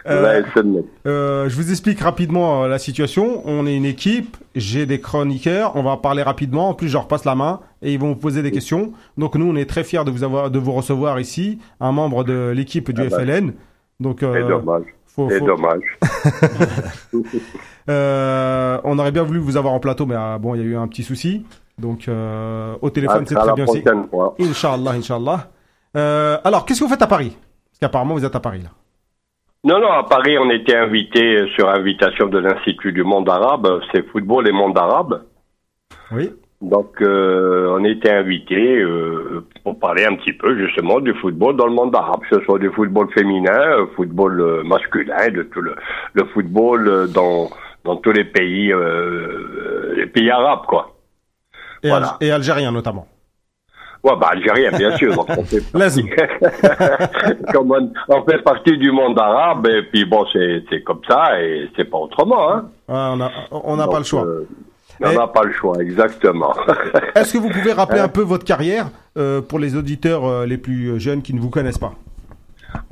الله 0.07 0.33
يسلمك. 0.37 0.85
Euh, 1.05 1.47
je 1.49 1.55
vous 1.55 1.69
explique 1.71 1.99
rapidement 2.01 2.63
euh, 2.63 2.67
la 2.67 2.79
situation. 2.79 3.41
On 3.45 3.67
est 3.67 3.75
une 3.75 3.85
équipe, 3.85 4.37
j'ai 4.54 4.86
des 4.86 5.00
chroniqueurs, 5.00 5.76
on 5.76 5.82
va 5.82 5.96
parler 5.96 6.22
rapidement. 6.22 6.68
En 6.68 6.74
plus, 6.74 6.88
je 6.88 6.94
leur 6.94 7.08
passe 7.08 7.24
la 7.24 7.34
main 7.34 7.60
et 7.82 7.92
ils 7.92 7.98
vont 7.98 8.08
vous 8.08 8.16
poser 8.16 8.42
des 8.42 8.50
questions. 8.50 8.92
Donc 9.16 9.34
nous, 9.34 9.46
on 9.50 9.56
est 9.56 9.66
très 9.68 9.84
fiers 9.84 10.04
de 10.04 10.10
vous 10.10 10.22
avoir, 10.24 10.50
de 10.50 10.58
vous 10.58 10.72
recevoir 10.72 11.18
ici, 11.20 11.58
un 11.80 11.92
membre 11.92 12.24
de 12.24 12.52
l'équipe 12.54 12.90
du 12.92 13.02
Ah 13.02 13.08
bah. 13.08 13.18
FLN. 13.20 13.52
Donc, 14.00 14.18
C'est 14.20 14.26
euh, 14.26 14.48
dommage. 14.48 14.84
faut- 15.06 15.28
dommage. 15.40 15.98
Euh, 17.90 18.78
on 18.84 18.96
aurait 19.00 19.10
bien 19.10 19.24
voulu 19.24 19.40
vous 19.40 19.56
avoir 19.56 19.74
en 19.74 19.80
plateau, 19.80 20.06
mais 20.06 20.14
ah, 20.16 20.38
bon, 20.38 20.54
il 20.54 20.58
y 20.60 20.64
a 20.64 20.66
eu 20.66 20.76
un 20.76 20.86
petit 20.86 21.02
souci. 21.02 21.44
Donc, 21.78 22.06
euh, 22.06 22.76
au 22.80 22.90
téléphone, 22.90 23.22
Ah, 23.24 23.28
c'est 23.28 23.34
très 23.34 23.52
bien 23.54 23.64
aussi. 23.66 23.82
Inch'Allah, 24.38 24.92
Inch'Allah. 24.92 25.50
Euh, 25.96 26.38
alors, 26.44 26.64
qu'est-ce 26.64 26.78
que 26.78 26.84
vous 26.84 26.90
faites 26.90 27.02
à 27.02 27.08
Paris? 27.08 27.36
Parce 27.70 27.80
qu'apparemment, 27.80 28.14
vous 28.14 28.24
êtes 28.24 28.36
à 28.36 28.40
Paris, 28.40 28.60
là. 28.62 28.70
Non, 29.64 29.78
non, 29.80 29.92
à 29.92 30.02
Paris, 30.04 30.36
on 30.38 30.50
était 30.50 30.76
invité 30.76 31.46
sur 31.54 31.68
invitation 31.68 32.26
de 32.26 32.38
l'Institut 32.38 32.92
du 32.92 33.04
monde 33.04 33.28
arabe. 33.28 33.80
C'est 33.92 34.06
football 34.08 34.48
et 34.48 34.52
monde 34.52 34.76
arabe. 34.76 35.22
Oui. 36.10 36.30
Donc, 36.60 37.00
euh, 37.00 37.68
on 37.76 37.84
était 37.84 38.10
invité 38.10 38.80
euh, 38.80 39.44
pour 39.64 39.78
parler 39.78 40.04
un 40.04 40.14
petit 40.16 40.32
peu 40.32 40.56
justement 40.58 41.00
du 41.00 41.12
football 41.14 41.56
dans 41.56 41.66
le 41.66 41.72
monde 41.72 41.94
arabe, 41.94 42.20
que 42.28 42.38
ce 42.38 42.44
soit 42.44 42.58
du 42.58 42.70
football 42.70 43.08
féminin, 43.12 43.52
euh, 43.78 43.86
football 43.96 44.62
masculin, 44.64 45.28
de 45.30 45.42
tout 45.44 45.60
le, 45.60 45.74
le 46.14 46.24
football 46.26 47.10
dans 47.12 47.50
dans 47.84 47.96
tous 47.96 48.12
les 48.12 48.24
pays, 48.24 48.72
euh, 48.72 49.94
les 49.96 50.06
pays 50.06 50.30
arabes, 50.30 50.66
quoi. 50.68 50.94
Et, 51.82 51.88
Voilà. 51.88 52.16
Al- 52.20 52.26
et 52.28 52.30
algérien, 52.30 52.70
notamment. 52.70 53.08
Ouais, 54.04 54.16
bah 54.20 54.30
algérien, 54.32 54.70
bien 54.76 54.96
sûr. 54.96 55.14
Donc 55.14 55.26
on 55.28 55.44
fait 55.44 55.62
Lazim. 55.74 56.08
comme 57.52 57.70
on, 57.70 57.92
on 58.08 58.24
fait 58.24 58.42
partie 58.42 58.76
du 58.76 58.90
monde 58.90 59.18
arabe 59.18 59.66
et 59.68 59.82
puis 59.82 60.04
bon, 60.04 60.24
c'est 60.32 60.82
comme 60.82 61.00
ça 61.08 61.40
et 61.40 61.70
c'est 61.76 61.84
pas 61.84 61.98
autrement, 61.98 62.50
hein. 62.52 62.64
Ouais, 62.88 63.28
on 63.52 63.76
n'a 63.76 63.86
pas 63.86 63.98
le 63.98 64.04
choix. 64.04 64.24
Euh, 64.24 64.46
on 65.00 65.12
n'a 65.12 65.26
pas 65.26 65.44
le 65.44 65.52
choix, 65.52 65.76
exactement. 65.80 66.54
Est-ce 67.14 67.32
que 67.34 67.38
vous 67.38 67.48
pouvez 67.48 67.72
rappeler 67.72 68.00
Hein 68.00 68.04
un 68.04 68.08
peu 68.08 68.22
votre 68.22 68.44
carrière 68.44 68.90
euh, 69.16 69.40
pour 69.40 69.58
les 69.58 69.76
auditeurs 69.76 70.24
euh, 70.24 70.46
les 70.46 70.58
plus 70.58 70.98
jeunes 71.00 71.22
qui 71.22 71.34
ne 71.34 71.40
vous 71.40 71.50
connaissent 71.50 71.78
pas? 71.78 71.92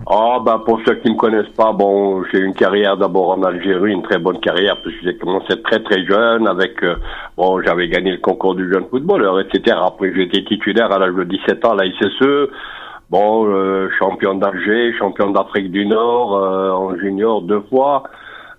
Ah 0.07 0.39
bah 0.45 0.63
pour 0.65 0.81
ceux 0.87 0.97
qui 0.97 1.11
me 1.11 1.17
connaissent 1.17 1.55
pas, 1.57 1.73
bon, 1.73 2.25
j'ai 2.33 2.41
une 2.41 2.55
carrière 2.55 2.97
d'abord 2.97 3.31
en 3.31 3.43
Algérie, 3.43 3.93
une 3.93 4.03
très 4.03 4.19
bonne 4.19 4.41
carrière 4.41 4.77
parce 4.83 4.95
que 4.97 5.03
j'ai 5.05 5.17
commencé 5.17 5.61
très 5.63 5.83
très 5.83 6.05
jeune 6.05 6.49
avec 6.49 6.83
euh, 6.83 6.97
bon, 7.37 7.63
j'avais 7.63 7.89
gagné 7.89 8.13
le 8.13 8.19
concours 8.19 8.55
du 8.55 8.73
jeune 8.73 8.87
footballeur, 8.91 9.39
etc. 9.41 9.77
Après 9.87 10.13
j'étais 10.15 10.43
titulaire 10.43 10.91
à 10.91 10.99
l'âge 10.99 11.15
de 11.15 11.25
17 11.25 11.65
ans 11.65 11.73
à 11.73 11.77
la 11.77 11.87
ICSE. 11.87 12.51
Bon, 13.11 13.47
euh, 13.47 13.89
champion 13.99 14.35
d'Alger, 14.35 14.93
champion 14.99 15.31
d'Afrique 15.31 15.71
du 15.71 15.87
Nord 15.87 16.37
euh, 16.37 16.71
en 16.71 16.97
junior 16.97 17.43
deux 17.43 17.63
fois. 17.71 18.05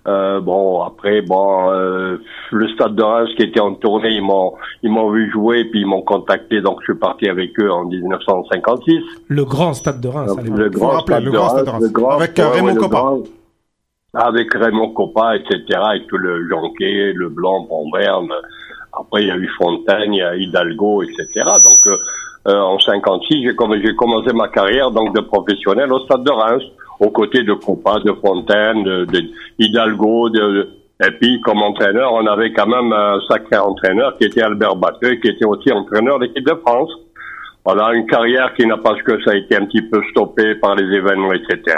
Euh, 0.08 0.40
bon 0.40 0.82
après 0.82 1.22
bon 1.22 1.70
euh, 1.70 2.16
le 2.50 2.68
stade 2.70 2.96
de 2.96 3.02
Reims 3.04 3.28
qui 3.36 3.44
était 3.44 3.60
en 3.60 3.74
tournée 3.74 4.10
ils 4.10 4.20
m'ont 4.20 4.54
ils 4.82 4.90
m'ont 4.90 5.10
vu 5.12 5.30
jouer 5.30 5.64
puis 5.66 5.82
ils 5.82 5.86
m'ont 5.86 6.02
contacté 6.02 6.60
donc 6.60 6.78
je 6.80 6.86
suis 6.92 6.98
parti 6.98 7.28
avec 7.28 7.50
eux 7.60 7.70
en 7.70 7.84
1956 7.84 8.98
Le 9.28 9.44
grand 9.44 9.72
stade 9.74 10.00
de 10.00 10.08
Reims. 10.08 10.36
l'époque. 10.42 10.58
le 10.58 10.70
grand 10.70 10.98
stade 11.02 11.22
le 11.24 11.30
de 11.30 11.36
grand 11.36 11.42
Reims, 11.46 11.52
stade 11.52 11.66
de 11.66 11.70
Reims. 11.70 11.82
le 11.84 11.88
grand- 11.90 12.10
Avec, 12.18 12.38
euh, 12.40 12.42
ouais, 12.48 12.50
Raymond 12.50 12.66
ouais, 12.72 12.76
Coppa. 12.78 12.96
grand- 12.96 13.22
Avec 14.14 14.52
Raymond 14.54 14.90
Coppa, 14.90 15.36
etc. 15.36 15.80
Et 15.96 16.06
tout 16.08 16.18
le 16.18 16.48
Jonquet, 16.48 17.12
le 17.14 17.28
Blanc, 17.28 17.60
Bomberne. 17.68 18.32
Après, 18.92 19.22
il 19.22 19.28
y 19.28 19.30
a 19.30 19.36
eu 19.36 19.48
Fontaine, 19.56 20.12
il 20.12 20.18
y 20.18 20.22
a 20.22 20.34
Hidalgo, 20.36 21.02
etc. 21.02 21.26
Donc, 21.64 21.86
euh, 21.86 21.96
euh, 22.48 22.60
en 22.60 22.78
56, 22.78 23.42
j'ai 23.44 23.52
comm- 23.54 23.80
j'ai 23.82 23.94
commencé 23.94 24.32
ma 24.34 24.48
carrière 24.48 24.90
donc 24.90 25.14
de 25.14 25.20
professionnel 25.20 25.92
au 25.92 26.00
stade 26.00 26.24
de 26.24 26.30
Reims, 26.30 26.62
aux 27.02 27.10
côtés 27.10 27.42
de 27.42 27.52
Coppa, 27.54 27.98
de 28.04 28.12
Fontaine, 28.12 28.84
de, 28.84 29.22
Hidalgo, 29.58 30.28
et 30.28 31.10
puis 31.20 31.40
comme 31.40 31.58
entraîneur, 31.58 32.12
on 32.12 32.26
avait 32.26 32.52
quand 32.52 32.68
même 32.68 32.92
un 32.92 33.18
sacré 33.28 33.58
entraîneur 33.58 34.16
qui 34.18 34.24
était 34.24 34.42
Albert 34.42 34.76
Batteux, 34.76 35.16
qui 35.16 35.28
était 35.28 35.44
aussi 35.44 35.72
entraîneur 35.72 36.20
de 36.20 36.26
l'équipe 36.26 36.46
de 36.46 36.54
France. 36.64 36.90
Voilà, 37.64 37.92
une 37.94 38.06
carrière 38.06 38.54
qui 38.54 38.66
n'a 38.66 38.76
pas 38.76 38.94
que 38.94 39.22
ça 39.24 39.32
a 39.32 39.34
été 39.34 39.56
un 39.56 39.66
petit 39.66 39.82
peu 39.82 40.00
stoppé 40.10 40.54
par 40.56 40.76
les 40.76 40.84
événements, 40.96 41.32
etc. 41.32 41.76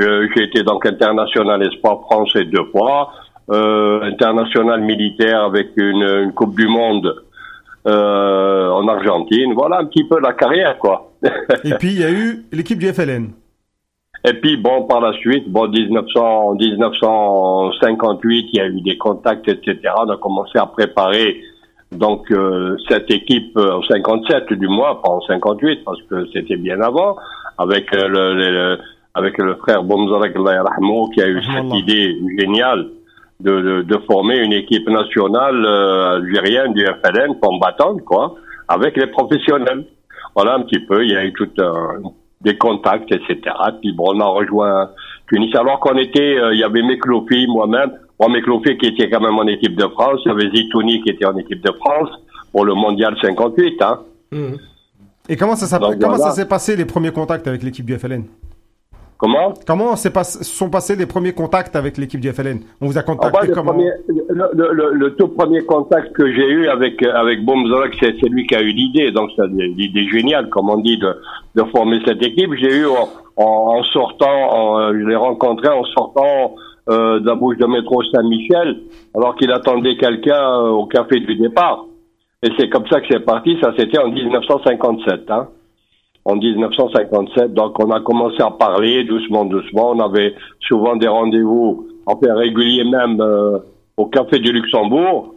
Euh, 0.00 0.28
J'ai 0.34 0.44
été 0.44 0.62
donc 0.62 0.86
international 0.86 1.62
espoir 1.64 2.00
français 2.02 2.44
deux 2.44 2.64
fois, 2.70 3.10
euh, 3.50 4.02
international 4.02 4.80
militaire 4.80 5.44
avec 5.44 5.68
une, 5.76 6.02
une 6.02 6.32
Coupe 6.32 6.56
du 6.56 6.66
Monde 6.66 7.14
euh, 7.86 8.68
en 8.68 8.86
Argentine. 8.86 9.54
Voilà 9.54 9.78
un 9.78 9.86
petit 9.86 10.04
peu 10.04 10.20
la 10.20 10.34
carrière, 10.34 10.78
quoi. 10.78 11.12
Et 11.64 11.74
puis, 11.74 11.92
il 11.92 12.00
y 12.00 12.04
a 12.04 12.10
eu 12.10 12.44
l'équipe 12.52 12.78
du 12.78 12.86
FLN. 12.92 13.30
Et 14.24 14.34
puis 14.34 14.56
bon, 14.56 14.84
par 14.84 15.00
la 15.00 15.12
suite, 15.14 15.48
bon, 15.50 15.68
1900, 15.68 16.54
1958, 16.54 18.48
il 18.52 18.56
y 18.56 18.60
a 18.60 18.66
eu 18.66 18.80
des 18.80 18.96
contacts, 18.96 19.48
etc. 19.48 19.78
On 19.98 20.08
a 20.10 20.16
commencé 20.16 20.58
à 20.58 20.66
préparer 20.66 21.40
donc 21.90 22.30
euh, 22.30 22.76
cette 22.88 23.10
équipe 23.10 23.56
euh, 23.56 23.72
en 23.78 23.82
57 23.82 24.52
du 24.54 24.66
moins, 24.68 24.94
pas 24.94 25.10
en 25.10 25.20
58 25.22 25.84
parce 25.84 26.00
que 26.08 26.26
c'était 26.32 26.56
bien 26.56 26.80
avant, 26.80 27.16
avec 27.58 27.92
euh, 27.94 28.08
le, 28.08 28.34
le- 28.34 28.50
le- 28.50 28.78
avec 29.14 29.36
le 29.36 29.56
frère 29.56 29.82
Bomzarek 29.84 30.34
Allah 30.36 30.54
yarhamou, 30.54 31.10
qui 31.10 31.20
a 31.20 31.28
eu 31.28 31.42
cette 31.42 31.74
idée 31.74 32.16
géniale 32.38 32.88
de, 33.40 33.60
de, 33.60 33.82
de 33.82 33.98
former 34.10 34.38
une 34.38 34.54
équipe 34.54 34.88
nationale 34.88 35.62
euh, 35.66 36.14
algérienne 36.16 36.72
du 36.72 36.82
FLN 36.86 37.38
combattante, 37.38 38.00
quoi, 38.06 38.36
avec 38.68 38.96
les 38.96 39.08
professionnels. 39.08 39.84
Voilà 40.34 40.54
un 40.54 40.62
petit 40.62 40.78
peu, 40.78 41.04
il 41.04 41.10
y 41.10 41.16
a 41.16 41.24
eu 41.26 41.32
tout 41.34 41.50
un, 41.58 41.98
des 42.42 42.56
contacts, 42.56 43.10
etc. 43.12 43.38
Puis 43.80 43.92
bon, 43.92 44.14
on 44.14 44.20
a 44.20 44.26
rejoint 44.26 44.90
Tunis. 45.28 45.54
Alors 45.54 45.80
qu'on 45.80 45.96
était, 45.96 46.36
euh, 46.36 46.54
il 46.54 46.60
y 46.60 46.64
avait 46.64 46.82
Mekloufi, 46.82 47.46
moi-même. 47.46 47.92
Bon, 48.18 48.28
Mekloufi 48.28 48.76
qui 48.78 48.86
était 48.86 49.08
quand 49.10 49.20
même 49.20 49.38
en 49.38 49.46
équipe 49.46 49.76
de 49.76 49.86
France. 49.88 50.20
Il 50.24 50.28
y 50.28 50.32
avait 50.32 50.50
Zitouni 50.50 51.02
qui 51.02 51.10
était 51.10 51.26
en 51.26 51.36
équipe 51.36 51.62
de 51.64 51.72
France 51.72 52.10
pour 52.52 52.64
le 52.64 52.74
Mondial 52.74 53.16
58. 53.20 53.82
Hein. 53.82 54.00
Mhm. 54.30 54.58
Et 55.28 55.36
comment 55.36 55.54
voilà. 55.54 56.18
ça 56.18 56.30
s'est 56.32 56.48
passé 56.48 56.76
les 56.76 56.84
premiers 56.84 57.12
contacts 57.12 57.46
avec 57.46 57.62
l'équipe 57.62 57.86
du 57.86 57.96
FLN 57.96 58.24
Comment 59.22 59.54
Comment 59.68 59.94
pas- 60.12 60.24
sont 60.24 60.68
passés 60.68 60.96
les 60.96 61.06
premiers 61.06 61.32
contacts 61.32 61.76
avec 61.76 61.96
l'équipe 61.96 62.18
du 62.18 62.28
FLN 62.32 62.58
On 62.80 62.86
vous 62.86 62.98
a 62.98 63.02
Ah 63.02 63.04
bah, 63.06 63.14
contacté 63.14 63.46
le, 63.46 63.54
comment? 63.54 63.72
premier- 63.72 63.92
le, 64.08 64.50
le- 64.52 64.72
le- 64.72 64.92
le 64.94 65.14
tout 65.14 65.28
premier 65.28 65.64
contact 65.64 66.12
que 66.12 66.26
j'ai 66.32 66.48
eu 66.48 66.66
avec 66.66 67.00
avec 67.04 67.44
c'est 68.20 68.28
lui 68.28 68.48
qui 68.48 68.56
a 68.56 68.60
eu 68.62 68.72
l'idée, 68.72 69.12
donc 69.12 69.30
c'est 69.36 69.46
l'idée 69.48 70.08
géniale, 70.08 70.48
comme 70.50 70.68
on 70.70 70.78
dit, 70.78 70.98
de, 70.98 71.14
de 71.54 71.62
former 71.70 72.00
cette 72.04 72.20
équipe. 72.20 72.50
J'ai 72.54 72.74
eu 72.80 72.86
en, 72.86 73.08
sortant, 73.84 74.26
en- 74.58 74.92
je 74.92 75.06
l'ai 75.06 75.14
rencontré 75.14 75.68
en 75.68 75.84
sortant 75.84 76.56
euh, 76.90 77.20
de 77.20 77.26
la 77.26 77.36
bouche 77.36 77.58
de 77.58 77.66
métro 77.66 78.02
Saint-Michel, 78.02 78.80
alors 79.14 79.36
qu'il 79.36 79.52
attendait 79.52 79.96
quelqu'un 79.98 80.34
euh, 80.64 80.70
au 80.70 80.86
café 80.86 81.20
du 81.20 81.36
départ. 81.36 81.84
Et 82.42 82.48
c'est 82.58 82.68
comme 82.68 82.88
ça 82.88 83.00
que 83.00 83.06
c'est 83.08 83.24
parti. 83.24 83.56
Ça, 83.62 83.72
c'était 83.78 84.00
en 84.00 84.08
1957. 84.10 85.30
Hein 85.30 85.46
en 86.24 86.36
1957. 86.36 87.54
Donc 87.54 87.78
on 87.82 87.90
a 87.90 88.00
commencé 88.00 88.40
à 88.42 88.50
parler 88.50 89.04
doucement, 89.04 89.44
doucement. 89.44 89.90
On 89.90 90.00
avait 90.00 90.34
souvent 90.60 90.96
des 90.96 91.08
rendez-vous, 91.08 91.88
enfin 92.06 92.34
réguliers 92.34 92.84
même, 92.84 93.20
euh, 93.20 93.58
au 93.96 94.06
Café 94.06 94.38
du 94.38 94.52
Luxembourg. 94.52 95.34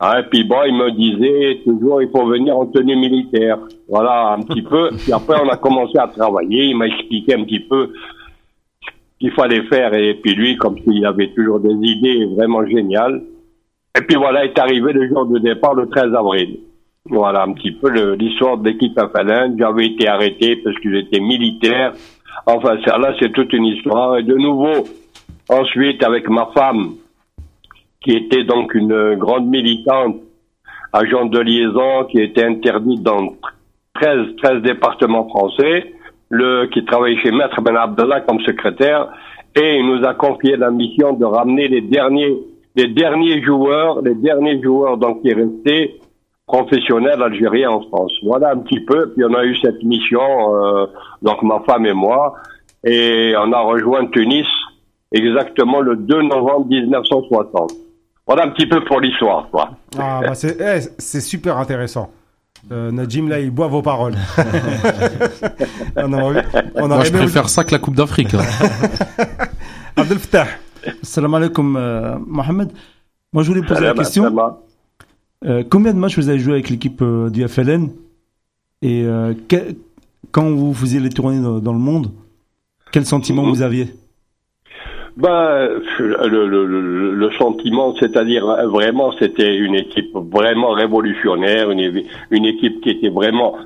Hein, 0.00 0.20
et 0.20 0.22
puis 0.30 0.44
bon, 0.44 0.58
il 0.66 0.74
me 0.74 0.92
disait 0.92 1.60
toujours 1.64 2.00
il 2.00 2.08
faut 2.10 2.26
venir 2.26 2.56
en 2.56 2.66
tenue 2.66 2.96
militaire. 2.96 3.58
Voilà 3.88 4.32
un 4.34 4.42
petit 4.42 4.62
peu. 4.62 4.90
Puis 4.98 5.12
après 5.12 5.40
on 5.42 5.48
a 5.48 5.56
commencé 5.56 5.98
à 5.98 6.06
travailler. 6.06 6.66
Il 6.66 6.76
m'a 6.76 6.86
expliqué 6.86 7.34
un 7.34 7.42
petit 7.44 7.60
peu 7.60 7.92
ce 8.80 9.18
qu'il 9.18 9.32
fallait 9.32 9.64
faire. 9.64 9.94
Et 9.94 10.14
puis 10.14 10.34
lui, 10.34 10.56
comme 10.56 10.78
s'il 10.78 11.04
avait 11.04 11.32
toujours 11.34 11.58
des 11.58 11.74
idées 11.74 12.26
vraiment 12.26 12.64
géniales. 12.64 13.22
Et 13.98 14.02
puis 14.02 14.14
voilà, 14.16 14.44
est 14.44 14.56
arrivé 14.56 14.92
le 14.92 15.08
jour 15.08 15.26
de 15.26 15.40
départ, 15.40 15.74
le 15.74 15.88
13 15.88 16.14
avril. 16.14 16.60
Voilà 17.10 17.42
un 17.44 17.52
petit 17.52 17.72
peu 17.72 17.88
l'histoire 18.14 18.58
de 18.58 18.68
l'équipe 18.68 18.98
Afalin. 18.98 19.54
J'avais 19.58 19.86
été 19.86 20.08
arrêté 20.08 20.56
parce 20.56 20.76
que 20.76 20.90
j'étais 20.92 21.20
militaire. 21.20 21.92
Enfin, 22.46 22.76
ça, 22.84 22.98
là, 22.98 23.14
c'est 23.18 23.32
toute 23.32 23.52
une 23.52 23.66
histoire. 23.66 24.18
Et 24.18 24.22
de 24.22 24.34
nouveau, 24.34 24.86
ensuite, 25.48 26.02
avec 26.02 26.28
ma 26.28 26.46
femme, 26.54 26.94
qui 28.02 28.12
était 28.12 28.44
donc 28.44 28.74
une 28.74 29.14
grande 29.16 29.46
militante 29.46 30.16
agent 30.92 31.26
de 31.26 31.38
liaison 31.38 32.04
qui 32.10 32.20
était 32.20 32.44
interdit 32.44 32.98
dans 33.00 33.34
13, 33.94 34.36
13 34.42 34.62
départements 34.62 35.28
français, 35.28 35.92
le, 36.30 36.66
qui 36.66 36.84
travaillait 36.84 37.20
chez 37.20 37.30
Maître 37.30 37.60
Ben 37.60 37.76
Abdallah 37.76 38.20
comme 38.22 38.40
secrétaire, 38.40 39.08
et 39.54 39.78
il 39.78 39.86
nous 39.86 40.06
a 40.06 40.14
confié 40.14 40.56
la 40.56 40.70
mission 40.70 41.14
de 41.14 41.24
ramener 41.24 41.68
les 41.68 41.80
derniers, 41.80 42.36
les 42.76 42.88
derniers 42.88 43.42
joueurs, 43.42 44.02
les 44.02 44.14
derniers 44.14 44.62
joueurs 44.62 44.98
donc 44.98 45.22
qui 45.22 45.32
restaient 45.32 45.96
professionnels 46.48 47.22
algériens 47.22 47.70
en 47.70 47.82
France. 47.82 48.12
Voilà 48.24 48.50
un 48.50 48.58
petit 48.58 48.80
peu. 48.80 49.12
Puis 49.14 49.24
on 49.24 49.34
a 49.34 49.44
eu 49.44 49.56
cette 49.58 49.82
mission, 49.84 50.20
euh, 50.54 50.86
donc 51.22 51.42
ma 51.42 51.60
femme 51.60 51.86
et 51.86 51.92
moi, 51.92 52.34
et 52.84 53.34
on 53.38 53.52
a 53.52 53.60
rejoint 53.60 54.06
Tunis 54.06 54.46
exactement 55.12 55.80
le 55.80 55.96
2 55.96 56.22
novembre 56.22 56.66
1960. 56.66 57.72
Voilà 58.26 58.44
un 58.44 58.48
petit 58.48 58.66
peu 58.66 58.84
pour 58.84 59.00
l'histoire, 59.00 59.48
quoi. 59.50 59.70
Ah, 59.98 60.20
bah, 60.22 60.34
c'est 60.34 60.60
eh, 60.60 60.80
c'est 60.98 61.20
super 61.20 61.56
intéressant. 61.56 62.10
Euh, 62.72 62.90
Najim, 62.90 63.28
là, 63.28 63.38
il 63.40 63.50
boit 63.50 63.68
vos 63.68 63.82
paroles. 63.82 64.16
on 65.96 66.12
aurait, 66.12 66.44
on 66.74 66.88
Moi, 66.88 67.04
je 67.04 67.12
préfère 67.12 67.48
ça 67.48 67.64
que 67.64 67.72
la 67.72 67.78
Coupe 67.78 67.94
d'Afrique. 67.94 68.34
hein. 68.34 68.40
Abdel 69.96 70.18
Fattah. 70.18 70.46
Salam 71.02 71.34
alaikum, 71.34 71.76
euh, 71.76 72.16
Mohamed. 72.26 72.70
Moi, 73.32 73.42
je 73.42 73.48
voulais 73.48 73.62
poser 73.62 73.84
la 73.84 73.94
question. 73.94 74.24
salam. 74.24 74.56
Euh, 75.44 75.62
combien 75.68 75.92
de 75.92 75.98
matchs 75.98 76.18
vous 76.18 76.28
avez 76.28 76.38
joué 76.38 76.54
avec 76.54 76.68
l'équipe 76.68 77.00
euh, 77.02 77.30
du 77.30 77.46
FLN 77.46 77.90
Et 78.82 79.04
euh, 79.04 79.34
que- 79.48 79.74
quand 80.32 80.50
vous 80.50 80.74
faisiez 80.74 81.00
les 81.00 81.10
tournées 81.10 81.40
dans, 81.40 81.58
dans 81.60 81.72
le 81.72 81.78
monde, 81.78 82.08
quel 82.92 83.04
sentiment 83.06 83.42
Mhm. 83.44 83.48
vous 83.50 83.62
aviez? 83.62 83.86
Ben, 85.16 85.68
le, 85.98 86.46
le, 86.46 86.64
le, 86.66 87.12
le 87.14 87.30
sentiment, 87.38 87.92
c'est-à-dire 87.98 88.46
vraiment, 88.68 89.10
c'était 89.18 89.56
une 89.56 89.74
équipe 89.74 90.12
vraiment 90.14 90.70
révolutionnaire, 90.70 91.70
une, 91.72 91.80
équipe 92.44 92.80
qui 92.82 92.90
était 92.90 93.08
vraiment 93.08 93.56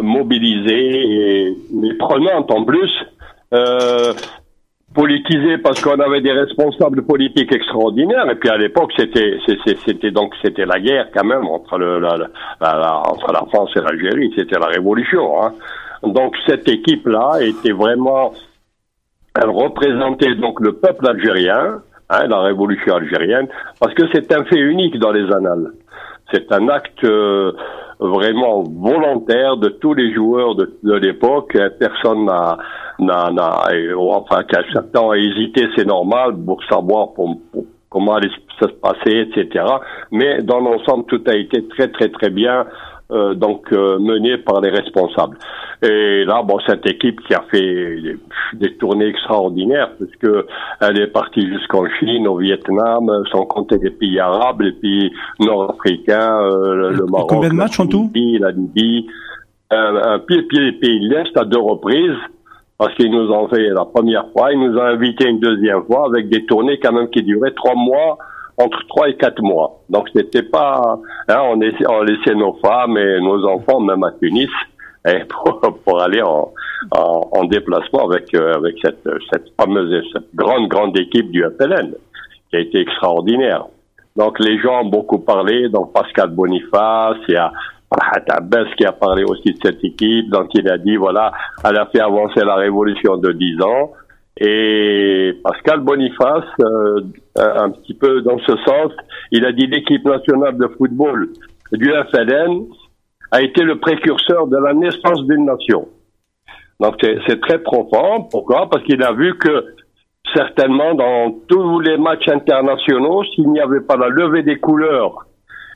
mobilisée 0.00 1.50
et 1.50 1.54
prenante 1.98 2.50
en 2.50 2.64
plus, 2.64 2.90
euh, 3.52 4.14
politisée 4.96 5.58
parce 5.58 5.80
qu'on 5.82 6.00
avait 6.00 6.22
des 6.22 6.32
responsables 6.32 7.02
politiques 7.02 7.52
extraordinaires. 7.52 8.28
Et 8.30 8.34
puis 8.36 8.48
à 8.48 8.56
l'époque, 8.56 8.92
c'était 8.96 10.10
donc 10.10 10.34
c'était 10.42 10.64
la 10.66 10.80
guerre 10.80 11.08
quand 11.14 11.24
même 11.24 11.46
entre 11.46 11.78
le 11.78 12.00
la, 12.00 12.16
la- 12.16 12.28
la- 12.60 12.98
entre 13.12 13.30
la 13.32 13.44
France 13.52 13.70
et 13.76 13.80
l'Algérie. 13.80 14.32
C'était 14.36 14.58
la 14.58 14.66
révolution. 14.66 15.24
Hein. 15.42 15.52
Donc 16.02 16.34
cette 16.46 16.68
équipe-là 16.68 17.42
était 17.42 17.72
vraiment 17.72 18.32
elle 19.38 19.50
représentait 19.50 20.34
donc 20.36 20.60
le 20.60 20.72
peuple 20.72 21.06
algérien, 21.06 21.82
hein, 22.08 22.26
la 22.26 22.40
révolution 22.40 22.94
algérienne, 22.94 23.48
parce 23.78 23.92
que 23.92 24.04
c'est 24.12 24.32
un 24.32 24.44
fait 24.44 24.58
unique 24.58 24.98
dans 24.98 25.12
les 25.12 25.30
annales. 25.30 25.72
C'est 26.32 26.50
un 26.52 26.68
acte 26.68 27.04
euh, 27.04 27.52
vraiment 28.00 28.62
volontaire 28.64 29.56
de 29.56 29.68
tous 29.68 29.94
les 29.94 30.12
joueurs 30.14 30.54
de, 30.56 30.76
de 30.82 30.94
l'époque. 30.94 31.56
Personne 31.78 32.24
n'a, 32.24 32.58
n'a, 32.98 33.30
n'a- 33.30 33.74
et, 33.74 33.92
enfin, 33.94 34.42
qu'à 34.44 34.62
certains 34.72 35.00
ont 35.00 35.12
hésité, 35.14 35.66
c'est 35.76 35.86
normal, 35.86 36.34
pour 36.44 36.62
savoir 36.64 37.12
pour- 37.14 37.38
pour- 37.52 37.64
comment 37.90 38.14
allait 38.14 38.30
ça 38.60 38.66
se 38.68 38.72
passer, 38.74 39.28
etc. 39.30 39.64
Mais 40.10 40.42
dans 40.42 40.60
l'ensemble, 40.60 41.04
tout 41.06 41.22
a 41.28 41.34
été 41.34 41.66
très, 41.68 41.88
très, 41.88 42.08
très 42.08 42.30
bien. 42.30 42.66
Euh, 43.10 43.34
donc 43.34 43.72
euh, 43.72 43.98
mené 43.98 44.38
par 44.38 44.60
les 44.60 44.70
responsables. 44.70 45.38
Et 45.82 46.24
là, 46.24 46.42
bon, 46.42 46.58
cette 46.66 46.86
équipe 46.86 47.20
qui 47.20 47.34
a 47.34 47.42
fait 47.50 47.60
des, 48.00 48.16
des 48.54 48.74
tournées 48.76 49.06
extraordinaires, 49.06 49.90
puisque 49.96 50.32
elle 50.80 51.00
est 51.00 51.06
partie 51.08 51.46
jusqu'en 51.46 51.84
Chine, 51.98 52.26
au 52.26 52.36
Vietnam, 52.38 53.10
sans 53.30 53.44
compter 53.44 53.78
les 53.82 53.90
pays 53.90 54.18
arabes, 54.18 54.62
les 54.62 54.72
pays 54.72 55.12
nord-africains, 55.40 56.40
euh, 56.40 56.74
le, 56.74 56.90
le 56.92 57.06
Maroc, 57.06 57.28
combien 57.28 57.50
de 57.50 57.54
matchs 57.54 57.78
la 57.78 57.84
en 57.84 57.88
tout 57.88 58.10
la 58.14 58.50
Libye, 58.50 59.06
euh, 59.72 60.02
un 60.02 60.18
pied 60.20 60.42
pied 60.42 60.60
les 60.60 60.72
pays 60.72 61.00
de 61.00 61.14
l'Est 61.14 61.36
à 61.36 61.44
deux 61.44 61.60
reprises. 61.60 62.16
Parce 62.78 62.94
qu'ils 62.96 63.10
nous 63.10 63.30
ont 63.30 63.48
fait 63.48 63.70
la 63.70 63.86
première 63.86 64.26
fois, 64.32 64.52
ils 64.52 64.60
nous 64.60 64.76
ont 64.76 64.82
invités 64.82 65.26
une 65.26 65.40
deuxième 65.40 65.82
fois 65.84 66.04
avec 66.04 66.28
des 66.28 66.44
tournées 66.44 66.78
quand 66.78 66.92
même 66.92 67.08
qui 67.08 67.22
duraient 67.22 67.52
trois 67.52 67.74
mois, 67.74 68.18
entre 68.58 68.78
trois 68.88 69.08
et 69.08 69.16
quatre 69.16 69.42
mois. 69.42 69.80
Donc 69.88 70.08
c'était 70.14 70.42
pas, 70.42 70.98
hein, 71.28 71.40
on, 71.44 71.56
laissait, 71.56 71.86
on 71.88 72.02
laissait 72.02 72.34
nos 72.34 72.54
femmes 72.54 72.96
et 72.96 73.20
nos 73.20 73.44
enfants 73.46 73.80
même 73.80 74.02
à 74.04 74.12
Tunis 74.12 74.50
et 75.06 75.24
pour, 75.24 75.60
pour 75.84 76.02
aller 76.02 76.22
en, 76.22 76.52
en, 76.90 77.28
en 77.32 77.44
déplacement 77.44 78.08
avec 78.10 78.34
euh, 78.34 78.54
avec 78.54 78.76
cette 78.82 79.08
cette 79.32 79.52
fameuse 79.58 80.02
cette 80.12 80.34
grande 80.34 80.68
grande 80.68 80.98
équipe 80.98 81.30
du 81.30 81.44
FLN 81.58 81.94
qui 82.50 82.56
a 82.56 82.60
été 82.60 82.80
extraordinaire. 82.80 83.66
Donc 84.16 84.38
les 84.40 84.58
gens 84.58 84.82
ont 84.82 84.88
beaucoup 84.88 85.18
parlé, 85.18 85.68
donc 85.68 85.92
Pascal 85.92 86.30
Boniface, 86.30 87.18
il 87.28 87.34
y 87.34 87.36
a 87.36 87.52
Farhat 87.90 88.24
Abbas 88.30 88.74
qui 88.76 88.84
a 88.84 88.92
parlé 88.92 89.24
aussi 89.24 89.52
de 89.52 89.58
cette 89.62 89.84
équipe, 89.84 90.30
donc 90.30 90.48
il 90.54 90.68
a 90.70 90.78
dit 90.78 90.96
voilà, 90.96 91.32
elle 91.64 91.76
a 91.76 91.86
fait 91.86 92.00
avancer 92.00 92.40
la 92.40 92.56
révolution 92.56 93.18
de 93.18 93.32
10 93.32 93.62
ans. 93.62 93.92
Et 94.38 95.32
Pascal 95.42 95.80
Boniface, 95.80 96.44
euh, 96.60 97.00
un 97.36 97.70
petit 97.70 97.94
peu 97.94 98.20
dans 98.20 98.38
ce 98.38 98.52
sens, 98.66 98.92
il 99.32 99.46
a 99.46 99.52
dit 99.52 99.66
l'équipe 99.66 100.04
nationale 100.04 100.58
de 100.58 100.68
football 100.76 101.30
du 101.72 101.90
FLN 101.90 102.66
a 103.32 103.42
été 103.42 103.62
le 103.62 103.78
précurseur 103.78 104.46
de 104.46 104.56
la 104.58 104.74
naissance 104.74 105.26
d'une 105.26 105.46
nation. 105.46 105.88
Donc 106.80 106.94
c'est 107.00 107.40
très 107.40 107.58
profond. 107.62 108.28
Pourquoi? 108.30 108.68
Parce 108.70 108.84
qu'il 108.84 109.02
a 109.02 109.12
vu 109.12 109.36
que 109.38 109.64
certainement 110.34 110.94
dans 110.94 111.34
tous 111.48 111.80
les 111.80 111.96
matchs 111.96 112.28
internationaux, 112.28 113.24
s'il 113.34 113.50
n'y 113.50 113.60
avait 113.60 113.80
pas 113.80 113.96
la 113.96 114.08
levée 114.08 114.42
des 114.42 114.58
couleurs 114.58 115.26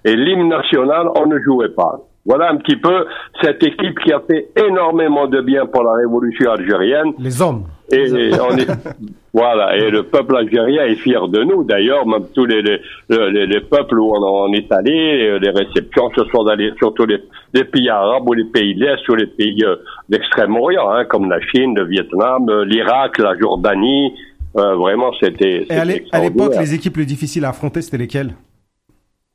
et 0.05 0.15
l'hymne 0.15 0.49
national, 0.49 1.09
on 1.17 1.27
ne 1.27 1.39
jouait 1.41 1.71
pas. 1.71 1.99
Voilà 2.27 2.51
un 2.51 2.57
petit 2.57 2.77
peu 2.77 3.07
cette 3.43 3.63
équipe 3.63 3.99
qui 4.01 4.13
a 4.13 4.21
fait 4.21 4.51
énormément 4.57 5.27
de 5.27 5.41
bien 5.41 5.67
pour 5.67 5.83
la 5.83 5.95
révolution 5.95 6.51
algérienne. 6.51 7.13
Les 7.19 7.41
hommes. 7.41 7.65
Et 7.93 8.31
on 8.41 8.57
est, 8.57 8.69
voilà, 9.35 9.77
et 9.77 9.91
le 9.91 10.05
peuple 10.05 10.37
algérien 10.37 10.85
est 10.85 10.97
fier 10.97 11.27
de 11.29 11.43
nous. 11.43 11.65
D'ailleurs, 11.65 12.07
même 12.07 12.27
tous 12.35 12.45
les, 12.47 12.63
les, 12.63 12.81
les, 13.09 13.47
les 13.47 13.61
peuples 13.61 13.99
où 13.99 14.13
on, 14.15 14.23
on 14.23 14.53
est 14.53 14.71
allé, 14.73 15.39
les 15.39 15.51
réceptions, 15.51 16.11
ce 16.17 16.25
sont 16.33 16.45
d'aller 16.45 16.73
surtout 16.79 17.07
les, 17.07 17.21
les 17.55 17.65
pays 17.65 17.89
arabes 17.89 18.29
ou 18.29 18.33
les 18.33 18.45
pays 18.45 18.75
de 18.75 18.85
l'Est 18.85 19.09
ou 19.09 19.15
les 19.15 19.27
pays 19.27 19.65
euh, 19.65 19.77
d'Extrême-Orient, 20.09 20.91
hein, 20.91 21.05
comme 21.05 21.29
la 21.29 21.41
Chine, 21.41 21.75
le 21.77 21.87
Vietnam, 21.87 22.49
euh, 22.49 22.65
l'Irak, 22.65 23.19
la 23.19 23.37
Jordanie. 23.39 24.13
Euh, 24.57 24.75
vraiment, 24.75 25.13
c'était. 25.21 25.67
Et 25.69 25.73
à 26.13 26.21
l'époque, 26.21 26.55
les 26.59 26.75
équipes 26.75 26.97
les 26.97 27.07
difficiles 27.07 27.45
à 27.45 27.51
affronter, 27.51 27.83
c'était 27.83 27.99
lesquelles? 27.99 28.35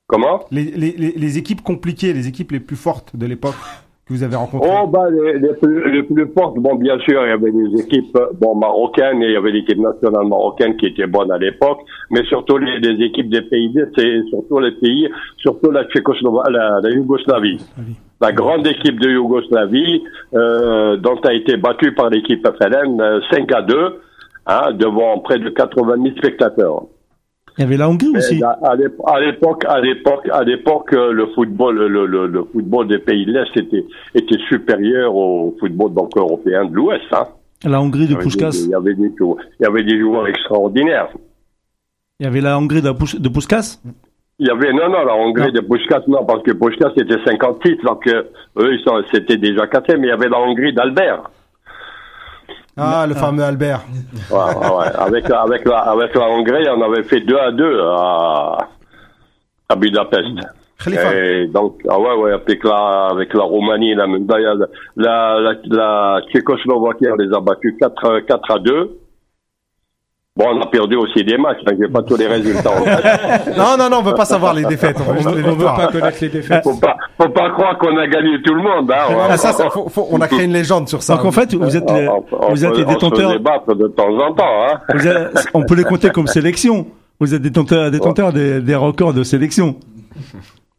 Comment? 0.07 0.41
Les, 0.51 0.63
les, 0.63 1.13
les 1.15 1.37
équipes 1.37 1.61
compliquées, 1.61 2.13
les 2.13 2.27
équipes 2.27 2.51
les 2.51 2.59
plus 2.59 2.75
fortes 2.75 3.15
de 3.15 3.25
l'époque 3.25 3.55
que 4.05 4.13
vous 4.13 4.23
avez 4.23 4.35
rencontrées 4.35 4.69
Oh 4.71 4.87
bah 4.87 5.09
les, 5.09 5.39
les 5.39 5.53
plus, 5.53 5.91
les 5.91 6.03
plus 6.03 6.27
fortes, 6.37 6.57
bon 6.57 6.75
bien 6.75 6.97
sûr 6.99 7.25
il 7.25 7.29
y 7.29 7.31
avait 7.31 7.51
des 7.51 7.81
équipes 7.81 8.15
euh, 8.17 8.27
bon 8.39 8.55
marocaines 8.55 9.21
et 9.23 9.27
il 9.27 9.31
y 9.31 9.35
avait 9.35 9.51
l'équipe 9.51 9.79
nationale 9.79 10.27
marocaine 10.27 10.77
qui 10.77 10.87
était 10.87 11.07
bonne 11.07 11.31
à 11.31 11.37
l'époque, 11.37 11.79
mais 12.11 12.23
surtout 12.25 12.57
les, 12.57 12.79
les 12.79 13.03
équipes 13.05 13.29
des 13.29 13.41
pays 13.41 13.73
c'est 13.97 14.23
surtout 14.29 14.59
les 14.59 14.73
pays, 14.73 15.09
surtout 15.37 15.71
la 15.71 15.85
Tchécoslovaquie, 15.85 16.53
la, 16.53 16.79
la 16.81 16.89
Yougoslavie. 16.91 17.59
La 18.21 18.31
grande 18.31 18.65
équipe 18.65 18.99
de 18.99 19.09
Yougoslavie, 19.09 20.01
euh, 20.33 20.95
dont 20.97 21.19
a 21.25 21.33
été 21.33 21.57
battue 21.57 21.93
par 21.93 22.09
l'équipe 22.09 22.47
FLN 22.47 23.01
euh, 23.01 23.19
5 23.29 23.51
à 23.51 23.61
2, 23.61 23.99
hein, 24.45 24.71
devant 24.73 25.19
près 25.19 25.37
de 25.37 25.49
80 25.49 25.95
000 26.01 26.15
spectateurs. 26.17 26.83
Il 27.57 27.61
y 27.61 27.63
avait 27.63 27.77
la 27.77 27.87
Hongrie 27.89 28.09
aussi. 28.15 28.43
À- 28.43 28.57
à 28.63 28.75
l'ép- 28.75 28.99
à 29.07 29.19
l'époque, 29.19 29.63
à 29.65 29.79
l'époque, 29.79 30.27
à 30.31 30.43
l'époque, 30.43 30.93
euh, 30.93 31.11
le 31.13 31.27
football, 31.27 31.75
le, 31.77 32.05
le, 32.05 32.27
le 32.27 32.43
football 32.51 32.87
des 32.87 32.99
pays 32.99 33.25
de 33.25 33.31
l'Est 33.31 33.55
était, 33.55 33.85
était 34.13 34.37
supérieur 34.49 35.15
au 35.15 35.55
football 35.59 35.93
donc 35.93 36.09
européen 36.17 36.65
de 36.65 36.73
l'Ouest. 36.75 37.05
Hein. 37.13 37.27
La 37.63 37.81
Hongrie 37.81 38.07
de 38.07 38.15
Puskas. 38.15 38.61
Il 38.65 38.71
y 38.71 38.75
avait 38.75 38.93
des 38.93 39.09
joueurs, 39.17 39.37
il 39.59 39.63
y 39.63 39.65
avait 39.65 39.83
des 39.83 39.99
joueurs 39.99 40.27
extraordinaires. 40.27 41.07
Il 42.19 42.25
y 42.25 42.27
avait 42.27 42.41
la 42.41 42.57
Hongrie 42.59 42.81
de, 42.81 42.91
de 43.19 43.29
Puskas? 43.29 43.79
Il 44.37 44.47
y 44.47 44.49
avait 44.49 44.73
non 44.73 44.89
non 44.89 45.05
la 45.05 45.15
Hongrie 45.15 45.53
de 45.53 45.61
Puskas 45.61 46.01
non 46.07 46.25
parce 46.25 46.43
que 46.43 46.51
Puskas 46.51 46.91
c'était 46.97 47.23
56 47.25 47.77
donc 47.85 48.05
euh, 48.07 48.23
eux 48.57 48.77
c'était 49.13 49.37
déjà 49.37 49.65
cassé 49.67 49.95
mais 49.97 50.07
il 50.07 50.09
y 50.09 50.11
avait 50.11 50.27
la 50.27 50.39
Hongrie 50.39 50.73
d'Albert. 50.73 51.31
Ah, 52.77 53.05
le 53.07 53.15
fameux 53.15 53.43
Albert. 53.43 53.81
Ouais, 54.29 54.37
ouais. 54.37 54.85
Avec 54.97 55.27
la, 55.29 55.41
avec 55.41 55.65
la 55.65 55.77
avec 55.79 56.13
la 56.15 56.29
Hongrie 56.29 56.67
on 56.75 56.81
avait 56.81 57.03
fait 57.03 57.21
2 57.21 57.37
à 57.37 57.51
2 57.51 57.81
à 57.81 58.57
à 59.69 59.75
Budapest. 59.75 60.27
Et 61.13 61.47
donc, 61.47 61.79
ah 61.89 61.97
ouais, 61.97 62.13
ouais, 62.15 62.31
avec 62.33 62.63
la, 62.63 63.07
avec 63.11 63.33
la 63.33 63.43
Roumanie, 63.43 63.95
la, 63.95 64.05
la, 64.07 64.53
la, 64.97 65.39
la, 65.39 65.53
la 65.69 66.21
Tchécoslovaquie, 66.29 67.07
on 67.11 67.15
les 67.15 67.33
a 67.33 67.39
battus 67.39 67.73
4, 67.79 68.19
4 68.27 68.51
à 68.51 68.59
2. 68.59 68.99
Bon, 70.37 70.47
on 70.53 70.61
a 70.61 70.65
perdu 70.67 70.97
aussi 70.97 71.23
des 71.23 71.37
matchs, 71.37 71.59
hein, 71.65 71.71
j'ai 71.79 71.87
pas 71.87 72.03
tous 72.03 72.17
les 72.17 72.27
résultats 72.27 72.69
en. 72.69 72.83
Non, 73.57 73.77
non, 73.77 73.89
non, 73.89 73.99
on 73.99 74.01
veut 74.01 74.15
pas 74.15 74.25
savoir 74.25 74.53
les 74.53 74.65
défaites. 74.65 74.97
On 74.99 75.13
veut 75.13 75.19
juste 75.21 75.33
les 75.33 75.43
On 75.49 75.55
veut 75.55 75.63
pas 75.65 75.87
connaître 75.87 76.17
les 76.19 76.27
défaites. 76.27 76.61
Faut 76.61 76.75
pas, 76.77 76.97
faut 77.17 77.29
pas 77.29 77.51
croire 77.51 77.77
qu'on 77.77 77.95
a 77.97 78.05
gagné 78.05 78.41
tout 78.43 78.53
le 78.53 78.61
monde, 78.61 78.91
hein. 78.91 79.05
On, 79.11 79.31
Ah, 79.31 79.37
ça, 79.37 79.53
ça, 79.53 79.69
faut- 79.69 79.87
faut- 79.87 80.09
on 80.11 80.19
a 80.19 80.27
créé 80.27 80.43
une 80.43 80.51
légende 80.51 80.89
sur 80.89 81.01
ça. 81.03 81.15
Donc 81.15 81.23
en 81.23 81.31
fait, 81.31 81.53
vous 81.55 81.77
êtes 81.77 81.89
les, 81.89 82.09
on- 82.09 82.25
on- 82.33 82.49
vous 82.49 82.65
êtes 82.65 82.71
on- 82.73 82.77
les 82.77 82.83
on 82.83 82.89
se 82.89 82.93
détenteurs. 82.95 83.39
battre 83.39 83.75
de 83.75 83.87
temps 83.87 84.09
en 84.13 84.33
temps, 84.33 84.43
hein. 84.67 84.77
vous 84.93 85.07
êtes- 85.07 85.47
on 85.53 85.63
peut 85.63 85.75
les 85.75 85.85
compter 85.85 86.09
comme 86.09 86.27
sélection. 86.27 86.85
Vous 87.21 87.33
êtes 87.33 87.41
détenteurs, 87.41 87.89
détenteurs 87.89 88.33
des, 88.33 88.59
des 88.59 88.75
records 88.75 89.13
de 89.13 89.23
sélection. 89.23 89.77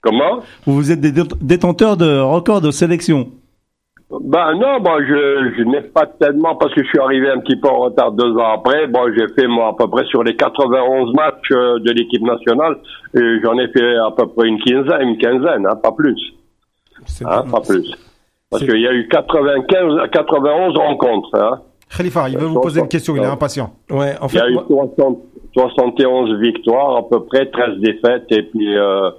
Comment? 0.03 0.41
Vous 0.67 0.93
êtes 0.93 1.01
des 1.01 1.13
dé- 1.13 1.23
détenteurs 1.41 1.97
de 1.97 2.19
records 2.21 2.61
de 2.61 2.71
sélection. 2.71 3.29
Ben 4.09 4.55
non, 4.55 4.79
bon, 4.81 5.01
je, 5.01 5.53
je 5.59 5.63
n'ai 5.65 5.81
pas 5.81 6.07
tellement 6.07 6.55
parce 6.55 6.73
que 6.75 6.83
je 6.85 6.89
suis 6.89 6.99
arrivé 7.01 7.29
un 7.29 7.41
petit 7.41 7.57
peu 7.57 7.69
en 7.69 7.79
retard 7.81 8.13
deux 8.13 8.33
ans 8.37 8.53
après. 8.55 8.87
Bon, 8.87 9.01
j'ai 9.17 9.27
fait 9.35 9.49
moi 9.49 9.69
à 9.69 9.73
peu 9.77 9.89
près 9.91 10.05
sur 10.07 10.23
les 10.23 10.37
91 10.37 11.13
matchs 11.15 11.51
euh, 11.51 11.81
de 11.81 11.91
l'équipe 11.91 12.23
nationale, 12.23 12.77
j'en 13.15 13.59
ai 13.59 13.67
fait 13.69 13.97
à 13.97 14.13
peu 14.17 14.29
près 14.29 14.47
une 14.47 14.61
quinzaine, 14.63 15.09
une 15.09 15.19
quinzaine, 15.19 15.67
hein, 15.67 15.75
pas 15.83 15.91
plus, 15.91 16.17
hein, 17.25 17.45
pas 17.51 17.61
plus. 17.61 17.93
Parce 18.49 18.63
qu'il 18.65 18.81
y 18.81 18.87
a 18.87 18.93
eu 18.93 19.09
95, 19.09 20.09
91 20.13 20.77
rencontres. 20.77 21.35
Hein. 21.35 21.61
Khalifa, 21.97 22.29
il 22.29 22.39
veut 22.39 22.47
vous 22.47 22.61
poser 22.61 22.81
une 22.81 22.89
question, 22.89 23.17
il 23.17 23.23
est 23.23 23.27
impatient. 23.27 23.73
Ouais, 23.91 24.15
en 24.21 24.29
Il 24.29 24.35
y 24.35 24.39
fait, 24.39 24.41
a 24.41 24.49
eu 24.49 24.55
moi- 24.55 24.65
60 24.69 25.19
71 25.53 26.39
victoires, 26.41 26.97
à 26.99 27.09
peu 27.09 27.25
près 27.25 27.47
13 27.47 27.79
défaites 27.81 28.27
et 28.31 28.43
puis 28.43 28.77
euh, 28.79 29.11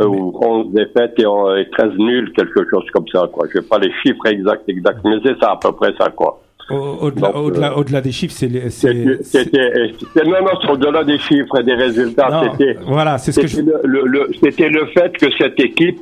euh, 0.00 0.06
ou 0.06 0.32
11 0.42 0.72
défaites 0.72 1.14
et, 1.18 1.26
euh, 1.26 1.56
et 1.60 1.70
13 1.70 1.92
nuls, 1.98 2.32
quelque 2.34 2.68
chose 2.70 2.84
comme 2.92 3.06
ça. 3.12 3.28
quoi. 3.32 3.46
Je 3.52 3.58
n'ai 3.58 3.64
pas 3.64 3.78
les 3.78 3.92
chiffres 4.02 4.26
exacts, 4.26 4.68
exacts, 4.68 4.98
mais 5.04 5.16
c'est 5.24 5.38
ça 5.38 5.52
à 5.52 5.56
peu 5.60 5.72
près 5.72 5.92
ça. 5.98 6.10
quoi. 6.10 6.40
au- 6.70 6.96
au-delà, 7.06 7.36
au-delà, 7.36 7.72
euh, 7.72 7.74
au-delà 7.76 8.00
des 8.00 8.10
chiffres, 8.10 8.32
c'est, 8.34 8.48
non, 8.48 10.30
non, 10.40 10.70
au-delà 10.72 11.04
des 11.04 11.18
chiffres 11.18 11.60
et 11.60 11.62
des 11.62 11.74
résultats. 11.74 12.42
C'était, 12.52 12.76
voilà, 12.86 13.18
c'est 13.18 13.32
ce 13.32 13.40
que 13.40 13.46
je- 13.46 13.56
c'était 13.56 13.70
le, 13.84 14.02
le- 14.02 14.06
le- 14.06 14.30
c'était 14.42 14.68
le 14.70 14.86
fait 14.86 15.12
que 15.16 15.26
cette 15.38 15.60
équipe 15.60 16.00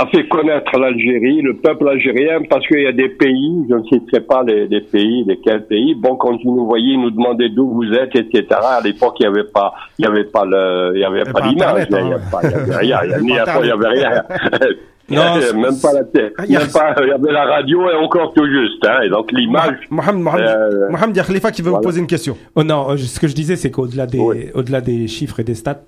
a 0.00 0.06
fait 0.06 0.28
connaître 0.28 0.78
l'Algérie, 0.78 1.42
le 1.42 1.54
peuple 1.56 1.88
algérien, 1.88 2.40
parce 2.48 2.66
qu'il 2.66 2.82
y 2.82 2.86
a 2.86 2.92
des 2.92 3.08
pays, 3.08 3.66
je 3.68 3.74
ne 3.74 3.82
citerai 3.84 4.20
pas 4.20 4.42
les, 4.44 4.66
les 4.68 4.80
pays, 4.80 5.24
lesquels 5.26 5.66
pays, 5.66 5.94
bon, 5.94 6.16
quand 6.16 6.32
ils 6.42 6.46
nous 6.46 6.66
voyaient, 6.66 6.92
ils 6.94 7.00
nous 7.00 7.10
demandaient 7.10 7.48
d'où 7.48 7.68
vous 7.70 7.92
êtes, 7.92 8.14
etc. 8.14 8.46
À 8.50 8.80
l'époque, 8.82 9.16
il 9.20 9.28
n'y 9.28 9.34
avait 9.36 9.48
pas, 9.48 9.72
il 9.98 10.04
y 10.04 10.08
avait 10.08 10.24
pas 10.24 10.44
le, 10.44 10.92
il 10.94 11.00
y 11.00 11.04
avait 11.04 11.24
pas 11.24 11.44
Internet, 11.44 11.88
il 11.90 11.96
n'y 12.04 12.12
hein. 12.12 12.20
avait 12.32 12.76
rien, 12.76 12.80
il 12.82 12.88
y 12.88 12.92
avait- 12.92 13.42
Et 13.42 13.44
pas 13.44 13.60
il 13.62 13.66
y 13.68 13.70
avait 13.70 13.88
rien. 13.88 14.22
Non, 15.10 15.22
même 15.62 15.80
pas 15.80 15.94
la 15.94 16.04
télé, 16.04 16.32
Il 16.44 16.52
y 16.52 16.56
a- 16.56 16.58
même 16.60 16.68
pas, 16.70 16.94
il 17.00 17.08
y 17.08 17.10
avait 17.12 17.32
la 17.32 17.46
radio 17.46 17.88
et 17.88 17.94
encore 17.94 18.34
tout 18.34 18.44
juste, 18.46 18.86
hein, 18.86 18.98
et 19.06 19.08
donc 19.08 19.32
l'image, 19.32 19.78
Mohamed, 19.88 20.20
Mohamed, 20.22 20.46
Euh, 20.46 20.90
Mohamed, 20.90 21.16
il 21.16 21.18
y 21.18 21.20
a 21.20 21.24
Khalifa 21.24 21.50
qui 21.50 21.62
veut 21.62 21.70
voilà. 21.70 21.80
vous 21.80 21.88
poser 21.88 22.00
une 22.00 22.06
question. 22.06 22.36
Oh 22.54 22.62
non, 22.62 22.90
euh, 22.90 22.98
ce 22.98 23.18
que 23.18 23.26
je 23.26 23.34
disais, 23.34 23.56
c'est 23.56 23.70
qu'au-delà 23.70 24.06
des, 24.06 24.18
Oui. 24.18 24.50
au-delà 24.54 24.82
des 24.82 25.08
chiffres 25.08 25.40
et 25.40 25.44
des 25.44 25.54
stats, 25.54 25.80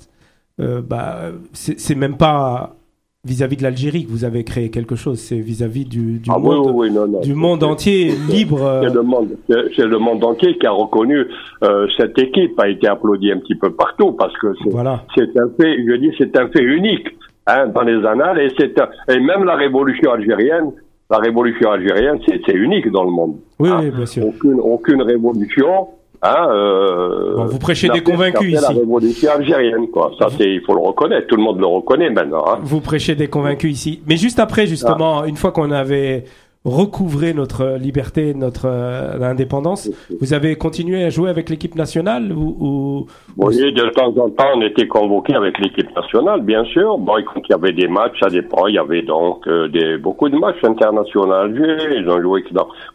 euh, 0.59 0.81
bah, 0.81 1.19
c'est, 1.53 1.79
c'est 1.79 1.95
même 1.95 2.17
pas 2.17 2.77
vis-à-vis 3.25 3.57
de 3.59 3.63
l'Algérie 3.63 4.07
que 4.07 4.11
vous 4.11 4.25
avez 4.25 4.45
créé 4.45 4.71
quelque 4.71 4.97
chose, 4.97 5.19
c'est 5.19 5.39
vis-à-vis 5.39 5.85
du, 5.85 6.19
du 6.21 6.31
ah 6.33 6.39
monde, 6.39 6.71
oui, 6.75 6.89
oui, 6.89 6.91
non, 6.91 7.07
non. 7.07 7.21
du 7.21 7.35
monde 7.35 7.63
entier 7.63 8.13
libre. 8.31 8.63
euh, 8.65 8.83
C'est 8.89 8.95
le 8.95 9.03
monde, 9.03 9.29
c'est 9.49 9.75
c'est 9.77 9.87
le 9.87 9.99
monde 9.99 10.25
entier 10.25 10.57
qui 10.59 10.67
a 10.67 10.71
reconnu 10.71 11.27
euh, 11.63 11.87
cette 11.99 12.19
équipe, 12.19 12.59
a 12.59 12.69
été 12.69 12.89
applaudi 12.89 13.31
un 13.31 13.37
petit 13.39 13.57
peu 13.57 13.73
partout 13.73 14.13
parce 14.13 14.33
que 14.39 14.55
c'est 14.65 14.71
Voilà. 14.71 15.05
un 15.19 15.49
fait, 15.61 15.77
je 15.87 15.97
dis, 15.97 16.11
c'est 16.17 16.35
un 16.39 16.49
fait 16.49 16.63
unique 16.63 17.09
hein, 17.47 17.67
dans 17.75 17.83
les 17.83 18.05
annales 18.07 18.41
et 18.41 18.49
c'est 18.59 18.79
un- 18.81 18.89
et 19.15 19.21
même 19.21 19.45
la 19.45 19.55
révolution 19.55 20.13
algérienne, 20.13 20.73
la 21.11 21.19
révolution 21.19 21.71
algérienne, 21.71 22.19
c'est 22.27 22.41
c'est 22.47 22.55
unique 22.57 22.91
dans 22.91 23.05
le 23.05 23.11
monde. 23.11 23.37
Oui, 23.59 23.69
Hein. 23.69 23.81
oui, 23.83 23.91
bien 23.91 24.07
sûr. 24.07 24.27
Aucune 24.27 24.61
aucune 24.61 25.03
révolution. 25.03 25.89
Hein, 26.23 26.49
euh, 26.51 27.35
Bon, 27.37 27.47
vous 27.47 27.59
prêchez 27.59 27.89
des 27.89 28.03
convaincus 28.03 28.53
ici. 28.53 28.61
La 28.63 28.69
révolution 28.69 29.31
algérienne, 29.31 29.89
quoi. 29.89 30.13
Ça, 30.19 30.29
c'est, 30.37 30.45
il 30.51 30.61
faut 30.67 30.75
le 30.75 30.81
reconnaître. 30.81 31.27
Tout 31.29 31.37
le 31.37 31.43
monde 31.43 31.59
le 31.59 31.67
reconnaît 31.67 32.11
maintenant. 32.11 32.45
Hein. 32.47 32.59
Vous 32.63 32.81
prêchez 32.81 33.15
des 33.15 33.29
convaincus 33.29 33.73
ici. 33.73 34.03
Mais 34.07 34.17
juste 34.17 34.39
après, 34.39 34.67
justement, 34.67 35.25
une 35.25 35.37
fois 35.37 35.53
qu'on 35.53 35.71
avait 35.71 36.25
recouvré 36.65 37.33
notre 37.33 37.79
liberté, 37.79 38.35
notre 38.35 38.67
euh, 38.67 39.21
indépendance, 39.23 39.91
vous 40.21 40.35
avez 40.35 40.57
continué 40.57 41.03
à 41.05 41.11
jouer 41.11 41.31
avec 41.31 41.49
l'équipe 41.49 41.75
nationale 41.75 42.33
ou, 42.33 42.57
ou- 42.61 43.07
Oui, 43.39 43.57
de 43.73 43.89
temps 43.91 44.09
en 44.19 44.29
temps, 44.29 44.49
on 44.57 44.61
était 44.63 44.87
convoqué 44.87 45.35
avec 45.35 45.59
l'équipe 45.59 45.95
nationale, 45.97 46.43
bien 46.43 46.65
sûr. 46.65 46.99
Bon, 46.99 47.15
il 47.19 47.25
y 47.49 47.53
avait 47.55 47.73
des 47.73 47.89
matchs, 47.89 48.21
ça 48.21 48.29
dépend. 48.29 48.67
Il 48.67 48.75
y 48.75 48.79
avait 48.79 49.03
donc 49.03 49.47
euh, 49.47 49.69
des, 49.69 49.97
beaucoup 49.97 50.29
de 50.29 50.37
matchs 50.37 50.63
internationaux. 50.63 51.49
Ils 51.49 52.07
ont 52.09 52.21
joué 52.21 52.45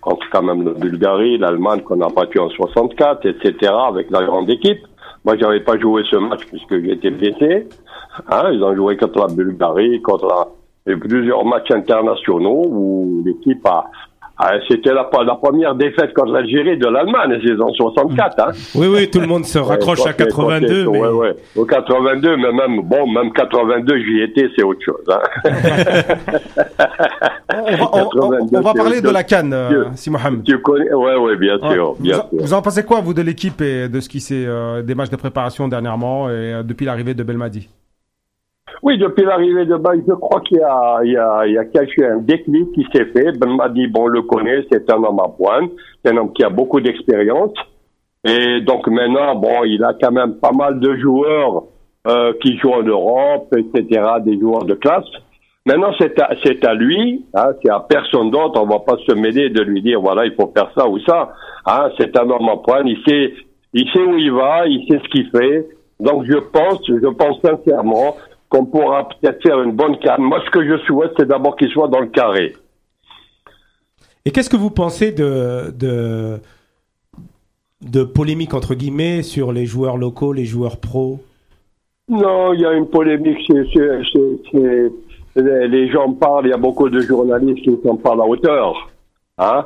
contre 0.02 0.26
quand 0.32 0.44
même 0.44 0.64
la 0.66 0.74
Bulgarie, 0.74 1.38
l'Allemagne 1.40 1.82
qu'on 1.82 2.02
a 2.02 2.10
battu 2.10 2.38
en 2.40 2.50
64, 2.50 3.26
etc., 3.26 3.72
avec 3.90 4.12
la 4.12 4.24
grande 4.24 4.50
équipe. 4.50 4.80
Moi, 5.24 5.38
j'avais 5.40 5.62
pas 5.62 5.78
joué 5.80 6.04
ce 6.12 6.18
match 6.18 6.42
puisque 6.46 6.80
j'étais 6.84 7.10
blessé. 7.10 7.68
Hein, 8.30 8.52
ils 8.54 8.64
ont 8.64 8.76
joué 8.76 8.96
contre 8.96 9.20
la 9.28 9.34
Bulgarie, 9.34 10.02
contre 10.04 10.28
la, 10.28 10.48
et 10.88 10.96
plusieurs 10.96 11.44
matchs 11.46 11.72
internationaux 11.72 12.64
où 12.68 13.24
l'équipe 13.26 13.66
a, 13.66 13.86
a- 14.38 14.60
c'était 14.70 14.94
la, 14.94 15.10
la 15.26 15.36
première 15.36 15.74
défaite 15.74 16.14
contre 16.14 16.34
l'Algérie 16.34 16.78
de 16.78 16.86
l'Allemagne, 16.88 17.32
la 17.32 17.42
saison 17.42 17.74
64, 17.74 18.40
hein. 18.40 18.52
Oui, 18.76 18.88
oui, 18.88 19.10
tout 19.10 19.20
le 19.20 19.26
monde 19.28 19.46
se 19.46 19.58
raccroche 19.72 20.02
Ouais, 20.02 20.10
à 20.10 20.14
quand 20.14 20.26
c'est- 20.26 20.30
quand 20.36 20.48
82, 20.50 20.68
c'est- 20.86 20.90
mais 20.92 21.00
ouais, 21.00 21.08
ouais. 21.10 21.36
Au 21.56 21.66
82, 21.66 22.38
mais 22.38 22.52
même, 22.52 22.82
bon, 22.84 23.08
même 23.12 23.32
82, 23.34 23.98
j'y 23.98 24.22
étais, 24.22 24.48
c'est 24.56 24.64
autre 24.64 24.82
chose, 24.86 25.04
hein. 25.10 25.20
On 27.58 27.76
va, 27.78 27.90
on- 27.94 28.10
on- 28.22 28.48
on 28.58 28.62
va 28.62 28.74
parler 28.74 29.02
de 29.02 29.10
la 29.10 29.24
canne, 29.24 29.54
euh, 29.54 29.86
si 29.96 30.10
Mohamed. 30.12 30.44
tu 30.44 30.60
connais, 30.62 30.94
ouais, 30.94 31.16
ouais, 31.16 31.38
bien 31.38 31.58
sûr, 31.72 31.94
Vous, 31.94 32.04
bien 32.04 32.20
en- 32.20 32.30
sûr. 32.30 32.40
vous 32.42 32.54
en 32.54 32.62
pensez 32.62 32.84
quoi, 32.84 33.00
vous, 33.02 33.14
de 33.14 33.22
l'équipe 33.22 33.60
et 33.62 33.88
de 33.90 34.00
ce 34.02 34.10
qui 34.10 34.20
s'est 34.20 34.46
euh, 34.46 34.82
des 34.84 34.94
matchs 34.94 35.10
de 35.10 35.16
préparation 35.16 35.68
dernièrement 35.68 36.30
et 36.30 36.34
euh, 36.54 36.64
depuis 36.64 36.86
l'arrivée 36.86 37.14
de 37.14 37.24
Belmadi? 37.24 37.70
Oui, 38.84 38.98
depuis 38.98 39.24
l'arrivée 39.24 39.66
de 39.66 39.76
Baye, 39.78 40.04
je 40.08 40.14
crois 40.14 40.42
qu'il 40.42 40.58
y 40.58 40.62
a, 40.62 41.00
il 41.04 41.12
y 41.12 41.18
a, 41.18 41.46
il 41.46 42.04
un 42.04 42.18
déclic 42.18 42.72
qui 42.74 42.86
s'est 42.94 43.06
fait. 43.06 43.32
Ben 43.38 43.56
Madi, 43.56 43.88
bon, 43.88 44.04
on 44.04 44.08
le 44.08 44.22
connaît, 44.24 44.66
c'est 44.72 44.90
un 44.92 45.04
homme 45.04 45.20
à 45.20 45.30
pointe, 45.30 45.72
c'est 46.04 46.12
un 46.12 46.18
homme 46.18 46.34
qui 46.34 46.44
a 46.44 46.50
beaucoup 46.50 46.82
d'expérience. 46.82 47.54
Et 48.24 48.62
donc 48.62 48.88
maintenant, 48.88 49.36
bon, 49.36 49.64
il 49.66 49.84
a 49.84 49.94
quand 50.00 50.12
même 50.12 50.36
pas 50.36 50.52
mal 50.52 50.80
de 50.80 50.96
joueurs 50.98 51.64
euh, 52.08 52.34
qui 52.42 52.58
jouent 52.58 52.74
en 52.74 52.84
Europe, 52.84 53.54
etc., 53.56 54.02
des 54.24 54.40
joueurs 54.40 54.66
de 54.66 54.74
classe. 54.74 55.06
Maintenant, 55.66 55.92
c'est 56.00 56.20
à, 56.22 56.30
c'est 56.44 56.64
à 56.64 56.76
lui, 56.76 57.26
hein, 57.34 57.50
c'est 57.64 57.72
à 57.72 57.80
personne 57.80 58.30
d'autre. 58.30 58.62
On 58.62 58.68
va 58.68 58.80
pas 58.80 58.98
se 59.08 59.14
mêler 59.14 59.50
de 59.50 59.62
lui 59.62 59.82
dire, 59.82 60.00
voilà, 60.00 60.26
il 60.26 60.34
faut 60.34 60.52
faire 60.56 60.72
ça 60.78 60.88
ou 60.88 61.00
ça. 61.00 61.34
Hein, 61.66 61.90
c'est 61.98 62.16
un 62.18 62.30
homme 62.30 62.50
à 62.50 62.58
pointe, 62.58 62.84
il 62.86 63.00
sait, 63.08 63.34
il 63.74 63.90
sait 63.92 64.04
où 64.04 64.18
il 64.18 64.32
va, 64.32 64.68
il 64.68 64.86
sait 64.88 65.00
ce 65.04 65.10
qu'il 65.10 65.28
fait. 65.32 65.68
Donc, 66.00 66.26
je 66.26 66.38
pense, 66.38 66.82
je 66.88 67.08
pense 67.08 67.40
sincèrement 67.42 68.16
qu'on 68.56 68.66
pourra 68.66 69.10
peut-être 69.10 69.42
faire 69.44 69.62
une 69.62 69.72
bonne 69.74 69.98
canne. 70.00 70.22
Moi, 70.22 70.42
ce 70.46 70.50
que 70.50 70.66
je 70.66 70.78
souhaite, 70.86 71.12
c'est 71.18 71.28
d'abord 71.28 71.56
qu'il 71.58 71.70
soit 71.70 71.88
dans 71.90 72.00
le 72.00 72.08
carré. 72.08 72.54
Et 74.24 74.32
qu'est-ce 74.32 74.50
que 74.50 74.56
vous 74.56 74.72
pensez 74.72 75.12
de, 75.12 75.72
de, 75.72 76.40
de 77.82 78.04
polémique, 78.04 78.54
entre 78.54 78.74
guillemets, 78.74 79.24
sur 79.24 79.52
les 79.52 79.66
joueurs 79.66 79.98
locaux, 79.98 80.32
les 80.34 80.46
joueurs 80.46 80.78
pros 80.78 81.20
Non, 82.10 82.54
il 82.54 82.62
y 82.62 82.66
a 82.66 82.72
une 82.74 82.88
polémique. 82.88 83.40
c'est- 83.48 84.92
les 85.36 85.90
gens 85.90 86.14
parlent. 86.14 86.46
Il 86.48 86.52
y 86.52 86.54
a 86.54 86.58
beaucoup 86.58 86.90
de 86.90 87.02
journalistes 87.02 87.62
qui 87.62 87.70
ne 87.72 87.78
sont 87.86 87.98
pas 87.98 88.14
à 88.14 88.16
la 88.16 88.24
hauteur, 88.26 88.90
hein, 89.38 89.66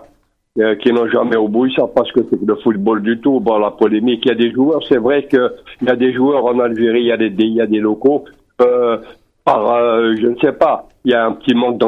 euh, 0.59 0.75
qui 0.77 0.91
n'ont 0.91 1.07
jamais 1.07 1.35
au 1.37 1.47
bout. 1.47 1.67
Ils 1.67 1.75
savent 1.75 1.93
pas 1.93 2.03
ce 2.05 2.11
que 2.11 2.25
c'est 2.29 2.41
le 2.43 2.55
football 2.55 3.03
du 3.03 3.19
tout. 3.21 3.39
Bon, 3.39 3.59
la 3.59 3.69
polémique. 3.71 4.21
Il 4.25 4.29
y 4.29 4.31
a 4.31 4.35
des 4.35 4.51
joueurs. 4.51 4.81
C'est 4.89 4.97
vrai 4.97 5.27
que 5.27 5.53
il 5.81 5.87
y 5.87 5.91
a 5.91 5.95
des 5.95 6.11
joueurs 6.11 6.43
en 6.45 6.59
Algérie. 6.59 7.01
Il 7.01 7.07
y 7.07 7.11
a 7.11 7.17
des- 7.17 7.27
il 7.37 7.53
y 7.53 7.61
a 7.61 7.67
des 7.67 7.77
locaux. 7.79 8.25
Euh, 8.61 8.97
par, 9.45 9.73
euh, 9.73 10.15
je 10.19 10.27
ne 10.27 10.35
sais 10.39 10.53
pas. 10.53 10.87
Il 11.05 11.11
y 11.11 11.15
a 11.15 11.25
un 11.25 11.33
petit 11.33 11.53
manque 11.55 11.79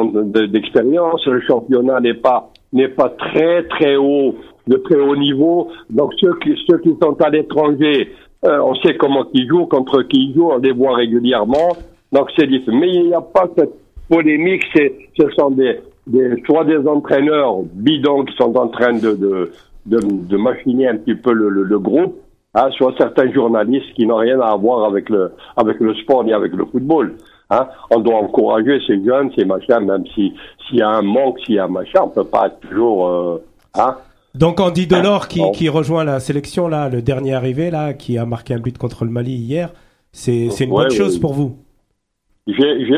d'expérience. 0.50 1.26
Le 1.26 1.40
championnat 1.42 2.00
n'est 2.00 2.14
pas 2.14 2.50
n'est 2.72 2.88
pas 2.88 3.10
très 3.10 3.64
très 3.64 3.96
haut, 3.96 4.34
de 4.66 4.76
très 4.78 4.96
haut 4.96 5.16
niveau. 5.16 5.68
Donc 5.90 6.12
ceux 6.18 6.34
qui 6.42 6.56
ceux 6.68 6.78
qui 6.78 6.96
sont 7.00 7.20
à 7.20 7.28
l'étranger, 7.28 8.12
euh, 8.46 8.58
on 8.60 8.74
sait 8.76 8.96
comment 8.96 9.26
ils 9.34 9.46
jouent, 9.46 9.66
contre 9.66 10.02
qui 10.02 10.28
ils 10.28 10.34
jouent, 10.34 10.50
on 10.52 10.58
les 10.58 10.72
voit 10.72 10.94
régulièrement. 10.96 11.76
Donc 12.12 12.30
c'est 12.36 12.46
difficile. 12.46 12.78
Mais 12.78 12.90
il 12.90 13.06
n'y 13.08 13.14
a 13.14 13.20
pas 13.20 13.48
cette 13.56 13.74
polémique. 14.08 14.64
Ce 14.74 15.30
sont 15.38 15.50
des 15.50 15.80
des 16.06 16.42
soit 16.46 16.64
des 16.64 16.78
entraîneurs 16.88 17.62
bidons 17.74 18.24
qui 18.24 18.34
sont 18.36 18.56
en 18.56 18.68
train 18.68 18.94
de 18.94 19.14
de 19.14 19.52
de, 19.84 19.98
de 20.00 20.36
machiner 20.36 20.88
un 20.88 20.96
petit 20.96 21.14
peu 21.14 21.32
le, 21.32 21.48
le 21.50 21.78
groupe. 21.78 22.16
Hein, 22.54 22.68
soit 22.76 22.92
certains 22.98 23.32
journalistes 23.32 23.94
qui 23.94 24.06
n'ont 24.06 24.16
rien 24.16 24.38
à 24.40 24.54
voir 24.56 24.84
avec 24.84 25.08
le 25.08 25.32
avec 25.56 25.80
le 25.80 25.94
sport 25.94 26.22
ni 26.24 26.34
avec 26.34 26.52
le 26.52 26.66
football. 26.66 27.14
Hein, 27.48 27.66
on 27.90 27.98
doit 28.00 28.16
encourager 28.16 28.78
ces 28.86 29.02
jeunes, 29.04 29.30
ces 29.36 29.44
machins, 29.46 29.80
même 29.80 30.04
si 30.14 30.34
s'il 30.66 30.78
y 30.78 30.82
a 30.82 30.88
un 30.90 31.02
manque, 31.02 31.38
s'il 31.40 31.54
y 31.54 31.58
a 31.58 31.64
un 31.64 31.68
machin, 31.68 32.00
on 32.04 32.08
peut 32.08 32.24
pas 32.24 32.48
être 32.48 32.60
toujours. 32.60 33.08
Euh, 33.08 33.44
hein, 33.78 33.96
Donc 34.34 34.60
Andy 34.60 34.86
Delors 34.86 35.28
qui, 35.28 35.40
qui 35.52 35.68
rejoint 35.70 36.04
la 36.04 36.20
sélection 36.20 36.68
là, 36.68 36.90
le 36.90 37.00
dernier 37.00 37.34
arrivé 37.34 37.70
là, 37.70 37.94
qui 37.94 38.18
a 38.18 38.26
marqué 38.26 38.52
un 38.54 38.58
but 38.58 38.76
contre 38.76 39.04
le 39.06 39.10
Mali 39.10 39.32
hier, 39.32 39.70
c'est 40.12 40.46
une 40.60 40.72
Ouais, 40.72 40.84
bonne 40.84 40.90
chose 40.90 41.14
ouais. 41.14 41.20
pour 41.20 41.32
vous? 41.32 41.56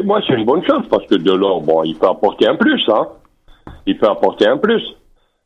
Moi, 0.04 0.20
c'est 0.26 0.34
une 0.34 0.44
bonne 0.46 0.64
chose 0.64 0.82
parce 0.90 1.06
que 1.06 1.16
Delors, 1.16 1.60
bon, 1.60 1.84
il 1.84 1.94
peut 1.96 2.08
apporter 2.08 2.46
un 2.48 2.56
plus, 2.56 2.82
hein. 2.88 3.06
Il 3.86 3.96
peut 3.98 4.08
apporter 4.08 4.46
un 4.46 4.56
plus. 4.56 4.82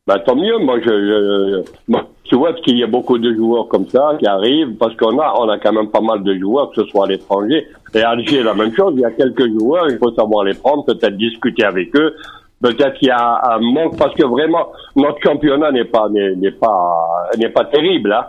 Ben, 0.06 0.18
tant 0.24 0.36
mieux. 0.36 0.58
Moi, 0.58 0.78
je, 0.80 0.86
je, 0.88 1.62
moi, 1.88 2.07
tu 2.28 2.36
vois, 2.36 2.50
parce 2.50 2.60
qu'il 2.62 2.78
y 2.78 2.82
a 2.84 2.86
beaucoup 2.86 3.18
de 3.18 3.34
joueurs 3.34 3.68
comme 3.68 3.88
ça 3.88 4.12
qui 4.18 4.26
arrivent 4.26 4.76
parce 4.76 4.94
qu'on 4.96 5.18
a, 5.18 5.34
on 5.38 5.48
a 5.48 5.58
quand 5.58 5.72
même 5.72 5.90
pas 5.90 6.00
mal 6.00 6.22
de 6.22 6.34
joueurs, 6.34 6.70
que 6.70 6.82
ce 6.82 6.88
soit 6.90 7.06
à 7.06 7.08
l'étranger. 7.08 7.66
Et 7.94 8.02
à 8.02 8.10
Alger, 8.10 8.42
la 8.42 8.54
même 8.54 8.74
chose. 8.74 8.92
Il 8.96 9.00
y 9.00 9.04
a 9.04 9.10
quelques 9.10 9.48
joueurs, 9.58 9.90
il 9.90 9.98
faut 9.98 10.12
savoir 10.12 10.44
les 10.44 10.54
prendre, 10.54 10.84
peut-être 10.84 11.16
discuter 11.16 11.64
avec 11.64 11.94
eux. 11.96 12.14
Peut-être 12.60 12.94
qu'il 12.98 13.08
y 13.08 13.10
a 13.10 13.54
un 13.54 13.60
manque 13.60 13.96
parce 13.96 14.14
que 14.14 14.26
vraiment, 14.26 14.68
notre 14.94 15.18
championnat 15.22 15.72
n'est 15.72 15.86
pas, 15.86 16.08
n'est, 16.10 16.50
pas, 16.50 17.28
n'est 17.38 17.48
pas 17.48 17.64
terrible, 17.64 18.12
hein. 18.12 18.26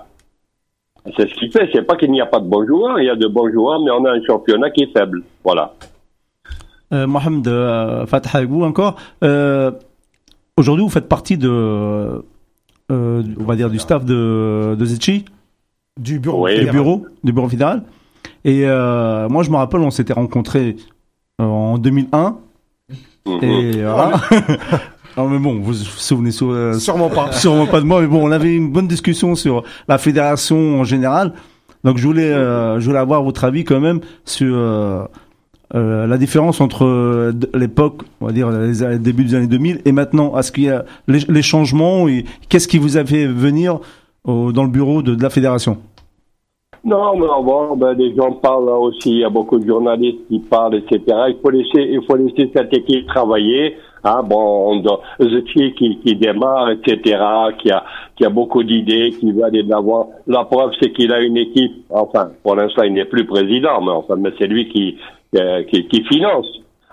C'est 1.18 1.30
ce 1.30 1.34
qui 1.34 1.50
fait. 1.50 1.70
C'est 1.74 1.82
pas 1.82 1.96
qu'il 1.96 2.12
n'y 2.12 2.22
a 2.22 2.26
pas 2.26 2.40
de 2.40 2.46
bons 2.46 2.68
joueurs. 2.68 3.00
Il 3.00 3.06
y 3.06 3.10
a 3.10 3.16
de 3.16 3.28
bons 3.28 3.50
joueurs, 3.52 3.80
mais 3.80 3.90
on 3.90 4.04
a 4.06 4.12
un 4.12 4.24
championnat 4.26 4.70
qui 4.70 4.84
est 4.84 4.94
faible. 4.94 5.24
Voilà. 5.44 5.74
Euh, 6.94 7.08
Mohamed 7.08 7.48
euh, 7.48 8.06
Fatah, 8.06 8.46
vous 8.46 8.64
encore. 8.64 8.96
Euh, 9.24 9.72
Aujourd'hui, 10.60 10.84
vous 10.84 10.90
faites 10.90 11.08
partie 11.08 11.38
de, 11.38 12.22
euh, 12.92 13.24
on 13.40 13.44
va 13.44 13.56
dire, 13.56 13.70
du 13.70 13.80
staff 13.80 14.04
de, 14.06 14.76
de 14.78 14.86
Zetchi, 14.86 15.26
Du 16.00 16.20
bureau. 16.20 16.46
Oui. 16.46 16.52
du 16.52 16.58
fédéral. 16.60 16.76
bureau, 16.76 17.06
du 17.24 17.32
bureau 17.34 17.50
fédéral. 17.50 17.84
Et 18.46 18.62
euh, 18.66 19.28
moi, 19.30 19.44
je 19.44 19.50
me 19.50 19.56
rappelle, 19.58 19.82
on 19.82 19.92
s'était 19.92 20.14
rencontrés 20.14 20.76
euh, 21.42 21.46
en 21.46 21.78
2001. 21.78 22.38
Mhm. 23.28 23.44
Et 23.44 23.72
voilà. 23.84 24.22
non, 25.18 25.28
mais 25.28 25.40
bon, 25.40 25.56
vous 25.56 25.64
vous 25.64 25.74
souvenez 25.74 26.32
sou- 26.32 26.52
euh, 26.52 26.74
Sûrement 26.74 27.10
pas. 27.10 27.32
sûrement 27.34 27.68
pas 27.68 27.80
de 27.82 27.86
moi, 27.86 28.02
mais 28.02 28.08
bon, 28.08 28.28
on 28.28 28.32
avait 28.32 28.56
une 28.56 28.72
bonne 28.72 28.88
discussion 28.88 29.36
sur 29.36 29.64
la 29.88 29.98
fédération 29.98 30.80
en 30.80 30.84
général. 30.84 31.34
Donc, 31.84 31.98
je 31.98 32.06
voulais, 32.08 32.32
euh, 32.32 32.80
je 32.80 32.86
voulais 32.86 33.00
avoir 33.00 33.24
votre 33.24 33.44
avis 33.44 33.64
quand 33.64 33.80
même 33.80 34.00
sur 34.26 34.54
euh, 34.56 35.04
euh, 35.76 36.08
la 36.08 36.18
différence 36.18 36.62
entre 36.62 36.86
euh, 36.86 37.32
l'époque, 37.54 38.02
on 38.22 38.26
va 38.28 38.32
dire 38.32 38.50
les 38.50 38.84
a- 38.84 38.98
début 38.98 39.24
des 39.24 39.36
années 39.36 39.48
2000, 39.48 39.82
et 39.86 39.92
maintenant, 39.92 40.34
à 40.34 40.42
ce 40.42 40.52
qu'il 40.52 40.64
y 40.66 40.70
a 40.70 40.86
les, 41.08 41.20
les 41.30 41.42
changements 41.42 42.08
et 42.08 42.26
qu'est-ce 42.50 42.68
qui 42.68 42.78
vous 42.80 42.98
a 42.98 43.06
fait 43.06 43.26
venir 43.28 43.80
dans 44.26 44.64
le 44.64 44.70
bureau 44.70 45.02
de, 45.02 45.20
la 45.20 45.30
fédération? 45.30 45.78
Non, 46.84 47.18
mais 47.18 47.28
bon, 47.44 47.76
ben, 47.76 47.94
les 47.94 48.16
gens 48.16 48.32
parlent 48.34 48.70
aussi. 48.70 49.10
Il 49.12 49.18
y 49.20 49.24
a 49.24 49.30
beaucoup 49.30 49.60
de 49.60 49.68
journalistes 49.68 50.20
qui 50.30 50.40
parlent, 50.40 50.76
etc. 50.76 51.02
Il 51.30 51.38
faut 51.42 51.50
laisser, 51.50 51.90
il 51.92 52.00
faut 52.08 52.16
laisser 52.16 52.50
cette 52.56 52.74
équipe 52.74 53.08
travailler. 53.08 53.76
Hein, 54.04 54.24
bon, 54.24 54.82
Zetchi 55.20 55.74
qui, 55.74 56.16
démarre, 56.16 56.70
etc., 56.72 57.18
qui 57.62 57.70
a, 57.70 57.84
qui 58.16 58.24
a 58.24 58.30
beaucoup 58.30 58.64
d'idées, 58.64 59.12
qui 59.20 59.32
veut 59.32 59.44
aller 59.44 59.64
de 59.64 59.70
l'avant. 59.70 60.12
La 60.26 60.46
preuve, 60.46 60.72
c'est 60.80 60.92
qu'il 60.94 61.12
a 61.12 61.20
une 61.20 61.36
équipe. 61.36 61.84
Enfin, 61.90 62.30
pour 62.44 62.56
l'instant, 62.56 62.84
il 62.84 62.94
n'est 62.94 63.04
plus 63.06 63.26
président, 63.26 63.82
mais 63.82 63.92
enfin, 63.92 64.16
mais 64.18 64.32
c'est 64.40 64.48
lui 64.48 64.70
qui, 64.70 64.96
qui, 65.34 65.88
qui 65.88 66.04
finance. 66.06 66.48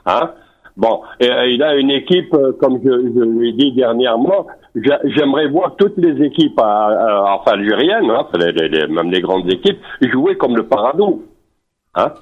Hein. 0.06 0.30
Bon, 0.76 1.00
et, 1.20 1.30
euh, 1.30 1.46
il 1.46 1.62
a 1.62 1.74
une 1.76 1.90
équipe, 1.90 2.34
euh, 2.34 2.52
comme 2.60 2.78
je, 2.84 2.90
je 2.90 3.20
lui 3.24 3.48
ai 3.48 3.52
dit 3.54 3.72
dernièrement, 3.72 4.46
j'a- 4.74 5.00
j'aimerais 5.04 5.48
voir 5.48 5.74
toutes 5.76 5.96
les 5.96 6.22
équipes, 6.22 6.60
euh, 6.60 6.64
euh, 6.64 7.22
enfin 7.28 7.52
algériennes, 7.52 8.10
hein, 8.10 8.26
les, 8.38 8.52
les- 8.52 8.68
les- 8.68 8.86
même 8.86 9.10
les 9.10 9.22
grandes 9.22 9.50
équipes, 9.50 9.78
jouer 10.02 10.36
comme 10.36 10.54
le 10.54 10.66
Paradou. 10.66 11.22
Hein 11.94 12.12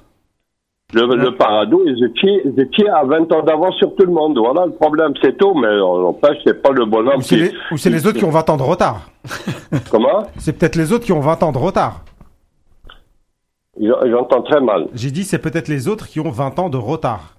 le, 0.93 1.01
le 1.17 1.35
Paradou, 1.35 1.81
et 1.85 1.95
Zetchi, 1.95 2.41
Zetchi 2.55 2.87
a 2.87 3.03
20 3.03 3.29
ans 3.33 3.41
d'avance 3.43 3.75
sur 3.75 3.93
tout 3.95 4.05
le 4.05 4.13
monde. 4.13 4.37
Voilà, 4.37 4.67
le 4.67 4.71
problème, 4.71 5.13
c'est 5.21 5.35
tout, 5.37 5.53
mais 5.53 5.77
en 5.81 6.13
fait, 6.13 6.37
c'est 6.45 6.61
pas 6.61 6.69
le 6.71 6.85
bonhomme 6.85 7.17
Ou 7.17 7.21
c'est 7.21 7.35
qui... 7.35 7.41
les, 7.41 7.51
ou 7.71 7.77
c'est 7.77 7.89
les 7.89 8.07
autres 8.07 8.19
qui 8.19 8.23
ont 8.23 8.29
20 8.29 8.49
ans 8.51 8.55
de 8.57 8.63
retard. 8.63 9.09
Comment? 9.91 10.23
C'est 10.37 10.57
peut-être 10.57 10.75
les 10.77 10.93
autres 10.93 11.03
qui 11.03 11.11
ont 11.11 11.19
20 11.19 11.43
ans 11.43 11.51
de 11.51 11.57
retard. 11.57 12.01
J'en- 13.81 14.09
J'entends 14.09 14.41
très 14.41 14.61
mal. 14.61 14.87
J'ai 14.93 15.11
dit 15.11 15.23
c'est 15.23 15.39
peut-être 15.41 15.67
les 15.67 15.87
autres 15.87 16.07
qui 16.07 16.19
ont 16.19 16.29
20 16.29 16.59
ans 16.59 16.69
de 16.69 16.77
retard. 16.77 17.31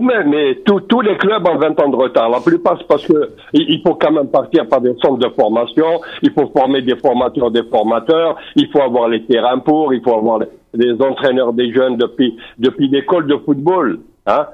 Mais, 0.00 0.24
mais 0.24 0.54
tous- 0.64 0.80
tous 0.82 1.00
les 1.02 1.16
clubs 1.16 1.46
ont 1.46 1.56
20 1.58 1.78
ans 1.80 1.88
de 1.88 1.96
retard. 1.96 2.28
La 2.30 2.40
plupart, 2.40 2.76
c'est 2.78 2.86
parce 2.86 3.06
que 3.06 3.30
il 3.52 3.80
faut 3.86 3.94
quand 3.94 4.10
même 4.12 4.28
partir 4.28 4.66
par 4.68 4.80
des 4.80 4.94
centres 5.02 5.18
de 5.18 5.28
formation. 5.38 6.00
Il 6.22 6.30
faut 6.32 6.50
former 6.56 6.80
des 6.82 6.96
formateurs, 6.96 7.50
des 7.50 7.62
formateurs. 7.64 8.36
Il 8.56 8.68
faut 8.70 8.80
avoir 8.80 9.08
les 9.08 9.24
terrains 9.24 9.58
pour. 9.58 9.92
Il 9.92 10.02
faut 10.02 10.14
avoir 10.16 10.40
les, 10.74 10.92
entraîneurs 11.02 11.52
des 11.52 11.72
jeunes 11.72 11.96
depuis 11.96 12.36
depuis 12.58 12.88
l'école 12.88 13.26
de 13.26 13.36
football, 13.44 14.00
hein, 14.26 14.46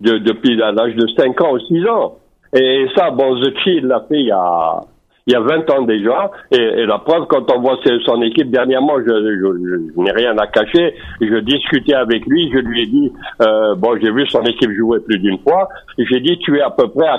de, 0.00 0.18
depuis 0.18 0.56
l'âge 0.56 0.94
de 0.94 1.06
5 1.16 1.40
ans 1.40 1.52
ou 1.54 1.58
6 1.60 1.86
ans. 1.86 2.16
Et 2.54 2.86
ça, 2.94 3.10
bon, 3.10 3.42
Zetchi, 3.42 3.76
il 3.76 3.86
l'a 3.86 4.00
fait 4.08 4.20
il 4.20 4.26
y 4.26 4.30
a 4.30 4.80
il 5.26 5.32
y 5.32 5.36
a 5.36 5.40
20 5.40 5.70
ans 5.70 5.82
déjà, 5.82 6.30
et, 6.50 6.56
et 6.56 6.86
la 6.86 6.98
preuve, 6.98 7.26
quand 7.28 7.48
on 7.54 7.60
voit 7.60 7.78
son 8.04 8.20
équipe, 8.22 8.50
dernièrement, 8.50 8.98
je, 8.98 9.04
je- 9.04 9.92
je 9.94 10.00
n'ai 10.02 10.10
rien 10.12 10.36
à 10.38 10.46
cacher, 10.48 10.94
je 11.20 11.38
discutais 11.40 11.94
avec 11.94 12.26
lui, 12.26 12.50
je 12.52 12.58
lui 12.58 12.82
ai 12.82 12.86
dit, 12.86 13.12
euh, 13.40 13.74
bon, 13.76 13.96
j'ai 14.00 14.10
vu 14.10 14.26
son 14.26 14.42
équipe 14.42 14.70
jouer 14.72 14.98
plus 15.00 15.18
d'une 15.20 15.38
fois, 15.38 15.68
j'ai 15.98 16.20
dit, 16.20 16.38
tu 16.38 16.56
es 16.58 16.60
à 16.62 16.70
peu 16.70 16.88
près 16.88 17.06
à 17.06 17.18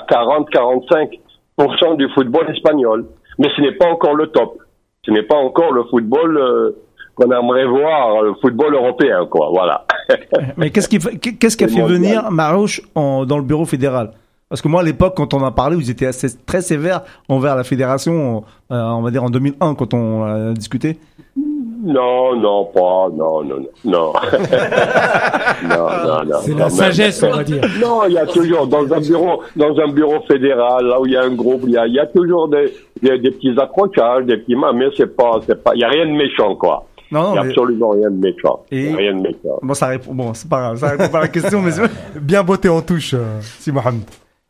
40-45% 1.58 1.96
du 1.96 2.08
football 2.14 2.50
espagnol. 2.50 3.06
Mais 3.38 3.48
ce 3.56 3.60
n'est 3.62 3.72
pas 3.72 3.86
encore 3.90 4.14
le 4.14 4.26
top. 4.28 4.58
Ce 5.04 5.10
n'est 5.10 5.22
pas 5.22 5.36
encore 5.36 5.72
le 5.72 5.84
football 5.84 6.36
euh, 6.38 6.70
qu'on 7.14 7.30
aimerait 7.30 7.66
voir, 7.66 8.22
le 8.22 8.34
football 8.40 8.74
européen, 8.74 9.26
quoi, 9.30 9.48
voilà. 9.50 9.84
Mais 10.56 10.70
qu'est-ce 10.70 10.88
qui, 10.88 10.98
qu'est-ce 11.38 11.56
qui 11.56 11.64
a 11.64 11.68
fait 11.68 11.82
venir 11.82 12.30
Marouche 12.30 12.80
en, 12.94 13.24
dans 13.24 13.36
le 13.38 13.44
bureau 13.44 13.64
fédéral? 13.64 14.10
Parce 14.54 14.62
que 14.62 14.68
moi, 14.68 14.82
à 14.82 14.84
l'époque, 14.84 15.14
quand 15.16 15.34
on 15.34 15.38
en 15.38 15.46
a 15.46 15.50
parlé, 15.50 15.74
vous 15.74 15.90
étiez 15.90 16.06
assez, 16.06 16.28
très 16.46 16.62
sévère 16.62 17.00
envers 17.28 17.56
la 17.56 17.64
fédération, 17.64 18.44
euh, 18.70 18.80
on 18.80 19.02
va 19.02 19.10
dire 19.10 19.24
en 19.24 19.28
2001, 19.28 19.74
quand 19.74 19.92
on 19.94 20.22
a 20.22 20.52
discuté. 20.52 20.96
Non, 21.36 22.36
non, 22.36 22.64
pas, 22.66 23.08
non, 23.12 23.42
non, 23.42 23.58
non, 23.58 23.66
non. 23.84 24.12
non, 25.68 25.76
non, 26.06 26.24
non. 26.24 26.38
C'est 26.42 26.52
la 26.52 26.58
même. 26.66 26.70
sagesse, 26.70 27.20
on 27.24 27.30
va 27.36 27.42
dire. 27.42 27.62
Non, 27.82 28.02
il 28.06 28.12
y 28.12 28.18
a 28.18 28.26
toujours 28.26 28.68
dans 28.68 28.84
un 28.92 29.00
bureau, 29.00 29.42
dans 29.56 29.76
un 29.76 29.88
bureau 29.88 30.20
fédéral, 30.28 30.86
là 30.86 31.00
où 31.00 31.06
il 31.06 31.12
y 31.14 31.16
a 31.16 31.22
un 31.24 31.34
groupe, 31.34 31.62
il 31.66 31.72
y 31.72 31.76
a, 31.76 31.88
il 31.88 31.94
y 31.94 31.98
a 31.98 32.06
toujours 32.06 32.46
des, 32.48 32.72
des, 33.02 33.18
des 33.18 33.32
petits 33.32 33.56
accrochages, 33.60 34.24
des 34.24 34.36
petits 34.36 34.54
mains, 34.54 34.72
mais 34.72 34.86
c'est 34.96 35.16
pas, 35.16 35.40
c'est 35.48 35.60
pas, 35.64 35.72
il 35.74 35.80
y 35.80 35.84
a 35.84 35.88
rien 35.88 36.06
de 36.06 36.12
méchant, 36.12 36.54
quoi. 36.54 36.86
Non, 37.10 37.20
Il 37.20 37.32
y 37.32 37.34
non, 37.34 37.40
a 37.40 37.42
mais- 37.42 37.48
absolument 37.50 37.90
rien 37.90 38.10
de 38.12 38.16
méchant. 38.24 38.60
Il 38.70 38.82
y 38.82 38.86
a 38.86 38.90
Et- 38.90 38.94
rien 38.94 39.14
de 39.14 39.20
méchant. 39.20 39.58
Bon, 39.62 39.74
ça 39.74 39.86
répond, 39.88 40.14
bon, 40.14 40.32
c'est 40.32 40.48
pas 40.48 40.60
grave, 40.60 40.76
ça 40.78 40.90
répond 40.90 41.08
pas 41.08 41.18
à 41.18 41.22
la 41.22 41.28
question, 41.28 41.60
mais 41.60 41.72
Bien 42.20 42.44
botté 42.44 42.68
en 42.68 42.80
touche, 42.82 43.14
euh, 43.14 43.40
si 43.58 43.72
Mohamed. 43.72 44.02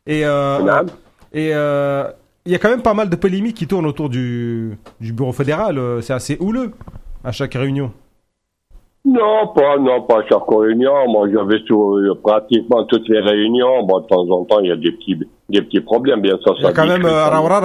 Et 0.07 0.25
euh, 0.25 0.83
et 1.33 1.51
euh, 1.53 2.05
il 2.47 2.53
y 2.53 2.55
a 2.55 2.59
quand 2.59 2.69
même 2.69 2.83
pas 2.83 2.95
mal 2.95 3.09
de 3.09 3.17
polémiques 3.17 3.57
qui 3.57 3.67
tournent 3.67 3.87
autour 3.87 4.09
du, 4.09 4.79
du 5.01 5.13
bureau 5.13 5.33
fédéral. 5.33 5.79
euh, 5.79 6.01
C'est 6.01 6.13
assez 6.13 6.37
houleux 6.41 6.73
à 7.25 7.33
chaque 7.33 7.55
réunion. 7.55 7.91
Non, 9.07 9.49
pas, 9.55 9.77
non, 9.79 10.01
pas 10.03 10.21
à 10.21 10.23
chaque 10.29 10.49
réunion. 10.49 10.93
Moi, 11.09 11.29
j'avais 11.31 11.59
sur 11.67 11.97
euh, 11.97 12.19
pratiquement 12.23 12.85
toutes 12.85 13.07
les 13.09 13.21
réunions. 13.21 13.83
Bon, 13.83 14.01
de 14.01 14.07
temps 14.07 14.27
en 14.31 14.45
temps, 14.45 14.61
il 14.61 14.69
y 14.69 14.73
a 14.73 14.77
des 14.77 14.93
petits, 14.93 15.19
des 15.51 15.61
petits 15.61 15.81
problèmes, 15.81 16.23
bien 16.23 16.39
sûr. 16.39 16.55
Il 16.59 16.65
y 16.65 16.67
a 16.67 16.73
quand 16.73 16.87
même 16.87 17.03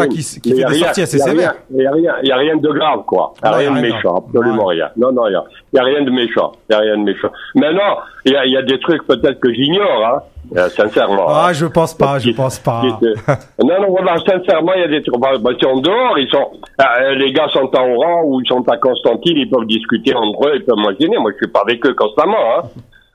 discute. 0.09 0.43
qui, 0.43 0.49
fait 0.49 0.65
des 0.65 0.73
sorties 0.79 1.01
assez 1.01 1.17
sévères. 1.17 1.55
Il 1.71 1.81
y 1.81 1.85
a 1.85 1.91
rien, 1.91 2.13
il 2.23 2.29
y 2.29 2.31
a 2.31 2.35
rien 2.37 2.57
de 2.57 2.69
grave, 2.69 3.03
quoi. 3.05 3.33
Il 3.41 3.45
y 3.45 3.49
a 3.49 3.55
rien 3.55 3.75
de 3.75 3.79
méchant, 3.81 4.15
absolument 4.17 4.65
rien. 4.65 4.89
Non, 4.97 5.13
non, 5.13 5.27
il 5.27 5.33
y 5.73 5.79
a, 5.79 5.83
rien 5.83 6.03
de 6.03 6.11
méchant. 6.11 6.51
Il 6.69 6.73
y 6.73 6.75
a 6.75 6.79
rien 6.79 6.97
de 6.97 7.03
méchant. 7.03 7.29
Maintenant, 7.55 7.99
il 8.25 8.33
y 8.33 8.35
a, 8.35 8.45
il 8.45 8.51
y 8.51 8.57
a 8.57 8.63
des 8.63 8.79
trucs 8.79 9.05
peut-être 9.07 9.39
que 9.39 9.53
j'ignore, 9.53 10.05
hein, 10.05 10.21
euh, 10.55 10.69
sincèrement. 10.69 11.25
Ah, 11.27 11.47
hein. 11.47 11.53
je 11.53 11.65
pense 11.65 11.93
pas, 11.93 12.19
je 12.19 12.31
pense 12.31 12.59
pas. 12.59 12.81
non, 13.63 13.81
non, 13.81 13.89
voilà, 13.89 14.15
sincèrement, 14.17 14.73
il 14.75 14.81
y 14.81 14.83
a 14.83 14.87
des 14.87 15.01
trucs. 15.01 15.19
Bah, 15.19 15.31
bah, 15.39 15.51
ils 15.57 15.63
sont 15.63 15.79
dehors, 15.79 16.17
ils 16.17 16.29
sont, 16.29 16.51
euh, 16.81 17.15
les 17.15 17.31
gars 17.31 17.47
sont 17.49 17.69
en 17.75 17.89
Oran 17.95 18.23
ou 18.25 18.41
ils 18.41 18.47
sont 18.47 18.67
à 18.69 18.77
Constantine, 18.77 19.37
ils 19.37 19.49
peuvent 19.49 19.65
discuter 19.65 20.13
entre 20.15 20.47
eux, 20.47 20.55
ils 20.55 20.65
peuvent 20.65 20.77
m'imaginer. 20.77 21.17
Moi, 21.17 21.31
je 21.33 21.37
suis 21.37 21.51
pas 21.51 21.61
avec 21.61 21.85
eux 21.85 21.93
constamment, 21.93 22.57
hein. 22.57 22.61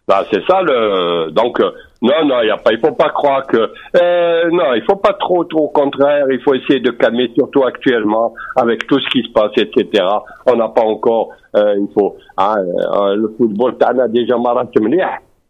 Bah, 0.07 0.24
c'est 0.30 0.45
ça 0.47 0.61
le, 0.61 1.30
donc, 1.30 1.59
euh, 1.61 1.70
non, 2.03 2.26
non, 2.26 2.43
il 2.43 2.49
y 2.49 2.51
a 2.51 2.59
pas, 2.59 2.72
il 2.72 2.78
faut 2.78 2.93
pas 2.93 3.09
croire 3.09 3.47
que, 3.47 3.57
euh, 3.57 4.51
non, 4.51 4.74
il 4.74 4.82
faut 4.82 4.97
pas 4.97 5.14
trop, 5.14 5.45
trop 5.45 5.64
au 5.64 5.68
contraire, 5.68 6.26
il 6.30 6.39
faut 6.43 6.53
essayer 6.53 6.80
de 6.80 6.91
calmer, 6.91 7.30
surtout 7.35 7.64
actuellement, 7.64 8.35
avec 8.57 8.87
tout 8.87 9.01
ce 9.01 9.09
qui 9.09 9.22
se 9.26 9.32
passe, 9.32 9.53
etc. 9.57 10.05
On 10.47 10.57
n'a 10.57 10.68
pas 10.68 10.82
encore, 10.82 11.30
euh, 11.57 11.76
il 11.78 11.89
faut, 11.95 12.16
hein, 12.37 12.57
euh, 12.59 13.14
le 13.16 13.35
football, 13.39 13.78
t'en 13.78 13.99
as 13.99 14.09
déjà 14.09 14.37
marre 14.37 14.59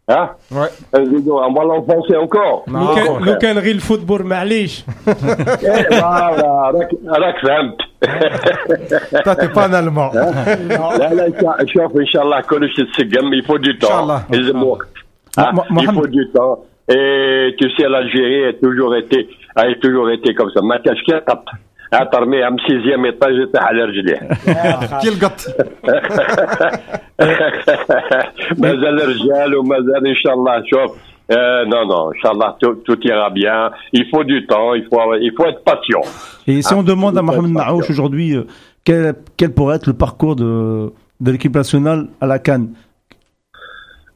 Hein? 0.08 0.28
Ouais. 0.50 0.70
Euh, 0.94 1.46
On 1.48 1.52
va 1.52 1.62
l'enfoncer 1.64 2.16
encore. 2.16 2.64
Non, 2.66 2.80
Au 2.80 2.82
au 2.82 2.96
لو 2.96 2.96
contraire. 2.96 3.04
كان- 3.04 3.24
لو 3.26 3.38
كان 3.38 3.58
غير 3.58 3.74
الفوتبول 3.74 4.22
معليش 4.22 4.84
إيه، 5.08 5.82
فوالا، 5.82 6.72
راك 6.74 6.88
راك 7.06 7.34
فهمت 7.46 7.78
Toi, 9.24 9.34
t'es 9.36 9.48
pas 9.48 9.66
un 9.68 9.74
Allemand. 9.74 10.10
لا 10.16 11.14
لا 11.14 11.32
شا- 11.40 11.66
شوف 11.66 11.96
ان 11.96 12.06
شاء 12.06 12.22
الله 12.22 12.40
كلش 12.40 12.78
يتسقم 12.78 13.30
il 13.34 13.44
faut 13.46 13.58
du 13.58 13.68
إن 13.74 13.80
شاء 13.80 13.90
temps 13.90 13.94
الله. 14.02 14.22
يلزم 14.32 14.62
وقت 14.62 14.88
Ah, 15.38 15.52
Mo- 15.54 15.64
il 15.70 15.74
Mohamed- 15.74 15.94
faut 16.00 16.10
du 16.18 16.24
temps 16.36 16.54
et 16.96 17.54
tu 17.58 17.66
sais 17.76 17.88
l'Algérie 17.94 18.44
a 18.50 18.52
toujours 18.64 18.92
été 19.02 19.18
a 19.56 19.62
toujours 19.84 20.08
été 20.16 20.34
comme 20.34 20.50
ça 20.54 20.60
ما 20.62 20.76
كاش 20.76 21.02
كي 21.06 21.12
قط 21.18 21.44
ترميها 22.12 22.50
من 22.50 22.56
سيزيام 22.68 23.04
ايطاج 23.04 23.50
تاع 23.52 23.62
على 23.64 23.82
رجليه 23.84 24.18
Qui 25.00 25.06
est 25.08 25.14
le 25.14 25.20
gâte 25.24 25.44
مازال 28.58 28.98
رجال 29.08 29.54
ومازال 29.56 30.06
ان 30.06 30.14
شاء 30.14 30.34
الله 30.34 30.62
شوف 30.70 30.90
euh, 31.32 31.64
non, 31.64 31.86
non, 31.86 32.10
Inch'Allah, 32.12 32.56
tout, 32.60 32.74
tout 32.84 32.98
ira 33.06 33.30
bien. 33.30 33.70
Il 33.92 34.04
faut 34.10 34.24
du 34.24 34.46
temps, 34.48 34.74
il 34.74 34.84
faut, 34.90 34.98
il 35.14 35.32
faut 35.36 35.46
être 35.46 35.62
patient. 35.62 36.00
Et 36.48 36.60
si 36.60 36.74
Ah, 36.74 36.78
on 36.78 36.82
demande 36.82 37.16
à 37.16 37.20
je 37.20 37.26
sais 37.26 37.36
Mohamed 37.36 37.54
pas. 37.54 37.64
Marouche 37.66 37.88
aujourd'hui, 37.88 38.34
euh, 38.34 38.42
quel, 38.84 39.14
quel 39.36 39.54
pourrait 39.54 39.76
être 39.76 39.86
le 39.86 39.92
parcours 39.92 40.34
de, 40.34 40.90
de 41.20 41.30
l'équipe 41.30 41.54
nationale 41.54 42.08
à 42.20 42.26
la 42.26 42.40
Cannes 42.40 42.70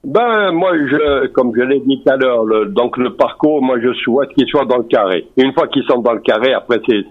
Ben, 0.03 0.51
moi, 0.51 0.73
je, 0.77 1.29
comme 1.29 1.53
je 1.57 1.63
l'ai 1.63 1.79
dit 1.87 2.03
tout 2.05 2.11
à 2.11 2.17
l'heure, 2.17 2.45
le, 2.45 2.67
donc 2.67 2.97
le 2.97 3.11
parcours, 3.15 3.63
moi, 3.63 3.77
je 3.81 3.93
souhaite 4.03 4.31
qu'ils 4.35 4.49
soient 4.49 4.65
dans 4.67 4.79
le 4.79 4.85
carré. 4.85 5.25
Une 5.37 5.53
fois 5.53 5.69
qu'ils 5.69 5.85
sont 5.85 6.01
dans 6.01 6.15
le 6.15 6.21
carré, 6.21 6.53
après, 6.53 6.81
c'est, 6.87 7.05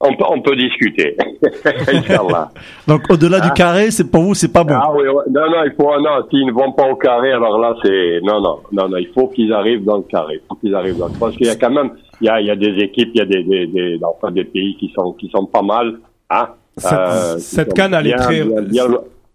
on 0.00 0.14
peut, 0.14 0.24
on 0.28 0.42
peut 0.42 0.56
discuter. 0.56 1.16
Donc 2.86 3.02
au-delà 3.10 3.40
du 3.40 3.50
carré, 3.52 3.90
c'est 3.90 4.10
pour 4.10 4.22
vous, 4.22 4.34
c'est 4.34 4.52
pas 4.52 4.62
bon. 4.64 4.74
Ah 4.76 4.92
oui, 4.94 5.08
ouais. 5.08 5.24
non, 5.30 5.50
non, 5.50 5.64
il 5.64 5.72
faut, 5.72 5.98
non, 6.00 6.26
s'ils 6.30 6.46
ne 6.46 6.52
vont 6.52 6.72
pas 6.72 6.88
au 6.90 6.96
carré, 6.96 7.32
alors 7.32 7.58
là, 7.58 7.74
c'est, 7.82 8.20
non, 8.22 8.40
non, 8.40 8.58
non, 8.72 8.88
non, 8.88 8.96
il 8.98 9.08
faut 9.14 9.28
qu'ils 9.28 9.52
arrivent 9.52 9.84
dans 9.84 9.96
le 9.98 10.02
carré. 10.02 10.34
Il 10.34 10.46
faut 10.48 10.54
qu'ils 10.56 10.74
arrivent 10.74 10.98
dans 10.98 11.08
le, 11.08 11.14
parce 11.18 11.34
qu'il 11.36 11.46
y 11.46 11.50
a 11.50 11.56
quand 11.56 11.70
même, 11.70 11.90
il 12.20 12.26
y 12.26 12.28
a, 12.28 12.40
il 12.40 12.46
y 12.46 12.50
a 12.50 12.56
des 12.56 12.76
équipes, 12.82 13.10
il 13.14 13.18
y 13.18 13.22
a 13.22 13.24
des, 13.26 13.42
des, 13.42 13.66
des, 13.66 13.98
enfin, 14.02 14.30
des 14.32 14.44
pays 14.44 14.76
qui 14.78 14.92
sont, 14.94 15.12
qui 15.12 15.28
sont 15.30 15.46
pas 15.46 15.62
mal, 15.62 15.96
hein. 16.30 16.48
Cette, 16.78 16.92
Euh, 16.92 17.38
cette 17.38 17.72
canne, 17.72 17.94
elle 17.94 18.06
est 18.06 18.14
bien, 18.14 18.18
très. 18.18 18.44
bien, 18.44 18.60
bien, 18.60 18.84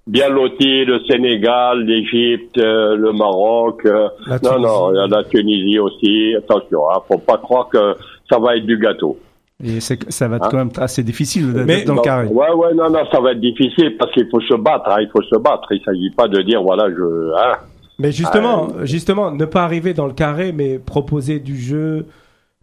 bien 0.06 0.30
lotis, 0.30 0.86
le 0.86 1.00
Sénégal, 1.10 1.84
l'Égypte, 1.86 2.56
euh, 2.60 2.96
le 2.96 3.12
Maroc. 3.14 3.84
euh, 3.88 4.10
non, 4.44 4.60
non, 4.60 4.92
il 4.94 4.98
y 4.98 5.00
a 5.00 5.08
Tunisie. 5.08 5.16
la 5.16 5.24
Tunisie 5.24 5.80
aussi. 5.80 6.36
Attention, 6.38 6.88
hein, 6.92 7.00
faut 7.08 7.18
pas 7.18 7.38
croire 7.40 7.68
que 7.70 7.96
ça 8.30 8.38
va 8.38 8.58
être 8.58 8.66
du 8.68 8.78
gâteau. 8.78 9.18
Et 9.64 9.80
c'est- 9.80 10.12
ça 10.12 10.28
va 10.28 10.38
être 10.38 10.46
Hein? 10.46 10.50
quand 10.52 10.58
même 10.58 10.72
assez 10.78 11.04
difficile 11.04 11.54
d'être 11.54 11.66
Mais- 11.66 11.84
dans 11.84 11.94
le 11.94 11.98
Non, 11.98 12.02
carré. 12.04 12.26
Ouais, 12.28 12.52
ouais, 12.52 12.74
non, 12.74 12.90
non, 12.90 13.00
ça 13.12 13.20
va 13.22 13.32
être 13.34 13.40
difficile 13.42 13.96
parce 13.98 14.12
qu'il 14.12 14.28
faut 14.30 14.42
se 14.42 14.56
battre. 14.56 14.90
hein, 14.90 14.98
il 15.02 15.10
faut 15.12 15.22
se 15.22 15.38
battre. 15.40 15.68
Il 15.72 15.82
s'agit 15.84 16.10
pas 16.16 16.28
de 16.28 16.42
dire 16.42 16.62
voilà, 16.64 16.90
je. 16.90 17.32
Hein, 17.38 17.58
Mais 18.00 18.12
justement, 18.12 18.70
justement, 18.84 19.32
ne 19.32 19.46
pas 19.46 19.64
arriver 19.64 19.94
dans 19.94 20.08
le 20.08 20.14
carré, 20.14 20.52
mais 20.52 20.80
proposer 20.80 21.40
du 21.40 21.56
jeu, 21.60 22.08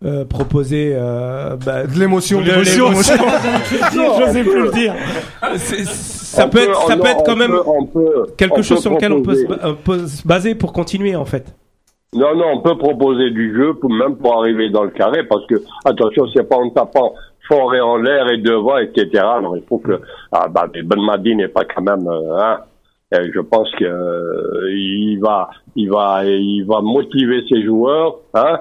euh, 0.05 0.25
proposer 0.25 0.93
euh, 0.97 1.57
bah, 1.65 1.85
De 1.87 1.99
l'émotion. 2.01 2.41
de 2.41 2.47
l'émotion. 2.47 2.87
Je 3.93 4.33
sais 4.33 4.43
plus 4.43 4.63
le 4.63 4.71
dire. 4.73 4.95
C'est- 5.57 5.85
Ça 5.85 6.47
on 6.47 6.51
peut 6.51 6.59
être, 6.59 6.83
ça 6.87 6.95
on- 6.97 7.01
peut 7.01 7.09
être 7.09 7.25
quand 7.25 7.33
on 7.33 7.37
même 7.37 7.51
peut- 7.53 7.63
on 7.67 8.27
quelque 8.37 8.59
on 8.59 8.63
chose 8.63 8.79
peut 8.79 8.83
sur 8.83 8.91
lequel 8.93 9.13
on 9.13 9.23
peut 9.23 9.35
se, 9.35 9.45
euh, 9.51 9.73
peut 9.83 10.07
se 10.07 10.27
baser 10.27 10.55
pour 10.55 10.73
continuer 10.73 11.17
en 11.17 11.25
fait. 11.25 11.55
Non, 12.15 12.35
non, 12.35 12.47
on 12.55 12.61
peut 12.63 12.77
proposer 12.79 13.31
du 13.31 13.55
jeu 13.55 13.75
pour 13.75 13.91
même 13.91 14.17
pour 14.17 14.39
arriver 14.41 14.71
dans 14.71 14.85
le 14.85 14.91
carré 14.91 15.25
parce 15.25 15.45
que 15.47 15.57
attention, 15.85 16.27
c'est 16.35 16.49
pas 16.49 16.57
en 16.57 16.71
tapant 16.71 17.13
fort 17.47 17.75
et 17.75 17.81
en 17.81 17.97
l'air 17.97 18.29
et 18.31 18.39
devant, 18.39 18.79
etc. 18.79 19.09
Alors 19.25 19.57
il 19.59 19.63
faut 19.65 19.79
que 19.79 20.01
ah, 20.33 20.49
bah, 20.49 20.67
Ben 20.73 21.01
Madi 21.03 21.37
n'est 21.37 21.49
pas 21.49 21.65
quand 21.65 21.83
même. 21.83 22.07
euh, 22.09 22.39
hein, 22.41 22.61
je 23.13 23.41
pense 23.41 23.71
que 23.73 23.85
euh, 23.85 24.71
il 24.73 25.19
va, 25.21 25.51
il 25.77 25.91
va, 25.91 26.25
il 26.25 26.63
va 26.65 26.81
motiver 26.81 27.45
ses 27.49 27.63
joueurs, 27.63 28.17
hein, 28.35 28.61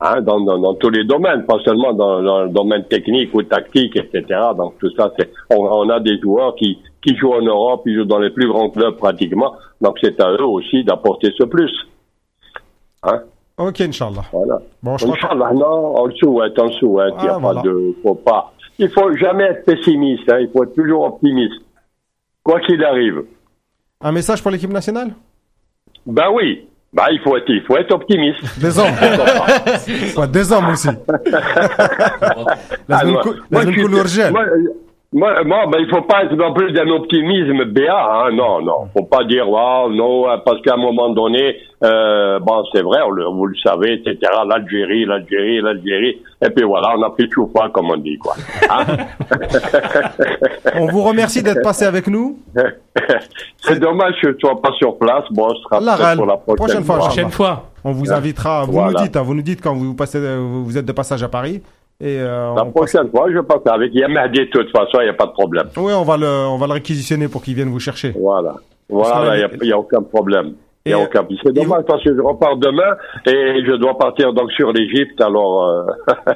hein, 0.00 0.20
dans, 0.22 0.40
dans, 0.40 0.58
dans 0.58 0.74
tous 0.74 0.90
les 0.90 1.04
domaines, 1.04 1.44
pas 1.46 1.58
seulement 1.64 1.92
dans, 1.92 2.20
dans 2.22 2.42
le 2.44 2.48
domaine 2.48 2.84
technique 2.84 3.32
ou 3.34 3.42
tactique, 3.44 3.96
etc. 3.96 4.24
Donc 4.56 4.74
tout 4.80 4.90
ça, 4.96 5.12
c'est, 5.18 5.30
on, 5.50 5.64
on 5.66 5.88
a 5.88 6.00
des 6.00 6.18
joueurs 6.20 6.56
qui 6.56 6.78
qui 7.04 7.16
jouent 7.16 7.34
en 7.34 7.42
Europe, 7.42 7.82
ils 7.86 7.96
jouent 7.96 8.04
dans 8.04 8.20
les 8.20 8.30
plus 8.30 8.48
grands 8.48 8.70
clubs 8.70 8.96
pratiquement. 8.96 9.54
Donc 9.80 9.98
c'est 10.02 10.20
à 10.20 10.32
eux 10.32 10.44
aussi 10.44 10.82
d'apporter 10.84 11.32
ce 11.38 11.44
plus. 11.44 11.70
Hein? 13.02 13.22
Ok, 13.58 13.80
Inch'Allah. 13.80 14.24
Voilà. 14.32 14.58
Bon, 14.82 14.96
je 14.96 15.06
Inch'Allah, 15.06 15.52
non, 15.52 15.94
on 16.00 16.06
le 16.06 16.14
souhaite, 16.14 16.58
souhaite. 16.78 17.14
Ah, 17.18 17.22
il 17.22 17.34
ne 17.34 17.40
voilà. 17.40 17.62
faut 18.02 18.14
pas. 18.14 18.52
Il 18.78 18.88
faut 18.90 19.14
jamais 19.16 19.44
être 19.44 19.64
pessimiste, 19.64 20.30
hein, 20.30 20.38
il 20.40 20.50
faut 20.50 20.64
être 20.64 20.74
toujours 20.74 21.04
optimiste. 21.04 21.60
Quoi 22.42 22.60
qu'il 22.60 22.82
arrive. 22.84 23.24
Un 24.00 24.12
message 24.12 24.42
pour 24.42 24.50
l'équipe 24.50 24.72
nationale? 24.72 25.12
Ben 26.06 26.30
oui. 26.32 26.66
Ben, 26.92 27.04
il 27.10 27.20
faut 27.20 27.36
être, 27.36 27.48
il 27.48 27.62
faut 27.62 27.76
être 27.76 27.92
optimiste. 27.94 28.40
Des 28.60 28.78
hommes. 28.78 30.28
des 30.30 30.52
hommes 30.52 30.68
aussi. 30.70 30.88
Ah, 32.94 33.04
la 33.04 33.10
moi, 33.10 34.44
moi, 35.12 35.44
moi, 35.44 35.66
ben, 35.70 35.78
il 35.80 35.88
faut 35.90 36.02
pas 36.02 36.24
être 36.24 36.34
non 36.34 36.52
plus 36.54 36.72
d'un 36.72 36.88
optimisme 36.88 37.64
béat, 37.66 38.08
hein. 38.10 38.30
Non, 38.32 38.62
non. 38.62 38.88
Faut 38.96 39.04
pas 39.04 39.24
dire, 39.24 39.48
waouh, 39.48 39.92
non, 39.94 40.28
hein, 40.30 40.40
parce 40.44 40.60
qu'à 40.62 40.74
un 40.74 40.78
moment 40.78 41.10
donné, 41.10 41.56
euh, 41.84 42.38
bon, 42.38 42.64
c'est 42.72 42.82
vrai, 42.82 43.00
on 43.06 43.10
le- 43.10 43.26
vous 43.26 43.46
le 43.46 43.56
savez, 43.62 43.94
etc. 43.94 44.16
L'Algérie, 44.48 45.04
l'Algérie, 45.04 45.60
l'Algérie. 45.60 46.22
Et 46.44 46.50
puis 46.50 46.64
voilà, 46.64 46.94
on 46.96 47.02
a 47.02 47.10
pris 47.10 47.28
tout 47.28 47.46
froid, 47.54 47.68
comme 47.70 47.90
on 47.90 47.96
dit, 47.96 48.16
quoi. 48.18 48.34
Hein? 48.70 48.84
On 50.74 50.86
vous 50.86 51.02
remercie 51.02 51.42
d'être 51.42 51.62
passé 51.62 51.84
avec 51.84 52.06
nous. 52.06 52.38
c'est 53.58 53.78
dommage 53.78 54.14
que 54.22 54.32
je 54.32 54.38
sois 54.38 54.60
pas 54.60 54.72
sur 54.78 54.96
place. 54.98 55.24
Bon, 55.30 55.48
ce 55.54 55.62
sera 55.62 55.94
râle. 55.96 56.16
pour 56.16 56.26
la 56.26 56.36
prochaine, 56.36 56.56
Prochaine 56.56 56.84
fois. 56.84 56.98
Prochaine 56.98 57.30
fois. 57.30 57.64
On 57.84 57.92
vous 57.92 58.06
Ouais. 58.06 58.12
invitera. 58.12 58.64
Vous 58.64 58.72
Voilà. 58.72 58.92
nous 58.92 59.04
dites, 59.04 59.16
hein, 59.16 59.22
vous 59.22 59.34
nous 59.34 59.42
dites 59.42 59.60
quand 59.62 59.74
vous 59.74 59.94
passez, 59.94 60.18
euh, 60.18 60.38
vous 60.40 60.78
êtes 60.78 60.84
de 60.86 60.92
passage 60.92 61.22
à 61.22 61.28
Paris. 61.28 61.62
Et 62.00 62.18
euh, 62.18 62.54
La 62.56 62.64
prochaine 62.64 63.08
fois, 63.10 63.26
je 63.32 63.38
passe 63.40 63.60
avec 63.66 63.94
Yamahdi 63.94 64.40
de 64.40 64.44
toute 64.46 64.70
façon, 64.70 64.98
il 65.00 65.04
n'y 65.04 65.08
a 65.10 65.14
pas 65.14 65.26
de 65.26 65.32
problème. 65.32 65.66
Oui, 65.76 65.92
on 65.96 66.02
va 66.02 66.16
le, 66.16 66.26
on 66.26 66.56
va 66.56 66.66
le 66.66 66.72
réquisitionner 66.72 67.28
pour 67.28 67.42
qu'il 67.42 67.54
vienne 67.54 67.68
vous 67.68 67.78
chercher. 67.80 68.12
Voilà. 68.18 68.54
Voilà, 68.88 69.36
il 69.38 69.58
n'y 69.62 69.72
a, 69.72 69.78
aucun 69.78 70.02
problème. 70.02 70.54
Il 70.84 70.90
y 70.90 70.94
a 70.94 70.98
Et- 70.98 71.04
aucun... 71.04 71.24
C'est 71.44 71.52
dommage 71.52 71.84
parce 71.86 72.02
que 72.02 72.12
je 72.14 72.20
repars 72.20 72.56
demain 72.56 72.96
et 73.24 73.64
je 73.64 73.76
dois 73.76 73.96
partir 73.96 74.32
donc 74.32 74.50
sur 74.50 74.72
l'Égypte, 74.72 75.20
alors... 75.20 75.62
Euh... 75.64 75.82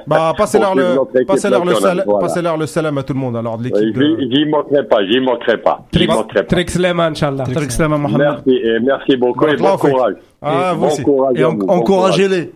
Bah, 0.06 0.32
passez-leur 0.38 0.72
pour 0.72 0.80
suivre 0.80 1.08
le, 1.14 1.24
passez-leur 1.24 1.64
le, 1.64 1.70
nationale, 1.72 1.96
sal- 1.96 2.04
voilà. 2.06 2.20
passez-leur 2.26 2.56
le 2.56 2.66
salam 2.66 2.96
à 2.98 3.02
tout 3.02 3.12
le 3.14 3.18
monde. 3.18 3.36
Alors 3.36 3.58
de 3.58 3.64
l'équipe. 3.64 3.92
de- 3.92 4.16
J'y 4.32 4.46
manquerai 4.48 4.84
pas, 4.86 5.04
j'y 5.04 5.18
manquerai 5.18 5.58
pas. 5.58 5.84
Trix 5.90 6.78
Lema, 6.78 7.06
Inch'Allah. 7.08 7.44
Slama 7.68 7.98
Mohamed. 7.98 8.18
Merci, 8.18 8.50
et 8.62 8.78
merci 8.80 9.16
beaucoup 9.16 9.46
et 9.48 9.56
bon 9.56 9.76
courage. 9.76 10.14
Ah, 10.42 10.72
Et 10.74 10.76
vous 10.76 10.86
aussi. 10.86 11.02
en- 11.44 11.58
encouragez-les. 11.68 12.52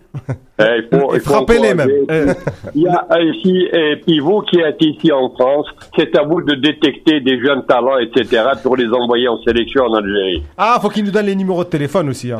Eh, 0.58 0.62
Et 0.82 0.82
faut 0.92 1.18
frappez-les 1.20 1.72
même. 1.74 1.88
Il 2.74 2.82
y 2.82 2.86
a 2.88 3.06
ici, 3.22 3.66
et 3.72 3.96
puis 4.06 4.18
vous 4.20 4.42
qui 4.42 4.60
êtes 4.60 4.76
ici 4.82 5.10
en 5.10 5.30
France, 5.30 5.66
c'est 5.96 6.16
à 6.18 6.22
vous 6.24 6.42
de 6.42 6.54
détecter 6.56 7.20
des 7.20 7.40
jeunes 7.40 7.64
talents, 7.66 7.96
etc., 7.98 8.42
pour 8.62 8.76
les 8.76 8.86
envoyer 8.88 9.28
en 9.28 9.40
sélection 9.42 9.84
en 9.84 9.94
Algérie. 9.94 10.42
Ah, 10.58 10.78
faut 10.82 10.90
qu'il 10.90 11.04
nous 11.04 11.10
donne 11.10 11.26
les 11.26 11.34
numéros 11.36 11.64
de 11.64 11.70
téléphone 11.70 12.10
aussi. 12.10 12.30
hein. 12.32 12.38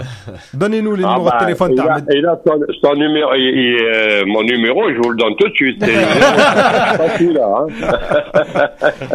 Donnez-nous 0.52 0.94
les 0.94 1.04
Ah 1.04 1.08
numéros 1.14 1.24
bah, 1.30 1.38
de 1.40 1.44
téléphone. 1.46 1.72
et 1.72 1.76
là, 1.76 1.84
Ahmed. 1.94 2.04
et 2.12 2.20
là, 2.20 2.38
son, 2.46 2.60
son 2.82 2.94
numéro, 2.94 3.32
et- 3.34 3.78
euh, 3.80 4.24
mon 4.26 4.42
numéro, 4.42 4.90
je 4.92 4.96
vous 4.98 5.10
le 5.10 5.16
donne 5.16 5.34
tout 5.36 5.48
de 5.48 5.54
suite. 5.54 5.82
C'est 5.84 7.40
hein. 7.40 7.66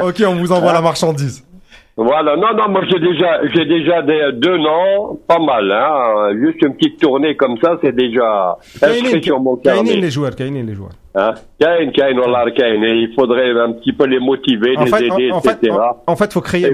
Ok, 0.04 0.24
on 0.28 0.36
vous 0.36 0.52
envoie 0.52 0.74
la 0.74 0.82
marchandise. 0.82 1.44
Voilà, 1.98 2.36
non, 2.36 2.54
non, 2.58 2.68
moi 2.70 2.82
j'ai 2.92 3.00
déjà, 3.00 3.40
j'ai 3.54 3.66
déjà 3.66 4.02
des, 4.02 4.32
deux 4.34 4.58
noms, 4.58 5.18
pas 5.28 5.40
mal, 5.40 5.72
hein. 5.72 6.32
Juste 6.44 6.62
une 6.62 6.76
petite 6.76 7.00
tournée 7.00 7.38
comme 7.38 7.56
ça, 7.64 7.78
c'est 7.82 7.96
déjà 7.96 8.58
inscrit 8.82 9.24
sur 9.24 9.40
mon 9.40 9.56
Kainin 9.56 9.76
carnet. 9.86 10.02
les 10.02 10.12
joueurs, 10.12 10.36
Kainin 10.36 10.64
les 10.64 10.74
joueurs. 10.76 10.92
Hein? 11.16 11.34
Kain, 11.58 11.92
Kain, 11.96 12.18
Wallah, 12.18 12.52
Kain. 12.52 12.84
Et 12.84 12.96
il 13.04 13.14
faudrait 13.18 13.50
un 13.52 13.72
petit 13.72 13.94
peu 13.94 14.06
les 14.08 14.20
motiver, 14.20 14.76
En 14.78 14.84
les 14.84 14.92
fait, 14.92 15.06
aider, 15.08 15.32
en, 15.32 15.38
en 15.38 15.42
fait, 15.42 15.52
etc. 15.64 15.72
en, 15.72 16.12
en 16.12 16.16
fait, 16.18 16.34
faut 16.34 16.42
créer. 16.42 16.74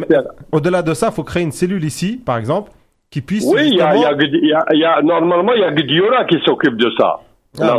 Au-delà 0.51 0.81
de 0.81 0.95
ça, 0.95 1.11
faut 1.11 1.23
créer 1.23 1.43
une 1.43 1.51
cellule 1.51 1.83
ici, 1.83 2.19
par 2.25 2.37
exemple, 2.37 2.71
qui 3.11 3.21
puisse. 3.21 3.45
Oui, 3.45 3.61
il 3.67 3.75
y 3.75 3.81
a, 3.81 3.95
il 3.95 4.01
y, 4.01 4.05
a, 4.05 4.11
y 4.15 4.53
a- 4.53 4.75
y 4.75 4.83
a- 4.83 5.01
normalement, 5.03 5.53
il 5.53 5.61
y 5.61 5.63
a 5.63 5.69
Guardiola 5.69 6.25
qui 6.25 6.39
s'occupe 6.43 6.77
de 6.77 6.89
ça. 6.97 7.19
Ah. 7.59 7.77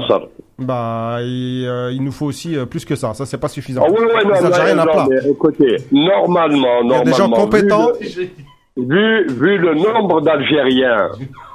Bah, 0.58 1.16
il, 1.22 1.66
euh, 1.66 1.92
il 1.92 2.02
nous 2.02 2.12
faut 2.12 2.26
aussi 2.26 2.56
euh, 2.56 2.66
plus 2.66 2.84
que 2.84 2.94
ça. 2.94 3.14
Ça, 3.14 3.24
c'est 3.24 3.38
pas 3.38 3.48
suffisant. 3.48 3.82
Ah 3.86 3.90
oui, 3.90 3.96
oui, 4.00 4.22
non, 4.24 4.34
Les 4.34 4.74
non, 4.74 5.08
mais 5.08 5.30
écoutez, 5.30 5.76
normalement, 5.90 6.82
Il 6.84 6.90
y 6.90 6.94
a 6.94 7.04
des 7.04 7.12
gens 7.12 7.30
compétents. 7.30 7.88
Vu 8.00 8.28
le, 8.76 9.24
vu, 9.32 9.34
vu 9.34 9.58
le 9.58 9.74
nombre 9.74 10.20
d'Algériens, 10.20 11.10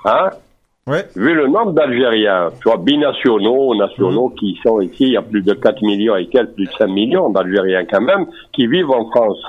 hein, 0.06 0.30
Ouais. 0.88 1.06
vu 1.16 1.34
le 1.34 1.48
nombre 1.48 1.74
d'Algériens, 1.74 2.50
soit 2.62 2.78
binationaux, 2.78 3.76
nationaux, 3.76 4.30
qui 4.40 4.58
sont 4.66 4.80
ici, 4.80 4.96
il 5.04 5.12
y 5.12 5.18
a 5.18 5.22
plus 5.22 5.42
de 5.42 5.54
4 5.54 5.82
millions 5.82 6.16
et 6.16 6.28
quelques, 6.28 6.54
plus 6.54 6.66
de 6.66 6.72
5 6.78 6.88
millions 6.88 7.30
d'Algériens 7.30 7.86
quand 7.86 8.02
même, 8.02 8.26
qui 8.54 8.68
vivent 8.68 8.92
en 8.92 9.06
France. 9.10 9.42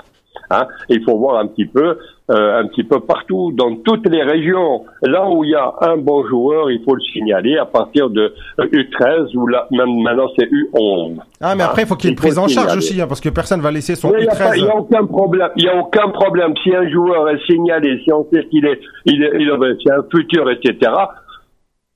Hein. 0.51 0.67
Il 0.89 1.03
faut 1.05 1.17
voir 1.17 1.39
un 1.39 1.47
petit 1.47 1.67
peu, 1.67 1.97
euh, 2.31 2.61
un 2.61 2.67
petit 2.67 2.85
peu 2.85 3.01
partout, 3.01 3.53
dans 3.55 3.75
toutes 3.77 4.07
les 4.09 4.23
régions. 4.23 4.85
Là 5.03 5.29
où 5.31 5.45
il 5.45 5.51
y 5.51 5.55
a 5.55 5.73
un 5.81 5.97
bon 5.97 6.27
joueur, 6.27 6.71
il 6.71 6.83
faut 6.85 6.95
le 6.95 7.01
signaler 7.13 7.57
à 7.57 7.65
partir 7.65 8.11
de 8.11 8.35
euh, 8.61 8.65
U13 8.67 9.35
ou 9.37 9.47
là, 9.47 9.67
même 9.71 10.03
maintenant 10.03 10.29
c'est 10.39 10.47
U11. 10.51 11.19
Ah, 11.41 11.55
mais 11.55 11.63
Hein. 11.63 11.67
après, 11.71 11.83
il 11.83 11.89
faut 11.89 11.95
qu'il 11.97 12.11
y 12.11 12.13
ait 12.13 12.15
une 12.15 12.19
prise 12.21 12.39
en 12.39 12.47
charge 12.49 12.77
aussi, 12.77 13.01
hein, 13.01 13.07
parce 13.09 13.21
que 13.21 13.31
personne 13.31 13.61
va 13.61 13.71
laisser 13.71 13.95
son 13.95 14.11
Mais 14.11 14.19
il 14.21 14.29
n'y 14.29 14.29
U13. 14.29 14.69
a 14.69 14.77
aucun 14.77 15.07
problème. 15.07 15.49
Il 15.57 15.65
y 15.65 15.69
a 15.69 15.77
aucun 15.77 16.09
problème. 16.11 16.53
Si 16.63 16.75
un 16.75 16.89
joueur 16.91 17.29
est 17.31 17.41
signalé, 17.47 18.01
si 18.05 18.13
on 18.13 18.27
sait 18.33 18.45
qu'il 18.51 18.67
est, 18.67 18.79
il 19.07 19.23
est, 19.23 19.31
il 19.41 19.49
est, 19.49 19.77
c'est 19.85 19.93
un 19.93 20.03
futur, 20.15 20.51
etc. 20.51 20.91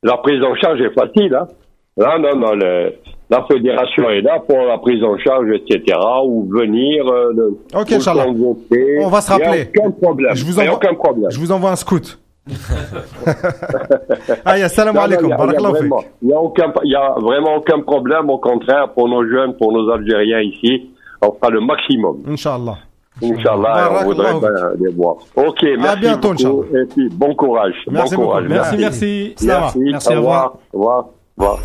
La 0.03 0.16
prise 0.16 0.43
en 0.43 0.55
charge 0.57 0.80
est 0.80 0.95
facile. 0.95 1.35
Hein. 1.35 1.47
Non, 1.97 2.18
non, 2.18 2.37
non. 2.37 2.55
le- 2.55 2.95
la 3.33 3.43
fédération 3.51 4.09
est 4.11 4.20
là 4.20 4.39
pour 4.47 4.59
la 4.59 4.78
prise 4.78 5.03
en 5.03 5.16
charge, 5.18 5.47
etc. 5.55 5.99
Ou 6.24 6.47
venir. 6.51 7.07
Euh, 7.09 7.51
Ok, 7.74 7.89
convoquer. 7.99 8.99
On 9.01 9.09
va 9.09 9.20
se 9.20 9.30
rappeler. 9.33 9.70
aucun 9.78 9.91
problème. 9.91 10.35
Je 10.35 10.45
vous 10.45 10.59
envoie- 10.61 10.74
aucun 10.74 10.95
problème. 10.95 11.30
Je 11.30 11.39
vous 11.39 11.51
envoie 11.53 11.70
un 11.70 11.76
scout. 11.76 12.18
ah, 14.45 14.68
salam 14.68 14.97
alaikum. 14.97 15.28
y 15.28 15.30
a- 15.30 15.30
il 15.30 15.30
y 15.30 15.33
a 15.33 15.37
Barakallahu 15.37 15.72
fik. 15.74 15.80
vraiment- 15.80 16.05
Il 16.22 16.28
y 16.28 16.33
a 16.33 16.41
aucun, 16.41 16.72
y 16.85 16.95
a 16.95 17.14
vraiment 17.20 17.55
aucun 17.57 17.80
problème. 17.80 18.28
Au 18.30 18.39
contraire, 18.39 18.93
pour 18.95 19.09
nos 19.09 19.24
jeunes, 19.28 19.55
pour 19.57 19.72
nos 19.72 19.89
Algériens 19.91 20.41
ici, 20.41 20.91
on 21.22 21.33
fera 21.33 21.51
le 21.51 21.61
maximum. 21.61 22.16
Inch'Allah. 22.28 22.78
Inch'Allah, 23.22 23.91
on 24.01 24.05
voudrait 24.05 24.33
bien 24.41 24.51
les 24.80 24.93
voir. 24.93 25.16
Ok, 25.37 25.62
merci 25.78 26.01
bientôt, 26.01 26.35
beaucoup. 26.35 26.64
Et 26.76 26.85
puis, 26.87 27.09
bon 27.12 27.35
courage. 27.35 27.74
Merci 27.91 28.16
bon 28.16 28.22
courage. 28.24 28.45
Merci, 28.49 28.76
merci. 28.78 29.35
Slama. 29.37 29.61
Merci, 29.61 29.78
Merci, 29.93 30.09
au 30.09 30.12
au 30.12 30.16
revoir. 30.16 30.55
Au 30.72 30.78
revoir. 30.78 30.99
Au 31.39 31.43
revoir. 31.43 31.59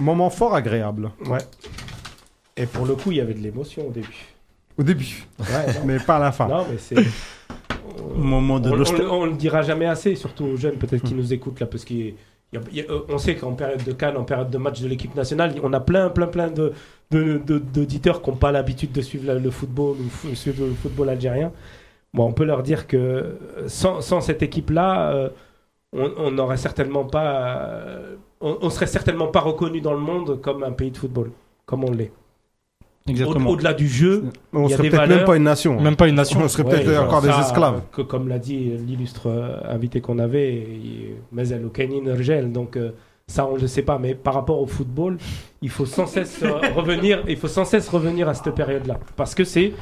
Moment 0.00 0.30
fort 0.30 0.54
agréable. 0.54 1.10
Ouais. 1.26 1.38
Et 2.56 2.66
pour 2.66 2.86
le 2.86 2.94
coup, 2.94 3.12
il 3.12 3.18
y 3.18 3.20
avait 3.20 3.34
de 3.34 3.40
l'émotion 3.40 3.86
au 3.88 3.90
début. 3.90 4.26
Au 4.78 4.82
début. 4.82 5.26
Ouais, 5.38 5.66
non. 5.74 5.80
Mais 5.84 5.98
pas 5.98 6.16
à 6.16 6.20
la 6.20 6.32
fin. 6.32 6.48
Non, 6.48 6.66
mais 6.70 6.78
c'est. 6.78 6.96
Moment 8.16 8.58
de 8.60 8.70
On, 8.70 8.72
on, 8.72 8.76
nostalgie. 8.76 9.02
le- 9.02 9.10
on 9.10 9.26
dira 9.28 9.62
jamais 9.62 9.86
assez, 9.86 10.14
surtout 10.14 10.44
aux 10.44 10.56
jeunes 10.56 10.76
peut-être 10.76 11.02
qui 11.04 11.14
nous 11.14 11.32
écoutent 11.32 11.60
là, 11.60 11.66
parce 11.66 11.84
qu'on 11.84 13.18
sait 13.18 13.36
qu'en 13.36 13.52
période 13.52 13.84
de 13.84 13.92
Cannes, 13.92 14.16
en 14.16 14.24
période 14.24 14.50
de 14.50 14.58
match 14.58 14.80
de 14.80 14.88
l'équipe 14.88 15.14
nationale, 15.14 15.54
on 15.62 15.72
a 15.72 15.80
plein, 15.80 16.08
plein, 16.10 16.26
plein 16.26 16.48
de 16.48 16.72
d'auditeurs 17.10 18.22
qui 18.22 18.30
n'ont 18.30 18.36
pas 18.36 18.52
l'habitude 18.52 18.92
de 18.92 19.00
suivre 19.02 19.34
le 19.34 19.50
football 19.50 19.96
ou 20.24 20.34
suivre 20.34 20.64
le 20.66 20.72
football 20.74 21.08
algérien. 21.10 21.52
Bon, 22.14 22.26
on 22.26 22.32
peut 22.32 22.44
leur 22.44 22.62
dire 22.62 22.86
que 22.86 22.96
euh, 22.96 23.32
sans, 23.68 24.00
sans 24.00 24.20
cette 24.20 24.42
équipe-là, 24.42 25.10
euh, 25.12 25.28
on 25.92 26.10
on 26.16 26.30
n'aurait 26.30 26.56
certainement 26.56 27.04
pas, 27.04 27.68
euh, 27.72 28.16
on, 28.40 28.58
on 28.62 28.70
serait 28.70 28.86
certainement 28.86 29.28
pas 29.28 29.40
reconnu 29.40 29.80
dans 29.80 29.92
le 29.92 30.00
monde 30.00 30.40
comme 30.40 30.62
un 30.64 30.72
pays 30.72 30.90
de 30.90 30.96
football, 30.96 31.30
comme 31.66 31.84
on 31.84 31.90
l'est. 31.92 32.10
Au- 33.06 33.10
Exactement. 33.10 33.50
Au-delà 33.50 33.72
du 33.72 33.88
jeu, 33.88 34.24
On 34.52 34.68
y 34.68 34.72
a 34.72 34.76
serait 34.76 34.88
peut-être 34.90 35.08
même 35.08 35.24
pas 35.24 35.36
une 35.36 35.42
nation. 35.44 35.80
Même 35.80 35.96
pas 35.96 36.06
une 36.08 36.14
nation. 36.14 36.40
On 36.42 36.48
serait 36.48 36.62
Ouais, 36.64 36.82
peut-être 36.84 37.00
encore 37.02 37.22
des 37.22 37.28
esclaves. 37.30 37.80
que- 37.92 38.02
comme 38.02 38.28
l'a 38.28 38.38
dit 38.38 38.72
l'illustre 38.86 39.26
euh, 39.28 39.56
invité 39.68 40.00
qu'on 40.00 40.18
avait, 40.18 40.66
Mazel 41.32 41.64
ou 41.64 41.70
Kenin 41.70 42.14
Rgel. 42.14 42.52
Donc 42.52 42.76
euh, 42.76 42.90
ça, 43.26 43.46
on 43.46 43.56
ne 43.56 43.60
le 43.60 43.66
sait 43.66 43.82
pas. 43.82 43.98
Mais 43.98 44.14
par 44.14 44.34
rapport 44.34 44.60
au 44.60 44.66
football, 44.66 45.16
il 45.62 45.70
faut 45.70 45.86
sans 45.86 46.06
cesse 46.06 46.40
euh, 46.42 46.58
revenir. 46.76 47.22
Il 47.26 47.36
faut 47.36 47.48
sans 47.48 47.64
cesse 47.64 47.88
revenir 47.88 48.28
à 48.28 48.34
cette 48.34 48.54
période-là, 48.54 49.00
parce 49.16 49.34
que 49.34 49.44
c'est 49.44 49.72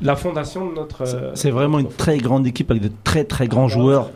la 0.00 0.16
fondation 0.16 0.68
de 0.68 0.74
notre. 0.74 1.02
euh, 1.02 1.32
C'est 1.34 1.50
vraiment 1.50 1.78
une 1.78 1.88
très 1.88 2.16
grande 2.18 2.46
équipe 2.46 2.70
avec 2.70 2.82
de 2.82 2.90
très 3.04 3.24
très 3.24 3.46
grands 3.48 3.68
joueurs. 3.68 4.10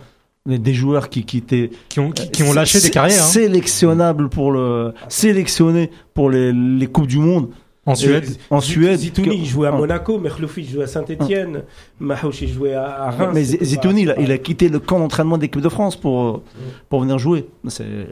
Des 0.46 0.74
joueurs 0.74 1.08
qui, 1.08 1.24
qui 1.24 1.38
étaient 1.38 1.70
Qui 1.88 1.98
ont, 2.00 2.10
qui, 2.12 2.30
qui 2.30 2.42
ont 2.44 2.52
lâché 2.52 2.80
des 2.80 2.90
carrières. 2.90 3.20
hein. 3.20 3.26
sélectionnables 3.26 4.28
pour 4.28 4.52
le 4.52 4.92
sélectionnés 5.08 5.90
pour 6.14 6.30
les, 6.30 6.52
les 6.52 6.86
coupes 6.86 7.08
du 7.08 7.18
monde 7.18 7.48
En 7.84 7.94
Suède. 7.96 8.24
Et- 8.30 8.54
en 8.54 8.60
Suède 8.60 8.98
Zitouni, 9.00 9.36
il 9.38 9.46
jouait 9.46 9.68
à 9.68 9.72
Ah. 9.74 9.76
Monaco, 9.76 10.18
Merloufi, 10.18 10.60
il 10.62 10.68
jouait 10.70 10.84
à 10.84 10.86
Saint-Etienne, 10.86 11.62
Mahouch, 12.00 12.42
il 12.42 12.48
jouait 12.48 12.74
à, 12.74 12.84
à 13.06 13.10
Reims. 13.10 13.30
mais 13.34 13.42
Zitouni 13.44 14.02
il, 14.02 14.10
a- 14.12 14.20
il 14.20 14.30
a 14.32 14.38
quitté 14.38 14.68
le 14.68 14.78
camp 14.78 14.98
d'entraînement 15.00 15.36
d'équipe 15.38 15.60
de 15.60 15.68
France 15.68 15.96
pour 15.96 16.22
euh, 16.24 16.42
pour 16.88 17.00
venir 17.00 17.18
jouer 17.18 17.48
c'est 17.68 18.06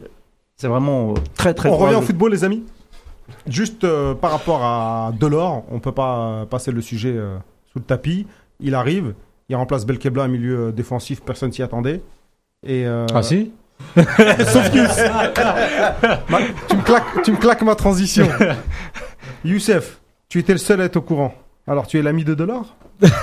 c'est 0.57 0.69
vraiment 0.69 1.11
euh, 1.11 1.15
très 1.37 1.55
très 1.55 1.69
On 1.69 1.77
revient 1.77 1.97
au 1.97 2.03
football, 2.03 2.31
les 2.33 2.43
amis. 2.45 2.63
Juste 3.47 3.85
euh, 3.85 4.15
par 4.15 4.31
rapport 4.33 4.63
à 4.63 5.13
Delors, 5.19 5.65
on 5.71 5.79
peut 5.81 5.93
pas 5.93 6.19
euh, 6.19 6.45
passer 6.47 6.71
le 6.73 6.81
sujet 6.83 7.13
euh, 7.17 7.37
sous 7.73 7.79
le 7.79 7.85
tapis. 7.85 8.27
Il 8.61 8.75
arrive, 8.75 9.15
il 9.49 9.57
remplace 9.57 9.85
Belkebla 9.87 10.25
à 10.25 10.29
milieu 10.29 10.57
euh, 10.69 10.73
défensif, 10.73 11.23
personne 11.23 11.51
s'y 11.53 11.63
attendait. 11.63 12.01
Et 12.67 12.87
euh, 12.87 13.07
Ah 13.15 13.23
si 13.23 13.53
sauf 13.97 14.71
Yous. 14.75 14.83
Ma- 16.29 16.39
tu 16.69 16.77
me 16.77 16.83
claques, 16.83 17.23
tu 17.25 17.33
me 17.33 17.37
claques 17.37 17.63
ma 17.63 17.75
transition. 17.75 18.27
Youssef, 19.45 20.01
tu 20.29 20.39
étais 20.39 20.53
le 20.53 20.59
seul 20.59 20.81
à 20.81 20.85
être 20.85 20.97
au 20.97 21.03
courant. 21.03 21.35
Alors 21.67 21.87
tu 21.87 21.99
es 21.99 22.03
l'ami 22.03 22.25
de 22.25 22.35
Delors? 22.35 22.77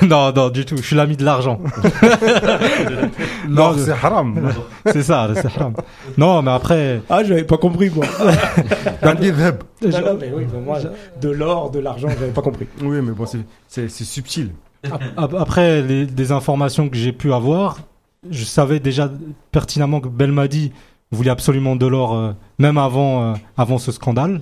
Non, 0.03 0.31
non, 0.33 0.49
du 0.49 0.65
tout. 0.65 0.77
Je 0.77 0.81
suis 0.83 0.95
l'ami 0.95 1.15
de 1.15 1.23
l'argent. 1.23 1.59
Non, 3.47 3.71
Non, 3.71 3.75
c'est 3.77 3.91
haram. 3.91 4.51
c'est 4.85 5.01
ça, 5.03 5.29
c'est 5.33 5.45
haram. 5.45 5.73
Non, 6.17 6.41
mais 6.41 6.51
après, 6.51 7.01
Ah, 7.09 7.23
j'avais 7.23 7.43
pas 7.45 7.57
compris, 7.57 7.89
moi. 7.89 8.05
Dans 9.01 9.13
non, 9.13 9.21
non, 9.21 10.17
mais 10.19 10.31
oui, 10.35 10.45
mais 10.53 10.59
moi, 10.59 10.79
de 11.21 11.29
l'or, 11.29 11.71
de 11.71 11.79
l'argent, 11.79 12.09
j'avais 12.09 12.31
pas 12.31 12.41
compris. 12.41 12.67
Oui, 12.81 12.97
mais 13.01 13.11
bon, 13.11 13.25
c'est- 13.67 13.87
subtil. 13.89 14.51
Ap- 15.17 15.33
Après, 15.39 15.81
les, 15.81 16.05
des 16.05 16.31
informations 16.31 16.89
que 16.89 16.97
j'ai 16.97 17.13
pu 17.13 17.31
avoir, 17.33 17.77
je 18.29 18.43
savais 18.43 18.79
déjà 18.79 19.11
pertinemment 19.51 19.99
que 19.99 20.07
Belmadi 20.07 20.71
voulait 21.11 21.31
absolument 21.31 21.75
de 21.75 21.85
l'or, 21.87 22.13
euh, 22.15 22.33
même 22.59 22.77
avant, 22.77 23.23
euh, 23.23 23.35
avant 23.57 23.77
ce 23.77 23.91
scandale. 23.91 24.41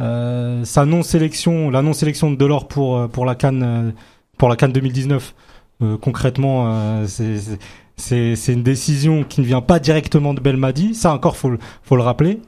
Euh, 0.00 0.64
sa 0.64 0.84
non-sélection, 0.84 1.70
la 1.70 1.82
non-sélection 1.82 2.30
de 2.30 2.36
Delors 2.36 2.68
pour 2.68 2.96
euh, 2.96 3.08
pour 3.08 3.24
la 3.26 3.34
Cannes 3.34 3.62
euh, 3.64 3.90
pour 4.38 4.48
la 4.48 4.54
Cannes 4.56 4.72
2019, 4.72 5.34
euh, 5.82 5.96
concrètement, 5.98 7.04
c'est 7.06 7.38
c'est- 7.96 8.52
une 8.52 8.62
décision 8.62 9.24
qui 9.24 9.40
ne 9.40 9.46
vient 9.46 9.60
pas 9.60 9.80
directement 9.80 10.32
de 10.32 10.40
Belmadi. 10.40 10.94
Ça 10.94 11.12
encore, 11.12 11.36
faut 11.36 11.50
faut 11.82 11.96
le 11.96 12.02
rappeler. 12.02 12.40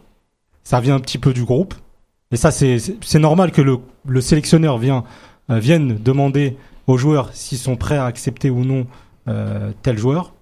Ça 0.62 0.78
vient 0.80 0.94
un 0.94 1.00
petit 1.00 1.18
peu 1.18 1.32
du 1.32 1.44
groupe. 1.44 1.74
Et 2.30 2.36
ça, 2.36 2.52
c'est 2.52 2.78
c'est- 2.78 3.18
normal 3.18 3.50
que 3.50 3.60
le 3.62 3.78
le 4.06 4.20
sélectionneur 4.20 4.78
vient 4.78 5.02
vienne 5.48 5.98
demander 6.00 6.56
aux 6.86 6.96
joueurs 6.96 7.30
s'ils 7.34 7.58
sont 7.58 7.74
prêts 7.74 7.96
à 7.96 8.04
accepter 8.06 8.50
ou 8.50 8.64
non 8.64 8.86
tel 9.82 9.98
joueur. 9.98 10.32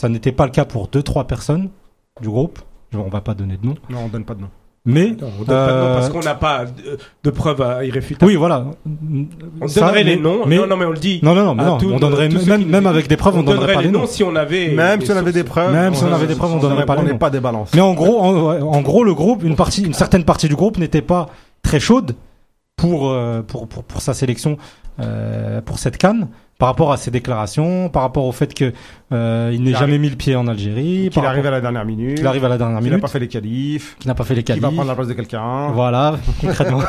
Ça 0.00 0.08
n'était 0.08 0.30
pas 0.30 0.44
le 0.44 0.52
cas 0.52 0.64
pour 0.64 0.86
deux 0.86 1.02
trois 1.02 1.24
personnes 1.24 1.70
du 2.22 2.28
groupe. 2.28 2.60
Je- 2.92 2.98
On 2.98 3.08
va 3.08 3.20
pas 3.20 3.34
donner 3.34 3.56
de 3.60 3.66
nom. 3.66 3.74
Non, 3.90 3.98
on 4.04 4.08
donne 4.08 4.24
pas 4.24 4.34
de 4.36 4.42
nom. 4.42 4.46
Mais 4.84 5.08
Non, 5.20 5.26
on 5.40 5.42
donne 5.42 5.46
pas 5.46 5.72
de 5.72 5.78
nom 5.80 5.94
parce 5.96 6.06
euh, 6.06 6.10
qu'on 6.12 6.20
n'a 6.20 6.34
pas 6.36 6.66
de, 6.66 6.98
de 7.24 7.30
preuves 7.30 7.60
irréfutables. 7.82 8.30
oui, 8.30 8.36
voilà. 8.36 8.66
on 9.60 9.66
Ça, 9.66 9.80
donnerait 9.80 10.04
les 10.04 10.14
mais- 10.14 10.22
noms. 10.22 10.46
Mais 10.46 10.56
non, 10.56 10.68
non, 10.68 10.76
mais 10.76 10.84
on 10.84 10.90
le 10.92 10.98
dit. 10.98 11.18
non, 11.24 11.34
non, 11.34 11.46
non, 11.46 11.56
mais 11.56 11.64
non, 11.64 11.78
on 11.96 11.98
donnerait 11.98 12.28
même 12.28 12.86
avec 12.86 13.08
des 13.08 13.16
preuves, 13.16 13.34
on, 13.34 13.40
on 13.40 13.42
donnerait 13.42 13.74
pas 13.74 13.82
les 13.82 13.90
noms. 13.90 14.06
si 14.06 14.22
on 14.22 14.36
avait. 14.36 14.68
Même 14.72 15.00
des 15.00 15.06
si 15.06 15.10
on 15.10 15.16
avait 15.16 15.32
des 15.32 15.42
preuves. 15.42 15.72
Même 15.72 15.94
si 15.96 16.04
on 16.04 16.12
avait 16.14 16.28
des 16.28 16.36
preuves, 16.36 16.54
on 16.54 16.58
donnerait 16.60 16.86
pas 16.86 16.94
les 16.94 17.02
On 17.02 17.04
n'est 17.04 17.18
pas 17.18 17.30
des 17.30 17.40
balances. 17.40 17.72
Mais 17.74 17.80
en 17.80 17.94
gros, 17.94 18.20
en, 18.20 18.60
en 18.62 18.80
gros, 18.82 19.02
le 19.02 19.14
groupe, 19.14 19.42
une 19.42 19.56
partie, 19.56 19.82
une 19.82 19.94
certaine 19.94 20.22
partie 20.22 20.48
du 20.48 20.54
groupe 20.54 20.78
n'était 20.78 21.02
pas 21.02 21.26
très 21.62 21.80
chaude 21.80 22.14
pour 22.78 23.10
euh, 23.10 23.42
pour, 23.42 23.68
pour 23.68 23.84
pour 23.84 24.00
sa 24.00 24.14
sélection 24.14 24.56
euh, 25.00 25.60
pour 25.60 25.78
cette 25.78 25.98
canne 25.98 26.28
par 26.58 26.68
rapport 26.70 26.90
à 26.90 26.96
ses 26.96 27.12
déclarations, 27.12 27.88
par 27.88 28.02
rapport 28.02 28.24
au 28.24 28.32
fait 28.32 28.52
que 28.52 28.72
euh, 29.12 29.52
il 29.54 29.62
n'ait 29.62 29.74
jamais 29.74 29.96
mis 29.98 30.10
le 30.10 30.16
pied 30.16 30.34
en 30.34 30.48
Algérie, 30.48 31.08
Qu'il 31.12 31.24
arrive 31.24 31.46
à 31.46 31.52
la 31.52 31.60
dernière 31.60 31.84
minute. 31.84 32.16
qu'il 32.16 32.26
arrive 32.26 32.44
à 32.44 32.48
la 32.48 32.58
dernière 32.58 32.78
Qu'il 32.78 32.86
n'a 32.86 32.90
minute, 32.96 33.02
pas 33.02 33.06
fait 33.08 33.20
les 33.20 33.28
qualifs. 33.28 33.94
qu'il 34.00 34.08
n'a 34.08 34.16
pas 34.16 34.24
fait 34.24 34.34
les 34.34 34.42
Qu'il 34.42 34.56
va 34.56 34.60
qualifs. 34.62 34.74
prendre 34.76 34.88
la 34.90 34.96
place 34.96 35.06
de 35.06 35.12
quelqu'un. 35.12 35.68
Voilà, 35.68 36.16
concrètement. 36.40 36.80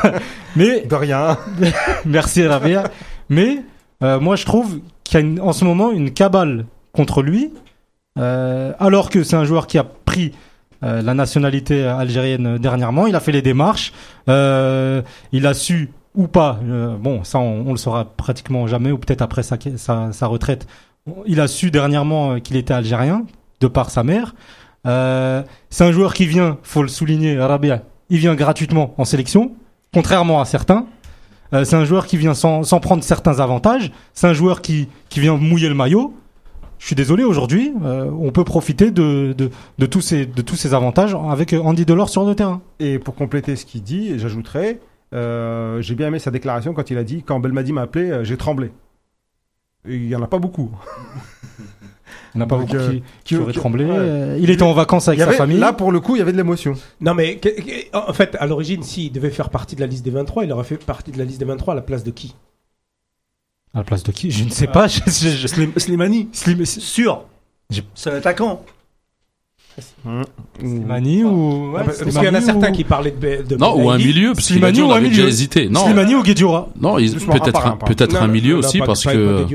Mais 0.56 0.80
De 0.86 0.94
rien. 0.96 1.38
Merci 2.04 2.44
Rabia. 2.48 2.82
Mais 3.28 3.58
euh, 4.02 4.18
moi 4.18 4.34
je 4.34 4.44
trouve 4.44 4.80
qu'il 5.04 5.20
y 5.20 5.22
a 5.22 5.26
une- 5.26 5.40
en 5.40 5.52
ce 5.52 5.64
moment 5.64 5.92
une 5.92 6.10
cabale 6.10 6.66
contre 6.92 7.22
lui, 7.22 7.52
euh, 8.18 8.72
alors 8.80 9.08
que 9.08 9.22
c'est 9.22 9.36
un 9.36 9.44
joueur 9.44 9.68
qui 9.68 9.78
a 9.78 9.84
pris 9.84 10.32
euh, 10.82 11.02
la 11.02 11.14
nationalité 11.14 11.84
algérienne 11.84 12.46
euh, 12.46 12.58
dernièrement. 12.58 13.06
Il 13.06 13.14
a 13.14 13.20
fait 13.20 13.32
les 13.32 13.42
démarches, 13.42 13.92
euh, 14.28 15.02
il 15.32 15.46
a 15.46 15.54
su 15.54 15.90
ou 16.14 16.26
pas. 16.26 16.58
euh, 16.64 16.96
bon, 16.96 17.22
ça 17.24 17.38
on, 17.38 17.70
le 17.70 17.76
saura 17.76 18.04
pratiquement 18.04 18.66
jamais, 18.66 18.90
ou 18.90 18.98
peut-être 18.98 19.22
après 19.22 19.42
sa, 19.42 19.56
sa, 19.76 20.12
sa 20.12 20.26
retraite. 20.26 20.66
Il 21.26 21.40
a 21.40 21.48
su 21.48 21.70
dernièrement 21.70 22.32
euh, 22.32 22.38
qu'il 22.38 22.56
était 22.56 22.74
algérien 22.74 23.24
de 23.60 23.66
par 23.68 23.90
sa 23.90 24.02
mère. 24.02 24.34
Euh, 24.86 25.42
c'est 25.68 25.84
un 25.84 25.92
joueur 25.92 26.14
qui 26.14 26.26
vient, 26.26 26.58
faut 26.62 26.82
le 26.82 26.88
souligner, 26.88 27.38
Rabia. 27.38 27.82
Il 28.08 28.18
vient 28.18 28.34
gratuitement 28.34 28.94
en 28.98 29.04
sélection, 29.04 29.52
contrairement 29.92 30.40
à 30.40 30.44
certains. 30.44 30.86
Euh, 31.52 31.64
c'est 31.64 31.76
un 31.76 31.84
joueur 31.84 32.06
qui 32.06 32.16
vient 32.16 32.34
sans, 32.34 32.62
sans 32.62 32.80
prendre 32.80 33.02
certains 33.04 33.40
avantages. 33.40 33.90
C'est 34.14 34.26
un 34.26 34.32
joueur 34.32 34.62
qui, 34.62 34.88
qui 35.08 35.20
vient 35.20 35.36
mouiller 35.36 35.68
le 35.68 35.74
maillot. 35.74 36.14
Je 36.80 36.86
suis 36.86 36.96
désolé, 36.96 37.24
aujourd'hui, 37.24 37.72
euh, 37.84 38.10
on 38.18 38.32
peut 38.32 38.42
profiter 38.42 38.90
de, 38.90 39.34
de, 39.36 39.50
de, 39.78 39.86
tous 39.86 40.00
ces, 40.00 40.24
de 40.24 40.40
tous 40.40 40.56
ces 40.56 40.72
avantages 40.72 41.14
avec 41.28 41.52
Andy 41.52 41.84
Delors 41.84 42.08
sur 42.08 42.24
le 42.24 42.34
terrain. 42.34 42.62
Et 42.80 42.98
pour 42.98 43.14
compléter 43.14 43.54
ce 43.54 43.66
qu'il 43.66 43.82
dit, 43.82 44.18
j'ajouterais, 44.18 44.80
euh, 45.14 45.82
j'ai 45.82 45.94
bien 45.94 46.08
aimé 46.08 46.18
sa 46.18 46.30
déclaration 46.30 46.72
quand 46.72 46.90
il 46.90 46.96
a 46.96 47.04
dit 47.04 47.22
quand 47.22 47.38
Belmadi 47.38 47.74
m'a 47.74 47.82
appelé, 47.82 48.10
euh, 48.10 48.24
j'ai 48.24 48.38
tremblé. 48.38 48.72
Et 49.86 49.94
Il 49.96 50.08
y 50.08 50.16
en 50.16 50.22
a 50.22 50.26
pas 50.26 50.38
beaucoup. 50.38 50.70
On 52.34 52.38
n'a 52.38 52.46
pas 52.46 52.56
Donc, 52.56 52.68
beaucoup 52.68 52.80
euh, 52.80 52.92
qui, 52.92 53.02
qui 53.24 53.36
auraient 53.36 53.52
tremblé. 53.52 53.84
ouais. 53.84 54.38
Il 54.40 54.48
était 54.48 54.62
en 54.62 54.72
vacances 54.72 55.06
avec 55.08 55.20
Il 55.20 55.24
sa 55.26 55.32
famille. 55.32 55.58
Là, 55.58 55.74
pour 55.74 55.92
le 55.92 56.00
coup, 56.00 56.16
il 56.16 56.20
y 56.20 56.22
avait 56.22 56.32
de 56.32 56.36
l'émotion. 56.38 56.72
Non, 57.02 57.12
mais 57.12 57.38
en 57.92 58.12
fait, 58.14 58.36
à 58.40 58.46
l'origine, 58.46 58.82
s'il 58.82 59.12
devait 59.12 59.30
faire 59.30 59.50
partie 59.50 59.76
de 59.76 59.80
la 59.82 59.86
liste 59.86 60.04
des 60.04 60.10
23, 60.12 60.44
il 60.44 60.52
aurait 60.52 60.64
fait 60.64 60.82
partie 60.82 61.12
de 61.12 61.18
la 61.18 61.24
liste 61.24 61.40
des 61.40 61.44
23 61.44 61.74
à 61.74 61.76
la 61.76 61.82
place 61.82 62.04
de 62.04 62.10
qui? 62.10 62.34
À 63.74 63.78
la 63.78 63.84
place 63.84 64.02
de 64.02 64.12
qui? 64.12 64.30
Je 64.30 64.44
ne 64.44 64.50
sais 64.50 64.66
pas. 64.66 64.88
Je, 64.88 65.00
je- 65.06 65.28
je- 65.36 65.46
Slim- 65.46 65.72
Slimani 65.78 66.28
Slim- 66.32 66.64
sûr 66.64 67.24
c'est 67.94 68.10
l'attaquant 68.10 68.64
Slimani 70.58 71.24
ou. 71.24 71.72
ouais, 71.72 71.84
Parce 71.84 72.02
qu'il 72.02 72.12
y 72.24 72.28
en 72.28 72.34
a 72.34 72.40
certains 72.40 72.70
ou- 72.70 72.72
qui 72.74 72.84
parlaient 72.84 73.12
de. 73.12 73.42
de 73.48 73.56
Non, 73.56 73.80
ou 73.80 73.90
un 73.90 73.96
milieu, 73.98 74.32
parce 74.34 74.46
Slimani 74.48 74.82
ou 74.82 74.90
un 74.92 75.00
milieu. 75.00 75.26
hésité. 75.26 75.68
Non, 75.68 75.84
Slimani 75.84 76.14
ou 76.16 76.22
Guedioura 76.22 76.68
non, 76.80 76.96
un 76.96 77.00
peut-être 77.00 77.66
un, 77.66 77.70
un, 77.72 77.76
peut-être 77.76 78.16
un 78.16 78.26
milieu 78.26 78.54
non, 78.54 78.58
aussi 78.58 78.78
parce 78.80 79.04
pas- 79.04 79.12
que 79.12 79.46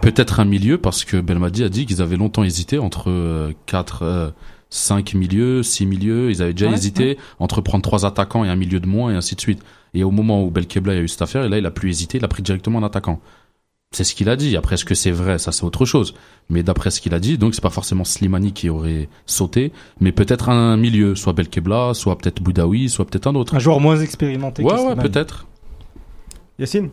peut-être 0.00 0.40
un 0.40 0.44
milieu 0.44 0.78
parce 0.78 1.04
que 1.04 1.20
Belmadi 1.20 1.62
a 1.64 1.68
dit 1.68 1.86
qu'ils 1.86 2.00
avaient 2.02 2.16
longtemps 2.16 2.44
hésité 2.44 2.78
entre 2.78 3.52
4 3.66 4.32
5 4.70 5.14
milieux, 5.14 5.62
6 5.62 5.86
milieux, 5.86 6.30
ils 6.30 6.42
avaient 6.42 6.52
déjà 6.52 6.68
Ouais, 6.68 6.74
hésité 6.74 7.16
entre 7.38 7.60
prendre 7.60 7.82
trois 7.82 8.04
attaquants 8.04 8.44
et 8.44 8.48
un 8.48 8.56
milieu 8.56 8.80
de 8.80 8.86
moins 8.86 9.12
et 9.12 9.14
ainsi 9.14 9.34
de 9.34 9.40
suite. 9.40 9.60
Et 9.98 10.04
au 10.04 10.12
moment 10.12 10.44
où 10.44 10.50
Belkebla 10.50 10.92
a 10.92 10.96
eu 10.96 11.08
cette 11.08 11.22
affaire, 11.22 11.44
et 11.44 11.48
là 11.48 11.58
il 11.58 11.66
a 11.66 11.72
plus 11.72 11.90
hésité, 11.90 12.18
il 12.18 12.24
a 12.24 12.28
pris 12.28 12.40
directement 12.40 12.78
un 12.78 12.84
attaquant. 12.84 13.20
C'est 13.90 14.04
ce 14.04 14.14
qu'il 14.14 14.28
a 14.28 14.36
dit. 14.36 14.56
Après, 14.56 14.74
est-ce 14.74 14.84
que 14.84 14.94
c'est 14.94 15.10
vrai? 15.10 15.38
Ça, 15.38 15.50
c'est 15.50 15.64
autre 15.64 15.86
chose. 15.86 16.14
Mais 16.50 16.62
d'après 16.62 16.90
ce 16.90 17.00
qu'il 17.00 17.14
a 17.14 17.18
dit, 17.18 17.36
donc 17.36 17.54
c'est 17.54 17.62
pas 17.62 17.70
forcément 17.70 18.04
Slimani 18.04 18.52
qui 18.52 18.68
aurait 18.68 19.08
sauté, 19.26 19.72
mais 19.98 20.12
peut-être 20.12 20.50
un 20.50 20.76
milieu, 20.76 21.16
soit 21.16 21.32
Belkebla, 21.32 21.94
soit 21.94 22.16
peut-être 22.16 22.40
Boudaoui, 22.40 22.90
soit 22.90 23.06
peut-être 23.06 23.26
un 23.26 23.34
autre. 23.34 23.56
Un 23.56 23.58
joueur 23.58 23.80
moins 23.80 23.98
expérimenté. 23.98 24.62
que 24.62 24.68
Ouais, 24.68 24.80
ouais, 24.80 24.94
peut-être. 24.94 25.46
Yacine 26.60 26.90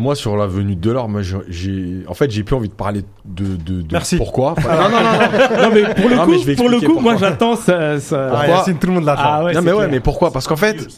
Moi, 0.00 0.14
sur 0.14 0.34
la 0.36 0.46
venue 0.46 0.76
de 0.76 0.80
Delors, 0.80 1.10
moi, 1.10 1.20
j'ai- 1.22 2.04
en 2.08 2.14
fait, 2.14 2.30
j'ai 2.30 2.42
plus 2.42 2.56
envie 2.56 2.70
de 2.70 2.74
parler 2.74 3.02
de, 3.26 3.44
de, 3.56 3.82
de 3.82 3.92
Merci. 3.92 4.16
pourquoi. 4.16 4.52
Enfin, 4.52 4.74
non, 4.74 4.88
non, 4.88 5.02
non, 5.02 5.62
non. 5.68 5.74
Mais 5.74 5.94
pour 5.94 6.08
le 6.08 6.16
Non, 6.16 6.24
coup, 6.24 6.34
mais 6.46 6.54
pour 6.54 6.68
le 6.70 6.80
coup, 6.80 6.98
moi 7.00 7.16
j'attends 7.16 7.54
ça. 7.54 8.00
ça- 8.00 8.30
Ah, 8.34 8.48
Yacine, 8.48 8.78
tout 8.78 8.86
le 8.86 8.94
monde 8.94 9.04
l'attend. 9.04 9.22
Ah 9.24 9.44
ouais, 9.44 9.52
non, 9.52 9.60
mais 9.60 9.72
ouais, 9.72 9.76
clair. 9.78 9.90
mais 9.90 10.00
pourquoi? 10.00 10.32
Parce 10.32 10.46
qu'en 10.48 10.56
fait, 10.56 10.88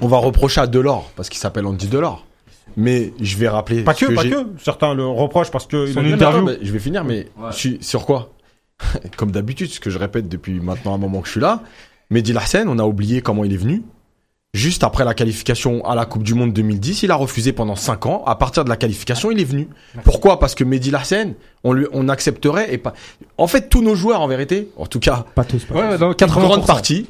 on 0.00 0.08
va 0.08 0.16
reprocher 0.16 0.62
à 0.62 0.66
Delors 0.66 1.10
parce 1.14 1.28
qu'il 1.28 1.38
s'appelle 1.38 1.66
Andy 1.66 1.88
Delors. 1.88 2.24
Mais 2.78 3.12
je 3.20 3.36
vais 3.36 3.48
rappeler. 3.48 3.82
Pas 3.82 3.92
ce 3.92 4.06
que, 4.06 4.12
pas 4.14 4.24
que. 4.24 4.46
Certains 4.58 4.94
le 4.94 5.06
reprochent 5.06 5.50
parce 5.50 5.66
que. 5.66 5.86
Son 5.88 6.02
interview. 6.02 6.42
mais 6.46 6.56
je 6.62 6.72
vais 6.72 6.78
finir, 6.78 7.04
mais 7.04 7.28
je 7.50 7.54
suis 7.56 7.78
sur 7.82 8.06
quoi? 8.06 8.30
Comme 9.18 9.30
d'habitude, 9.30 9.68
ce 9.68 9.78
que 9.78 9.90
je 9.90 9.98
répète 9.98 10.26
depuis 10.30 10.58
maintenant 10.58 10.94
un 10.94 10.98
moment 10.98 11.20
que 11.20 11.26
je 11.26 11.32
suis 11.32 11.40
là. 11.40 11.60
Mehdi 12.08 12.32
Larsen, 12.32 12.66
on 12.68 12.78
a 12.78 12.84
oublié 12.84 13.20
comment 13.20 13.44
il 13.44 13.52
est 13.52 13.58
venu. 13.58 13.82
Juste 14.54 14.84
après 14.84 15.06
la 15.06 15.14
qualification 15.14 15.82
à 15.86 15.94
la 15.94 16.04
Coupe 16.04 16.24
du 16.24 16.34
Monde 16.34 16.52
2010, 16.52 17.04
il 17.04 17.10
a 17.10 17.14
refusé 17.14 17.54
pendant 17.54 17.74
5 17.74 18.04
ans. 18.04 18.22
À 18.26 18.34
partir 18.34 18.64
de 18.64 18.68
la 18.68 18.76
qualification, 18.76 19.30
il 19.30 19.40
est 19.40 19.44
venu. 19.44 19.66
Pourquoi? 20.04 20.38
Parce 20.38 20.54
que 20.54 20.62
Mehdi 20.62 20.90
Larsen, 20.90 21.32
on 21.64 21.72
lui, 21.72 21.86
on 21.94 22.06
accepterait 22.10 22.74
et 22.74 22.76
pas. 22.76 22.92
En 23.38 23.46
fait, 23.46 23.70
tous 23.70 23.80
nos 23.80 23.94
joueurs, 23.94 24.20
en 24.20 24.28
vérité, 24.28 24.68
en 24.76 24.84
tout 24.84 25.00
cas, 25.00 25.24
Pas 25.34 25.44
tous. 25.44 25.64
Pas 25.64 25.74
Ouais, 25.92 25.96
dans 25.96 26.08
une 26.10 26.14
80%. 26.16 26.40
grande 26.48 26.66
partie, 26.66 27.06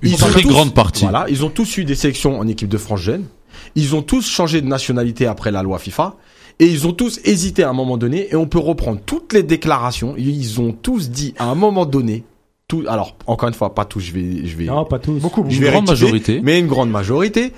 Une 0.00 0.14
ont 0.14 0.16
très 0.16 0.40
tous- 0.40 0.48
grande 0.48 0.72
partie. 0.72 1.02
Voilà, 1.02 1.26
ils 1.28 1.44
ont 1.44 1.50
tous 1.50 1.76
eu 1.76 1.84
des 1.84 1.94
sélections 1.94 2.40
en 2.40 2.48
équipe 2.48 2.70
de 2.70 2.78
France 2.78 3.00
jeune. 3.00 3.26
Ils 3.74 3.94
ont 3.94 4.00
tous 4.00 4.26
changé 4.26 4.62
de 4.62 4.66
nationalité 4.66 5.26
après 5.26 5.50
la 5.50 5.62
loi 5.62 5.78
FIFA. 5.78 6.14
Et 6.58 6.66
ils 6.68 6.86
ont 6.86 6.92
tous 6.94 7.20
hésité 7.24 7.64
à 7.64 7.68
un 7.68 7.74
moment 7.74 7.98
donné. 7.98 8.28
Et 8.30 8.34
on 8.34 8.46
peut 8.46 8.58
reprendre 8.58 8.98
toutes 9.04 9.34
les 9.34 9.42
déclarations. 9.42 10.14
Ils 10.16 10.58
ont 10.58 10.72
tous 10.72 11.10
dit 11.10 11.34
à 11.38 11.44
un 11.50 11.54
moment 11.54 11.84
donné. 11.84 12.24
Tout, 12.68 12.84
alors, 12.86 13.16
encore 13.26 13.48
une 13.48 13.54
fois, 13.54 13.74
pas 13.74 13.86
tous, 13.86 14.00
je 14.00 14.12
vais, 14.12 14.46
je 14.46 14.56
vais, 14.56 14.66
Non, 14.66 14.84
pas 14.84 14.98
tous. 14.98 15.18
Beaucoup, 15.18 15.44
je 15.48 15.56
Une 15.56 15.62
vais 15.62 15.70
grande 15.70 15.88
majorité. 15.88 16.40
Mais 16.42 16.58
une 16.58 16.66
grande 16.66 16.90
majorité 16.90 17.52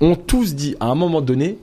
ont 0.00 0.14
tous 0.14 0.54
dit 0.54 0.76
à 0.78 0.86
un 0.86 0.94
moment 0.94 1.20
donné, 1.20 1.58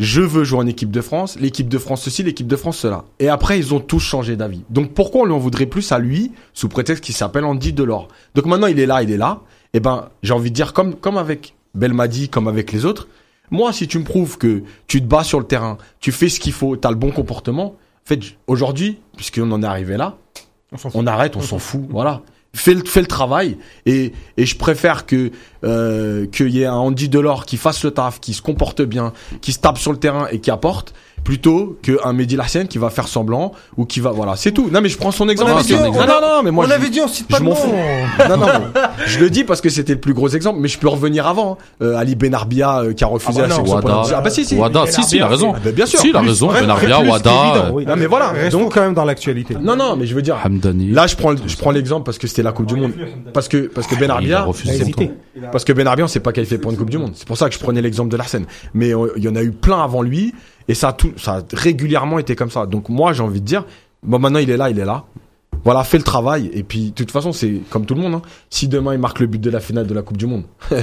je 0.00 0.20
veux 0.20 0.42
jouer 0.42 0.58
en 0.58 0.66
équipe 0.66 0.90
de 0.90 1.00
France, 1.00 1.38
l'équipe 1.38 1.68
de 1.68 1.78
France 1.78 2.02
ceci, 2.02 2.24
l'équipe 2.24 2.48
de 2.48 2.56
France 2.56 2.78
cela. 2.78 3.04
Et 3.20 3.28
après, 3.28 3.58
ils 3.58 3.72
ont 3.72 3.78
tous 3.78 4.00
changé 4.00 4.34
d'avis. 4.34 4.62
Donc 4.68 4.92
pourquoi 4.92 5.22
on 5.22 5.24
lui 5.26 5.32
en 5.32 5.38
voudrait 5.38 5.66
plus 5.66 5.92
à 5.92 6.00
lui, 6.00 6.32
sous 6.52 6.68
prétexte 6.68 7.04
qu'il 7.04 7.14
s'appelle 7.14 7.44
Andy 7.44 7.72
Delors? 7.72 8.08
Donc 8.34 8.46
maintenant, 8.46 8.66
il 8.66 8.80
est 8.80 8.86
là, 8.86 9.02
il 9.04 9.12
est 9.12 9.16
là. 9.16 9.40
Et 9.72 9.80
ben, 9.80 10.08
j'ai 10.24 10.32
envie 10.32 10.50
de 10.50 10.56
dire, 10.56 10.72
comme, 10.72 10.96
comme 10.96 11.16
avec 11.16 11.54
Belmadi, 11.74 12.28
comme 12.28 12.48
avec 12.48 12.72
les 12.72 12.84
autres, 12.84 13.08
moi, 13.50 13.72
si 13.72 13.86
tu 13.86 13.98
me 13.98 14.04
prouves 14.04 14.38
que 14.38 14.62
tu 14.88 15.00
te 15.00 15.06
bats 15.06 15.24
sur 15.24 15.38
le 15.38 15.46
terrain, 15.46 15.78
tu 16.00 16.10
fais 16.10 16.28
ce 16.28 16.40
qu'il 16.40 16.52
faut, 16.52 16.76
tu 16.76 16.88
as 16.88 16.90
le 16.90 16.96
bon 16.96 17.12
comportement, 17.12 17.66
en 17.66 18.06
fait, 18.06 18.20
aujourd'hui, 18.46 18.98
puisqu'on 19.16 19.50
en 19.52 19.62
est 19.62 19.66
arrivé 19.66 19.96
là, 19.96 20.16
On 20.72 20.76
s'en 20.76 20.90
fout. 20.90 21.00
on 21.02 21.06
arrête, 21.06 21.36
on 21.36 21.40
s'en 21.40 21.58
fout, 21.60 21.82
voilà. 21.88 22.22
Fais 22.56 22.74
le, 22.74 22.84
fais 22.84 23.00
le 23.00 23.08
travail 23.08 23.58
et, 23.84 24.12
et 24.36 24.46
je 24.46 24.56
préfère 24.56 25.06
que 25.06 25.32
euh, 25.64 26.26
qu'il 26.26 26.50
y 26.50 26.62
ait 26.62 26.66
un 26.66 26.74
Andy 26.74 27.08
Delors 27.08 27.46
qui 27.46 27.56
fasse 27.56 27.82
le 27.82 27.90
taf, 27.90 28.20
qui 28.20 28.32
se 28.32 28.42
comporte 28.42 28.80
bien, 28.80 29.12
qui 29.40 29.52
se 29.52 29.58
tape 29.58 29.76
sur 29.76 29.90
le 29.90 29.98
terrain 29.98 30.28
et 30.30 30.38
qui 30.38 30.52
apporte, 30.52 30.94
plutôt 31.24 31.78
qu'un 31.82 32.12
Mehdi 32.12 32.36
Larsen 32.36 32.68
qui 32.68 32.78
va 32.78 32.90
faire 32.90 33.08
semblant 33.08 33.52
ou 33.78 33.86
qui 33.86 34.00
va 34.00 34.10
voilà, 34.10 34.36
c'est 34.36 34.52
tout. 34.52 34.68
Non 34.70 34.80
mais 34.82 34.88
je 34.90 34.98
prends 34.98 35.10
son 35.10 35.28
exemple. 35.28 35.50
avait 35.52 35.62
dit, 35.62 35.74
on 35.74 35.90
non, 35.90 35.92
non 35.92 36.20
non 36.20 36.42
mais 36.44 36.50
moi 36.50 36.64
on 36.66 36.68
je, 36.68 36.72
avait 36.74 36.90
dit 36.90 37.00
on 37.00 37.08
cite 37.08 37.26
pas 37.28 37.38
je 37.38 37.42
m'en 37.42 37.50
nom. 37.50 37.56
fous. 37.56 37.72
non 38.28 38.36
non, 38.36 38.46
mais 38.46 38.80
je 39.06 39.18
le 39.18 39.30
dis 39.30 39.42
parce 39.44 39.60
que 39.60 39.70
c'était 39.70 39.94
le 39.94 40.00
plus 40.00 40.12
gros 40.14 40.28
exemple, 40.28 40.60
mais 40.60 40.68
je 40.68 40.78
peux 40.78 40.88
revenir 40.88 41.26
avant. 41.26 41.52
hein. 41.52 41.64
Euh, 41.82 41.96
Ali 41.96 42.14
Benarbia 42.14 42.80
euh, 42.82 42.92
qui 42.92 43.02
a 43.04 43.06
refusé 43.06 43.40
Ah 43.42 43.48
bah 43.48 43.56
la 43.56 43.62
non, 43.62 43.72
Wada. 43.72 44.02
Ah 44.16 44.20
bah 44.20 44.30
si 44.30 44.44
si. 44.44 44.54
Wada, 44.56 44.84
si, 44.86 45.02
si, 45.02 45.16
il 45.16 45.22
a 45.22 45.26
raison. 45.28 45.54
Ah 45.56 45.60
bah, 45.64 45.72
bien 45.72 45.86
sûr. 45.86 45.98
Si, 45.98 46.10
il 46.10 46.16
a 46.16 46.20
raison. 46.20 46.48
plus- 46.48 46.60
Benarbia, 46.60 46.98
plus 46.98 47.08
Wada. 47.10 47.70
oui. 47.72 47.86
Non 47.86 47.96
mais 47.96 48.06
voilà. 48.06 48.28
Restons 48.30 48.58
Donc 48.60 48.74
quand 48.74 48.82
même 48.82 48.94
dans 48.94 49.04
l'actualité. 49.04 49.54
non 49.60 49.76
non 49.76 49.96
mais 49.96 50.06
je 50.06 50.14
veux 50.14 50.22
dire 50.22 50.36
Hamdani. 50.44 50.90
Là, 50.90 51.06
je 51.06 51.16
prends, 51.16 51.34
je 51.34 51.56
prends 51.56 51.70
l'exemple 51.70 52.04
parce 52.04 52.18
que 52.18 52.26
c'était 52.26 52.42
la 52.42 52.52
Coupe 52.52 52.66
du 52.66 52.76
Monde. 52.76 52.92
Parce 53.32 53.48
que, 53.48 53.66
parce 53.68 53.86
que 53.86 53.94
Ben 53.94 54.04
il 54.04 54.10
a 54.10 54.14
Arbia, 54.14 54.42
refusé 54.42 54.74
Il 54.74 54.78
a 54.80 54.82
hésité. 54.82 55.10
parce 55.50 55.64
que 55.64 55.72
Ben 55.72 55.86
Arbia, 55.86 56.04
on 56.04 56.08
s'est 56.08 56.20
pas 56.20 56.32
qualifié 56.32 56.58
pour 56.58 56.70
une 56.70 56.76
Coupe 56.76 56.90
du 56.90 56.98
Monde. 56.98 57.12
C'est 57.14 57.26
pour 57.26 57.36
ça 57.38 57.48
que 57.48 57.54
je 57.54 57.58
prenais 57.60 57.80
l'exemple 57.80 58.10
de 58.10 58.16
Larsen. 58.16 58.44
Mais 58.74 58.94
euh, 58.94 59.08
il 59.16 59.24
y 59.24 59.28
en 59.28 59.36
a 59.36 59.42
eu 59.42 59.50
plein 59.52 59.82
avant 59.82 60.02
lui, 60.02 60.34
et 60.68 60.74
ça 60.74 60.88
a 60.88 60.92
tout, 60.92 61.12
ça 61.16 61.36
a 61.36 61.42
régulièrement 61.52 62.18
été 62.18 62.34
comme 62.36 62.50
ça. 62.50 62.66
Donc 62.66 62.88
moi, 62.88 63.12
j'ai 63.12 63.22
envie 63.22 63.40
de 63.40 63.46
dire, 63.46 63.64
bon, 64.02 64.18
maintenant 64.18 64.38
il 64.38 64.50
est 64.50 64.56
là, 64.56 64.70
il 64.70 64.78
est 64.78 64.84
là. 64.84 65.04
Voilà, 65.64 65.82
fais 65.84 65.96
le 65.98 66.02
travail. 66.04 66.50
Et 66.52 66.62
puis, 66.62 66.90
de 66.90 66.94
toute 66.94 67.10
façon, 67.10 67.32
c'est 67.32 67.60
comme 67.70 67.86
tout 67.86 67.94
le 67.94 68.00
monde. 68.02 68.14
hein. 68.14 68.22
Si 68.50 68.68
demain 68.68 68.92
il 68.92 69.00
marque 69.00 69.20
le 69.20 69.26
but 69.26 69.40
de 69.40 69.50
la 69.50 69.60
finale 69.60 69.86
de 69.86 69.94
la 69.94 70.02
Coupe 70.02 70.16
du 70.18 70.26
Monde, 70.26 70.44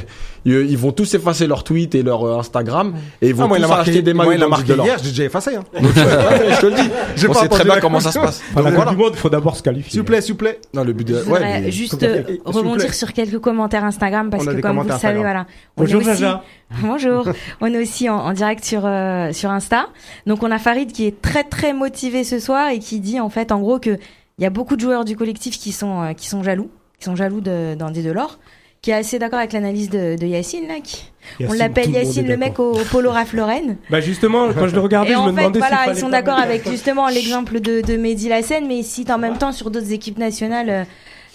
ils 0.46 0.54
ils 0.72 0.78
vont 0.78 0.92
tous 0.92 1.14
effacer 1.14 1.46
leurs 1.48 1.64
tweets 1.64 1.94
et 1.96 2.04
leur 2.04 2.24
euh, 2.24 2.40
Instagram, 2.40 2.94
et 3.22 3.30
ils 3.30 3.36
vont 3.36 3.44
Ah, 3.44 3.48
moi, 3.48 3.58
il 3.60 3.62
tous 3.64 3.66
a 3.72 3.76
marqué, 3.76 3.90
acheter 3.92 4.02
des 4.02 4.14
moi, 4.14 4.26
maillots 4.26 4.38
il 4.40 4.44
a 4.44 4.48
marqué 4.48 4.74
hier, 4.74 4.98
j'ai 5.04 5.10
déjà 5.10 5.24
effacé. 5.26 5.56
Hein. 5.56 5.64
Donc, 5.82 5.92
je 5.94 6.62
te 6.62 6.66
le 6.66 6.76
dis. 6.76 6.90
J'ai 7.16 7.28
On 7.30 7.34
pas 7.34 7.40
sait 7.42 7.48
très 7.48 7.64
bien 7.64 7.80
comment 7.80 8.00
ça 8.00 8.12
se 8.12 8.20
passe. 8.20 8.42
Enfin, 8.52 8.62
la 8.64 8.72
Donc, 8.72 8.74
Coupe 8.74 8.76
voilà. 8.76 8.92
du 8.92 8.98
Monde, 8.98 9.12
il 9.14 9.18
faut 9.20 9.30
d'abord 9.30 9.56
se 9.56 9.64
qualifier. 9.64 9.92
S'il 9.92 10.00
vous 10.00 10.06
plaît, 10.06 10.22
s'il 10.22 10.34
vous 10.34 10.38
plaît. 10.40 10.60
Non, 10.74 10.84
le 10.84 10.94
but 10.94 11.08
de, 11.08 11.16
Je 11.16 11.20
voudrais 11.22 11.42
ouais, 11.42 11.62
mais- 11.62 11.72
juste 11.72 12.02
euh, 12.04 12.24
rebondir 12.46 12.94
sur 12.94 13.14
quelques 13.14 13.40
commentaires 13.40 13.84
Instagram 13.86 14.30
parce 14.30 14.46
que 14.46 14.62
comme 14.62 14.78
vous 14.78 14.84
le 14.84 14.90
savez, 14.90 14.96
Instagram. 15.20 15.22
voilà. 15.22 15.46
on 15.78 15.84
est 15.84 15.86
Bonjour 15.86 16.02
aussi- 16.02 16.10
Jaja. 16.22 16.44
Bonjour. 16.82 17.28
on 17.60 17.66
est 17.74 17.82
aussi 17.82 18.10
en, 18.10 18.16
en 18.16 18.32
direct 18.34 18.64
sur 18.64 18.84
euh, 18.86 19.32
sur 19.34 19.50
Insta. 19.52 19.88
Donc 20.26 20.42
on 20.42 20.52
a 20.52 20.58
Farid 20.58 20.92
qui 20.94 21.06
est 21.06 21.22
très 21.22 21.44
très 21.44 21.74
motivé 21.74 22.24
ce 22.24 22.40
soir 22.40 22.70
et 22.70 22.80
qui 22.80 23.00
dit 23.02 23.20
en 23.20 23.30
fait 23.30 23.52
en 23.52 23.60
gros 23.60 23.78
que 23.78 23.98
il 24.38 24.44
y 24.44 24.48
a 24.48 24.50
beaucoup 24.50 24.76
de 24.76 24.82
joueurs 24.82 25.06
du 25.06 25.16
collectif 25.16 25.58
qui 25.60 25.72
sont 25.72 26.02
euh, 26.02 26.14
qui 26.14 26.28
sont 26.28 26.44
jaloux, 26.44 26.70
qui 27.00 27.06
sont 27.06 27.16
jaloux 27.16 27.42
de 27.42 27.76
d'Andy 27.76 28.02
Delors, 28.04 28.40
qui 28.82 28.92
est 28.92 28.96
assez 28.96 29.20
d'accord 29.20 29.40
avec 29.40 29.54
l'analyse 29.54 29.90
de, 29.90 30.16
de 30.18 30.26
Yacine 30.26 30.68
là. 30.68 30.76
qui- 30.84 31.04
on 31.48 31.54
l'appelle 31.54 31.92
Yacine 31.92 32.28
le 32.28 32.36
mec 32.38 32.60
au 32.60 32.74
polo 32.92 33.12
Ralph 33.12 33.34
Lauren. 33.34 33.78
Bah 33.90 34.02
justement, 34.02 34.52
quand 34.54 34.68
je 34.68 34.74
le 34.76 34.82
regardais, 34.82 35.12
Et 35.12 35.16
je 35.16 35.20
me 35.20 35.26
fait, 35.26 35.32
demandais 35.42 35.60
voilà, 35.60 35.86
ils 35.90 35.96
sont 35.96 36.10
d'accord 36.10 36.40
avec 36.40 36.68
justement 36.68 37.08
l'exemple 37.08 37.60
de, 37.60 37.82
de 37.82 37.96
Mehdi 37.98 38.30
Lassen, 38.30 38.66
mais 38.68 38.78
ils 38.78 38.84
citent 38.84 39.12
en 39.12 39.18
même 39.20 39.38
temps 39.38 39.52
sur 39.52 39.70
d'autres 39.72 39.92
équipes 39.92 40.18
nationales 40.18 40.70
euh, 40.70 40.84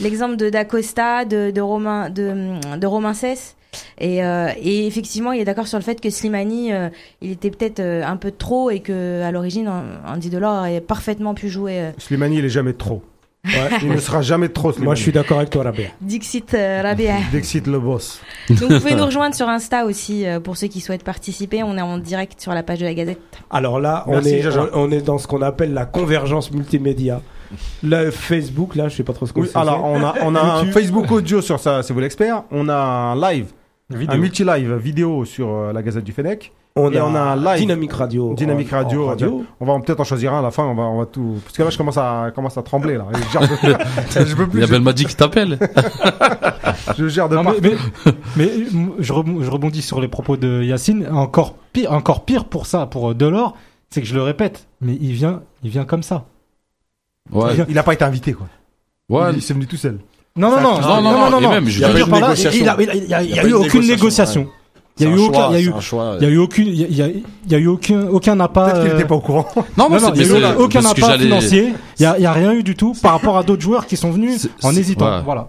l'exemple 0.01 0.37
de 0.37 0.51
D'Acosta, 0.51 1.25
de, 1.25 1.51
de 1.51 1.61
Romain, 1.61 2.11
de, 2.11 2.77
de 2.77 2.87
Romain 2.87 3.15
Cesse. 3.15 3.56
Et, 3.99 4.25
euh, 4.25 4.49
et 4.61 4.87
effectivement, 4.87 5.33
il 5.33 5.41
est 5.41 5.45
d'accord 5.45 5.67
sur 5.67 5.79
le 5.79 5.85
fait 5.85 6.01
que 6.01 6.11
Slimani, 6.11 6.73
euh, 6.73 6.89
il 7.23 7.31
était 7.33 7.51
peut-être 7.51 7.81
euh, 7.81 8.05
un 8.05 8.17
peu 8.17 8.31
trop 8.31 8.71
et 8.71 8.81
que 8.81 9.23
à 9.23 9.31
l'origine, 9.31 9.71
Andy 10.07 10.31
Delors 10.31 10.59
aurait 10.61 10.81
parfaitement 10.81 11.35
pu 11.35 11.49
jouer 11.49 11.81
euh, 11.81 11.91
Slimani, 11.99 12.39
il 12.39 12.45
est 12.45 12.49
jamais 12.51 12.73
trop. 12.73 13.03
il 13.83 13.89
ne 13.93 13.99
sera 13.99 14.23
jamais 14.23 14.49
trop. 14.49 14.73
Slimani. 14.73 14.85
Moi, 14.87 14.95
je 14.97 15.03
suis 15.03 15.13
d'accord 15.13 15.39
avec 15.39 15.51
toi, 15.51 15.63
Rabia. 15.63 15.89
Dixit 16.01 16.53
euh, 16.55 16.83
Rabia. 16.83 17.15
Dixit 17.33 17.67
le 17.69 17.79
boss. 17.79 18.21
Donc 18.49 18.59
vous 18.73 18.81
pouvez 18.81 18.97
nous 18.97 19.05
rejoindre 19.07 19.37
sur 19.37 19.49
Insta 19.49 19.85
aussi 19.85 20.27
euh, 20.27 20.41
pour 20.41 20.57
ceux 20.57 20.67
qui 20.67 20.81
souhaitent 20.81 21.05
participer. 21.05 21.63
On 21.63 21.79
est 21.79 21.83
en 21.83 21.99
direct 21.99 22.41
sur 22.41 22.53
la 22.53 22.65
page 22.65 22.81
de 22.81 22.85
la 22.87 22.95
Gazette. 22.95 23.21
Alors 23.51 23.79
là, 23.79 24.03
on 24.09 24.13
Merci, 24.13 24.31
est, 24.35 24.57
on, 24.57 24.69
on 24.75 24.91
est 24.91 25.01
dans 25.01 25.19
ce 25.19 25.29
qu'on 25.29 25.43
appelle 25.43 25.73
la 25.75 25.87
convergence 25.87 26.51
multimédia. 26.51 27.23
Le 27.85 28.11
Facebook, 28.11 28.75
là, 28.75 28.89
je 28.89 28.97
sais 28.97 29.05
pas 29.05 29.13
trop 29.13 29.27
ce 29.27 29.33
que 29.33 29.39
Oui, 29.39 29.49
alors 29.55 29.85
on 29.85 30.03
a, 30.03 30.15
on 30.23 30.35
a 30.35 30.41
un. 30.41 30.65
Facebook 30.73 31.13
audio 31.13 31.41
sur 31.41 31.61
ça, 31.61 31.85
c'est 31.85 31.93
vous 31.95 32.01
l'expert. 32.01 32.43
On 32.51 32.69
a 32.69 32.75
un 32.75 33.15
live, 33.31 33.47
Vidéo. 33.91 34.15
un 34.17 34.19
multi-live 34.19 34.75
vidéo 34.75 35.25
sur 35.25 35.49
euh, 35.49 35.73
la 35.73 35.81
Gazette 35.83 36.03
du 36.05 36.11
Fennec. 36.13 36.53
on 36.75 36.91
et 36.91 36.99
a, 36.99 37.07
on 37.07 37.15
a 37.15 37.21
un 37.21 37.37
live. 37.37 37.59
Dynamique 37.61 37.93
Radio. 37.93 38.35
Dynamique 38.35 38.73
en- 38.73 38.77
en 38.77 38.83
Radio. 38.83 39.07
radio. 39.07 39.45
On 39.61 39.65
va 39.67 39.79
peut-être 39.79 40.01
en 40.01 40.05
choisir 40.05 40.35
un 40.35 40.41
à 40.41 40.43
la 40.43 40.51
fin. 40.51 40.65
On 40.65 40.75
va, 40.75 40.83
on 40.83 40.99
va 40.99 41.07
tout. 41.07 41.37
Parce 41.45 41.57
que 41.57 41.63
là, 41.63 41.71
je 41.71 41.79
commence 41.79 41.97
à, 41.97 42.33
commence 42.35 42.59
à 42.59 42.63
trembler 42.63 42.97
là. 42.97 43.07
Je 43.15 43.31
gère 43.33 43.43
de, 43.43 43.47
je 44.27 44.35
peux 44.35 44.43
Il 44.43 44.49
plus. 44.49 44.61
y 44.61 44.65
a 44.65 44.67
Belmadi 44.67 45.05
qui 45.05 45.15
t'appelle. 45.15 45.59
Je, 45.61 46.95
je 47.05 47.09
gère 47.09 47.29
de 47.29 47.37
Non, 47.37 47.45
mais, 47.45 47.59
mais, 47.63 47.77
mais, 48.37 48.51
je, 48.99 49.13
rebond- 49.13 49.41
je 49.43 49.51
rebondis 49.51 49.83
sur 49.83 50.01
les 50.01 50.09
propos 50.09 50.37
de 50.37 50.65
Yacine. 50.65 51.07
Encore 51.13 51.55
pire, 51.73 51.93
encore 51.93 52.25
pire 52.25 52.47
pour 52.47 52.67
ça, 52.67 52.87
pour 52.87 53.11
euh, 53.11 53.15
Delors, 53.15 53.57
c'est 53.91 54.01
que 54.03 54.07
je 54.09 54.15
le 54.17 54.23
répète, 54.23 54.67
mais 54.81 54.99
il 55.01 55.13
vient, 55.13 55.43
il 55.63 55.71
vient 55.71 55.85
comme 55.85 56.03
ça. 56.03 56.27
Ouais. 57.31 57.53
Il 57.69 57.79
a 57.79 57.83
pas 57.85 57.93
été 57.95 58.05
invité 58.05 58.33
quoi. 58.33 58.49
Ouais. 59.09 59.31
Il, 59.31 59.37
il 59.37 59.43
s'est 59.43 59.55
venu 59.55 59.67
tout 59.69 59.77
seul. 59.77 60.01
Non, 60.37 60.51
non, 60.51 60.61
non, 60.61 60.81
non, 60.81 61.03
non, 61.03 61.31
non, 61.31 61.41
non, 61.41 61.51
même, 61.51 61.69
je 61.69 61.83
veux 61.85 61.95
dire 61.95 62.09
par 62.09 62.21
là, 62.21 62.35
il 62.35 62.55
il 62.57 62.69
a- 62.69 62.73
a- 63.17 63.17
a 63.17 63.23
a 63.41 63.45
eu 63.45 63.53
aucune 63.55 63.87
négociation. 63.87 64.49
Il 64.99 65.05
y 65.05 65.07
a 65.07 65.11
eu 65.11 65.15
un 65.15 65.19
aucun, 65.27 65.49
il 65.51 65.53
y 65.53 65.57
a 65.57 65.61
eu, 65.61 65.73
il 66.19 66.23
y 66.23 66.27
a 66.27 66.31
eu 66.31 66.39
aucune, 66.39 66.67
il 66.69 66.97
y 66.97 67.03
a, 67.03 67.07
il 67.09 67.53
y 67.53 67.55
eu 67.59 67.67
aucun, 67.67 68.07
aucun 68.09 68.41
appât. 68.41 68.65
Peut-être 68.65 68.81
qu'il 68.83 68.91
euh, 68.91 68.95
n'était 68.95 69.09
pas 69.09 69.15
au 69.15 69.21
courant. 69.21 69.47
Non, 69.77 69.91
Non, 69.91 70.01
non, 70.01 70.13
il 70.15 70.21
y 70.23 70.25
a 70.25 70.27
c'est- 70.27 70.41
eu 70.41 70.45
aucun 70.59 70.85
appât 70.87 71.19
financier. 71.19 71.75
Il 71.99 72.03
y 72.03 72.07
a, 72.07 72.17
il 72.19 72.23
y 72.23 72.27
a 72.27 72.33
rien 72.33 72.53
eu 72.53 72.63
du 72.63 72.75
tout 72.77 72.95
par 73.03 73.13
rapport 73.13 73.37
à 73.37 73.43
d'autres 73.43 73.61
joueurs 73.63 73.87
qui 73.87 73.97
sont 73.99 74.11
venus 74.11 74.49
en 74.63 74.75
hésitant. 74.75 75.23
Voilà. 75.25 75.49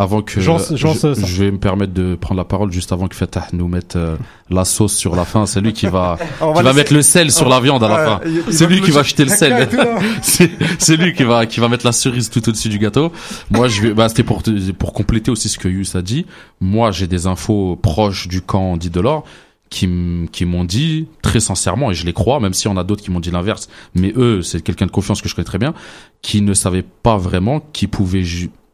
Avant 0.00 0.22
que 0.22 0.40
je, 0.40 1.42
vais 1.42 1.50
me 1.50 1.58
permettre 1.58 1.92
de 1.92 2.14
prendre 2.14 2.38
la 2.38 2.44
parole 2.44 2.70
juste 2.70 2.92
avant 2.92 3.08
que 3.08 3.16
Fatah 3.16 3.48
nous 3.52 3.66
mette 3.66 3.96
euh, 3.96 4.16
la 4.48 4.64
sauce 4.64 4.94
sur 4.94 5.16
la 5.16 5.24
fin. 5.24 5.44
C'est 5.44 5.60
lui 5.60 5.72
qui 5.72 5.86
va, 5.86 6.16
On 6.40 6.52
qui 6.52 6.62
va 6.62 6.72
mettre 6.72 6.94
le 6.94 7.02
sel 7.02 7.32
sur 7.32 7.48
la 7.48 7.58
viande 7.58 7.82
à 7.82 7.88
la 7.88 8.04
fin. 8.04 8.20
C'est 8.48 8.68
lui 8.68 8.80
qui 8.80 8.92
va 8.92 9.02
jeter 9.02 9.24
le 9.24 9.30
sel. 9.30 9.68
Là. 9.72 9.98
c'est 10.22 10.96
lui 10.96 11.14
qui 11.14 11.24
va 11.24 11.46
qui 11.46 11.58
va 11.58 11.68
mettre 11.68 11.84
la 11.84 11.90
cerise 11.90 12.30
tout 12.30 12.48
au-dessus 12.48 12.68
du 12.68 12.78
gâteau. 12.78 13.10
Moi, 13.50 13.66
je 13.66 13.82
vais 13.82 13.92
bah 13.92 14.08
c'était 14.08 14.22
pour 14.22 14.44
pour 14.78 14.92
compléter 14.92 15.32
aussi 15.32 15.48
ce 15.48 15.58
que 15.58 15.66
Yus 15.66 15.96
a 15.96 16.02
dit. 16.02 16.26
Moi, 16.60 16.92
j'ai 16.92 17.08
des 17.08 17.26
infos 17.26 17.74
proches 17.74 18.28
du 18.28 18.40
camp 18.40 18.76
dit 18.76 18.90
Delors 18.90 19.24
qui 19.68 19.88
qui 20.32 20.44
m'ont 20.44 20.64
dit 20.64 21.08
très 21.22 21.40
sincèrement 21.40 21.90
et 21.90 21.94
je 21.94 22.06
les 22.06 22.12
crois 22.12 22.40
même 22.40 22.54
si 22.54 22.68
on 22.68 22.76
a 22.76 22.84
d'autres 22.84 23.02
qui 23.02 23.10
m'ont 23.10 23.20
dit 23.20 23.30
l'inverse 23.30 23.68
mais 23.94 24.12
eux 24.16 24.40
c'est 24.40 24.62
quelqu'un 24.62 24.86
de 24.86 24.90
confiance 24.90 25.20
que 25.20 25.28
je 25.28 25.34
connais 25.34 25.44
très 25.44 25.58
bien 25.58 25.74
qui 26.22 26.40
ne 26.40 26.54
savait 26.54 26.82
pas 26.82 27.18
vraiment 27.18 27.60
qui 27.72 27.86
pouvait 27.86 28.24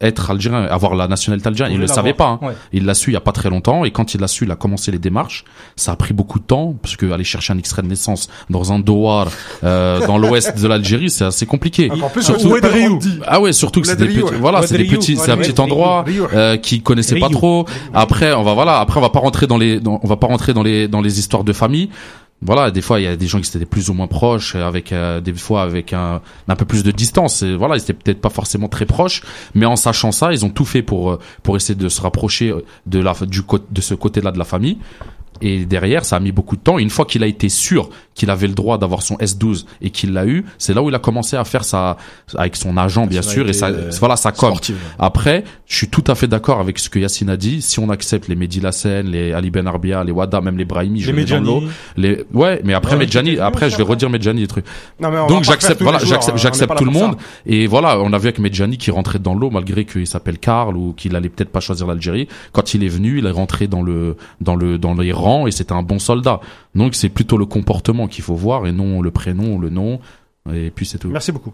être 0.01 0.29
algérien 0.29 0.63
avoir 0.65 0.93
la 0.95 1.07
nationalité 1.07 1.47
algérienne 1.47 1.73
il 1.73 1.77
Pouvait 1.77 1.87
le 1.87 1.93
savait 1.93 2.13
pas 2.13 2.39
hein. 2.41 2.47
Ouais. 2.47 2.53
il 2.73 2.85
l'a 2.85 2.93
su 2.93 3.11
il 3.11 3.13
y 3.13 3.17
a 3.17 3.21
pas 3.21 3.31
très 3.31 3.49
longtemps 3.49 3.85
et 3.85 3.91
quand 3.91 4.13
il 4.13 4.19
l'a 4.19 4.27
su 4.27 4.43
il 4.43 4.51
a 4.51 4.55
commencé 4.57 4.91
les 4.91 4.99
démarches 4.99 5.45
ça 5.77 5.93
a 5.93 5.95
pris 5.95 6.13
beaucoup 6.13 6.37
de 6.39 6.43
temps 6.43 6.75
parce 6.81 6.97
que 6.97 7.09
aller 7.11 7.23
chercher 7.23 7.53
un 7.53 7.57
extrait 7.57 7.81
de 7.81 7.87
naissance 7.87 8.27
dans 8.49 8.73
un 8.73 8.79
douar 8.79 9.29
euh, 9.63 10.05
dans 10.07 10.17
l'ouest 10.17 10.59
de 10.61 10.67
l'Algérie 10.67 11.09
c'est 11.09 11.23
assez 11.23 11.45
compliqué 11.45 11.89
plus 12.09 12.23
Surtout- 12.23 12.49
Rioux. 12.73 12.99
ah 13.25 13.39
ouais, 13.39 13.53
surtout 13.53 13.79
que 13.81 13.87
c'est 13.87 13.95
des 13.95 14.07
petits, 14.07 14.35
voilà, 14.39 14.61
c'est 14.67 14.77
des 14.77 14.83
petits, 14.85 15.15
c'est 15.17 15.31
un 15.31 15.37
petit 15.37 15.59
endroit 15.61 16.03
euh, 16.33 16.57
qui 16.57 16.81
connaissait 16.81 17.19
pas 17.19 17.29
trop. 17.29 17.65
Après, 17.93 18.33
on 18.33 18.43
va 18.43 18.53
voilà, 18.53 18.79
après 18.79 18.97
on 18.99 19.01
va 19.01 19.09
pas 19.09 19.19
rentrer 19.19 19.47
dans 19.47 19.57
les, 19.57 19.79
dans- 19.79 19.99
on 20.03 20.07
va 20.07 20.17
pas 20.17 20.27
rentrer 20.27 20.53
dans 20.53 20.63
les 20.63 20.87
dans 20.87 21.01
les 21.01 21.19
histoires 21.19 21.43
de 21.43 21.53
famille. 21.53 21.89
Voilà, 22.41 22.69
des 22.69 22.81
fois 22.81 22.99
il 22.99 23.03
y 23.03 23.07
a 23.07 23.15
des 23.15 23.27
gens 23.27 23.39
qui 23.39 23.55
étaient 23.55 23.65
plus 23.65 23.89
ou 23.89 23.93
moins 23.93 24.07
proches, 24.07 24.55
euh, 24.55 24.67
avec 24.67 24.91
euh, 24.91 25.21
des 25.21 25.33
fois 25.33 25.63
avec 25.63 25.93
un, 25.93 26.21
un 26.47 26.55
peu 26.55 26.65
plus 26.65 26.83
de 26.83 26.91
distance. 26.91 27.41
Et 27.41 27.55
voilà, 27.55 27.75
ils 27.75 27.81
étaient 27.81 27.93
peut-être 27.93 28.21
pas 28.21 28.29
forcément 28.29 28.67
très 28.67 28.85
proches, 28.85 29.23
mais 29.55 29.65
en 29.65 29.75
sachant 29.75 30.11
ça, 30.11 30.33
ils 30.33 30.45
ont 30.45 30.49
tout 30.49 30.65
fait 30.65 30.83
pour 30.83 31.11
euh, 31.11 31.19
pour 31.43 31.55
essayer 31.55 31.75
de 31.75 31.89
se 31.89 32.01
rapprocher 32.01 32.53
de 32.85 32.99
la 32.99 33.13
du 33.25 33.41
de 33.71 33.81
ce 33.81 33.93
côté-là 33.93 34.31
de 34.31 34.37
la 34.37 34.45
famille. 34.45 34.77
Et 35.41 35.65
derrière, 35.65 36.05
ça 36.05 36.15
a 36.17 36.19
mis 36.19 36.31
beaucoup 36.31 36.55
de 36.55 36.61
temps. 36.61 36.79
Et 36.79 36.81
une 36.81 36.89
fois 36.89 37.05
qu'il 37.05 37.23
a 37.23 37.27
été 37.27 37.49
sûr 37.49 37.89
qu'il 38.13 38.29
avait 38.29 38.47
le 38.47 38.53
droit 38.53 38.77
d'avoir 38.77 39.01
son 39.01 39.15
S12 39.17 39.65
et 39.81 39.89
qu'il 39.89 40.13
l'a 40.13 40.25
eu, 40.25 40.45
c'est 40.57 40.73
là 40.73 40.81
où 40.81 40.89
il 40.89 40.95
a 40.95 40.99
commencé 40.99 41.35
à 41.35 41.43
faire 41.43 41.65
sa, 41.65 41.97
avec 42.37 42.55
son 42.55 42.77
agent, 42.77 43.07
bien 43.07 43.21
sûr, 43.21 43.47
et 43.49 43.53
sa, 43.53 43.67
euh, 43.67 43.89
voilà, 43.99 44.15
sa 44.15 44.31
com. 44.31 44.49
sportive. 44.51 44.77
Après, 44.99 45.43
je 45.67 45.75
suis 45.75 45.89
tout 45.89 46.03
à 46.07 46.15
fait 46.15 46.27
d'accord 46.27 46.59
avec 46.61 46.79
ce 46.79 46.89
que 46.89 46.97
Yacine 46.99 47.29
a 47.29 47.37
dit. 47.37 47.61
Si 47.61 47.79
on 47.79 47.89
accepte 47.89 48.27
les 48.29 48.35
Mehdi 48.35 48.61
Lassen, 48.61 49.07
les 49.07 49.33
Ali 49.33 49.51
Ben 49.51 49.67
Arbia, 49.67 50.03
les 50.03 50.11
Wada, 50.13 50.39
même 50.39 50.57
les 50.57 50.63
Brahimi, 50.65 51.01
je 51.01 51.07
Les 51.07 51.13
Medjani. 51.13 51.67
Les, 51.97 52.23
ouais, 52.33 52.61
mais 52.63 52.73
après 52.73 52.93
Ouais, 52.93 52.99
Medjani, 52.99 53.39
après, 53.39 53.69
je 53.69 53.75
vais 53.75 53.83
redire 53.83 54.09
Medjani 54.09 54.41
des 54.41 54.47
trucs. 54.47 54.65
Non, 55.01 55.11
mais 55.11 55.17
on 55.19 55.27
Donc 55.27 55.43
j'accepte, 55.43 55.81
voilà, 55.81 55.99
j'accepte, 55.99 56.35
hein, 56.37 56.41
j'accepte 56.41 56.77
tout 56.77 56.85
le 56.85 56.93
ça. 56.93 56.99
monde. 57.07 57.17
Et 57.45 57.67
voilà, 57.67 57.99
on 57.99 58.13
a 58.13 58.17
vu 58.17 58.27
avec 58.27 58.39
Medjani 58.39 58.77
qui 58.77 58.91
rentrait 58.91 59.19
dans 59.19 59.33
l'eau 59.33 59.49
malgré 59.49 59.83
qu'il 59.85 60.07
s'appelle 60.07 60.37
Karl 60.37 60.77
ou 60.77 60.93
qu'il 60.93 61.15
allait 61.15 61.29
peut-être 61.29 61.49
pas 61.51 61.59
choisir 61.59 61.87
l'Algérie. 61.87 62.27
Quand 62.53 62.73
il 62.73 62.83
est 62.83 62.87
venu, 62.89 63.19
il 63.19 63.25
est 63.25 63.31
rentré 63.31 63.67
dans 63.67 63.81
le 63.81 64.15
dans 64.39 64.55
le 64.55 64.77
dans 64.77 64.93
les 64.93 65.11
et 65.47 65.51
c'était 65.51 65.73
un 65.73 65.83
bon 65.83 65.99
soldat. 65.99 66.39
Donc 66.73 66.95
c'est 66.95 67.09
plutôt 67.09 67.37
le 67.37 67.45
comportement 67.45 68.07
qu'il 68.07 68.23
faut 68.23 68.35
voir 68.35 68.67
et 68.67 68.71
non 68.71 69.01
le 69.01 69.11
prénom, 69.11 69.59
le 69.59 69.69
nom. 69.69 69.99
Et 70.53 70.69
puis 70.69 70.85
c'est 70.85 70.99
tout. 70.99 71.09
Merci 71.09 71.31
beaucoup. 71.31 71.53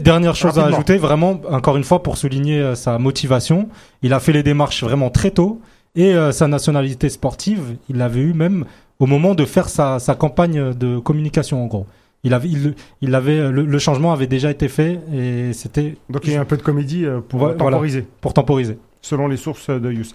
Dernière 0.00 0.36
chose 0.36 0.58
à 0.58 0.66
ajouter, 0.66 0.96
vraiment, 0.98 1.40
encore 1.50 1.76
une 1.76 1.84
fois, 1.84 2.02
pour 2.02 2.16
souligner 2.16 2.60
euh, 2.60 2.74
sa 2.74 2.98
motivation, 2.98 3.68
il 4.02 4.12
a 4.12 4.20
fait 4.20 4.32
les 4.32 4.42
démarches 4.42 4.84
vraiment 4.84 5.10
très 5.10 5.32
tôt 5.32 5.60
et 5.96 6.14
euh, 6.14 6.30
sa 6.32 6.46
nationalité 6.46 7.08
sportive, 7.08 7.76
il 7.88 7.96
l'avait 7.96 8.20
eu 8.20 8.34
même 8.34 8.66
au 8.98 9.06
moment 9.06 9.34
de 9.34 9.44
faire 9.44 9.68
sa, 9.68 9.98
sa 9.98 10.14
campagne 10.14 10.74
de 10.74 10.98
communication, 11.00 11.62
en 11.64 11.66
gros. 11.66 11.86
Il 12.24 12.34
avait, 12.34 12.48
il, 12.48 12.74
il 13.00 13.14
avait, 13.16 13.50
le, 13.50 13.64
le 13.64 13.78
changement 13.80 14.12
avait 14.12 14.28
déjà 14.28 14.50
été 14.50 14.68
fait 14.68 15.00
et 15.12 15.52
c'était 15.52 15.96
Donc 16.08 16.22
il 16.24 16.34
y 16.34 16.36
a 16.36 16.40
un 16.40 16.44
peu 16.44 16.56
de 16.56 16.62
comédie 16.62 17.04
euh, 17.04 17.20
pour 17.20 17.40
voilà. 17.40 17.56
temporiser, 17.56 18.06
pour 18.20 18.32
temporiser. 18.32 18.78
selon 19.00 19.26
les 19.26 19.36
sources 19.36 19.70
de 19.70 19.90
Yous. 19.90 20.14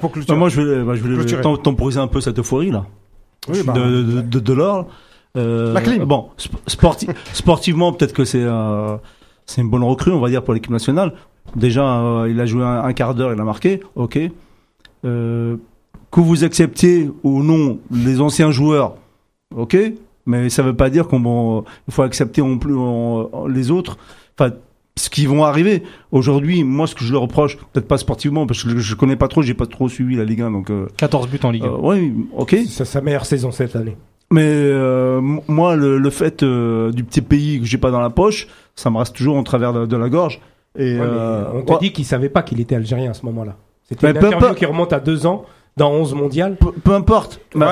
Pour 0.00 0.12
clôturer. 0.12 0.36
Moi, 0.38 0.48
je 0.48 0.60
voulais, 0.60 0.82
bah, 0.84 0.94
je 0.94 1.02
voulais 1.02 1.40
temporiser 1.62 1.98
un 2.00 2.06
peu 2.06 2.20
cette 2.20 2.38
euphorie 2.38 2.70
là. 2.70 2.86
Oui, 3.48 3.62
bah, 3.64 3.72
de, 3.72 4.02
de, 4.02 4.20
de, 4.20 4.38
de 4.40 4.52
l'or. 4.52 4.86
Euh, 5.36 5.72
La 5.72 5.80
clim. 5.80 6.04
Bon, 6.04 6.28
sp- 6.38 6.52
sporti- 6.68 7.08
sportivement, 7.32 7.92
peut-être 7.92 8.12
que 8.12 8.24
c'est 8.24 8.42
euh, 8.42 8.96
c'est 9.46 9.60
une 9.62 9.70
bonne 9.70 9.82
recrue, 9.84 10.12
on 10.12 10.20
va 10.20 10.28
dire, 10.28 10.42
pour 10.44 10.54
l'équipe 10.54 10.70
nationale. 10.70 11.12
Déjà, 11.56 12.00
euh, 12.00 12.28
il 12.30 12.38
a 12.40 12.46
joué 12.46 12.62
un, 12.64 12.82
un 12.84 12.92
quart 12.92 13.14
d'heure, 13.14 13.32
il 13.32 13.40
a 13.40 13.44
marqué, 13.44 13.80
ok. 13.96 14.18
Que 15.02 16.20
vous 16.20 16.42
acceptiez 16.44 17.08
ou 17.22 17.42
non 17.42 17.78
les 17.90 18.20
anciens 18.20 18.50
joueurs, 18.50 18.94
ok. 19.56 19.76
Mais 20.26 20.50
ça 20.50 20.62
veut 20.62 20.74
pas 20.76 20.90
dire 20.90 21.06
qu'on 21.08 21.20
bon, 21.20 21.64
il 21.88 21.94
faut 21.94 22.02
accepter 22.02 22.42
en 22.42 22.58
plus 22.58 22.76
en- 22.76 23.28
en- 23.32 23.46
les 23.46 23.70
autres. 23.70 23.96
Enfin, 24.38 24.52
ce 25.00 25.10
qui 25.10 25.26
vont 25.26 25.44
arriver. 25.44 25.82
Aujourd'hui, 26.12 26.64
moi, 26.64 26.86
ce 26.86 26.94
que 26.94 27.04
je 27.04 27.12
le 27.12 27.18
reproche, 27.18 27.56
peut-être 27.72 27.88
pas 27.88 27.98
sportivement, 27.98 28.46
parce 28.46 28.62
que 28.62 28.78
je, 28.78 28.94
connais 28.94 29.16
pas 29.16 29.28
trop, 29.28 29.42
j'ai 29.42 29.54
pas 29.54 29.66
trop 29.66 29.88
suivi 29.88 30.16
la 30.16 30.24
Ligue 30.24 30.42
1, 30.42 30.50
donc. 30.50 30.70
Euh, 30.70 30.86
14 30.96 31.28
buts 31.28 31.40
en 31.42 31.50
Ligue 31.50 31.64
1. 31.64 31.66
euh, 31.66 31.76
oui, 31.80 32.12
ok. 32.36 32.56
C'est 32.68 32.84
sa 32.84 33.00
meilleure 33.00 33.26
saison 33.26 33.50
cette 33.50 33.76
année. 33.76 33.96
Mais 34.32 34.44
euh, 34.46 35.20
moi, 35.48 35.74
le, 35.74 35.98
le 35.98 36.10
fait 36.10 36.42
euh, 36.42 36.92
du 36.92 37.02
petit 37.02 37.20
pays 37.20 37.58
que 37.60 37.66
j'ai 37.66 37.78
pas 37.78 37.90
dans 37.90 38.00
la 38.00 38.10
poche, 38.10 38.46
ça 38.76 38.88
me 38.90 38.98
reste 38.98 39.16
toujours 39.16 39.36
en 39.36 39.42
travers 39.42 39.72
de, 39.72 39.86
de 39.86 39.96
la 39.96 40.08
gorge. 40.08 40.40
Et 40.78 40.94
Ouais, 40.94 41.00
euh, 41.00 41.44
on 41.54 41.62
t'a 41.62 41.72
ouais, 41.74 41.78
dit 41.80 41.92
qu'il 41.92 42.04
savait 42.04 42.28
pas 42.28 42.42
qu'il 42.42 42.60
était 42.60 42.76
algérien 42.76 43.10
à 43.10 43.14
ce 43.14 43.26
moment-là. 43.26 43.56
C'était 43.88 44.06
une 44.12 44.18
peu 44.18 44.26
interview 44.26 44.54
qui 44.54 44.66
remonte 44.66 44.92
à 44.92 45.00
deux 45.00 45.26
ans 45.26 45.44
dans 45.80 45.90
11 45.92 46.12
mondial. 46.14 46.56
peu, 46.60 46.72
peu 46.72 46.92
importe. 46.94 47.40
Ouais, 47.54 47.66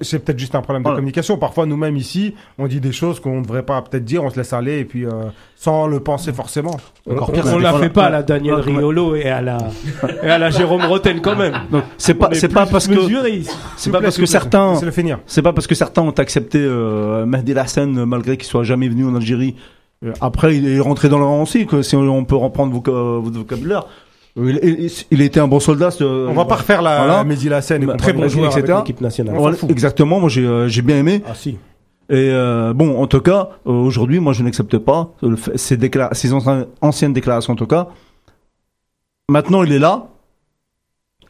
c'est 0.00 0.20
peut-être 0.20 0.38
juste 0.38 0.54
un 0.54 0.60
problème 0.62 0.82
de 0.82 0.88
Voilà. 0.88 0.98
communication. 0.98 1.36
Parfois, 1.38 1.66
nous-mêmes 1.66 1.96
ici, 1.96 2.34
on 2.56 2.68
dit 2.68 2.78
des 2.80 2.92
choses 2.92 3.18
qu'on 3.18 3.38
ne 3.38 3.42
devrait 3.42 3.64
pas 3.64 3.82
peut-être 3.82 4.04
dire, 4.04 4.22
on 4.22 4.30
se 4.30 4.36
laisse 4.36 4.52
aller 4.52 4.78
et 4.78 4.84
puis 4.84 5.04
euh, 5.04 5.10
sans 5.56 5.88
le 5.88 5.98
penser 5.98 6.32
forcément. 6.32 6.76
On, 7.04 7.14
Encore 7.14 7.30
on- 7.30 7.32
pire, 7.32 7.42
on 7.46 7.50
c'est 7.50 7.58
la 7.58 7.72
fait 7.74 7.88
pas 7.90 8.04
à 8.04 8.10
la 8.10 8.22
Daniel 8.22 8.54
Ouais. 8.54 8.60
Riolo 8.62 9.16
et 9.16 9.28
à 9.28 9.40
la, 9.42 9.58
et 10.22 10.30
à 10.30 10.38
la 10.38 10.50
Jérôme 10.50 10.84
Roten 10.84 11.20
quand 11.20 11.34
même. 11.34 11.54
c'est 11.96 12.14
pas, 12.14 12.28
c'est 12.32 12.48
pas 12.48 12.64
parce 12.66 12.86
que 12.86 12.94
c'est 13.76 13.90
pas 13.90 14.00
parce 14.00 14.16
que 14.18 14.26
certains, 14.26 14.76
C'est 14.76 14.86
le 14.86 14.92
finir. 14.92 15.18
c'est 15.26 15.42
pas 15.42 15.52
parce 15.52 15.66
que 15.66 15.74
certains 15.74 16.02
ont 16.02 16.10
accepté 16.10 16.58
euh, 16.60 17.26
Mehdi 17.26 17.54
Lassen 17.54 18.04
malgré 18.04 18.36
qu'il 18.36 18.46
soit 18.46 18.62
jamais 18.62 18.88
venu 18.88 19.04
en 19.04 19.16
Algérie. 19.16 19.56
Euh, 20.04 20.12
après, 20.20 20.56
il 20.56 20.68
est 20.68 20.78
rentré 20.78 21.08
dans 21.08 21.18
le 21.18 21.24
rang 21.24 21.42
aussi. 21.42 21.66
Que 21.66 21.82
si 21.82 21.96
on, 21.96 22.24
peut 22.24 22.36
reprendre 22.36 22.72
votre 22.72 22.92
vocabulaire, 22.92 23.86
il, 24.46 24.60
il, 24.62 24.90
il 25.10 25.20
était 25.22 25.40
un 25.40 25.48
bon 25.48 25.60
soldat. 25.60 25.90
ce- 25.90 26.04
On 26.04 26.32
va 26.34 26.44
pas 26.44 26.56
refaire 26.56 26.82
la, 26.82 27.22
Voilà. 27.22 27.24
Lassen 27.50 27.82
et 27.82 27.86
Bah, 27.86 27.94
Très 27.96 28.12
bon 28.12 28.28
joueur 28.28 28.46
etc. 28.56 28.72
avec 28.72 28.86
l'équipe 28.86 29.00
nationale. 29.00 29.36
Voilà, 29.36 29.56
exactement. 29.68 30.20
Moi, 30.20 30.28
j'ai 30.28 30.44
euh, 30.46 30.68
j'ai 30.68 30.82
bien 30.82 30.96
aimé. 30.98 31.22
Ah 31.26 31.34
si. 31.34 31.56
Et 32.10 32.30
euh, 32.32 32.72
bon, 32.72 33.00
en 33.02 33.06
tout 33.06 33.20
cas, 33.20 33.50
euh, 33.66 33.70
aujourd'hui, 33.70 34.18
moi, 34.20 34.32
je 34.32 34.42
n'accepte 34.42 34.78
pas 34.78 35.10
ces, 35.56 35.76
décla- 35.76 36.14
ces 36.14 36.32
anciennes, 36.32 36.66
anciennes 36.80 37.12
déclarations, 37.12 37.52
en 37.52 37.56
tout 37.56 37.66
cas. 37.66 37.88
Maintenant, 39.28 39.62
il 39.62 39.72
est 39.72 39.78
là. 39.78 40.08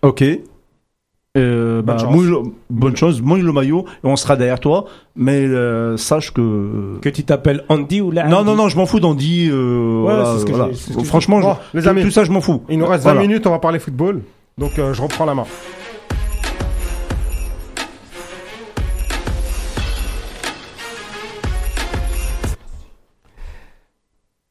Ok. 0.03 0.23
Euh, 1.37 1.83
bah, 1.83 1.99
chance. 1.99 2.11
mouille 2.13 2.29
le- 2.31 2.39
bonne 2.71 2.97
chose, 2.97 3.21
mouille 3.21 3.43
le 3.43 3.53
maillot 3.53 3.85
et 4.03 4.07
on 4.07 4.17
sera 4.17 4.35
derrière 4.35 4.59
toi. 4.61 4.87
Mais 5.15 5.45
euh, 5.47 5.97
sache 5.97 6.33
que. 6.33 6.99
Que 7.01 7.09
tu 7.11 7.23
t'appelles 7.23 7.65
Andy 7.69 8.01
ou 8.01 8.11
la 8.11 8.27
Non, 8.27 8.43
non, 8.45 8.57
non, 8.57 8.69
je 8.69 8.77
m'en 8.77 8.87
fous 8.87 8.99
d'Andy. 8.99 9.49
Euh, 9.51 9.99
Ouais, 10.03 10.15
voilà, 10.15 10.25
c'est 10.33 10.39
ce 10.41 10.45
que 10.47 10.53
voilà. 10.53 11.05
Franchement, 11.05 11.41
Bon, 11.41 11.57
je- 11.73 11.79
les 11.79 11.83
tout- 11.85 11.89
amis. 11.91 12.03
tout 12.03 12.11
ça, 12.11 12.25
je 12.25 12.33
m'en 12.33 12.41
fous. 12.41 12.63
Il 12.69 12.79
nous 12.79 12.87
reste 12.87 13.05
20 13.05 13.13
Voilà. 13.13 13.29
minutes, 13.29 13.47
on 13.47 13.51
va 13.51 13.59
parler 13.59 13.79
football. 13.79 14.23
Donc 14.57 14.79
euh, 14.79 14.95
je 14.95 15.03
reprends 15.03 15.27
la 15.27 15.35
main. 15.35 15.45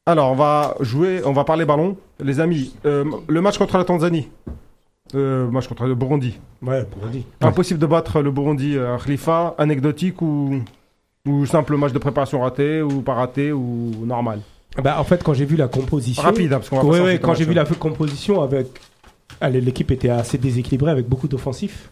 Alors, 0.06 0.32
on 0.32 0.34
va 0.34 0.74
jouer, 0.80 1.20
on 1.24 1.32
va 1.32 1.44
parler 1.44 1.64
ballon. 1.64 1.96
Les 2.20 2.40
amis, 2.40 2.74
euh, 2.86 3.04
le 3.28 3.40
match 3.42 3.58
contre 3.58 3.76
la 3.76 3.84
Tanzanie. 3.84 4.28
Euh, 5.14 5.48
match 5.50 5.66
contre 5.68 5.84
le 5.86 5.94
Burundi. 5.94 6.38
Ouais, 6.62 6.84
pour 6.84 7.04
Andy. 7.04 7.24
Impossible 7.40 7.80
de 7.80 7.86
battre 7.86 8.20
le 8.20 8.30
Burundi 8.30 8.76
euh, 8.76 8.98
Khalifa. 8.98 9.54
Anecdotique 9.58 10.20
ou, 10.20 10.60
ou 11.26 11.46
simple 11.46 11.76
match 11.76 11.92
de 11.92 11.98
préparation 11.98 12.40
raté 12.42 12.82
ou 12.82 13.00
pas 13.00 13.14
raté 13.14 13.52
ou 13.52 13.92
normal 14.04 14.40
Bah, 14.82 15.00
en 15.00 15.04
fait, 15.04 15.22
quand 15.24 15.32
j'ai 15.34 15.46
vu 15.46 15.56
la 15.56 15.68
composition. 15.68 16.22
Rapide, 16.22 16.52
hein, 16.52 16.56
parce 16.58 16.68
qu'on 16.68 16.76
va 16.80 16.84
Ouais, 16.84 17.00
ouais, 17.00 17.18
quand 17.18 17.34
j'ai 17.34 17.44
vu 17.46 17.54
la 17.54 17.64
composition 17.64 18.42
avec. 18.42 18.66
Allez, 19.40 19.60
l'équipe 19.60 19.90
était 19.90 20.08
assez 20.10 20.36
déséquilibrée 20.36 20.90
avec 20.90 21.08
beaucoup 21.08 21.28
d'offensifs. 21.28 21.90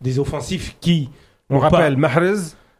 Des 0.00 0.18
offensifs 0.18 0.76
qui. 0.80 1.08
On 1.50 1.58
pas- 1.58 1.68
rappelle 1.70 1.96
Mahrez 1.96 2.34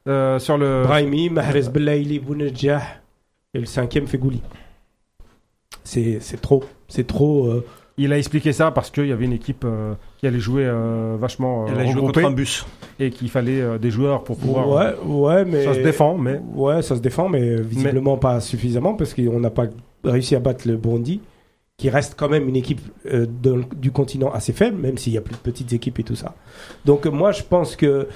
euh, 0.06 0.38
sur 0.38 0.56
le. 0.58 0.82
Brahimi, 0.84 1.30
Mahrez 1.30 1.68
Belaïli, 1.68 2.18
Bounedjah 2.20 2.82
et 3.54 3.58
le 3.60 3.66
cinquième 3.66 4.06
Fegouli. 4.06 4.40
C'est 5.82 6.18
c'est 6.20 6.40
trop. 6.40 6.64
C'est 6.88 7.06
trop. 7.06 7.46
euh, 7.48 7.64
Il 7.96 8.12
a 8.12 8.18
expliqué 8.18 8.52
ça 8.52 8.72
parce 8.72 8.90
qu'il 8.90 9.06
y 9.06 9.12
avait 9.12 9.24
une 9.24 9.32
équipe 9.32 9.64
euh, 9.64 9.94
qui 10.18 10.26
allait 10.26 10.40
jouer 10.40 10.64
euh, 10.66 11.16
vachement 11.18 11.64
euh, 11.64 11.68
Elle 11.78 11.86
regroupée 11.88 12.22
contre 12.22 12.24
un 12.26 12.30
bus. 12.32 12.66
et 12.98 13.10
qu'il 13.10 13.30
fallait 13.30 13.60
euh, 13.60 13.78
des 13.78 13.90
joueurs 13.92 14.24
pour 14.24 14.36
pouvoir. 14.36 14.68
ouais, 14.68 14.94
ouais, 15.04 15.44
mais. 15.44 15.64
Ça 15.64 15.74
se 15.74 15.80
défend, 15.80 16.18
mais 16.18 16.40
Ouais, 16.54 16.82
ça 16.82 16.96
se 16.96 17.00
défend, 17.00 17.28
mais 17.28 17.54
visiblement 17.60 18.16
pas 18.16 18.40
suffisamment 18.40 18.94
parce 18.94 19.14
qu'on 19.14 19.38
n'a 19.38 19.50
pas 19.50 19.66
réussi 20.02 20.34
à 20.34 20.40
battre 20.40 20.66
le 20.66 20.76
Burundi, 20.76 21.20
qui 21.76 21.88
reste 21.88 22.14
quand 22.16 22.28
même 22.28 22.48
une 22.48 22.56
équipe 22.56 22.80
euh, 23.12 23.26
de- 23.26 23.64
du 23.76 23.92
continent 23.92 24.30
assez 24.32 24.52
faible, 24.52 24.76
même 24.80 24.98
s'il 24.98 25.12
y 25.12 25.18
a 25.18 25.20
plus 25.20 25.34
de 25.34 25.40
petites 25.40 25.72
équipes 25.72 26.00
et 26.00 26.04
tout 26.04 26.16
ça. 26.16 26.34
Donc 26.84 27.06
moi, 27.06 27.30
je 27.30 27.42
pense 27.44 27.76
que 27.76 28.08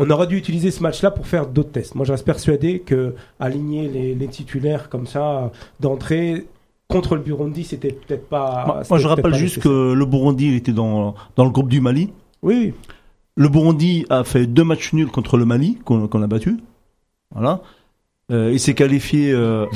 on 0.00 0.08
aurait 0.10 0.26
dû 0.28 0.36
utiliser 0.38 0.70
ce 0.70 0.82
match-là 0.82 1.10
pour 1.10 1.26
faire 1.26 1.46
d'autres 1.46 1.72
tests. 1.72 1.94
Moi, 1.96 2.04
je 2.06 2.12
reste 2.12 2.24
persuadé 2.24 2.78
que 2.78 3.14
aligner 3.40 3.88
les, 3.88 4.14
les 4.14 4.28
titulaires 4.28 4.88
comme 4.88 5.06
ça 5.08 5.50
d'entrée 5.80 6.46
contre 6.90 7.16
le 7.16 7.20
Burundi, 7.20 7.64
c'était 7.64 7.92
peut-être 7.92 8.28
pas. 8.28 8.82
Moi, 8.88 8.98
je 8.98 9.06
rappelle 9.06 9.30
pas 9.32 9.36
juste 9.36 9.58
nécessaire. 9.58 9.62
que 9.72 9.92
le 9.92 10.06
Burundi 10.06 10.48
il 10.48 10.54
était 10.54 10.72
dans, 10.72 11.14
dans 11.36 11.44
le 11.44 11.50
groupe 11.50 11.68
du 11.68 11.80
Mali. 11.82 12.10
oui, 12.42 12.54
oui. 12.56 12.74
Le 13.36 13.48
Burundi 13.48 14.04
a 14.10 14.24
fait 14.24 14.46
deux 14.46 14.64
matchs 14.64 14.92
nuls 14.94 15.06
contre 15.12 15.36
le 15.36 15.44
Mali, 15.44 15.78
qu'on 15.84 16.22
a 16.22 16.26
battu. 16.26 16.56
Voilà. 17.32 17.60
Euh, 18.32 18.50
il 18.52 18.58
s'est 18.58 18.74
qualifié. 18.74 19.30
euh, 19.30 19.66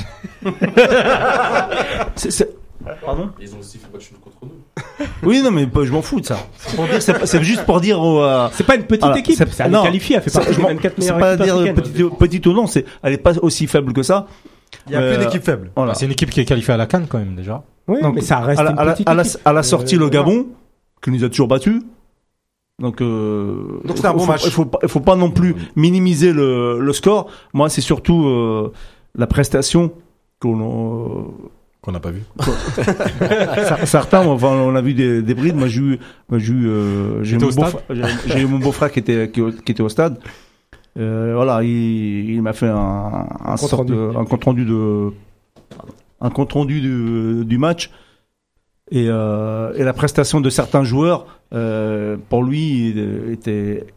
c'est- 2.15 2.31
c'est- 2.31 2.49
Pardon? 3.05 3.29
Ils 3.39 3.55
ont 3.55 3.59
aussi 3.59 3.77
fait 3.77 3.87
match 3.93 4.11
contre 4.21 4.37
nous. 4.41 5.05
Oui, 5.23 5.41
non, 5.41 5.51
mais 5.51 5.65
pas- 5.67 5.85
je 5.85 5.91
m'en 5.93 6.01
fous 6.01 6.19
de 6.19 6.25
ça. 6.25 6.39
C'est 6.57 6.99
C'est 6.99 7.13
pas- 7.13 7.25
c'est 7.25 7.41
juste 7.43 7.63
pour 7.65 7.79
dire. 7.79 8.01
aux, 8.01 8.21
euh, 8.21 8.49
C'est 8.51 8.65
pas 8.65 8.75
une 8.75 8.83
petite 8.83 9.01
Voilà, 9.03 9.19
équipe. 9.19 9.35
c'est- 9.37 9.49
Ça, 9.51 9.65
elle 9.65 9.71
non, 9.71 9.81
est 9.81 9.85
qualifiée, 9.85 10.15
elle 10.17 10.23
fait 10.23 10.29
c'est- 10.29 10.39
partie 10.39 10.55
des 10.55 10.61
m'en- 10.61 10.67
24 10.69 10.93
C'est 10.97 11.13
meilleures 11.13 11.19
pas 11.19 11.33
équipes 11.35 11.45
dire 11.55 11.73
petite, 11.75 12.17
petite 12.19 12.47
ou 12.47 12.53
non, 12.53 12.67
c'est, 12.67 12.83
elle 13.01 13.13
est 13.13 13.17
pas 13.17 13.37
aussi 13.41 13.67
faible 13.67 13.93
que 13.93 14.03
ça. 14.03 14.27
Il 14.87 14.93
y 14.93 14.95
a 14.95 14.99
Euh, 15.01 15.15
plus 15.15 15.25
d'équipe 15.25 15.43
faible. 15.43 15.71
Voilà. 15.75 15.93
C'est 15.93 16.05
une 16.05 16.11
équipe 16.11 16.29
qui 16.29 16.39
est 16.39 16.45
qualifiée 16.45 16.73
à 16.73 16.77
la 16.77 16.85
Cannes 16.85 17.05
quand 17.09 17.17
même 17.19 17.35
déjà. 17.35 17.63
Oui, 17.87 18.01
Donc, 18.01 18.15
mais 18.15 18.21
ça 18.21 18.39
reste 18.39 18.59
à 18.59 18.63
la, 18.63 18.71
une 18.71 18.79
à 18.79 18.85
petite 18.93 19.09
à 19.09 19.13
la- 19.13 19.23
équipe. 19.23 19.39
à 19.45 19.53
la 19.53 19.63
sortie, 19.63 19.95
Euh, 19.95 19.99
le 19.99 20.05
voilà. 20.05 20.19
Gabon, 20.21 20.47
qui 21.01 21.11
nous 21.11 21.23
a 21.23 21.29
toujours 21.29 21.47
battus. 21.47 21.81
Donc, 22.79 23.01
euh, 23.01 23.81
Donc 23.85 23.97
c'est 23.97 24.05
un 24.05 24.11
faut- 24.11 24.17
bon 24.17 24.25
faut- 24.25 24.31
match. 24.31 24.41
Il 24.45 24.51
faut, 24.51 24.69
faut 24.87 24.99
pas 24.99 25.15
non 25.15 25.29
plus 25.31 25.55
minimiser 25.75 26.33
le, 26.33 26.79
le 26.79 26.93
score. 26.93 27.29
Moi, 27.53 27.69
c'est 27.69 27.81
surtout 27.81 28.25
euh, 28.27 28.71
la 29.15 29.27
prestation 29.27 29.91
qu'on 30.39 31.31
Qu'on 31.81 31.91
n'a 31.91 31.99
pas 31.99 32.11
vu. 32.11 32.21
Cer- 33.19 33.85
Certains, 33.85 34.25
enfin, 34.25 34.47
on 34.47 34.73
a 34.75 34.81
vu 34.81 34.93
des, 34.93 35.21
des 35.21 35.33
brides. 35.33 35.55
Moi, 35.57 35.67
j'ai 35.67 35.81
eu, 35.81 35.99
j'ai 36.31 36.53
euh, 36.55 37.39
mon 37.39 37.47
beau-frère- 37.49 37.81
j'ai- 37.89 38.03
j'ai 38.33 38.39
eu 38.41 38.45
mon 38.47 38.59
beau-frère 38.59 38.91
qui 38.91 38.99
était, 38.99 39.29
qui, 39.29 39.41
qui 39.65 39.71
était 39.73 39.83
au 39.83 39.89
stade. 39.89 40.17
Euh, 40.99 41.33
voilà, 41.35 41.63
il, 41.63 42.29
il 42.29 42.41
m'a 42.41 42.53
fait 42.53 42.67
un, 42.67 42.75
un, 42.77 43.45
compte 43.45 43.57
sorte 43.57 43.73
rendu. 43.73 43.93
de- 43.93 44.11
un 44.15 44.25
compte 44.25 44.43
rendu 44.43 44.65
de, 44.65 45.09
un 46.21 46.29
compte 46.29 46.53
rendu 46.53 46.81
du, 46.81 47.45
du 47.45 47.57
match. 47.57 47.89
Et, 48.91 49.05
euh, 49.09 49.73
et 49.75 49.83
la 49.83 49.93
prestation 49.93 50.39
de 50.41 50.49
certains 50.49 50.83
joueurs, 50.83 51.25
euh, 51.53 52.17
pour 52.29 52.43
lui, 52.43 52.89
était, 53.31 53.87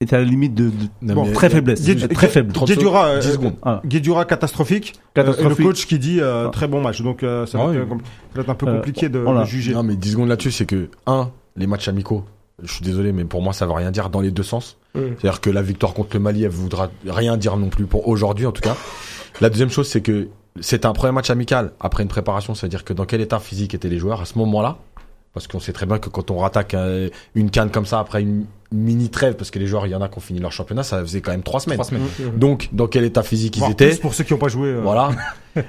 était 0.00 0.16
à 0.16 0.20
la 0.20 0.24
limite 0.24 0.54
de, 0.54 0.68
de- 0.70 0.72
Non, 1.02 1.14
Bon, 1.14 1.26
mais- 1.26 1.32
très 1.32 1.50
faiblesse. 1.50 1.82
Très 2.14 2.28
faible. 2.28 2.52
Guedjura, 2.52 3.06
euh, 3.06 3.20
10 3.20 3.32
secondes. 3.32 3.56
Voilà. 3.62 3.82
Guedjura 3.84 4.24
catastrophique. 4.24 4.94
Catastrophique. 5.14 5.50
Euh, 5.50 5.54
et 5.54 5.58
le 5.58 5.68
coach 5.68 5.86
qui 5.86 5.98
dit 5.98 6.20
euh, 6.20 6.46
Ah. 6.46 6.50
très 6.50 6.68
bon 6.68 6.80
match. 6.80 7.02
Donc 7.02 7.22
euh, 7.22 7.44
ça, 7.44 7.58
Ah 7.60 7.66
va 7.66 7.70
oui. 7.72 7.76
être, 7.76 7.88
compl- 7.88 7.98
ça 7.98 8.36
va 8.36 8.42
être 8.42 8.50
un 8.50 8.54
peu 8.54 8.66
Euh, 8.68 8.76
compliqué 8.76 9.08
de, 9.10 9.18
voilà. 9.18 9.40
de 9.42 9.46
juger. 9.46 9.74
Non, 9.74 9.82
mais 9.82 9.96
10 9.96 10.12
secondes 10.12 10.28
là-dessus, 10.28 10.52
c'est 10.52 10.66
que, 10.66 10.88
un, 11.06 11.30
les 11.56 11.66
matchs 11.66 11.88
amicaux, 11.88 12.24
je 12.62 12.72
suis 12.72 12.84
désolé, 12.84 13.12
mais 13.12 13.24
pour 13.24 13.42
moi, 13.42 13.52
ça 13.52 13.66
veut 13.66 13.72
rien 13.72 13.90
dire 13.90 14.10
dans 14.10 14.20
les 14.20 14.30
deux 14.30 14.42
sens. 14.42 14.76
Mm. 14.94 15.00
C'est-à-dire 15.18 15.40
que 15.40 15.50
la 15.50 15.62
victoire 15.62 15.92
contre 15.94 16.10
le 16.14 16.20
Mali, 16.20 16.44
elle 16.44 16.50
voudra 16.50 16.90
rien 17.06 17.36
dire 17.36 17.56
non 17.56 17.68
plus 17.68 17.86
pour 17.86 18.08
aujourd'hui, 18.08 18.46
en 18.46 18.52
tout 18.52 18.62
cas. 18.62 18.76
La 19.40 19.50
deuxième 19.50 19.70
chose, 19.70 19.88
c'est 19.88 20.00
que 20.00 20.28
c'était 20.60 20.86
un 20.86 20.92
premier 20.92 21.12
match 21.12 21.30
amical 21.30 21.72
après 21.80 22.02
une 22.04 22.08
préparation, 22.08 22.54
c'est-à-dire 22.54 22.84
que 22.84 22.92
dans 22.92 23.04
quel 23.06 23.20
état 23.20 23.40
physique 23.40 23.74
étaient 23.74 23.88
les 23.88 23.98
joueurs 23.98 24.20
à 24.20 24.24
ce 24.24 24.38
moment-là? 24.38 24.78
Parce 25.32 25.48
qu'on 25.48 25.58
sait 25.58 25.72
très 25.72 25.84
bien 25.84 25.98
que 25.98 26.08
quand 26.08 26.30
on 26.30 26.38
rattaque 26.38 26.76
une 27.34 27.50
canne 27.50 27.70
comme 27.70 27.86
ça 27.86 27.98
après 27.98 28.22
une 28.22 28.46
mini 28.70 29.08
trêve, 29.10 29.34
parce 29.34 29.50
que 29.50 29.58
les 29.58 29.66
joueurs, 29.66 29.84
il 29.84 29.90
y 29.90 29.94
en 29.96 30.00
a 30.00 30.08
qui 30.08 30.18
ont 30.18 30.20
fini 30.20 30.38
leur 30.38 30.52
championnat, 30.52 30.84
ça 30.84 31.00
faisait 31.00 31.20
quand 31.22 31.32
même 31.32 31.42
trois 31.42 31.58
semaines. 31.58 31.78
Trois 31.78 31.88
semaines. 31.90 32.06
Donc, 32.36 32.68
dans 32.70 32.86
quel 32.86 33.02
état 33.02 33.24
physique 33.24 33.56
ils 33.56 33.68
étaient 33.72 33.88
plus 33.88 33.98
pour 33.98 34.14
ceux 34.14 34.22
qui 34.22 34.32
n'ont 34.32 34.38
pas 34.38 34.46
joué. 34.46 34.68
euh, 34.68 34.80
Voilà. 34.80 35.10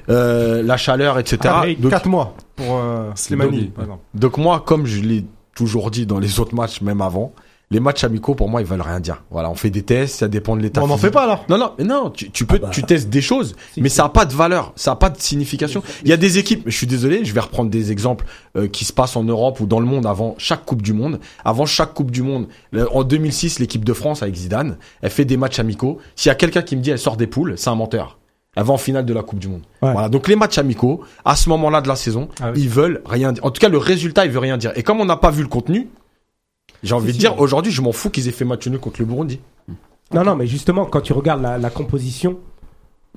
Euh, 0.09 0.63
la 0.63 0.77
chaleur, 0.77 1.19
etc. 1.19 1.37
ah, 1.43 1.61
mais 1.63 1.75
Donc, 1.75 1.91
quatre 1.91 2.07
mois 2.07 2.33
pour 2.55 2.77
euh, 2.77 3.11
Slimani, 3.13 3.71
exemple. 3.79 3.99
Donc 4.15 4.39
moi, 4.39 4.63
comme 4.65 4.87
je 4.87 4.99
l'ai 5.01 5.23
toujours 5.55 5.89
dit 5.89 6.05
dans 6.05 6.19
les 6.19 6.39
autres 6.39 6.53
matchs, 6.53 6.81
même 6.81 7.01
avant, 7.01 7.33
les 7.71 7.79
matchs 7.79 8.03
amicaux 8.03 8.35
pour 8.35 8.47
moi 8.47 8.61
ils 8.61 8.67
veulent 8.67 8.79
rien 8.81 8.99
dire. 8.99 9.23
Voilà, 9.31 9.49
on 9.49 9.55
fait 9.55 9.71
des 9.71 9.81
tests, 9.81 10.17
ça 10.19 10.27
dépend 10.27 10.55
de 10.55 10.61
l'état. 10.61 10.83
On 10.83 10.87
n'en 10.87 10.97
fait 10.97 11.09
pas 11.09 11.23
alors. 11.23 11.45
Non 11.49 11.57
non, 11.57 11.71
mais 11.79 11.83
non, 11.83 12.11
tu, 12.11 12.29
tu 12.29 12.45
peux, 12.45 12.57
Ah 12.61 12.65
bah. 12.67 12.69
tu 12.71 12.83
testes 12.83 13.09
des 13.09 13.21
choses, 13.23 13.55
Si, 13.73 13.81
mais 13.81 13.89
si. 13.89 13.95
ça 13.95 14.05
a 14.05 14.09
pas 14.09 14.25
de 14.25 14.33
valeur, 14.33 14.71
ça 14.75 14.91
a 14.91 14.95
pas 14.95 15.09
de 15.09 15.19
signification. 15.19 15.81
Il 16.03 16.09
y 16.09 16.13
a 16.13 16.17
des 16.17 16.37
équipes, 16.37 16.61
je 16.67 16.77
suis 16.77 16.85
désolé, 16.85 17.25
je 17.25 17.33
vais 17.33 17.39
reprendre 17.39 17.71
des 17.71 17.91
exemples 17.91 18.25
euh, 18.55 18.67
qui 18.67 18.85
se 18.85 18.93
passent 18.93 19.15
en 19.15 19.23
Europe 19.23 19.59
ou 19.61 19.65
dans 19.65 19.79
le 19.79 19.87
monde 19.87 20.05
avant 20.05 20.35
chaque 20.37 20.63
Coupe 20.63 20.83
du 20.83 20.93
Monde. 20.93 21.19
Avant 21.43 21.65
chaque 21.65 21.95
Coupe 21.95 22.11
du 22.11 22.21
Monde, 22.21 22.47
en 22.91 23.03
2006, 23.03 23.57
l'équipe 23.57 23.83
de 23.83 23.93
France 23.93 24.21
avec 24.21 24.35
Zidane, 24.35 24.77
elle 25.01 25.09
fait 25.09 25.25
des 25.25 25.37
matchs 25.37 25.57
amicaux. 25.57 25.97
S'il 26.15 26.29
y 26.29 26.31
a 26.31 26.35
quelqu'un 26.35 26.61
qui 26.61 26.75
me 26.75 26.81
dit 26.81 26.91
elle 26.91 26.99
sort 26.99 27.17
des 27.17 27.27
poules, 27.27 27.55
c'est 27.57 27.69
un 27.71 27.75
menteur. 27.75 28.19
Elle 28.55 28.63
va 28.63 28.73
en 28.73 28.77
finale 28.77 29.05
de 29.05 29.13
la 29.13 29.21
Coupe 29.21 29.39
du 29.39 29.47
Monde. 29.49 29.63
Ouais. 29.81 29.91
Voilà. 29.91 30.09
Donc 30.09 30.27
les 30.27 30.35
matchs 30.35 30.57
amicaux, 30.57 31.01
à 31.25 31.35
ce 31.35 31.49
moment-là 31.49 31.81
de 31.81 31.87
la 31.87 31.95
saison, 31.95 32.29
Ah 32.39 32.51
oui. 32.53 32.61
ils 32.61 32.69
veulent 32.69 33.01
rien 33.05 33.31
dire. 33.33 33.43
En 33.45 33.51
tout 33.51 33.59
cas, 33.59 33.69
le 33.69 33.77
résultat, 33.77 34.25
il 34.25 34.31
veut 34.31 34.39
rien 34.39 34.57
dire. 34.57 34.71
Et 34.75 34.83
comme 34.83 35.01
on 35.01 35.05
n'a 35.05 35.17
pas 35.17 35.29
vu 35.31 35.41
le 35.43 35.49
contenu, 35.49 35.89
j'ai 36.83 36.93
envie 36.93 37.11
de 37.13 37.17
dire, 37.17 37.39
aujourd'hui, 37.39 37.71
je 37.71 37.81
m'en 37.81 37.91
fous 37.91 38.09
qu'ils 38.09 38.27
aient 38.27 38.31
fait 38.31 38.45
match 38.45 38.65
nul 38.67 38.79
contre 38.79 38.99
le 39.01 39.05
Burundi. 39.05 39.39
Non, 40.13 40.23
non, 40.23 40.35
mais 40.35 40.47
justement, 40.47 40.85
quand 40.85 41.01
tu 41.01 41.13
regardes 41.13 41.41
la, 41.41 41.57
la 41.57 41.69
composition, 41.69 42.37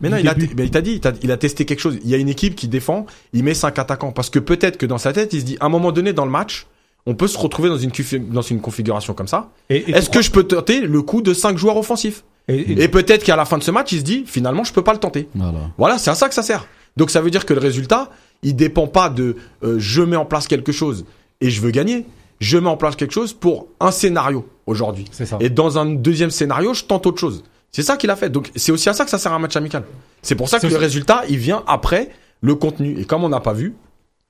Mais 0.00 0.08
non, 0.08 0.16
il 0.16 0.28
a, 0.28 0.34
début. 0.34 0.54
mais 0.56 0.64
il 0.64 0.70
t'a 0.70 0.80
dit, 0.80 1.00
il, 1.22 1.30
a 1.30 1.36
testé 1.36 1.64
quelque 1.66 1.80
chose. 1.80 1.98
Il 2.02 2.08
y 2.10 2.14
a 2.14 2.18
une 2.18 2.28
équipe 2.30 2.54
qui 2.56 2.66
défend, 2.66 3.06
il 3.32 3.44
met 3.44 3.54
cinq 3.54 3.78
attaquants. 3.78 4.10
Parce 4.12 4.30
que 4.30 4.38
peut-être 4.38 4.76
que 4.78 4.86
dans 4.86 4.98
sa 4.98 5.12
tête, 5.12 5.32
il 5.34 5.40
se 5.40 5.44
dit, 5.44 5.56
à 5.60 5.66
un 5.66 5.68
moment 5.68 5.92
donné 5.92 6.12
dans 6.12 6.24
le 6.24 6.30
match, 6.30 6.66
on 7.06 7.14
peut 7.14 7.26
se 7.28 7.38
retrouver 7.38 7.68
dans 7.68 7.78
une, 7.78 7.90
dans 8.30 8.42
une 8.42 8.60
configuration 8.60 9.12
comme 9.14 9.28
ça. 9.28 9.50
Est-ce 9.68 10.10
que 10.10 10.22
je 10.22 10.30
peux 10.30 10.44
tenter 10.44 10.80
le 10.80 11.02
coup 11.02 11.20
de 11.22 11.32
cinq 11.34 11.56
joueurs 11.58 11.76
offensifs? 11.76 12.24
Et- 12.48 12.54
et- 12.72 12.82
Et 12.82 12.88
peut-être 12.88 13.22
qu'à 13.24 13.36
la 13.36 13.44
fin 13.44 13.58
de 13.58 13.62
ce 13.62 13.70
match, 13.70 13.92
il 13.92 13.98
se 13.98 14.04
dit, 14.04 14.24
finalement, 14.26 14.64
je 14.64 14.72
peux 14.72 14.82
pas 14.82 14.92
le 14.92 14.98
tenter. 14.98 15.28
Voilà. 15.34 15.58
Voilà, 15.78 15.98
c'est 15.98 16.10
à 16.10 16.14
ça 16.14 16.28
que 16.28 16.34
ça 16.34 16.42
sert. 16.42 16.66
Donc 16.96 17.10
ça 17.10 17.20
veut 17.20 17.30
dire 17.30 17.46
que 17.46 17.54
le 17.54 17.60
résultat, 17.60 18.10
il 18.42 18.56
dépend 18.56 18.86
pas 18.86 19.08
de 19.10 19.36
euh, 19.62 19.76
je 19.78 20.02
mets 20.02 20.16
en 20.16 20.24
place 20.24 20.46
quelque 20.48 20.72
chose 20.72 21.04
et 21.40 21.50
je 21.50 21.60
veux 21.60 21.70
gagner. 21.70 22.06
Je 22.40 22.56
mets 22.58 22.68
en 22.68 22.76
place 22.76 22.94
quelque 22.96 23.12
chose 23.12 23.32
pour 23.32 23.66
un 23.80 23.90
scénario 23.90 24.48
aujourd'hui. 24.66 25.04
C'est 25.10 25.26
ça. 25.26 25.38
Et 25.40 25.50
dans 25.50 25.76
un 25.78 25.86
deuxième 25.86 26.30
scénario, 26.30 26.72
je 26.74 26.84
tente 26.84 27.06
autre 27.06 27.18
chose. 27.18 27.42
C'est 27.72 27.82
ça 27.82 27.96
qu'il 27.96 28.10
a 28.10 28.16
fait. 28.16 28.30
Donc 28.30 28.50
c'est 28.56 28.72
aussi 28.72 28.88
à 28.88 28.92
ça 28.94 29.04
que 29.04 29.10
ça 29.10 29.18
sert 29.18 29.32
un 29.32 29.38
match 29.38 29.56
amical. 29.56 29.84
C'est 30.22 30.34
pour 30.36 30.48
ça 30.48 30.58
que 30.58 30.66
le 30.66 30.76
résultat, 30.80 31.22
il 31.28 31.38
vient 31.38 31.62
après 31.66 32.10
le 32.40 32.54
contenu. 32.54 32.98
Et 32.98 33.04
comme 33.04 33.24
on 33.24 33.28
n'a 33.28 33.40
pas 33.40 33.52
vu, 33.52 33.74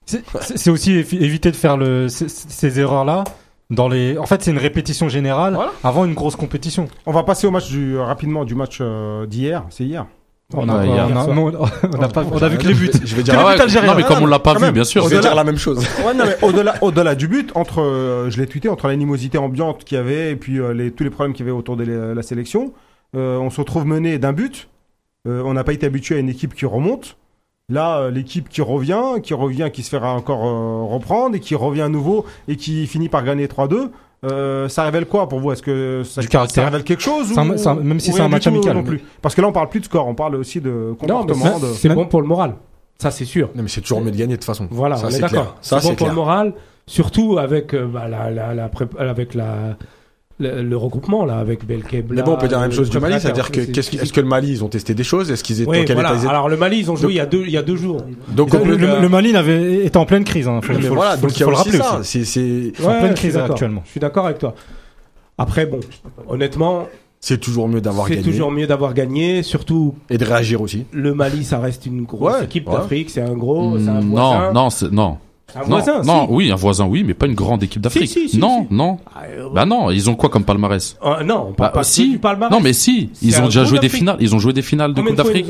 C'est 0.07 0.70
aussi 0.70 0.93
évi- 0.93 1.23
éviter 1.23 1.51
de 1.51 1.57
faire 1.57 1.77
le, 1.77 2.09
ces, 2.09 2.28
ces 2.28 2.81
erreurs-là. 2.81 3.24
Dans 3.70 3.89
les... 3.89 4.16
En 4.16 4.24
fait, 4.27 4.43
c'est 4.43 4.51
une 4.51 4.59
répétition 4.59 5.09
générale 5.09 5.55
Voilà. 5.55 5.73
avant 5.85 6.05
une 6.07 6.15
grosse 6.15 6.36
compétition. 6.36 6.89
On 7.05 7.12
va 7.12 7.23
passer 7.23 7.47
au 7.47 7.51
match 7.51 7.69
du 7.69 7.97
euh, 7.97 8.03
rapidement 8.05 8.45
du 8.47 8.55
match 8.55 8.78
euh, 8.81 9.27
d'hier. 9.27 9.65
C'est 9.69 9.85
hier. 9.85 10.07
On 10.55 10.66
a, 10.70 10.78
Ouais, 10.78 10.89
on 10.89 10.95
hier 10.95 11.05
a- 11.19 11.24
soir. 11.24 11.35
non, 11.36 11.53
on 11.53 12.03
a 12.03 12.09
pas, 12.09 12.24
on 12.24 12.39
a 12.39 12.49
vu 12.49 12.57
que 12.57 12.66
les 12.66 12.73
buts. 12.73 12.90
je 13.05 13.15
vais 13.15 13.23
dire, 13.23 13.35
Ah 13.39 13.45
ouais, 13.47 13.57
non, 13.59 13.95
mais 13.95 14.03
comme 14.05 14.23
on 14.23 14.27
l'a 14.27 14.39
pas 14.39 14.55
vu, 14.55 14.61
même. 14.62 14.73
bien 14.73 14.85
sûr. 14.85 15.05
je 15.07 15.15
vais 15.15 15.20
dire 15.20 15.35
la 15.35 15.45
même 15.45 15.59
chose. 15.59 15.86
Ouais, 16.07 16.15
non, 16.15 16.24
mais 16.27 16.36
au-delà, 16.43 16.77
au-delà 16.81 17.15
du 17.15 17.28
but, 17.28 17.53
entre, 17.55 17.82
euh, 17.82 18.31
je 18.31 18.39
l'ai 18.40 18.47
tweeté, 18.47 18.70
entre 18.70 18.89
l'animosité 18.89 19.36
ambiante 19.36 19.85
qu'il 19.85 19.97
y 19.99 20.01
avait 20.01 20.31
et 20.32 20.36
puis 20.36 20.59
euh, 20.59 20.73
les, 20.73 20.90
tous 20.90 21.05
les 21.05 21.11
problèmes 21.11 21.35
qu'il 21.35 21.45
y 21.45 21.49
avait 21.51 21.57
autour 21.59 21.77
de 21.77 21.85
la, 21.85 22.15
la 22.15 22.23
sélection, 22.23 22.73
euh, 23.15 23.36
on 23.36 23.51
se 23.51 23.61
retrouve 23.61 23.85
mené 23.85 24.16
d'un 24.19 24.32
but. 24.32 24.69
Euh, 25.27 25.43
on 25.45 25.53
n'a 25.53 25.65
pas 25.65 25.74
été 25.74 25.85
habitué 25.85 26.15
à 26.16 26.19
une 26.20 26.31
équipe 26.31 26.55
qui 26.55 26.65
remonte. 26.65 27.19
Là, 27.70 27.99
euh, 27.99 28.11
l'équipe 28.11 28.49
qui 28.49 28.62
revient, 28.62 29.20
qui 29.23 29.35
revient, 29.35 29.69
qui 29.70 29.82
se 29.82 29.90
fera 29.90 30.15
encore 30.15 30.47
euh, 30.47 30.85
reprendre 30.95 31.36
et 31.36 31.40
qui 31.40 31.55
revient 31.55 31.82
à 31.82 31.90
nouveau 31.90 32.24
et 32.49 32.57
qui 32.57 32.86
finit 32.86 33.11
par 33.11 33.23
gagner 33.24 33.47
3-2. 33.47 33.90
Euh, 34.24 34.69
ça 34.70 34.85
révèle 34.85 35.05
quoi 35.05 35.28
pour 35.28 35.39
vous? 35.40 35.53
Est-ce 35.53 35.62
que 35.62 36.03
ça, 36.03 36.23
Du 36.23 36.28
caractère. 36.28 36.65
ça 36.65 36.70
révèle 36.70 36.82
quelque 36.82 37.03
chose 37.03 37.36
un- 37.39 37.51
un- 37.66 37.74
même 37.74 38.01
si 38.01 38.11
c'est 38.12 38.23
un 38.23 38.28
match 38.28 38.47
amical. 38.47 38.74
non 38.74 38.82
plus 38.82 39.03
Parce 39.20 39.35
que 39.35 39.43
là, 39.43 39.49
on 39.49 39.53
parle 39.53 39.69
plus 39.69 39.81
de 39.81 39.85
score, 39.85 40.07
on 40.09 40.15
parle 40.15 40.36
aussi 40.36 40.62
de 40.62 40.95
comportement. 40.99 41.59
de... 41.59 41.66
c'est 41.66 41.90
bon 41.90 42.07
pour 42.07 42.23
le 42.23 42.27
moral. 42.27 42.55
Ça, 42.99 43.11
c'est 43.11 43.27
sûr. 43.27 43.51
Non, 43.55 43.62
mais 43.62 43.69
c'est 43.69 43.82
toujours 43.82 44.01
mieux 44.01 44.11
de 44.11 44.16
gagner 44.16 44.32
de 44.35 44.40
toute 44.40 44.45
façon. 44.47 44.66
Voilà, 44.70 44.97
ça, 44.97 45.07
on 45.07 45.09
est 45.11 45.12
c'est 45.12 45.20
d'accord. 45.20 45.43
clair. 45.43 45.55
Ça, 45.61 45.81
C'est 45.81 45.90
bon 45.90 45.95
pour 45.95 46.09
le 46.09 46.15
moral, 46.15 46.55
surtout 46.86 47.36
avec 47.39 47.74
euh, 47.74 47.86
bah, 47.86 48.09
la, 48.09 48.31
la, 48.31 48.55
la 48.55 48.69
pré- 48.70 48.89
avec 48.99 49.35
la 49.35 49.77
le, 50.40 50.62
le 50.62 50.77
regroupement 50.77 51.24
là, 51.24 51.39
avec 51.39 51.66
Belkebla. 51.66 52.16
Mais 52.16 52.23
bon, 52.23 52.35
on 52.35 52.36
peut 52.36 52.48
dire 52.48 52.59
la 52.59 52.69
même 52.69 52.73
chose 52.77 52.90
du 52.90 52.98
Mali, 52.98 53.20
c'est-à-dire 53.20 53.51
que 53.51 53.65
C'est- 53.65 53.73
qu'est-ce 53.73 53.90
c'est- 53.90 53.97
est-ce 54.02 54.12
que 54.12 54.20
le 54.20 54.27
Mali, 54.28 54.51
ils 54.51 54.65
ont 54.65 54.69
testé 54.69 54.94
des 54.94 55.02
choses? 55.05 55.31
Est-ce 55.31 55.43
qu'ils 55.43 55.60
étaient 55.60 55.70
Oui, 55.70 55.85
voilà. 55.93 56.10
état 56.15 56.20
ils 56.23 56.28
Alors 56.28 56.48
le 56.48 56.56
Mali, 56.56 56.78
ils 56.78 56.90
ont 56.90 56.97
joué 56.97 57.02
Donc- 57.05 57.10
il 57.12 57.16
y 57.16 57.20
a 57.20 57.27
deux 57.27 57.43
il 57.44 57.51
y 57.51 57.56
a 57.56 57.62
deux 57.62 57.77
jours. 57.77 58.02
Donc, 58.28 58.52
Le, 58.52 58.77
le 59.01 59.09
Mali 59.09 59.35
avait, 59.36 59.85
est 59.85 59.97
en 59.97 60.06
pleine 60.06 60.24
crise. 60.24 60.47
Hein. 60.48 60.60
Faut, 60.62 60.73
Mais 60.73 60.81
faut- 60.82 60.94
voilà, 60.94 61.16
faut- 61.16 61.23
donc 61.27 61.36
il 61.39 61.43
faut 61.43 61.51
le 61.51 61.56
rappeler. 61.56 61.78
C'est, 62.02 62.24
c'est, 62.24 62.73
en 62.85 62.98
pleine 63.01 63.15
crise 63.15 63.36
actuellement. 63.36 63.82
Je 63.86 63.90
suis 63.90 64.01
d'accord 64.01 64.27
avec 64.27 64.39
toi. 64.39 64.55
Après, 65.39 65.66
bon, 65.66 65.81
honnêtement, 66.28 66.86
c'est 67.20 67.39
toujours 67.39 67.69
mieux 67.69 67.81
d'avoir 67.81 68.06
c'est 68.09 68.16
gagné. 68.16 68.24
toujours 68.31 68.51
mieux 68.51 68.66
d'avoir 68.66 68.94
gagné. 68.94 69.43
Surtout, 69.43 69.94
Et 70.10 70.19
de 70.19 70.24
réagir 70.24 70.60
aussi. 70.60 70.85
le 70.93 71.15
Mali, 71.15 71.44
ça 71.44 71.59
reste 71.59 71.86
une 71.86 72.02
grosse 72.05 72.32
Ouais, 72.35 72.44
équipe 72.44 72.69
ouais. 72.69 72.74
d'Afrique. 72.77 73.10
C'est 73.10 73.23
un 73.23 73.35
gros, 73.35 73.78
c'est 73.78 73.89
un 73.89 74.01
non, 74.02 74.52
non, 74.52 74.70
c'est- 74.70 74.90
non. 74.93 75.19
Un 75.55 75.61
Non, 75.61 75.66
voisin. 75.66 76.03
non, 76.05 76.27
si. 76.27 76.33
oui, 76.33 76.53
un 76.53 76.57
voisin, 76.57 76.85
oui, 76.87 77.05
mais 77.05 77.15
pas 77.15 77.27
une 77.27 77.35
grande 77.35 77.62
équipe 77.62 77.81
d'Afrique. 77.81 78.07
Si, 78.09 78.20
si, 78.20 78.29
si, 78.31 78.39
non, 78.39 78.66
si. 78.69 78.75
non. 78.75 78.99
Ah, 79.15 79.20
euh, 79.31 79.49
Bah 79.55 79.65
non, 79.65 79.91
ils 79.91 80.11
ont 80.11 80.15
quoi 80.15 80.29
comme 80.29 80.45
palmarès 80.45 80.97
euh, 81.05 81.23
non, 81.25 81.47
on 81.51 81.53
parle 81.53 81.70
Bah 81.70 81.79
pas 81.79 81.85
si. 81.85 82.11
du 82.11 82.19
palmarès. 82.19 82.53
Non, 82.55 82.61
mais 82.62 82.73
si, 82.75 83.11
ils 83.23 83.41
ont 83.41 83.47
déjà 83.47 83.65
joué 83.65 83.79
des 83.79 83.89
finales. 83.89 84.16
Ils 84.20 84.35
ont 84.35 84.39
joué 84.39 84.53
des 84.53 84.62
finales 84.62 84.93
de 84.95 85.01
Coupe 85.01 85.15
d'Afrique. 85.16 85.47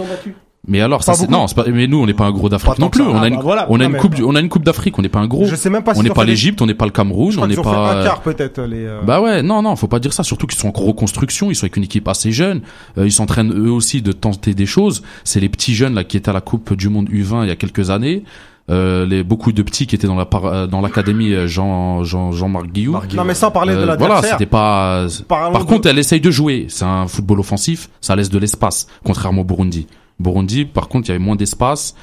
Mais 0.67 0.81
alors, 0.83 1.03
ça 1.03 1.13
Pas 1.13 1.19
c'est 1.19 1.27
beaucoup. 1.27 1.39
non, 1.39 1.47
c'est 1.47 1.55
pas. 1.55 1.65
Mais 1.69 1.87
nous, 1.87 1.99
on 2.03 2.07
n'est 2.07 2.15
pas 2.15 2.27
un 2.27 2.31
gros 2.33 2.49
d'Afrique 2.49 2.79
non 2.79 2.91
plus. 2.91 3.03
ça. 3.03 3.09
On 3.09 3.17
a 3.17 3.23
Ah, 3.23 3.29
une, 3.29 3.37
bah 3.37 3.41
voilà. 3.43 3.67
on 3.71 3.81
a 3.81 3.85
une 3.85 3.97
coupe, 3.97 4.15
on 4.23 4.35
a 4.35 4.41
une 4.41 4.49
coupe 4.49 4.65
d'Afrique. 4.65 4.99
On 4.99 5.03
n'est 5.03 5.09
pas 5.09 5.21
un 5.21 5.27
gros. 5.27 5.47
Je 5.47 5.55
sais 5.55 5.71
même 5.71 5.83
pas 5.83 5.93
On 5.93 5.95
s'ils 5.95 6.05
n'est 6.05 6.11
pas 6.11 6.25
l'Égypte, 6.25 6.61
on 6.61 6.67
n'est 6.67 6.75
pas 6.75 6.85
le 6.85 6.91
Cameroun, 6.91 7.33
on 7.39 7.47
n'est 7.47 7.55
pas. 7.57 8.01
un 8.01 8.05
quart 8.05 8.21
peut-être 8.21 8.61
les. 8.63 8.85
euh, 8.85 9.01
Bah 9.03 9.21
ouais, 9.21 9.43
non, 9.43 9.63
non, 9.63 9.75
faut 9.77 9.89
pas 9.89 9.99
dire 10.01 10.13
ça. 10.13 10.23
Surtout 10.25 10.47
qu'ils 10.47 10.59
sont 10.59 10.77
en 10.77 10.81
reconstruction, 10.85 11.51
ils 11.51 11.55
sont 11.55 11.65
avec 11.65 11.77
une 11.77 11.85
équipe 11.85 12.07
assez 12.09 12.33
jeune. 12.33 12.61
Euh, 12.99 13.07
ils 13.07 13.13
s'entraînent 13.13 13.53
eux 13.53 13.71
aussi 13.71 14.03
de 14.03 14.13
tenter 14.13 14.53
des 14.55 14.67
choses. 14.67 15.03
C'est 15.25 15.41
les 15.41 15.49
petits 15.49 15.75
jeunes 15.75 15.95
là 15.95 16.05
qui 16.05 16.17
étaient 16.17 16.31
à 16.31 16.35
la 16.35 16.41
Coupe 16.43 16.75
du 16.75 16.89
Monde 16.89 17.09
U20 17.09 17.45
il 17.45 17.49
y 17.49 17.53
a 17.53 17.57
quelques 17.57 17.91
années. 17.91 18.25
Euh, 18.71 19.07
les 19.07 19.25
beaucoup 19.25 19.53
de 19.53 19.63
petits 19.63 19.87
qui 19.87 19.95
étaient 19.95 20.07
dans 20.07 20.15
la 20.17 20.29
euh, 20.45 20.67
dans 20.67 20.83
l'académie 20.83 21.33
euh, 21.33 21.47
Jean 21.47 22.05
Jean 22.05 22.33
Jean-Marc 22.33 22.67
Guillou. 22.67 22.99
Non 23.15 23.25
mais 23.25 23.33
sans 23.33 23.51
parler 23.51 23.75
de 23.75 23.79
l'adversaire. 23.81 24.21
voilà, 24.21 24.29
c'était 24.33 24.45
pas. 24.45 25.07
Parlons 25.27 25.53
Par 25.53 25.65
de- 25.65 25.69
contre, 25.71 25.89
elle 25.89 25.99
essaye 25.99 26.21
de 26.21 26.31
jouer. 26.31 26.67
C'est 26.69 26.85
un 26.85 27.07
football 27.09 27.41
offensif, 27.41 27.89
ça 28.03 28.15
laisse 28.15 28.29
de 28.29 28.39
l'espace, 28.39 28.87
contrairement 29.05 29.41
au 29.41 29.45
Burundi. 29.45 29.87
Burundi, 30.21 30.67
par 30.67 30.89
contre, 30.89 31.07
il 31.09 31.13
y 31.13 31.15
avait 31.15 31.25
moins 31.25 31.37
d'espace, 31.37 31.95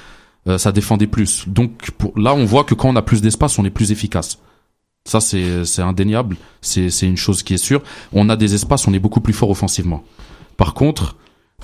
euh, 0.47 0.57
ça 0.57 0.71
défendait 0.71 1.05
plus. 1.05 1.47
Donc 1.47 1.91
pour, 1.99 2.17
là, 2.17 2.33
on 2.33 2.45
voit 2.45 2.63
que 2.63 2.73
quand 2.73 2.89
on 2.89 2.95
a 2.95 3.03
plus 3.03 3.21
d'espace, 3.21 3.59
on 3.59 3.65
est 3.65 3.69
plus 3.69 3.91
efficace. 3.91 4.39
Ça, 5.07 5.19
c'est 5.19 5.65
c'est 5.65 5.83
indéniable. 5.83 6.35
C'est 6.61 6.89
c'est 6.89 7.05
une 7.05 7.17
chose 7.17 7.43
qui 7.43 7.53
est 7.53 7.57
sûre. 7.57 7.83
On 8.11 8.27
a 8.27 8.35
des 8.35 8.55
espaces, 8.55 8.87
on 8.87 8.93
est 8.93 8.99
beaucoup 8.99 9.21
plus 9.21 9.33
fort 9.33 9.51
offensivement. 9.51 10.03
Par 10.57 10.73
contre, 10.73 11.15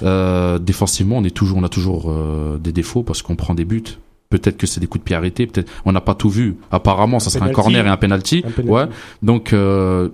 euh, 0.04 0.60
défensivement, 0.60 1.18
on 1.18 1.24
est 1.24 1.36
toujours, 1.36 1.58
on 1.58 1.64
a 1.64 1.70
toujours 1.70 2.12
euh, 2.12 2.60
des 2.60 2.72
défauts 2.72 3.02
parce 3.02 3.24
qu'on 3.24 3.36
prend 3.36 3.56
des 3.56 3.66
buts. 3.66 3.98
Peut-être 4.32 4.58
que 4.58 4.66
c'est 4.66 4.80
des 4.80 4.88
coups 4.88 5.04
de 5.04 5.06
pied 5.06 5.16
arrêtés. 5.16 5.46
Peut-être, 5.46 5.72
on 5.86 5.92
n'a 5.92 6.02
pas 6.02 6.16
tout 6.16 6.30
vu. 6.32 6.56
Apparemment, 6.72 7.20
ça 7.20 7.30
serait 7.30 7.48
un 7.48 7.54
corner 7.54 7.86
et 7.86 7.90
un 7.90 7.98
penalty. 7.98 8.44
Un 8.46 8.50
penalty. 8.50 8.72
Ouais. 8.72 8.86
Donc, 9.22 9.54
euh, 9.54 10.10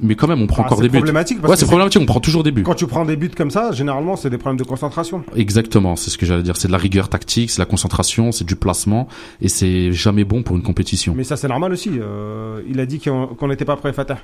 mais 0.00 0.14
quand 0.14 0.26
même, 0.28 0.40
on 0.40 0.46
prend 0.46 0.62
Ah, 0.62 0.66
encore 0.66 0.78
c'est 0.78 0.82
des 0.84 0.88
buts. 0.90 0.98
problématique 0.98 1.40
parce 1.40 1.50
Ouais, 1.50 1.56
c'est 1.56 1.66
problématique. 1.66 2.00
On 2.00 2.06
prend 2.06 2.20
toujours 2.20 2.42
des 2.44 2.50
buts. 2.52 2.62
Quand 2.62 2.74
tu 2.74 2.86
prends 2.86 3.04
des 3.04 3.16
buts 3.16 3.30
comme 3.36 3.50
ça, 3.50 3.72
généralement, 3.72 4.14
c'est 4.16 4.30
des 4.30 4.38
problèmes 4.38 4.56
de 4.58 4.64
concentration. 4.64 5.22
Exactement, 5.36 5.96
c'est 5.96 6.10
ce 6.10 6.16
que 6.18 6.24
j'allais 6.24 6.42
dire. 6.42 6.56
C'est 6.56 6.68
de 6.68 6.72
la 6.72 6.78
rigueur 6.78 7.08
tactique, 7.08 7.50
c'est 7.50 7.56
de 7.58 7.62
la 7.62 7.66
concentration, 7.70 8.32
c'est 8.32 8.44
du 8.44 8.56
placement, 8.56 9.06
et 9.42 9.48
c'est 9.48 9.92
jamais 9.92 10.24
bon 10.24 10.42
pour 10.42 10.56
une 10.56 10.62
compétition. 10.62 11.14
Mais 11.16 11.24
ça, 11.24 11.36
c'est 11.36 11.48
normal 11.48 11.72
aussi. 11.72 11.90
Euh, 11.94 12.62
il 12.68 12.80
a 12.80 12.86
dit 12.86 13.00
qu'on 13.00 13.48
n'était 13.48 13.64
pas 13.64 13.76
prêt, 13.76 13.92
Fatah. 13.92 14.18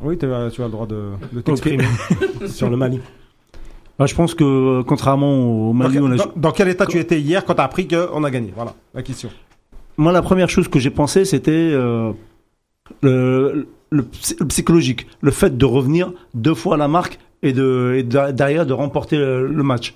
Oui, 0.00 0.16
t'as- 0.18 0.50
tu 0.50 0.62
as 0.62 0.64
le 0.64 0.70
droit 0.70 0.86
de, 0.86 1.10
de 1.32 1.40
t'exprimer. 1.40 1.84
sur 2.48 2.68
le 2.70 2.76
Mali. 2.76 3.00
Bah, 3.98 4.06
je 4.06 4.14
pense 4.14 4.34
que 4.34 4.42
euh, 4.44 4.82
contrairement 4.82 5.68
au 5.68 5.72
Mali, 5.72 5.98
dans, 5.98 6.04
on 6.06 6.10
a... 6.12 6.16
dans- 6.16 6.32
dans 6.36 6.52
quel 6.52 6.68
état 6.68 6.86
tu 6.86 6.98
étais 6.98 7.20
hier 7.20 7.44
quand 7.44 7.54
tu 7.54 7.60
as 7.60 7.64
appris 7.64 7.86
qu'on 7.86 8.24
a 8.24 8.30
gagné? 8.30 8.52
Voilà 8.54 8.74
la 8.94 9.02
question. 9.02 9.30
moi 9.96 10.12
la 10.12 10.22
première 10.22 10.48
chose 10.48 10.66
que 10.68 10.78
j'ai 10.78 10.90
pensé 10.90 11.24
c'était 11.24 11.50
euh, 11.72 12.12
le, 13.02 13.68
le 13.90 14.02
psy- 14.04 14.36
le 14.40 14.46
psychologique, 14.46 15.06
le 15.20 15.30
fait 15.30 15.56
de 15.56 15.64
revenir 15.64 16.12
deux 16.34 16.54
fois 16.54 16.74
à 16.74 16.78
la 16.78 16.88
marque 16.88 17.18
et 17.42 17.52
de 17.52 17.94
et 17.98 18.02
de- 18.02 18.30
derrière 18.32 18.66
de 18.66 18.72
remporter 18.72 19.16
le, 19.18 19.46
le 19.46 19.62
match. 19.62 19.94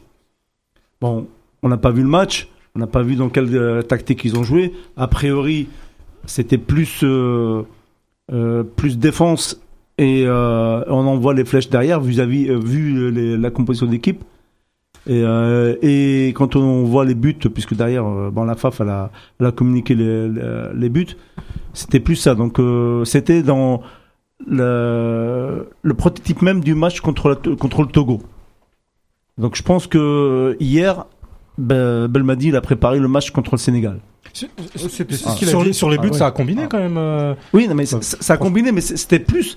Bon, 1.01 1.27
on 1.62 1.68
n'a 1.68 1.77
pas 1.78 1.90
vu 1.90 2.02
le 2.02 2.09
match. 2.09 2.48
On 2.74 2.78
n'a 2.78 2.86
pas 2.86 3.02
vu 3.02 3.16
dans 3.16 3.31
quelle 3.31 3.55
euh, 3.56 3.81
tactique 3.82 4.23
ils 4.24 4.36
ont 4.36 4.44
joué. 4.44 4.74
A 4.98 5.09
priori, 5.09 5.66
c'était 6.27 6.59
plus 6.59 7.01
euh, 7.02 7.62
plus 8.77 8.98
défense 8.98 9.59
et 9.98 10.24
euh, 10.27 10.82
on 10.89 11.06
envoie 11.06 11.32
les 11.35 11.44
flèches 11.44 11.70
derrière 11.70 12.01
vis-à-vis 12.01 12.48
euh, 12.51 12.59
vu 12.59 13.10
les- 13.10 13.36
la 13.36 13.51
composition 13.51 13.86
d'équipe. 13.86 14.23
Et, 15.09 15.23
euh, 15.23 15.77
et 15.82 16.32
quand 16.35 16.56
on 16.56 16.82
voit 16.85 17.05
les 17.05 17.14
buts, 17.14 17.36
puisque 17.55 17.74
derrière, 17.74 18.05
euh, 18.06 18.31
bon, 18.31 18.44
la 18.44 18.56
FAF 18.56 18.81
elle 18.81 18.89
a, 18.89 19.10
elle 19.39 19.47
a 19.47 19.52
communiqué 19.52 19.94
les, 19.94 20.28
les, 20.28 20.43
les 20.74 20.89
buts, 20.89 21.16
c'était 21.74 22.01
plus 22.01 22.16
ça. 22.16 22.35
Donc 22.35 22.59
euh, 22.59 23.05
c'était 23.05 23.43
dans 23.44 23.82
le, 24.47 25.68
le 25.82 25.94
prototype 25.94 26.43
même 26.43 26.60
du 26.60 26.74
match 26.74 27.01
contre, 27.01 27.28
la- 27.31 27.56
contre 27.56 27.82
le 27.82 27.89
Togo. 27.89 28.20
Donc 29.39 29.56
je 29.56 29.62
pense 29.62 29.86
que 29.86 30.56
hier, 30.60 31.06
Be- 31.59 32.06
Belmadi 32.09 32.48
il 32.48 32.56
a 32.56 32.60
préparé 32.60 32.98
le 32.98 33.09
match 33.09 33.31
contre 33.31 33.52
le 33.55 33.59
Sénégal. 33.59 34.01
Ah. 34.27 34.28
qu'il 34.32 34.48
a 35.48 35.51
Sur, 35.51 35.60
dit. 35.60 35.66
les- 35.68 35.73
sur 35.73 35.89
les 35.89 35.98
buts, 35.98 36.09
Ah 36.09 36.12
ouais. 36.12 36.18
ça 36.18 36.27
a 36.27 36.31
combiné 36.31 36.62
quand 36.68 36.78
même. 36.78 36.98
euh. 36.98 37.35
Oui, 37.55 37.66
non, 37.68 37.74
mais 37.74 37.86
ça, 37.86 37.98
ça 38.02 38.35
a 38.35 38.36
combiné, 38.36 38.73
mais 38.73 38.81
c'était 38.81 39.18
plus. 39.20 39.56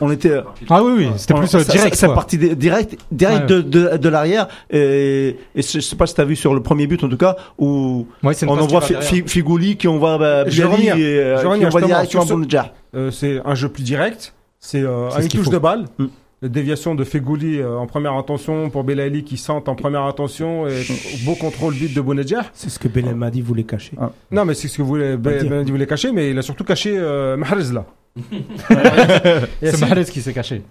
On 0.00 0.10
était. 0.10 0.40
Ah 0.68 0.82
oui, 0.82 0.92
oui, 0.96 1.08
c'était 1.16 1.34
plus 1.34 1.54
euh, 1.54 1.60
ça- 1.60 1.72
direct. 1.72 1.94
Ça, 1.94 2.00
ça 2.02 2.06
quoi. 2.08 2.14
parti 2.16 2.38
di- 2.38 2.56
direct, 2.56 2.96
direct 3.10 3.46
de, 3.48 3.60
de, 3.60 3.96
de 3.96 4.08
l'arrière. 4.08 4.48
Et, 4.70 5.36
et 5.54 5.62
je 5.62 5.80
sais 5.80 5.96
pas 5.96 6.06
si 6.06 6.14
t'as 6.14 6.24
vu 6.24 6.36
sur 6.36 6.54
le 6.54 6.62
premier 6.62 6.86
but 6.86 7.02
en 7.04 7.08
tout 7.08 7.16
cas 7.16 7.36
où 7.58 8.06
Ouais, 8.22 8.34
on 8.44 8.58
envoie 8.58 8.80
Fi-. 8.80 9.22
Figouli 9.26 9.76
qui 9.76 9.88
envoie 9.88 10.18
bah, 10.18 10.44
et 10.46 10.60
euh, 10.60 11.38
qui 11.58 11.64
envoie 11.66 11.80
directement 11.82 12.24
sur 12.26 12.36
Bounedjah. 12.36 12.72
Euh, 12.94 13.10
c'est 13.10 13.40
un 13.44 13.54
jeu 13.54 13.68
plus 13.68 13.82
direct. 13.82 14.34
C'est 14.58 14.82
euh, 14.82 15.08
une 15.20 15.28
qu'il 15.28 15.38
touche 15.40 15.46
faut. 15.46 15.52
de 15.52 15.58
balle. 15.58 15.84
Mm. 15.98 16.06
La 16.42 16.48
déviation 16.50 16.94
de 16.94 17.02
Fegouli 17.02 17.60
euh, 17.60 17.78
en 17.78 17.86
première 17.86 18.12
intention 18.12 18.68
pour 18.68 18.84
Belali 18.84 19.24
qui 19.24 19.38
sente 19.38 19.70
en 19.70 19.74
première 19.74 20.02
intention 20.02 20.66
et 20.68 20.82
beau 21.24 21.34
contrôle 21.34 21.72
vite 21.72 21.94
de 21.94 22.00
Bounedjah. 22.02 22.44
C'est 22.52 22.68
ce 22.68 22.78
que 22.78 22.88
Belmadi 22.88 23.40
voulait 23.40 23.62
cacher. 23.64 23.96
Non, 24.30 24.44
mais 24.44 24.52
c'est 24.54 24.68
ce 24.68 24.76
que 24.76 24.82
voulait, 24.82 25.16
voulait 25.16 25.86
cacher, 25.86 26.12
mais 26.12 26.30
il 26.30 26.38
a 26.38 26.42
surtout 26.42 26.64
caché 26.64 26.94
euh, 26.94 27.38
Mahrez 27.38 27.72
là. 27.72 27.86
C'est 29.62 29.76
si- 29.76 29.80
Mahrez 29.80 30.04
qui 30.04 30.20
s'est 30.22 30.32
caché. 30.32 30.62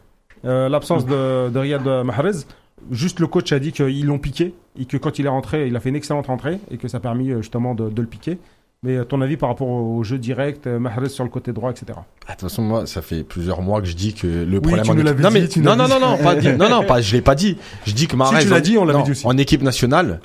euh, 0.45 0.69
L'absence 0.69 1.05
de, 1.05 1.49
de 1.49 1.59
Riyad 1.59 1.85
Mahrez. 2.03 2.45
Juste 2.91 3.19
le 3.19 3.27
coach 3.27 3.51
a 3.51 3.59
dit 3.59 3.71
qu'ils 3.71 4.05
l'ont 4.05 4.19
piqué 4.19 4.53
et 4.79 4.85
que 4.85 4.97
quand 4.97 5.17
il 5.17 5.25
est 5.25 5.29
rentré, 5.29 5.67
il 5.67 5.75
a 5.75 5.79
fait 5.79 5.89
une 5.89 5.95
excellente 5.95 6.27
rentrée 6.27 6.59
et 6.69 6.77
que 6.77 6.87
ça 6.87 6.97
a 6.97 6.99
permis 6.99 7.31
euh, 7.31 7.41
justement 7.41 7.73
de, 7.73 7.89
de 7.89 8.01
le 8.01 8.07
piquer. 8.07 8.37
Mais 8.83 8.97
euh, 8.97 9.03
ton 9.05 9.21
avis 9.21 9.37
par 9.37 9.49
rapport 9.49 9.67
au 9.67 10.03
jeu 10.03 10.19
direct, 10.19 10.67
Mahrez 10.67 11.09
sur 11.09 11.23
le 11.23 11.29
côté 11.31 11.51
droit, 11.53 11.71
etc. 11.71 11.85
Ah, 11.95 12.01
De 12.27 12.31
toute 12.33 12.41
façon, 12.41 12.61
moi, 12.61 12.85
ça 12.85 13.01
fait 13.01 13.23
plusieurs 13.23 13.61
mois 13.61 13.81
que 13.81 13.87
je 13.87 13.95
dis 13.95 14.13
que 14.13 14.27
le 14.27 14.57
Oui, 14.57 14.61
problème 14.61 14.83
tu 14.85 14.91
en 14.91 14.93
nous 14.95 15.01
équipe... 15.01 15.19
non, 15.19 15.29
dit, 15.29 15.33
mais... 15.33 15.47
tu 15.47 15.59
non, 15.61 15.71
nous 15.75 15.77
non, 15.83 15.87
non, 15.87 15.99
non, 15.99 16.17
pas 16.17 16.35
dit... 16.35 16.51
non, 16.51 16.69
non, 16.69 16.83
pas, 16.83 17.01
je 17.01 17.15
l'ai 17.15 17.21
pas 17.21 17.33
dit. 17.35 17.57
Je 17.87 17.93
dis 17.93 18.07
que 18.07 18.15
Mahrez, 18.15 18.43
tu 18.43 18.49
l'as 18.49 18.57
en- 18.57 18.59
dit, 18.59 18.77
on 18.77 18.85
l'avait 18.85 18.99
non, 18.99 19.05
dit 19.05 19.11
aussi. 19.11 19.25
En 19.25 19.37
équipe 19.37 19.63
nationale, 19.63 20.19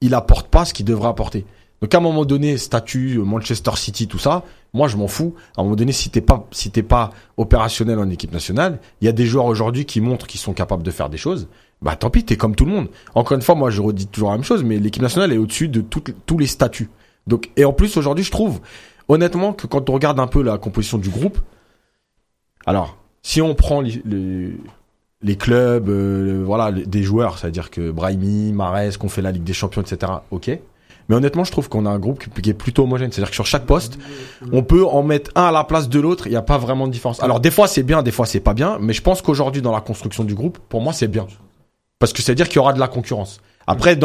il 0.00 0.14
apporte 0.14 0.48
pas 0.48 0.64
ce 0.64 0.74
qu'il 0.74 0.86
devrait 0.86 1.08
apporter. 1.10 1.44
Donc 1.82 1.94
à 1.94 1.98
un 1.98 2.00
moment 2.00 2.24
donné, 2.24 2.58
statut 2.58 3.16
euh, 3.18 3.24
Manchester 3.24 3.70
City, 3.76 4.06
tout 4.06 4.18
ça, 4.18 4.44
moi 4.74 4.86
je 4.88 4.96
m'en 4.96 5.08
fous. 5.08 5.34
À 5.56 5.60
un 5.60 5.64
moment 5.64 5.76
donné, 5.76 5.92
si 5.92 6.10
t'es 6.10 6.20
pas, 6.20 6.46
si 6.50 6.70
t'es 6.70 6.82
pas 6.82 7.10
opérationnel 7.36 7.98
en 7.98 8.08
équipe 8.10 8.32
nationale, 8.32 8.78
il 9.00 9.06
y 9.06 9.08
a 9.08 9.12
des 9.12 9.24
joueurs 9.26 9.46
aujourd'hui 9.46 9.86
qui 9.86 10.00
montrent 10.00 10.26
qu'ils 10.26 10.40
sont 10.40 10.52
capables 10.52 10.82
de 10.82 10.90
faire 10.90 11.08
des 11.08 11.16
choses. 11.16 11.48
Bah 11.80 11.96
tant 11.96 12.10
pis, 12.10 12.24
t'es 12.24 12.36
comme 12.36 12.54
tout 12.54 12.66
le 12.66 12.72
monde. 12.72 12.88
Encore 13.14 13.34
une 13.36 13.42
fois, 13.42 13.54
moi 13.54 13.70
je 13.70 13.80
redis 13.80 14.06
toujours 14.06 14.30
la 14.30 14.36
même 14.36 14.44
chose, 14.44 14.62
mais 14.62 14.78
l'équipe 14.78 15.02
nationale 15.02 15.32
est 15.32 15.38
au-dessus 15.38 15.68
de 15.68 15.80
toutes- 15.80 16.14
tous 16.26 16.36
les 16.36 16.46
statuts. 16.46 16.90
Donc 17.26 17.50
et 17.56 17.64
en 17.64 17.72
plus 17.72 17.96
aujourd'hui, 17.96 18.24
je 18.24 18.30
trouve 18.30 18.60
honnêtement 19.08 19.54
que 19.54 19.66
quand 19.66 19.88
on 19.88 19.94
regarde 19.94 20.20
un 20.20 20.26
peu 20.26 20.42
la 20.42 20.58
composition 20.58 20.98
du 20.98 21.08
groupe, 21.08 21.38
alors 22.66 22.98
si 23.22 23.40
on 23.40 23.54
prend 23.54 23.80
les, 23.80 25.36
clubs, 25.36 25.88
euh, 25.88 26.42
voilà, 26.44 26.72
des 26.72 27.02
joueurs, 27.02 27.38
c'est-à-dire 27.38 27.70
que 27.70 27.90
Brahimi, 27.90 28.52
Mahrez, 28.52 28.90
qu'on 28.98 29.08
fait 29.08 29.22
la 29.22 29.32
Ligue 29.32 29.44
des 29.44 29.52
Champions, 29.52 29.82
etc. 29.82 30.12
Ok. 30.30 30.50
Mais 31.10 31.16
honnêtement, 31.16 31.42
je 31.42 31.50
trouve 31.50 31.68
qu'on 31.68 31.86
a 31.86 31.90
un 31.90 31.98
groupe 31.98 32.22
qui, 32.40 32.50
est 32.50 32.54
plutôt 32.54 32.84
homogène. 32.84 33.10
C'est-à-dire 33.10 33.30
que 33.30 33.34
sur 33.34 33.44
chaque 33.44 33.66
poste, 33.66 33.98
on 34.52 34.62
peut 34.62 34.86
en 34.86 35.02
mettre 35.02 35.32
un 35.34 35.42
à 35.46 35.50
la 35.50 35.64
place 35.64 35.88
de 35.88 35.98
l'autre. 35.98 36.28
Il 36.28 36.30
n'y 36.30 36.36
a 36.36 36.42
pas 36.42 36.56
vraiment 36.56 36.86
de 36.86 36.92
différence. 36.92 37.20
Alors 37.20 37.40
des 37.40 37.50
fois 37.50 37.66
c'est 37.66 37.82
bien, 37.82 38.04
des 38.04 38.12
fois 38.12 38.26
c'est 38.26 38.38
pas 38.38 38.54
bien. 38.54 38.78
Mais 38.80 38.92
je 38.92 39.02
pense 39.02 39.20
qu'aujourd'hui 39.20 39.60
dans 39.60 39.72
la 39.72 39.80
construction 39.80 40.22
du 40.22 40.36
groupe, 40.36 40.60
pour 40.68 40.80
moi 40.80 40.92
c'est 40.92 41.08
bien. 41.08 41.26
Parce 41.98 42.12
que 42.12 42.22
c'est-à-dire 42.22 42.46
qu'il 42.46 42.56
y 42.56 42.58
aura 42.60 42.74
de 42.74 42.78
la 42.78 42.86
concurrence. 42.86 43.40
Après, 43.66 43.98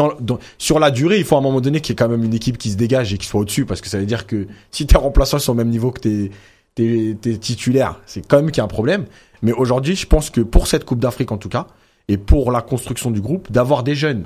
sur 0.58 0.80
la 0.80 0.90
durée, 0.90 1.18
il 1.18 1.24
faut 1.24 1.36
à 1.36 1.38
un 1.38 1.42
moment 1.42 1.60
donné 1.60 1.80
qu'il 1.80 1.92
y 1.92 1.94
ait 1.94 1.96
quand 1.96 2.08
même 2.08 2.24
une 2.24 2.34
équipe 2.34 2.58
qui 2.58 2.72
se 2.72 2.76
dégage 2.76 3.14
et 3.14 3.18
qui 3.18 3.26
soit 3.28 3.40
au-dessus. 3.40 3.66
Parce 3.66 3.80
que 3.80 3.88
ça 3.88 3.98
veut 3.98 4.04
dire 4.04 4.26
que 4.26 4.48
si 4.72 4.84
tes 4.84 4.98
remplaçants 4.98 5.38
sont 5.38 5.52
au 5.52 5.54
même 5.56 5.70
niveau 5.70 5.92
que 5.92 6.00
tes, 6.00 6.32
tes 6.74 7.38
titulaires, 7.38 8.00
c'est 8.06 8.26
quand 8.26 8.38
même 8.38 8.50
qu'il 8.50 8.58
y 8.58 8.62
a 8.62 8.64
un 8.64 8.68
problème. 8.68 9.04
Mais 9.42 9.52
aujourd'hui, 9.52 9.94
je 9.94 10.08
pense 10.08 10.28
que 10.28 10.40
pour 10.40 10.66
cette 10.66 10.84
Coupe 10.84 10.98
d'Afrique 10.98 11.30
en 11.30 11.38
tout 11.38 11.48
cas, 11.48 11.68
et 12.08 12.16
pour 12.16 12.50
la 12.50 12.62
construction 12.62 13.12
du 13.12 13.20
groupe, 13.20 13.52
d'avoir 13.52 13.84
des 13.84 13.94
jeunes 13.94 14.24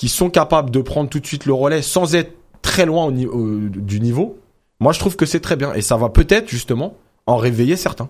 qui 0.00 0.08
sont 0.08 0.30
capables 0.30 0.70
de 0.70 0.80
prendre 0.80 1.10
tout 1.10 1.20
de 1.20 1.26
suite 1.26 1.44
le 1.44 1.52
relais 1.52 1.82
sans 1.82 2.14
être 2.14 2.32
très 2.62 2.86
loin 2.86 3.04
au 3.04 3.10
ni- 3.12 3.26
au- 3.26 3.68
du 3.68 4.00
niveau, 4.00 4.38
moi 4.80 4.92
je 4.94 4.98
trouve 4.98 5.14
que 5.14 5.26
c'est 5.26 5.40
très 5.40 5.56
bien. 5.56 5.74
Et 5.74 5.82
ça 5.82 5.98
va 5.98 6.08
peut-être 6.08 6.48
justement 6.48 6.94
en 7.26 7.36
réveiller 7.36 7.76
certains. 7.76 8.08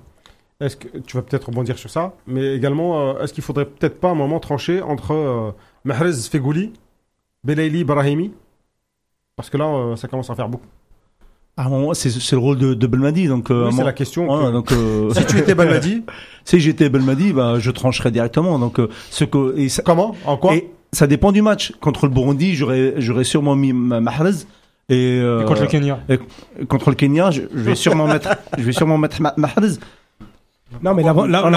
Est-ce 0.60 0.76
que 0.76 0.98
tu 0.98 1.16
vas 1.16 1.22
peut-être 1.24 1.46
rebondir 1.46 1.76
sur 1.78 1.90
ça, 1.90 2.12
mais 2.28 2.54
également, 2.54 2.90
euh, 3.16 3.22
est-ce 3.22 3.32
qu'il 3.32 3.42
faudrait 3.42 3.64
peut-être 3.64 3.98
pas 3.98 4.10
un 4.10 4.14
moment 4.14 4.38
trancher 4.38 4.80
entre 4.82 5.12
euh, 5.14 5.50
Mahrez 5.84 6.12
Fegouli, 6.30 6.72
Belaili 7.42 7.82
Brahimi 7.82 8.30
Parce 9.36 9.50
que 9.50 9.56
là, 9.56 9.66
euh, 9.66 9.96
ça 9.96 10.06
commence 10.06 10.30
à 10.30 10.34
faire 10.36 10.48
beaucoup. 10.48 10.66
À 11.56 11.64
un 11.64 11.70
moment, 11.70 11.92
c'est 11.94 12.10
c'est 12.10 12.36
le 12.36 12.42
rôle 12.42 12.58
de, 12.58 12.74
de 12.74 12.86
Belmadi. 12.86 13.26
Donc, 13.26 13.50
euh, 13.50 13.66
Oui, 13.66 13.72
c'est 13.74 13.82
la 13.84 13.92
question. 13.92 14.26
Voilà, 14.26 14.46
que- 14.48 14.52
donc, 14.52 14.72
euh, 14.72 15.10
Si 15.14 15.26
tu 15.26 15.38
étais 15.38 15.54
Belmadi, 15.56 16.04
si 16.44 16.60
j'étais 16.60 16.88
Belmadi, 16.88 17.32
bah, 17.32 17.58
je 17.58 17.70
trancherais 17.72 18.10
directement. 18.12 18.58
Donc, 18.60 18.78
euh, 18.78 18.88
ce 19.10 19.24
que, 19.24 19.56
et 19.58 19.68
ça, 19.68 19.82
comment? 19.82 20.14
En 20.24 20.36
quoi? 20.36 20.54
et 20.54 20.70
ça 20.92 21.06
dépend 21.06 21.32
du 21.32 21.42
match. 21.42 21.72
Contre 21.80 22.06
le 22.06 22.12
Burundi, 22.12 22.54
j'aurais, 22.54 22.94
j'aurais 22.98 23.24
sûrement 23.24 23.54
mis 23.56 23.72
Ma- 23.72 24.00
Mahrez. 24.00 24.30
Et, 24.88 25.20
euh, 25.22 25.42
Et 25.42 25.44
contre 25.44 25.60
le 25.62 25.66
Kenya. 25.68 26.00
et 26.08 26.18
contre 26.66 26.90
le 26.90 26.96
Kenya, 26.96 27.30
je, 27.30 27.42
je 27.54 27.60
vais 27.60 27.76
sûrement 27.76 28.06
mettre, 28.08 28.28
je 28.58 28.62
vais 28.64 28.72
sûrement 28.72 28.98
mettre 28.98 29.22
Ma- 29.22 29.34
Mahrez. 29.36 29.78
Non, 30.82 30.94
mais 30.94 31.02
l'avant- 31.02 31.26
Mahrez 31.26 31.50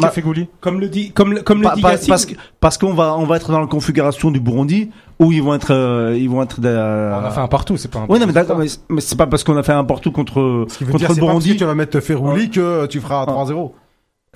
ma- 0.00 0.08
que 0.08 0.14
Fegouli. 0.14 0.48
comme 0.60 0.80
le 0.80 0.88
dit, 0.88 1.12
comme, 1.12 1.32
le- 1.34 1.42
comme 1.42 1.58
le 1.62 1.68
Pa- 1.68 1.74
dit 1.76 1.82
pa- 1.82 1.94
parce 2.08 2.26
que, 2.26 2.34
parce 2.60 2.78
qu'on 2.78 2.92
va, 2.92 3.16
on 3.16 3.24
va 3.26 3.36
être 3.36 3.52
dans 3.52 3.60
la 3.60 3.66
configuration 3.68 4.30
du 4.32 4.40
Burundi 4.40 4.90
où 5.20 5.30
ils 5.30 5.40
vont 5.42 5.54
être, 5.54 5.72
euh, 5.72 6.16
ils 6.18 6.28
vont 6.28 6.42
être. 6.42 6.60
de- 6.60 6.68
On 6.68 7.24
a 7.24 7.30
fait 7.30 7.40
un 7.40 7.46
partout, 7.48 7.76
c'est 7.76 7.90
pas 7.90 8.00
un 8.00 8.06
Oui, 8.08 8.18
non, 8.18 8.26
mais 8.26 8.32
d'accord, 8.32 8.58
mais, 8.58 8.66
mais 8.88 9.00
c'est 9.00 9.16
pas 9.16 9.26
parce 9.28 9.44
qu'on 9.44 9.56
a 9.56 9.62
fait 9.62 9.72
un 9.72 9.84
partout 9.84 10.10
contre, 10.10 10.66
Ce 10.68 10.78
qui 10.78 10.84
veut 10.84 10.90
contre 10.92 10.98
dire, 11.04 11.08
le 11.10 11.14
c'est 11.14 11.20
pas 11.20 11.26
parce 11.26 11.38
que 11.38 11.44
Burundi. 11.44 11.56
tu 11.56 11.64
vas 11.64 11.74
mettre 11.76 12.00
Ferrouli 12.00 12.50
que 12.50 12.86
tu 12.86 13.00
feras 13.00 13.24
3-0. 13.24 13.72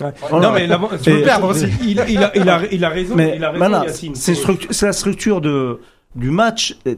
Ouais. 0.01 0.13
Voilà. 0.29 0.47
Non, 0.47 0.53
mais 0.53 0.97
Tu 0.97 1.11
peux 1.11 1.21
perdre 1.23 1.47
aussi. 1.49 1.65
Il, 1.81 1.89
il 1.89 1.99
a, 1.99 2.09
il, 2.09 2.49
a, 2.49 2.61
il 2.71 2.83
a 2.85 2.89
raison. 2.89 3.15
Mais 3.15 3.33
il 3.35 3.43
a 3.43 3.49
raison, 3.51 3.57
voilà, 3.57 3.83
Yacine. 3.85 4.15
c'est 4.15 4.85
la 4.85 4.93
structure 4.93 5.41
de, 5.41 5.79
du 6.15 6.31
match 6.31 6.77
et, 6.85 6.97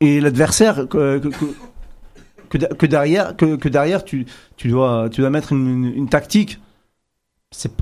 et 0.00 0.20
l'adversaire 0.20 0.88
que, 0.88 1.18
que, 1.18 1.28
que, 1.28 1.44
que 2.50 2.58
de- 2.58 2.66
que 2.74 2.86
derrière, 2.86 3.36
que, 3.36 3.56
que 3.56 3.68
derrière 3.68 4.04
tu, 4.04 4.26
tu, 4.56 4.68
dois, 4.68 5.08
tu 5.10 5.20
dois 5.20 5.30
mettre 5.30 5.52
une, 5.52 5.84
une, 5.86 5.94
une 5.94 6.08
tactique. 6.08 6.58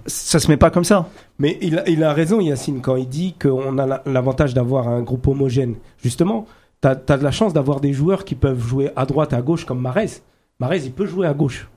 Ça 0.06 0.38
se 0.38 0.48
met 0.48 0.58
pas 0.58 0.70
comme 0.70 0.84
ça. 0.84 1.08
Mais 1.38 1.56
il 1.62 1.78
a, 1.78 1.88
il 1.88 2.04
a 2.04 2.12
raison, 2.12 2.40
Yacine, 2.40 2.82
quand 2.82 2.96
il 2.96 3.08
dit 3.08 3.34
qu'on 3.40 3.78
a 3.78 3.86
la- 3.86 4.02
l'avantage 4.04 4.52
d'avoir 4.52 4.86
un 4.86 5.00
groupe 5.00 5.26
homogène. 5.28 5.76
Justement, 6.02 6.46
tu 6.82 6.88
as, 6.88 6.94
de 6.94 7.22
la 7.24 7.30
chance 7.30 7.54
d'avoir 7.54 7.80
des 7.80 7.94
joueurs 7.94 8.26
qui 8.26 8.34
peuvent 8.34 8.60
jouer 8.62 8.90
à 8.96 9.06
droite, 9.06 9.32
à 9.32 9.40
gauche, 9.40 9.64
comme 9.64 9.80
Marez. 9.80 10.20
Marez, 10.60 10.82
il 10.84 10.92
peut 10.92 11.06
jouer 11.06 11.26
à 11.26 11.32
gauche. 11.32 11.68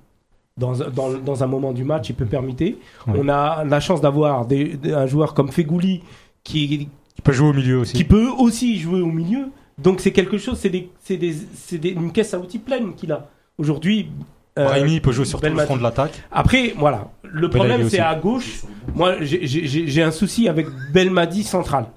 Dans, 0.57 0.71
dans, 0.71 1.11
dans 1.11 1.43
un 1.43 1.47
moment 1.47 1.73
du 1.73 1.83
match, 1.83 2.07
il 2.09 2.15
peut 2.15 2.25
permettre. 2.25 2.63
On 3.07 3.27
a 3.27 3.65
la 3.65 3.79
chance 3.81 3.99
d'avoir 3.99 4.47
un 4.49 5.05
joueur 5.05 5.33
comme 5.33 5.51
Fegouli 5.51 6.01
qui, 6.45 6.87
Tu 7.15 7.21
peux 7.21 7.33
jouer 7.33 7.49
au 7.49 7.53
milieu 7.53 7.79
aussi. 7.79 7.91
qui 7.93 8.05
peut 8.05 8.29
aussi 8.37 8.79
jouer 8.79 9.01
au 9.01 9.07
milieu. 9.11 9.47
Donc 9.77 9.99
c'est 9.99 10.11
quelque 10.13 10.37
chose, 10.37 10.57
c'est 10.57 10.69
des, 10.69 10.89
c'est 11.03 11.17
des, 11.17 11.35
c'est 11.55 11.77
des- 11.77 11.89
une 11.89 12.13
caisse 12.13 12.33
à 12.33 12.39
outils 12.39 12.59
pleine 12.59 12.93
qu'il 12.95 13.11
a. 13.11 13.27
Aujourd'hui, 13.57 14.07
euh, 14.57 14.63
Brahimi 14.63 15.01
peut 15.01 15.11
jouer 15.11 15.25
sur 15.25 15.41
tout 15.41 15.47
le 15.49 15.57
front 15.57 15.75
de 15.75 15.83
l'attaque. 15.83 16.23
après, 16.31 16.73
voilà. 16.77 17.09
Le 17.23 17.49
problème, 17.49 17.89
c'est 17.89 17.99
à 17.99 18.15
gauche. 18.15 18.61
Moi, 18.95 19.15
j'ai- 19.19 20.03
un 20.03 20.11
souci 20.11 20.47
avec 20.47 20.67
Belmadi 20.93 21.43
central. 21.43 21.87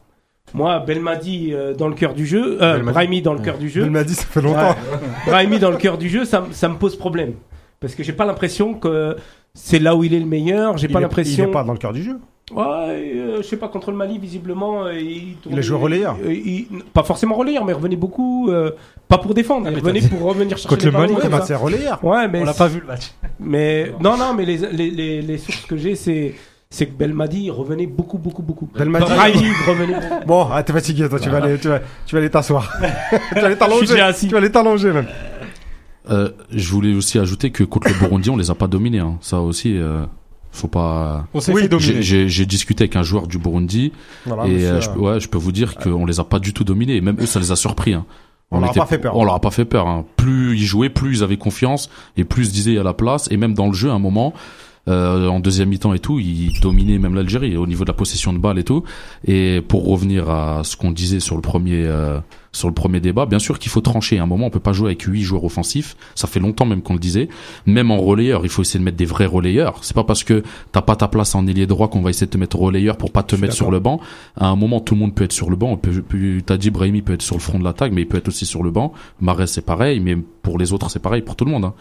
Moi, 0.53 0.81
Belmadi 0.81 1.51
euh, 1.53 1.75
dans 1.75 1.87
le 1.87 1.95
cœur 1.95 2.13
du 2.15 2.27
jeu, 2.27 2.59
euh. 2.61 2.83
Brahimi 2.83 3.23
dans 3.23 3.35
le 3.35 3.41
cœur 3.41 3.57
du 3.59 3.69
jeu. 3.69 3.83
Belmadi, 3.83 4.15
ça 4.15 4.25
fait 4.25 4.43
longtemps. 4.43 4.75
Brahimi 5.27 5.61
dans 5.61 5.71
le 5.71 5.77
cœur 5.77 5.97
du 5.97 6.09
jeu, 6.09 6.25
ça 6.25 6.41
me 6.41 6.75
pose 6.75 6.97
problème. 6.99 7.35
Parce 7.81 7.95
que 7.95 8.03
j'ai 8.03 8.13
pas 8.13 8.25
l'impression 8.27 8.75
que 8.75 9.17
c'est 9.55 9.79
là 9.79 9.95
où 9.95 10.05
il 10.05 10.15
est 10.15 10.21
le 10.21 10.27
meilleur. 10.27 10.77
J'ai 10.79 10.89
Il 10.89 10.93
pas 10.93 11.01
l'impression. 11.01 11.45
Il 11.45 11.49
est 11.49 11.53
pas 11.53 11.65
dans 11.65 11.73
le 11.73 11.79
cœur 11.79 11.93
du 11.93 12.03
jeu. 12.03 12.19
Ouais, 12.51 12.65
euh, 12.65 13.37
je 13.43 13.43
sais 13.47 13.59
pas, 13.59 13.69
contre 13.69 13.91
le 13.91 13.97
Mali, 13.99 14.19
visiblement. 14.19 14.87
euh, 14.87 14.95
il, 14.99 15.37
Il 15.51 15.59
a 15.59 15.61
joué 15.61 15.77
relayeur. 15.77 16.17
euh, 16.25 16.33
il- 16.33 16.67
Pas 16.95 17.03
forcément 17.03 17.35
relayeur, 17.35 17.63
mais 17.65 17.73
il 17.73 17.77
revenait 17.77 17.95
beaucoup. 17.97 18.49
euh, 18.51 18.71
pas 19.07 19.19
pour 19.19 19.35
défendre, 19.35 19.67
Ah, 19.67 19.71
il 19.71 19.75
mais 19.77 19.81
revenait 19.83 20.01
pour 20.09 20.23
revenir 20.23 20.57
chercher 20.57 20.67
Contre 20.69 20.87
les 20.87 20.91
le 20.91 20.99
Mali, 20.99 21.15
c'est 21.47 21.55
relayeur. 21.55 22.03
Ouais, 22.03 22.27
mais 22.27 22.41
On 22.41 22.45
l'a 22.45 22.55
pas 22.55 22.69
vu 22.69 22.81
le 22.81 22.87
match. 22.87 23.13
mais 23.39 23.93
non, 24.01 24.17
non, 24.17 24.33
mais 24.35 24.47
les, 24.47 24.57
les, 24.73 24.91
les, 24.91 25.21
les 25.23 25.39
sources 25.39 25.67
que 25.67 25.77
j'ai, 25.77 25.95
c'est 25.95 26.35
c'est 26.71 26.87
que 26.87 26.93
Belmadi 26.93 27.51
revenait 27.51 27.87
beaucoup, 27.87 28.19
beaucoup, 28.19 28.43
beaucoup. 28.43 28.69
Belmadi- 28.79 29.05
revenait. 29.67 29.95
Bon, 30.27 30.49
ah, 30.53 30.63
t'es 30.63 30.73
fatigué, 30.73 31.07
toi, 31.09 31.19
tu 31.21 31.29
vas 31.31 31.39
aller, 31.39 31.59
tu 31.59 31.69
vas, 31.69 31.81
tu 32.07 32.15
vas 32.15 32.19
aller 32.21 32.31
t'asseoir. 32.31 32.71
tu 33.35 33.41
vas 33.41 33.47
aller 33.47 33.57
t'allonger. 33.57 33.87
Tu 34.19 34.29
vas 34.29 34.39
aller 34.39 34.51
t'allonger, 34.53 34.93
même. 34.93 35.07
Euh, 36.11 36.31
je 36.51 36.71
voulais 36.73 36.95
aussi 36.95 37.19
ajouter 37.19 37.51
que 37.51 37.65
contre 37.65 37.89
le 37.89 37.95
Burundi, 37.95 38.31
on 38.31 38.37
les 38.37 38.51
a 38.51 38.55
pas 38.55 38.67
dominés. 38.67 38.99
hein. 39.01 39.19
Ça 39.21 39.41
aussi, 39.41 39.77
euh, 39.77 40.05
Faut 40.51 40.67
pas. 40.69 41.27
On 41.35 41.41
s'est 41.41 41.53
Oui, 41.53 41.63
fait 41.63 41.69
dominer. 41.69 41.93
J'ai- 41.95 42.03
J'ai 42.03 42.29
j'ai 42.29 42.47
discuté 42.47 42.85
avec 42.85 42.97
un 42.97 43.03
joueur 43.03 43.27
du 43.27 43.37
Burundi 43.39 43.93
Voilà, 44.25 44.47
et 44.47 44.53
monsieur, 44.55 44.69
euh, 44.69 44.81
je, 44.81 44.91
ouais, 44.99 45.21
je 45.21 45.29
peux 45.29 45.37
vous 45.39 45.53
dire 45.53 45.77
qu'on 45.77 46.07
les 46.07 46.21
a 46.21 46.25
pas 46.25 46.39
du 46.39 46.55
tout 46.55 46.65
dominés. 46.65 46.97
Et 46.97 47.01
même 47.03 47.17
eux, 47.21 47.27
ça 47.27 47.39
les 47.39 47.53
a 47.53 47.57
surpris. 47.57 47.93
Hein. 47.93 48.07
On 48.51 48.61
leur 48.61 48.71
a 48.71 48.73
pas 48.73 48.87
fait 48.87 48.99
peur. 48.99 49.15
On 49.15 49.25
leur 49.25 49.35
a 49.35 49.41
pas 49.41 49.51
fait 49.51 49.67
peur. 49.67 49.87
Hein. 49.87 50.07
Plus 50.17 50.57
ils 50.57 50.65
jouaient, 50.65 50.89
plus 50.89 51.19
ils 51.19 51.23
avaient 51.23 51.37
confiance 51.37 51.91
et 52.17 52.25
plus 52.25 52.45
ils 52.45 52.47
se 52.49 52.53
disaient 52.53 52.71
il 52.73 52.77
y 52.77 52.79
a 52.79 52.83
la 52.83 52.95
place. 52.95 53.29
Et 53.31 53.37
même 53.37 53.53
dans 53.53 53.67
le 53.67 53.75
jeu, 53.75 53.91
à 53.91 53.93
un 53.93 53.99
moment, 53.99 54.33
euh, 54.89 55.29
en 55.29 55.39
deuxième 55.41 55.69
mi-temps 55.69 55.93
et 55.95 55.99
tout, 55.99 56.19
ils 56.19 56.59
dominaient 56.61 56.99
même 56.99 57.15
l'Algérie 57.15 57.57
au 57.57 57.67
niveau 57.67 57.85
de 57.85 57.91
la 57.91 57.95
possession 57.95 58.33
de 58.33 58.39
balle 58.39 58.59
et 58.59 58.65
tout. 58.65 58.83
Et 59.27 59.61
pour 59.69 59.87
revenir 59.87 60.29
à 60.31 60.63
ce 60.65 60.77
qu'on 60.77 60.91
disait 60.91 61.21
sur 61.21 61.37
le 61.37 61.43
premier 61.43 61.85
euh, 61.87 62.19
sur 62.51 62.67
le 62.67 62.75
premier 62.75 62.99
débat, 62.99 63.27
bien 63.27 63.39
sûr 63.39 63.59
qu'il 63.59 63.71
faut 63.71 63.83
trancher. 63.83 64.19
À 64.19 64.23
un 64.23 64.27
moment, 64.27 64.47
on 64.47 64.51
peut 64.51 64.59
pas 64.59 64.73
jouer 64.73 64.87
avec 64.89 65.03
huit 65.03 65.23
joueurs 65.23 65.45
offensifs. 65.45 65.97
Ça 66.15 66.27
fait 66.27 66.41
longtemps 66.41 66.65
même 66.65 66.81
qu'on 66.81 66.95
le 66.95 66.99
disait. 66.99 67.29
Même 67.67 67.91
en 67.91 67.99
relayeur, 67.99 68.41
il 68.45 68.49
faut 68.49 68.63
essayer 68.63 68.81
de 68.81 68.85
mettre 68.85 68.97
des 68.97 69.05
vrais 69.05 69.27
relayeurs. 69.27 69.79
C'est 69.83 69.95
pas 69.95 70.03
parce 70.03 70.25
que 70.25 70.43
t'as 70.73 70.81
pas 70.81 70.97
ta 70.97 71.09
place 71.09 71.35
en 71.35 71.47
ailier 71.47 71.67
droit 71.67 71.89
qu'on 71.89 72.01
va 72.01 72.09
essayer 72.11 72.27
de 72.27 72.33
te 72.33 72.39
mettre 72.39 72.59
relayeur 72.59 72.97
pour 72.97 73.13
pas 73.13 73.23
te 73.23 73.37
mettre 73.37 73.53
sur 73.55 73.71
le 73.71 73.81
banc. 73.81 74.01
À 74.37 74.49
un 74.49 74.57
moment, 74.57 74.81
tout 74.81 74.95
le 74.95 75.01
monde 75.01 75.15
peut 75.15 75.25
être 75.25 75.33
sur 75.33 75.51
le 75.51 75.57
banc. 75.57 75.73
On 75.73 75.77
peut, 75.77 76.03
peut- 76.03 76.41
t'as 76.45 76.57
dit 76.57 76.71
Brahimi 76.71 77.03
peut 77.03 77.13
être 77.13 77.23
sur 77.23 77.37
le 77.37 77.41
front 77.43 77.59
de 77.59 77.65
l'attaque, 77.65 77.93
mais 77.93 78.01
il 78.03 78.09
peut 78.09 78.17
être 78.17 78.29
aussi 78.29 78.47
sur 78.47 78.63
le 78.63 78.71
banc. 78.71 78.93
Marais, 79.21 79.47
c'est 79.47 79.61
pareil, 79.65 80.01
mais 80.01 80.17
pour 80.43 80.59
les 80.59 80.73
autres, 80.73 80.91
c'est 80.91 81.03
pareil 81.03 81.21
pour 81.23 81.37
tout 81.37 81.45
le 81.45 81.51
monde. 81.51 81.67
hein. 81.67 81.75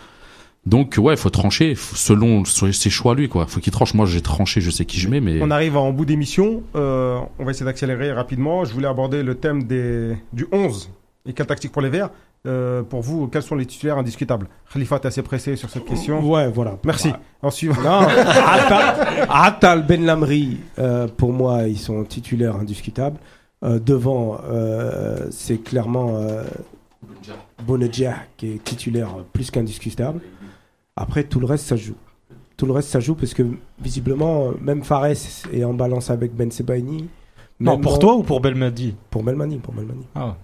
Donc 0.68 0.96
ouais, 0.98 1.14
il 1.14 1.18
faut 1.18 1.30
trancher 1.30 1.76
selon 1.76 2.44
ses 2.46 2.90
choix 2.90 3.16
lui 3.16 3.30
quoi. 3.30 3.48
Faut 3.48 3.60
qu'il 3.60 3.72
tranche. 3.72 3.94
Moi, 3.94 4.06
j'ai 4.06 4.22
tranché, 4.22 4.60
je 4.60 4.70
sais 4.70 4.86
qui 4.86 5.00
je 5.00 5.08
mets, 5.08 5.22
mais 5.22 5.40
On 5.42 5.50
arrive 5.50 5.78
en 5.78 5.92
bout 5.92 6.06
d'émission. 6.06 6.62
Euh, 6.76 7.20
on 7.40 7.46
va 7.46 7.52
essayer 7.52 7.66
d'accélérer 7.66 8.12
rapidement. 8.12 8.66
Je 8.66 8.74
voulais 8.74 8.88
aborder 8.88 9.24
le 9.24 9.36
thème 9.36 9.64
des, 9.64 10.18
du 10.34 10.46
11 10.52 10.92
et 11.26 11.34
quelle 11.34 11.46
tactique 11.48 11.72
pour 11.72 11.82
les 11.82 11.90
Verts. 11.90 12.10
Euh, 12.46 12.84
pour 12.84 13.02
vous, 13.02 13.28
quels 13.28 13.44
sont 13.44 13.56
les 13.56 13.66
titulaires 13.66 13.98
indiscutables? 13.98 14.48
Khalifa, 14.72 15.00
t'es 15.00 15.08
assez 15.08 15.22
pressé 15.22 15.56
sur 15.56 15.70
cette 15.70 15.86
question? 15.86 16.20
Ouais, 16.22 16.50
voilà. 16.50 16.78
Merci. 16.84 17.10
Ouais. 17.10 17.16
En 17.42 17.50
suivant. 17.50 17.82
Non, 17.82 18.08
Attal, 18.08 19.28
Attal, 19.30 19.86
Ben 19.86 20.06
Lamri, 20.06 20.58
euh, 20.80 21.08
pour 21.08 21.34
moi, 21.34 21.64
ils 21.64 21.80
sont 21.80 22.04
titulaires 22.04 22.56
indiscutables. 22.58 23.18
Euh, 23.64 23.80
devant, 23.80 24.38
euh, 24.50 25.28
c'est 25.32 25.58
clairement 25.58 26.18
euh, 26.18 26.44
Bonedja 27.66 28.16
qui 28.38 28.52
est 28.52 28.64
titulaire 28.64 29.10
plus 29.34 29.50
qu'indiscutable. 29.50 30.22
Après, 30.98 31.24
tout 31.24 31.40
le 31.40 31.46
reste, 31.46 31.66
ça 31.66 31.76
joue. 31.76 31.96
Tout 32.58 32.66
le 32.66 32.72
reste, 32.74 32.90
ça 32.90 33.00
joue 33.00 33.16
parce 33.16 33.34
que 33.34 33.44
visiblement, 33.82 34.48
euh, 34.48 34.52
même 34.62 34.84
Fares 34.84 35.06
est 35.06 35.64
en 35.64 35.74
balance 35.74 36.10
avec 36.10 36.34
Ben 36.36 36.52
Sebaini. 36.52 37.08
Non, 37.60 37.78
pour 37.80 38.00
toi 38.00 38.16
ou 38.16 38.24
pour 38.24 38.42
Belmadi? 38.42 38.96
Pour 39.10 39.24
Belmani, 39.24 39.58
pour 39.58 39.74
Belmani. 39.74 40.06
Ah. 40.16 40.36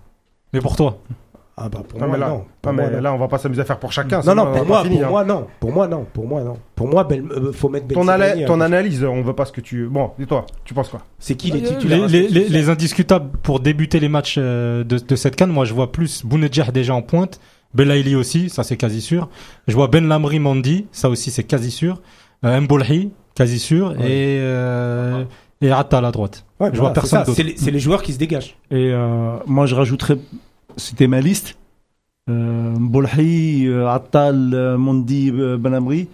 Mais 0.53 0.61
pour 0.61 0.75
toi 0.75 0.99
Ah 1.57 1.69
bah 1.69 1.81
pour 1.87 1.99
Non, 1.99 2.07
moi, 2.07 2.15
mais 2.17 2.21
là, 2.23 2.29
non. 2.29 2.45
mais 2.65 2.71
moi, 2.73 2.89
non. 2.89 3.01
là, 3.01 3.13
on 3.13 3.17
va 3.17 3.27
pas 3.27 3.37
s'amuser 3.39 3.61
à 3.61 3.65
faire 3.65 3.77
pour 3.79 3.91
chacun. 3.91 4.21
Non, 4.25 4.33
non, 4.35 4.43
on 4.43 4.55
pour 4.57 4.65
moi, 4.65 4.83
pour 4.83 4.91
hein. 5.03 5.09
moi, 5.09 5.23
non. 5.23 5.47
Pour 5.59 5.71
moi, 5.71 5.87
non. 5.87 6.05
Pour 6.13 6.27
moi, 6.27 6.41
non. 6.43 6.57
Pour 6.75 6.87
moi, 6.87 7.03
Bel- 7.03 7.25
euh, 7.31 7.51
faut 7.51 7.69
mettre 7.69 7.85
Ben 7.87 7.95
Ton, 7.95 8.01
Sebaini 8.03 8.23
ala- 8.23 8.43
à 8.43 8.47
ton 8.47 8.61
analyse, 8.61 9.03
on 9.03 9.21
veut 9.21 9.33
pas 9.33 9.45
ce 9.45 9.51
que 9.51 9.61
tu. 9.61 9.87
Bon, 9.87 10.11
dis-toi, 10.17 10.45
tu 10.65 10.73
penses 10.75 10.89
quoi? 10.89 11.01
C'est 11.19 11.35
qui 11.35 11.51
les 11.51 11.61
les, 11.61 11.67
titulaires? 11.69 12.07
Les, 12.07 12.27
les- 12.27 12.49
les 12.49 12.69
indiscutables 12.69 13.29
pour 13.43 13.59
débuter 13.59 13.99
les 13.99 14.09
matchs 14.09 14.35
euh, 14.39 14.83
de, 14.83 14.97
de 14.99 15.15
cette 15.15 15.35
canne, 15.35 15.51
moi 15.51 15.65
je 15.65 15.73
vois 15.73 15.91
plus 15.91 16.23
Bounedjah 16.25 16.71
déjà 16.71 16.93
en 16.95 17.01
pointe, 17.03 17.39
Belaïli 17.73 18.15
aussi, 18.15 18.49
ça 18.49 18.63
c'est 18.63 18.77
quasi 18.77 19.01
sûr. 19.01 19.29
Je 19.67 19.73
vois 19.73 19.87
Ben 19.87 20.07
Lamri 20.07 20.39
Mandi, 20.39 20.85
ça 20.91 21.09
aussi 21.09 21.31
c'est 21.31 21.43
quasi 21.43 21.71
sûr. 21.71 22.01
Euh, 22.45 22.59
Mbolhi, 22.61 23.11
quasi 23.35 23.59
sûr. 23.59 23.93
Et, 24.01 24.37
euh, 24.39 25.23
et 25.61 25.71
à 25.71 25.83
droite. 25.83 26.45
Ouais, 26.59 26.69
je 26.71 26.77
voilà, 26.77 26.79
vois 26.79 26.93
personne 26.93 27.19
c'est 27.25 27.25
ça, 27.33 27.41
d'autre. 27.43 27.55
C'est 27.57 27.71
les, 27.71 27.79
joueurs 27.79 28.03
qui 28.03 28.13
se 28.13 28.19
dégagent. 28.19 28.55
Et 28.69 28.91
euh, 28.91 29.37
moi, 29.45 29.65
je 29.65 29.75
rajouterais, 29.75 30.17
c'était 30.75 31.07
ma 31.07 31.21
liste, 31.21 31.57
euh, 32.29 32.73
Bolhi, 32.77 33.65
euh, 33.67 33.87
Attal, 33.87 34.51
euh, 34.53 34.77
Mondi, 34.77 35.31
euh, 35.33 35.57
Benamri 35.57 36.09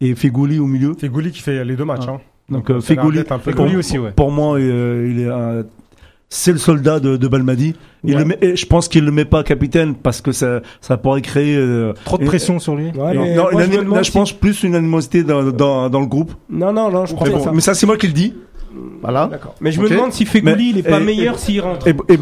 et 0.00 0.14
Fegouli 0.14 0.58
au 0.58 0.66
milieu. 0.66 0.94
Fegouli 0.94 1.32
qui 1.32 1.40
fait 1.40 1.64
les 1.64 1.76
deux 1.76 1.84
matchs. 1.84 2.04
Ah. 2.06 2.12
Hein. 2.12 2.20
Donc, 2.48 2.68
Donc, 2.68 2.76
euh, 2.76 2.80
Fegouli, 2.80 3.20
un 3.28 3.38
Fegouli 3.38 3.76
aussi, 3.76 3.98
ouais. 3.98 4.12
pour 4.12 4.30
moi, 4.30 4.56
euh, 4.56 5.08
il 5.10 5.20
est 5.20 5.28
un- 5.28 5.64
c'est 6.28 6.52
le 6.52 6.58
soldat 6.58 7.00
de, 7.00 7.16
de 7.16 7.28
Balmadi. 7.28 7.74
Il 8.04 8.14
Ouais. 8.14 8.20
le 8.20 8.24
met- 8.26 8.38
et 8.40 8.56
je 8.56 8.66
pense 8.66 8.88
qu'il 8.88 9.04
le 9.04 9.10
met 9.12 9.24
pas 9.24 9.42
capitaine 9.42 9.94
parce 9.94 10.20
que 10.20 10.32
ça, 10.32 10.60
ça 10.80 10.96
pourrait 10.96 11.22
créer 11.22 11.56
euh, 11.56 11.92
Trop 12.04 12.18
de 12.18 12.22
et- 12.22 12.26
pression 12.26 12.58
sur 12.58 12.76
lui. 12.76 12.86
Ouais, 12.86 13.14
non, 13.14 13.22
mais 13.24 13.34
non, 13.34 13.48
moi, 13.52 13.62
je 13.64 13.80
là, 13.94 14.02
je 14.02 14.12
pense 14.12 14.32
plus 14.32 14.62
une 14.62 14.74
animosité 14.74 15.22
dans, 15.24 15.42
dans, 15.44 15.88
dans 15.90 16.00
le 16.00 16.06
groupe. 16.06 16.32
Non, 16.50 16.72
non, 16.72 16.90
non, 16.90 17.06
je 17.06 17.14
pas 17.14 17.28
bon, 17.28 17.42
ça. 17.42 17.52
mais 17.52 17.60
ça, 17.60 17.74
c'est 17.74 17.86
moi 17.86 17.96
qui 17.96 18.06
le 18.06 18.12
dis. 18.12 18.34
Voilà. 19.02 19.30
Mais 19.60 19.72
je 19.72 19.80
me 19.80 19.88
demande 19.88 20.12
si 20.12 20.24
Fegouli, 20.26 20.70
il 20.70 20.78
est 20.78 20.82
pas 20.82 21.00
et- 21.00 21.04
meilleur 21.04 21.38
s'il 21.38 21.60
rentre. 21.60 21.86
Et, 21.88 21.94
et. 22.08 22.18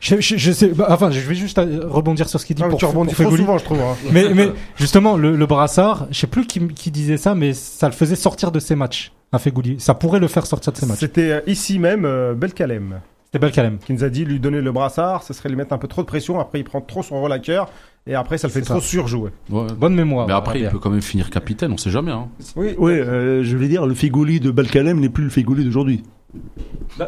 Je, 0.00 0.16
je, 0.20 0.36
je 0.36 0.52
sais, 0.52 0.68
bah, 0.68 0.86
enfin, 0.90 1.10
je 1.10 1.20
vais 1.20 1.34
juste 1.34 1.58
euh, 1.58 1.80
rebondir 1.84 2.28
sur 2.28 2.38
ce 2.40 2.46
qu'il 2.46 2.56
dit 2.56 2.62
pour, 2.62 2.78
tu 2.78 2.84
rebondis 2.84 3.14
pour 3.14 3.26
trop 3.26 3.36
souvent, 3.36 3.58
je 3.58 3.64
trouve. 3.64 3.80
hein. 3.80 3.96
mais, 4.12 4.32
mais 4.34 4.48
justement, 4.76 5.16
le, 5.16 5.34
le 5.36 5.46
brassard, 5.46 6.06
je 6.10 6.18
sais 6.20 6.26
plus 6.26 6.46
qui, 6.46 6.66
qui 6.68 6.90
disait 6.90 7.16
ça, 7.16 7.34
mais 7.34 7.52
ça 7.54 7.86
le 7.86 7.92
faisait 7.94 8.16
sortir 8.16 8.50
de 8.52 8.60
ses 8.60 8.74
matchs. 8.76 9.12
À 9.34 9.38
Fegouli. 9.38 9.80
Ça 9.80 9.94
pourrait 9.94 10.20
le 10.20 10.28
faire 10.28 10.46
sortir 10.46 10.72
de 10.72 10.78
ses 10.78 10.86
matchs. 10.86 10.98
C'était 11.00 11.30
euh, 11.32 11.40
ici 11.46 11.78
même 11.78 12.04
euh, 12.04 12.34
Belkalem 12.34 13.00
C'était 13.26 13.40
Belkalem. 13.40 13.78
qui 13.78 13.92
nous 13.92 14.04
a 14.04 14.08
dit 14.08 14.24
lui 14.24 14.38
donner 14.38 14.60
le 14.60 14.70
brassard, 14.70 15.22
ce 15.24 15.32
serait 15.34 15.48
lui 15.48 15.56
mettre 15.56 15.72
un 15.72 15.78
peu 15.78 15.88
trop 15.88 16.02
de 16.02 16.06
pression. 16.06 16.38
Après, 16.38 16.60
il 16.60 16.64
prend 16.64 16.80
trop 16.80 17.02
son 17.02 17.20
rôle 17.20 17.32
à 17.32 17.38
cœur 17.40 17.68
et 18.06 18.14
après, 18.14 18.38
ça 18.38 18.46
le 18.48 18.52
fait 18.52 18.60
trop 18.60 18.80
ça. 18.80 18.86
surjouer. 18.86 19.30
Ouais. 19.50 19.66
Bonne 19.76 19.94
mémoire. 19.94 20.26
Mais 20.28 20.34
après, 20.34 20.60
il 20.60 20.68
peut 20.68 20.78
quand 20.78 20.90
même 20.90 21.02
finir 21.02 21.30
capitaine, 21.30 21.72
on 21.72 21.76
sait 21.78 21.90
jamais. 21.90 22.12
Hein. 22.12 22.28
Oui, 22.54 22.74
Oui, 22.78 22.92
euh, 22.92 23.42
je 23.42 23.56
voulais 23.56 23.68
dire, 23.68 23.86
le 23.86 23.94
Fegouli 23.94 24.38
de 24.40 24.50
Balkalem 24.50 25.00
n'est 25.00 25.08
plus 25.08 25.24
le 25.24 25.30
Fegouli 25.30 25.64
d'aujourd'hui. 25.64 26.02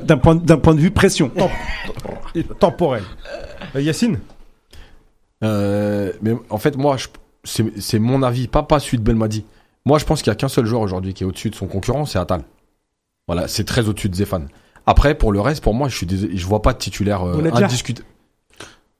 D'un 0.03 0.16
point, 0.16 0.35
d'un 0.35 0.57
point 0.59 0.74
de 0.74 0.81
vue 0.81 0.90
pression. 0.90 1.31
et 2.35 2.43
temporel. 2.44 3.03
Euh, 3.74 3.81
Yacine 3.81 4.19
Euh, 5.44 6.12
mais 6.23 6.35
en 6.51 6.59
fait, 6.59 6.77
moi, 6.77 6.97
c'est 7.44 7.98
mon 7.98 8.23
avis, 8.23 8.48
pas, 8.48 8.62
pas 8.62 8.78
celui 8.81 8.98
de 8.98 9.03
Belmadi. 9.03 9.44
Moi, 9.87 9.99
je 9.99 10.05
pense 10.05 10.21
qu'il 10.21 10.31
y 10.31 10.33
a 10.33 10.35
qu'un 10.35 10.49
seul 10.49 10.67
joueur 10.67 10.83
aujourd'hui 10.83 11.15
qui 11.15 11.23
est 11.23 11.27
au-dessus 11.27 11.49
de 11.49 11.55
son 11.55 11.67
concurrent, 11.69 12.05
c'est 12.05 12.19
Atal. 12.19 12.43
Voilà, 13.29 13.49
c'est 13.49 13.65
très 13.65 13.89
au-dessus 13.89 14.09
de 14.09 14.15
Zéphane. 14.15 14.49
Après, 14.85 15.15
pour 15.15 15.33
le 15.33 15.41
reste, 15.41 15.63
pour 15.63 15.75
moi, 15.75 15.89
je 15.89 15.97
suis 15.97 16.07
désolé, 16.07 16.37
je 16.37 16.47
vois 16.47 16.61
pas 16.61 16.73
de 16.73 16.79
titulaire 16.79 17.23
euh, 17.23 17.33
indiscutable. 17.65 18.07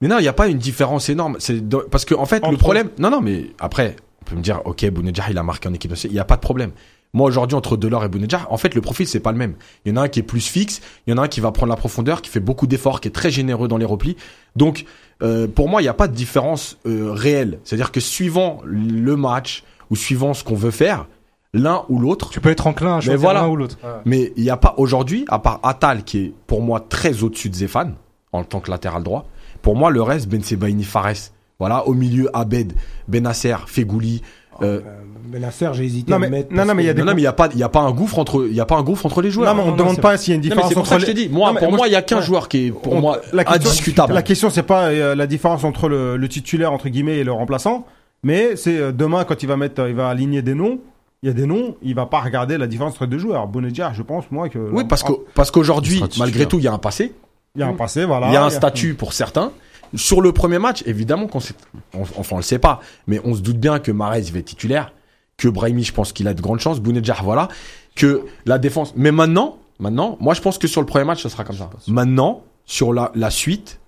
Mais 0.01 0.09
non, 0.09 0.19
il 0.19 0.23
n'y 0.23 0.29
a 0.29 0.33
pas 0.33 0.49
une 0.49 0.59
différence 0.59 1.09
énorme. 1.09 1.37
C'est 1.39 1.69
de- 1.69 1.77
parce 1.91 2.05
que 2.05 2.15
en 2.15 2.25
fait, 2.27 2.43
le 2.53 2.57
problème. 2.57 2.91
Non, 2.99 3.11
non, 3.11 3.21
mais 3.21 3.51
après, 3.59 3.97
on 4.23 4.25
peut 4.31 4.37
me 4.37 4.43
dire, 4.43 4.61
ok, 4.65 4.89
Bounedjah, 4.91 5.25
il 5.31 5.39
a 5.39 5.43
marqué 5.43 5.69
en 5.69 5.75
équipe 5.75 5.91
nationale. 5.91 6.13
Il 6.13 6.17
n'y 6.17 6.21
a 6.21 6.25
pas 6.25 6.37
de 6.37 6.41
problème. 6.41 6.71
Moi, 7.15 7.27
aujourd'hui, 7.29 7.57
entre 7.57 7.77
Delors 7.77 8.05
et 8.05 8.09
Bounedjah, 8.09 8.47
en 8.51 8.57
fait, 8.59 8.75
le 8.75 8.81
profil, 8.81 9.07
c'est 9.07 9.21
pas 9.21 9.33
le 9.33 9.39
même. 9.39 9.55
Il 9.85 9.91
y 9.91 9.93
en 9.93 9.97
a 9.97 10.03
un 10.05 10.09
qui 10.09 10.19
est 10.21 10.25
plus 10.25 10.47
fixe, 10.47 10.83
il 11.07 11.11
y 11.11 11.15
en 11.15 11.19
a 11.19 11.23
un 11.23 11.29
qui 11.29 11.41
va 11.41 11.51
prendre 11.51 11.71
la 11.71 11.77
profondeur, 11.77 12.21
qui 12.21 12.31
fait 12.31 12.41
beaucoup 12.41 12.67
d'efforts, 12.67 13.01
qui 13.01 13.09
est 13.09 13.13
très 13.13 13.31
généreux 13.31 13.69
dans 13.69 13.79
les 13.79 13.87
replis. 13.87 14.17
Donc, 14.55 14.85
euh, 15.23 15.47
pour 15.49 15.69
moi, 15.69 15.81
il 15.81 15.85
n'y 15.85 15.89
a 15.89 15.95
pas 15.95 16.09
de 16.09 16.15
différence 16.15 16.79
euh, 16.87 17.13
réelle. 17.13 17.59
C'est-à-dire 17.65 17.91
que 17.91 18.01
suivant 18.01 18.61
le 18.65 19.17
match 19.17 19.65
ou 19.91 19.97
suivant 19.97 20.35
ce 20.35 20.43
qu'on 20.45 20.55
veut 20.55 20.71
faire, 20.71 21.07
l'un 21.55 21.85
ou 21.89 21.99
l'autre, 21.99 22.31
Tu 22.31 22.41
peux 22.41 22.51
être 22.51 22.67
enclin 22.67 22.97
à 22.97 23.01
choisir 23.01 23.19
voilà. 23.21 23.43
l'un 23.43 23.49
ou 23.49 23.57
l'autre. 23.57 23.79
mais 24.05 24.33
il 24.37 24.43
n'y 24.43 24.51
a 24.51 24.57
pas 24.57 24.75
aujourd'hui, 24.77 25.25
à 25.29 25.39
part 25.39 25.61
Atal 25.63 26.03
qui 26.05 26.19
est 26.19 26.35
pour 26.47 26.61
moi 26.63 26.85
très 26.87 27.23
au-dessus 27.23 27.49
de 27.51 27.55
Zéphane 27.55 27.95
en 28.33 28.45
tant 28.45 28.61
que 28.61 28.71
latéral 28.71 29.03
droit. 29.03 29.27
Pour 29.63 29.77
moi, 29.77 29.91
le 29.91 30.03
reste, 30.03 30.29
Ben 30.29 30.43
Sebaini, 30.43 30.85
Fares. 30.85 31.31
Voilà, 31.59 31.87
au 31.89 31.95
milieu, 31.95 32.29
Abed, 32.37 32.75
Benasser, 33.09 33.57
Fegouli. 33.67 34.21
euh, 34.63 34.81
Euh, 34.87 35.03
Benasser, 35.29 35.71
j'ai 35.73 35.85
hésité 35.85 36.11
Non, 36.11 36.17
à 36.17 36.21
mais- 36.21 36.29
mettre. 36.31 36.53
non, 36.55 36.65
non, 36.67 36.75
mais 36.75 36.83
il 36.83 36.87
y 36.87 36.89
a 36.89 36.93
que- 36.93 36.97
des 36.99 37.03
non, 37.03 37.07
non, 37.09 37.15
mais 37.15 37.21
il 37.21 37.25
n'y 37.25 37.29
a 37.29 37.33
pas, 37.33 37.49
il 37.53 37.59
y 37.59 37.63
a 37.63 37.69
pas 37.71 37.81
un 37.81 37.91
gouffre 37.93 38.19
entre, 38.19 38.47
il 38.49 38.55
y 38.55 38.61
a 38.61 38.67
pas 38.67 38.77
un 38.77 38.83
gouffre 38.83 39.07
entre 39.07 39.23
les 39.23 39.31
joueurs. 39.31 39.49
Non, 39.55 39.63
mais 39.63 39.69
on 39.69 39.73
ne 39.73 39.79
non, 39.79 39.85
demande 39.85 40.01
pas 40.01 40.17
s'il 40.19 40.33
y 40.33 40.33
a 40.33 40.37
une 40.37 40.41
Non, 40.43 40.45
mais 40.45 40.51
différence 40.51 40.69
c'est 40.69 40.75
pour 40.75 40.81
entre 40.83 40.91
ça 40.91 40.97
que 40.97 41.01
je 41.03 41.07
les- 41.07 41.15
t'ai 41.15 41.29
dit. 41.29 41.35
Moi, 41.35 41.53
pour 41.55 41.73
moi, 41.73 41.87
il 41.89 41.93
y 41.93 41.97
a 41.97 42.03
qu'un 42.03 42.17
ouais. 42.19 42.23
joueur 42.23 42.49
qui 42.49 42.67
est, 42.67 42.71
pour 42.71 42.93
On- 42.93 43.01
moi, 43.01 43.19
la 43.33 43.45
question- 43.45 43.71
indiscutable. 43.71 44.13
La 44.15 44.23
question, 44.23 44.51
c'est 44.51 44.63
pas 44.63 44.85
euh, 44.89 45.15
la 45.15 45.27
différence 45.27 45.65
entre 45.65 45.89
le, 45.89 46.17
le 46.17 46.29
titulaire 46.29 46.73
entre 46.73 46.89
guillemets 46.91 47.17
et 47.19 47.25
le 47.25 47.33
remplaçant, 47.33 47.87
mais 48.27 48.57
c'est 48.57 48.77
euh, 48.78 48.93
demain 48.93 49.24
quand 49.24 49.43
il 49.43 49.47
va 49.47 49.57
mettre, 49.57 49.81
euh, 49.82 49.89
il 49.89 49.94
va 49.94 50.09
aligner 50.09 50.43
des 50.43 50.55
noms. 50.55 50.81
Il 51.23 51.28
y 51.28 51.31
a 51.31 51.32
des 51.32 51.47
noms, 51.47 51.77
il 51.82 51.94
va 51.94 52.07
pas 52.07 52.20
regarder 52.20 52.59
la 52.59 52.66
différence 52.66 52.94
entre 52.94 53.07
deux 53.07 53.19
joueurs. 53.19 53.47
Bonedja, 53.48 53.93
je 53.94 54.03
pense 54.03 54.24
moi 54.31 54.48
que. 54.48 54.59
Oui, 54.59 54.85
parce 54.85 55.03
que, 55.03 55.12
parce 55.35 55.51
qu'aujourd'hui, 55.51 56.01
malgré 56.19 56.47
tout, 56.47 56.59
il 56.59 56.65
y 56.65 56.69
a 56.69 56.73
un 56.73 56.78
passé. 56.78 57.15
il 57.55 57.61
y 57.61 57.62
a 57.62 57.69
un 57.69 57.73
passé, 57.73 58.05
voilà. 58.05 58.27
Il 58.28 58.32
y 58.35 58.36
a 58.36 58.44
un 58.44 58.51
statut 58.51 58.94
pour 58.94 59.12
certains. 59.12 59.51
Sur 59.94 60.20
le 60.20 60.32
premier 60.32 60.59
match, 60.59 60.82
évidemment 60.86 61.27
qu'on 61.28 61.40
sait, 61.40 61.55
on- 61.94 62.03
enfin 62.03 62.35
on 62.35 62.36
le 62.39 62.43
sait 62.43 62.59
pas, 62.59 62.81
mais 63.07 63.20
on 63.24 63.35
se 63.35 63.40
doute 63.40 63.57
bien 63.59 63.78
que 63.78 63.93
Marez 63.93 64.23
va 64.32 64.40
être 64.40 64.44
titulaire, 64.47 64.93
que 65.36 65.48
Brahimi 65.48 65.85
je 65.85 65.93
pense 65.93 66.12
qu'il 66.12 66.27
a 66.28 66.35
de 66.35 66.43
grandes 66.43 66.59
chances, 66.61 66.81
Bounedjah 66.81 67.16
voilà, 67.23 67.48
que 67.94 68.24
la 68.47 68.59
défense. 68.59 68.93
Mais 68.97 69.12
maintenant, 69.12 69.59
maintenant, 69.78 70.16
moi 70.20 70.35
je 70.35 70.40
pense 70.43 70.59
que 70.59 70.66
sur 70.66 70.81
le 70.81 70.86
premier 70.86 71.05
match 71.05 71.23
ce 71.23 71.28
sera 71.28 71.44
comme 71.44 71.57
ça. 71.57 71.70
Maintenant, 71.86 72.43
sur 72.66 72.93
la, 72.93 73.12
la 73.15 73.31
suite, 73.31 73.78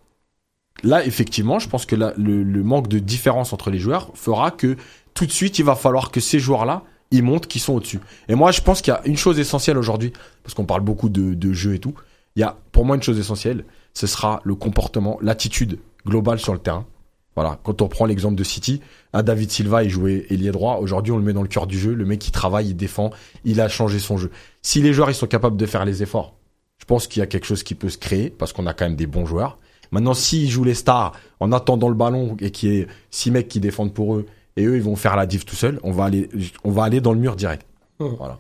là 0.83 1.05
effectivement, 1.05 1.59
je 1.59 1.69
pense 1.69 1.87
que 1.87 1.97
le, 1.97 2.13
le 2.17 2.63
manque 2.63 2.89
de 2.89 2.99
différence 2.99 3.53
entre 3.53 3.71
les 3.71 3.79
joueurs 3.79 4.11
fera 4.15 4.51
que 4.51 4.77
tout 5.15 5.27
de 5.27 5.33
suite 5.33 5.59
il 5.59 5.65
va 5.65 5.75
falloir 5.75 6.11
que 6.11 6.21
ces 6.21 6.39
joueurs-là 6.39 6.85
ils 7.11 7.23
montrent 7.23 7.49
qu'ils 7.49 7.61
sont 7.61 7.75
au-dessus. 7.75 8.01
Et 8.29 8.35
moi 8.35 8.51
je 8.53 8.61
pense 8.61 8.83
qu'il 8.83 8.93
y 8.93 8.97
a 8.97 9.07
une 9.07 9.17
chose 9.17 9.39
essentielle 9.39 9.79
aujourd'hui, 9.79 10.13
parce 10.43 10.55
qu'on 10.55 10.67
parle 10.67 10.83
beaucoup 10.83 11.09
de, 11.09 11.35
de 11.35 11.53
jeu 11.53 11.75
et 11.75 11.79
tout. 11.79 11.95
Il 12.37 12.41
y 12.41 12.45
a 12.45 12.57
pour 12.73 12.85
moi 12.85 12.97
une 12.97 13.03
chose 13.03 13.19
essentielle, 13.19 13.65
ce 13.95 14.07
sera 14.07 14.41
le 14.45 14.55
comportement, 14.55 15.19
l'attitude 15.23 15.79
globale 16.07 16.39
sur 16.39 16.53
le 16.53 16.59
terrain. 16.59 16.87
Voilà, 17.35 17.59
quand 17.63 17.83
on 17.83 17.89
prend 17.89 18.05
l'exemple 18.05 18.35
de 18.35 18.43
City, 18.43 18.81
un 19.13 19.23
David 19.23 19.51
Silva, 19.53 19.85
il 19.85 19.91
jouait 19.91 20.27
ailier 20.29 20.51
droit. 20.51 20.79
Aujourd'hui, 20.79 21.13
on 21.13 21.19
le 21.19 21.23
met 21.23 21.33
dans 21.33 21.43
le 21.43 21.49
cœur 21.49 21.69
du 21.69 21.79
jeu. 21.79 21.95
Le 21.95 22.05
mec, 22.05 22.27
il 22.27 22.33
travaille, 22.33 22.71
il 22.71 22.75
défend, 22.75 23.11
il 23.45 23.61
a 23.61 23.69
changé 23.69 24.01
son 24.01 24.17
jeu. 24.17 24.33
Si 24.61 24.83
les 24.83 24.93
joueurs, 24.93 25.09
ils 25.09 25.15
sont 25.15 25.29
capables 25.29 25.57
de 25.57 25.65
faire 25.65 25.85
les 25.85 26.03
efforts, 26.03 26.35
je 26.79 26.85
pense 26.85 27.07
qu'il 27.07 27.21
y 27.21 27.23
a 27.23 27.27
quelque 27.27 27.47
chose 27.47 27.63
qui 27.63 27.77
peut 27.77 27.91
se 27.91 27.99
créer 27.99 28.29
parce 28.29 28.53
qu'on 28.53 28.67
a 28.67 28.75
quand 28.75 28.87
même 28.87 28.97
des 28.97 29.07
bons 29.07 29.25
joueurs. 29.25 29.59
Maintenant, 29.91 30.15
s'ils 30.15 30.51
jouent 30.51 30.65
les 30.65 30.75
stars 30.75 31.13
en 31.41 31.53
attendant 31.53 31.89
le 31.89 31.95
ballon 31.95 32.37
et 32.41 32.51
qu'il 32.51 32.73
y 32.73 32.79
ait 32.79 32.87
six 33.11 33.31
mecs 33.31 33.49
qui 33.49 33.61
défendent 33.61 33.95
pour 33.95 34.17
eux 34.17 34.27
et 34.57 34.65
eux, 34.65 34.77
ils 34.77 34.83
vont 34.83 34.97
faire 34.97 35.17
la 35.17 35.27
div 35.27 35.45
tout 35.45 35.57
seuls, 35.57 35.79
on 35.83 35.93
va 35.93 36.05
aller, 36.05 36.29
on 36.65 36.71
va 36.71 36.85
aller 36.85 37.01
dans 37.01 37.13
le 37.13 37.19
mur 37.21 37.37
direct. 37.37 37.65
Voilà. 37.99 38.39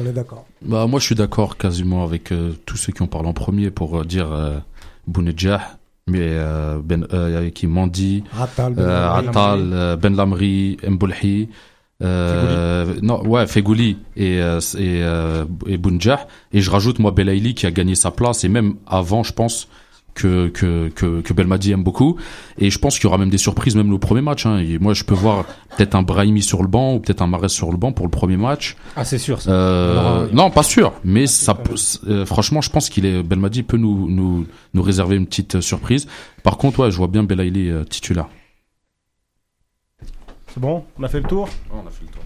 On 0.00 0.06
est 0.06 0.12
d'accord. 0.12 0.46
Bah, 0.62 0.86
moi, 0.86 0.98
je 0.98 1.04
suis 1.04 1.14
d'accord 1.14 1.58
quasiment 1.58 2.02
avec 2.02 2.32
euh, 2.32 2.52
tous 2.64 2.78
ceux 2.78 2.92
qui 2.92 3.02
ont 3.02 3.06
parlé 3.06 3.28
en 3.28 3.34
premier 3.34 3.70
pour 3.70 4.00
euh, 4.00 4.04
dire 4.04 4.32
euh, 4.32 4.58
Bounedjah, 5.06 5.78
mais 6.06 6.20
euh, 6.22 6.78
ben, 6.82 7.06
euh, 7.12 7.36
avec 7.36 7.52
qui 7.52 7.66
Mandi, 7.66 8.24
Attal, 8.38 8.72
Ben 8.72 8.82
euh, 8.82 9.22
Lamri. 9.22 9.28
Attal, 9.28 9.96
Ben 10.00 10.16
Lamri, 10.16 10.78
Mboulhi, 10.88 11.50
euh, 12.02 12.94
non, 13.02 13.22
ouais, 13.26 13.46
Fegouli 13.46 13.98
et, 14.16 14.38
et, 14.78 15.04
et 15.66 15.76
Bounedjah. 15.76 16.26
Et 16.54 16.62
je 16.62 16.70
rajoute, 16.70 16.98
moi, 16.98 17.10
Belaïli 17.10 17.54
qui 17.54 17.66
a 17.66 17.70
gagné 17.70 17.94
sa 17.94 18.10
place 18.10 18.42
et 18.44 18.48
même 18.48 18.76
avant, 18.86 19.22
je 19.22 19.34
pense, 19.34 19.68
que, 20.20 20.48
que, 20.48 20.88
que, 20.88 21.20
que 21.20 21.32
Belmadi 21.32 21.72
aime 21.72 21.82
beaucoup. 21.82 22.16
Et 22.58 22.70
je 22.70 22.78
pense 22.78 22.96
qu'il 22.98 23.04
y 23.04 23.06
aura 23.08 23.18
même 23.18 23.30
des 23.30 23.38
surprises, 23.38 23.76
même 23.76 23.90
le 23.90 23.98
premier 23.98 24.20
match. 24.20 24.46
Hein. 24.46 24.58
Et 24.58 24.78
moi, 24.78 24.92
je 24.94 25.04
peux 25.04 25.14
voir 25.14 25.44
peut-être 25.76 25.94
un 25.94 26.02
Brahimi 26.02 26.42
sur 26.42 26.62
le 26.62 26.68
banc 26.68 26.94
ou 26.94 27.00
peut-être 27.00 27.22
un 27.22 27.26
Mares 27.26 27.48
sur 27.50 27.70
le 27.70 27.76
banc 27.76 27.92
pour 27.92 28.06
le 28.06 28.10
premier 28.10 28.36
match. 28.36 28.76
Ah, 28.96 29.04
c'est 29.04 29.18
sûr. 29.18 29.40
ça. 29.40 29.50
Euh, 29.50 29.96
aura- 30.24 30.26
non, 30.32 30.50
pas 30.50 30.62
sûr, 30.62 30.92
mais 31.04 31.26
ça, 31.26 31.54
peut- 31.54 31.74
euh, 32.08 32.26
franchement, 32.26 32.60
je 32.60 32.70
pense 32.70 32.88
qu'il 32.88 33.06
est 33.06 33.22
Belmadi 33.22 33.62
peut 33.62 33.76
nous, 33.78 34.08
nous 34.10 34.46
nous 34.74 34.82
réserver 34.82 35.16
une 35.16 35.26
petite 35.26 35.56
euh, 35.56 35.60
surprise. 35.60 36.06
Par 36.42 36.56
contre, 36.58 36.80
ouais, 36.80 36.90
je 36.90 36.96
vois 36.96 37.08
bien 37.08 37.22
Belaïli 37.24 37.70
euh, 37.70 37.84
titulaire. 37.84 38.26
C'est 40.52 40.60
bon? 40.60 40.84
On 40.98 41.02
a 41.04 41.08
fait 41.08 41.20
le 41.20 41.28
tour? 41.28 41.48
On 41.72 41.86
a 41.86 41.90
fait 41.90 42.04
le 42.04 42.10
tour. 42.10 42.22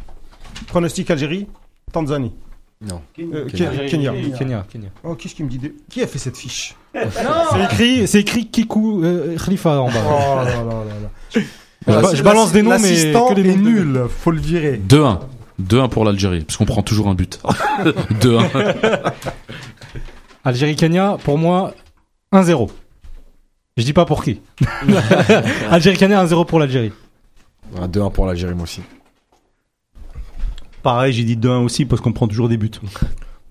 Pronostic 0.66 1.10
Algérie, 1.10 1.46
Tanzanie. 1.92 2.32
Non. 2.88 3.00
Euh, 3.18 3.46
Kenya. 3.48 3.70
Ke- 3.70 3.86
Kenya. 3.88 4.12
Kenya, 4.36 4.66
Kenya. 4.70 4.88
Oh, 5.02 5.14
qu'est-ce 5.14 5.34
qui 5.34 5.42
me 5.44 5.48
dit 5.48 5.58
des- 5.58 5.74
Qui 5.90 6.02
a 6.02 6.06
fait 6.06 6.18
cette 6.18 6.36
fiche 6.36 6.74
C'est 6.94 7.64
écrit, 7.64 8.06
c'est 8.08 8.20
écrit 8.20 8.46
Kikou 8.48 9.02
euh, 9.04 9.36
Khalifa 9.38 9.80
en 9.80 9.88
Oh 9.88 9.90
bas. 9.90 10.44
là 10.44 10.50
là 10.52 10.62
là 10.64 10.74
là. 11.02 11.42
Je 11.86 11.92
ba- 11.92 12.14
je 12.14 12.22
balance 12.22 12.52
des 12.52 12.62
noms, 12.62 12.70
mais 12.78 12.90
L'assistant 12.90 13.28
que 13.28 13.34
des 13.34 13.48
est 13.50 13.56
noms 13.56 13.62
de- 13.64 13.68
nul, 13.70 14.00
faut 14.08 14.30
le 14.30 14.40
virer. 14.40 14.80
2-1. 14.88 15.20
2-1 15.62 15.88
pour 15.88 16.04
l'Algérie, 16.04 16.40
parce 16.44 16.56
qu'on 16.56 16.64
prend 16.64 16.82
toujours 16.82 17.08
un 17.08 17.14
but. 17.14 17.40
2-1. 18.20 18.44
Algérie-Kenya, 20.44 21.16
pour 21.24 21.38
moi, 21.38 21.74
1-0. 22.32 22.70
Je 23.76 23.82
dis 23.82 23.92
pas 23.92 24.04
pour 24.04 24.22
qui. 24.24 24.40
Algérie-Kenya, 25.70 26.24
1-0 26.24 26.46
pour 26.46 26.58
l'Algérie. 26.60 26.92
Un 27.80 27.88
2-1 27.88 28.12
pour 28.12 28.26
l'Algérie, 28.26 28.54
moi 28.54 28.64
aussi. 28.64 28.82
Pareil, 30.84 31.12
j'ai 31.12 31.24
dit 31.24 31.36
2-1 31.36 31.64
aussi 31.64 31.84
parce 31.86 32.00
qu'on 32.00 32.12
prend 32.12 32.28
toujours 32.28 32.48
des 32.48 32.56
buts. 32.58 32.70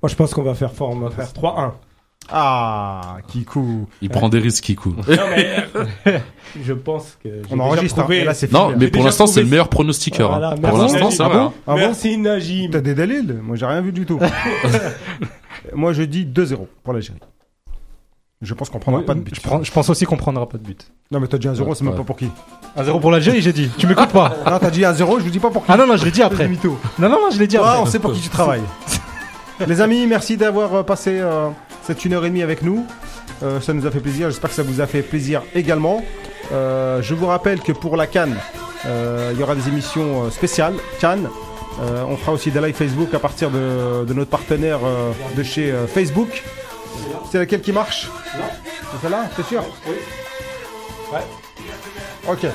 Moi, 0.01 0.07
je 0.09 0.15
pense 0.15 0.33
qu'on 0.33 0.43
va 0.43 0.53
faire 0.55 0.71
fort. 0.71 0.91
On 0.91 0.95
va 0.99 1.09
faire 1.09 1.27
3-1. 1.33 1.71
Ah, 2.31 3.17
Kikou. 3.27 3.89
Il 4.01 4.09
prend 4.09 4.29
des 4.29 4.39
risques, 4.39 4.63
Kikou. 4.63 4.91
Non, 4.91 5.03
mais 5.35 5.65
je 6.63 6.71
pense 6.71 7.17
que. 7.21 7.41
On 7.51 7.59
enregistre, 7.59 7.99
hein, 7.99 8.03
prouvé- 8.03 8.21
et 8.21 8.23
là 8.23 8.33
c'est 8.33 8.49
Non, 8.51 8.69
fini. 8.69 8.79
mais 8.79 8.87
pour 8.89 9.03
l'instant, 9.03 9.27
c'est 9.27 9.41
le 9.41 9.49
meilleur 9.49 9.67
pronostiqueur. 9.67 10.29
Voilà, 10.29 10.51
hein. 10.51 10.55
Pour 10.55 10.77
l'instant, 10.77 10.99
Najim. 11.05 11.11
ça 11.11 11.27
va. 11.27 11.33
bon 11.35 11.45
hein. 11.47 11.53
Ah 11.67 11.71
bon 11.73 11.77
Merci 11.79 12.17
Najim. 12.17 12.69
T'as 12.71 12.79
des 12.79 12.95
délits 12.95 13.27
Moi 13.41 13.57
j'ai 13.57 13.65
rien 13.65 13.81
vu 13.81 13.91
du 13.91 14.05
tout. 14.05 14.19
Moi 15.75 15.91
je 15.93 16.03
dis 16.03 16.25
2-0 16.25 16.67
pour 16.83 16.93
l'Algérie. 16.93 17.19
Je 18.43 18.53
pense 18.53 18.69
qu'on 18.69 18.77
prendra 18.79 19.01
pas 19.01 19.13
de 19.15 19.21
but. 19.21 19.33
je, 19.35 19.41
prends- 19.41 19.63
je 19.63 19.71
pense 19.71 19.89
aussi 19.89 20.05
qu'on 20.05 20.17
prendra 20.17 20.47
pas 20.47 20.57
de 20.57 20.63
but. 20.63 20.85
Non 21.11 21.19
mais 21.19 21.27
t'as 21.27 21.37
dit 21.37 21.47
1-0, 21.47 21.73
c'est 21.75 21.83
même 21.83 21.95
pas 21.95 22.03
pour 22.03 22.17
qui 22.17 22.29
1-0 22.77 22.99
pour 22.99 23.09
l'Algérie, 23.11 23.41
j'ai 23.41 23.53
dit. 23.53 23.69
Tu 23.77 23.87
m'écoutes 23.87 24.09
pas 24.11 24.35
Non, 24.45 24.59
t'as 24.59 24.69
dit 24.69 24.81
1-0, 24.81 24.97
je 24.97 25.23
vous 25.23 25.29
dis 25.29 25.39
pas 25.39 25.49
pour 25.49 25.65
qui. 25.65 25.71
Ah 25.71 25.77
non, 25.77 25.87
non, 25.87 25.95
je 25.97 26.03
l'ai 26.05 26.11
dit 26.11 26.21
après. 26.21 26.47
Non, 26.47 26.57
non, 26.99 27.09
non, 27.09 27.29
je 27.31 27.39
l'ai 27.39 27.47
dit 27.47 27.57
Ah, 27.57 27.69
après. 27.71 27.79
on 27.81 27.85
sait 27.85 27.99
pour 27.99 28.11
qui 28.13 28.19
tu 28.21 28.29
travailles. 28.29 28.61
Les 29.67 29.81
amis, 29.81 30.05
merci 30.07 30.35
d'avoir 30.35 30.73
euh, 30.75 30.83
passé 30.83 31.19
euh, 31.19 31.47
cette 31.83 32.03
une 32.05 32.13
heure 32.13 32.25
et 32.25 32.29
demie 32.29 32.41
avec 32.41 32.63
nous. 32.63 32.85
Euh, 33.43 33.61
ça 33.61 33.73
nous 33.73 33.85
a 33.85 33.91
fait 33.91 33.99
plaisir. 33.99 34.29
J'espère 34.29 34.49
que 34.49 34.55
ça 34.55 34.63
vous 34.63 34.81
a 34.81 34.87
fait 34.87 35.01
plaisir 35.03 35.41
également. 35.55 36.03
Euh, 36.51 37.01
je 37.01 37.13
vous 37.13 37.27
rappelle 37.27 37.61
que 37.61 37.71
pour 37.71 37.95
la 37.95 38.07
Cannes, 38.07 38.35
euh, 38.85 39.31
il 39.33 39.39
y 39.39 39.43
aura 39.43 39.55
des 39.55 39.67
émissions 39.69 40.29
spéciales 40.31 40.73
Cannes. 40.99 41.29
Euh, 41.81 42.03
on 42.07 42.17
fera 42.17 42.33
aussi 42.33 42.51
des 42.51 42.59
lives 42.61 42.75
Facebook 42.75 43.13
à 43.13 43.19
partir 43.19 43.49
de, 43.51 44.05
de 44.05 44.13
notre 44.13 44.29
partenaire 44.29 44.79
euh, 44.83 45.11
de 45.37 45.43
chez 45.43 45.71
euh, 45.71 45.87
Facebook. 45.87 46.43
C'est 47.31 47.39
laquelle 47.39 47.61
qui 47.61 47.71
marche 47.71 48.09
C'est 48.91 49.01
celle-là 49.01 49.25
C'est 49.35 49.45
sûr 49.45 49.63
Oui. 49.87 49.95
Ouais. 51.11 51.19
Ok. 52.29 52.45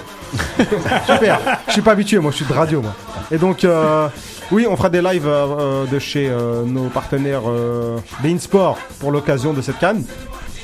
Super. 1.06 1.38
Je 1.66 1.72
suis 1.72 1.82
pas 1.82 1.92
habitué, 1.92 2.18
moi, 2.18 2.30
je 2.30 2.36
suis 2.36 2.44
de 2.44 2.52
radio, 2.52 2.80
moi. 2.82 2.94
Et 3.30 3.38
donc, 3.38 3.64
euh, 3.64 4.08
oui, 4.50 4.66
on 4.68 4.76
fera 4.76 4.88
des 4.90 5.00
lives 5.02 5.26
euh, 5.26 5.46
euh, 5.58 5.86
de 5.86 5.98
chez 5.98 6.28
euh, 6.28 6.62
nos 6.64 6.88
partenaires 6.88 7.42
euh, 7.46 7.98
Beansport 8.22 8.78
pour 9.00 9.10
l'occasion 9.10 9.52
de 9.52 9.62
cette 9.62 9.78
canne. 9.78 10.04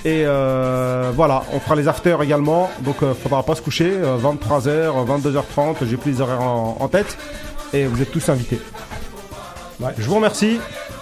Et 0.07 0.25
voilà, 0.25 1.45
on 1.53 1.61
fera 1.61 1.77
les 1.77 1.89
afters 1.89 2.21
également. 2.23 2.71
Donc, 2.81 2.97
euh, 3.03 3.15
faudra 3.15 3.43
pas 3.43 3.55
se 3.55 3.63
coucher. 3.63 3.91
23h, 4.23 5.07
22h30, 5.07 5.77
j'ai 5.89 5.97
plus 5.97 6.13
les 6.13 6.21
horaires 6.21 6.43
en, 6.43 6.77
en 6.79 6.89
tête. 6.89 7.17
Et 7.73 7.87
vous 7.87 8.03
êtes 8.03 8.11
tous 8.13 8.29
invités. 8.29 8.61
Je 9.99 10.07
vous 10.07 10.15
remercie. 10.17 10.61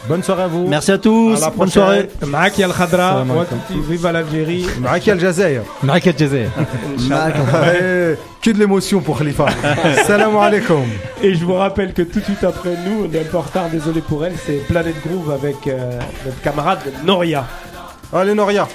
Bonne 0.09 0.23
soirée 0.23 0.43
à 0.43 0.47
vous. 0.49 0.66
Merci 0.66 0.91
à 0.91 0.99
tous. 0.99 1.37
À 1.37 1.47
la 1.47 1.51
Bonne 1.51 1.69
soirée. 1.69 2.09
Al-Khadra. 2.23 2.89
Salam 2.89 3.31
alaikum. 3.31 3.59
Vive 3.89 4.11
l'Algérie. 4.11 4.66
Al 4.87 5.20
Jazeer. 5.20 5.62
Marrakech 5.83 6.19
Jazzy. 6.19 6.37
Ouais, 7.11 8.19
que 8.43 8.51
de 8.51 8.59
l'émotion 8.59 9.01
pour 9.01 9.19
Khalifa. 9.19 9.47
Salam 10.07 10.37
alaikum. 10.37 10.83
Et 11.23 11.35
je 11.35 11.45
vous 11.45 11.55
rappelle 11.55 11.93
que 11.93 12.03
tout 12.03 12.19
de 12.19 12.24
suite 12.24 12.43
après 12.43 12.77
nous, 12.85 13.07
on 13.09 13.15
est 13.15 13.20
un 13.20 13.24
peu 13.24 13.37
en 13.37 13.43
retard, 13.43 13.69
désolé 13.70 14.01
pour 14.01 14.24
elle, 14.24 14.35
c'est 14.45 14.66
Planet 14.66 14.95
Groove 15.07 15.31
avec 15.31 15.66
euh, 15.69 15.99
notre 16.24 16.41
camarade 16.43 16.81
Noria. 17.05 17.47
Allez, 18.12 18.35
Noria. 18.35 18.66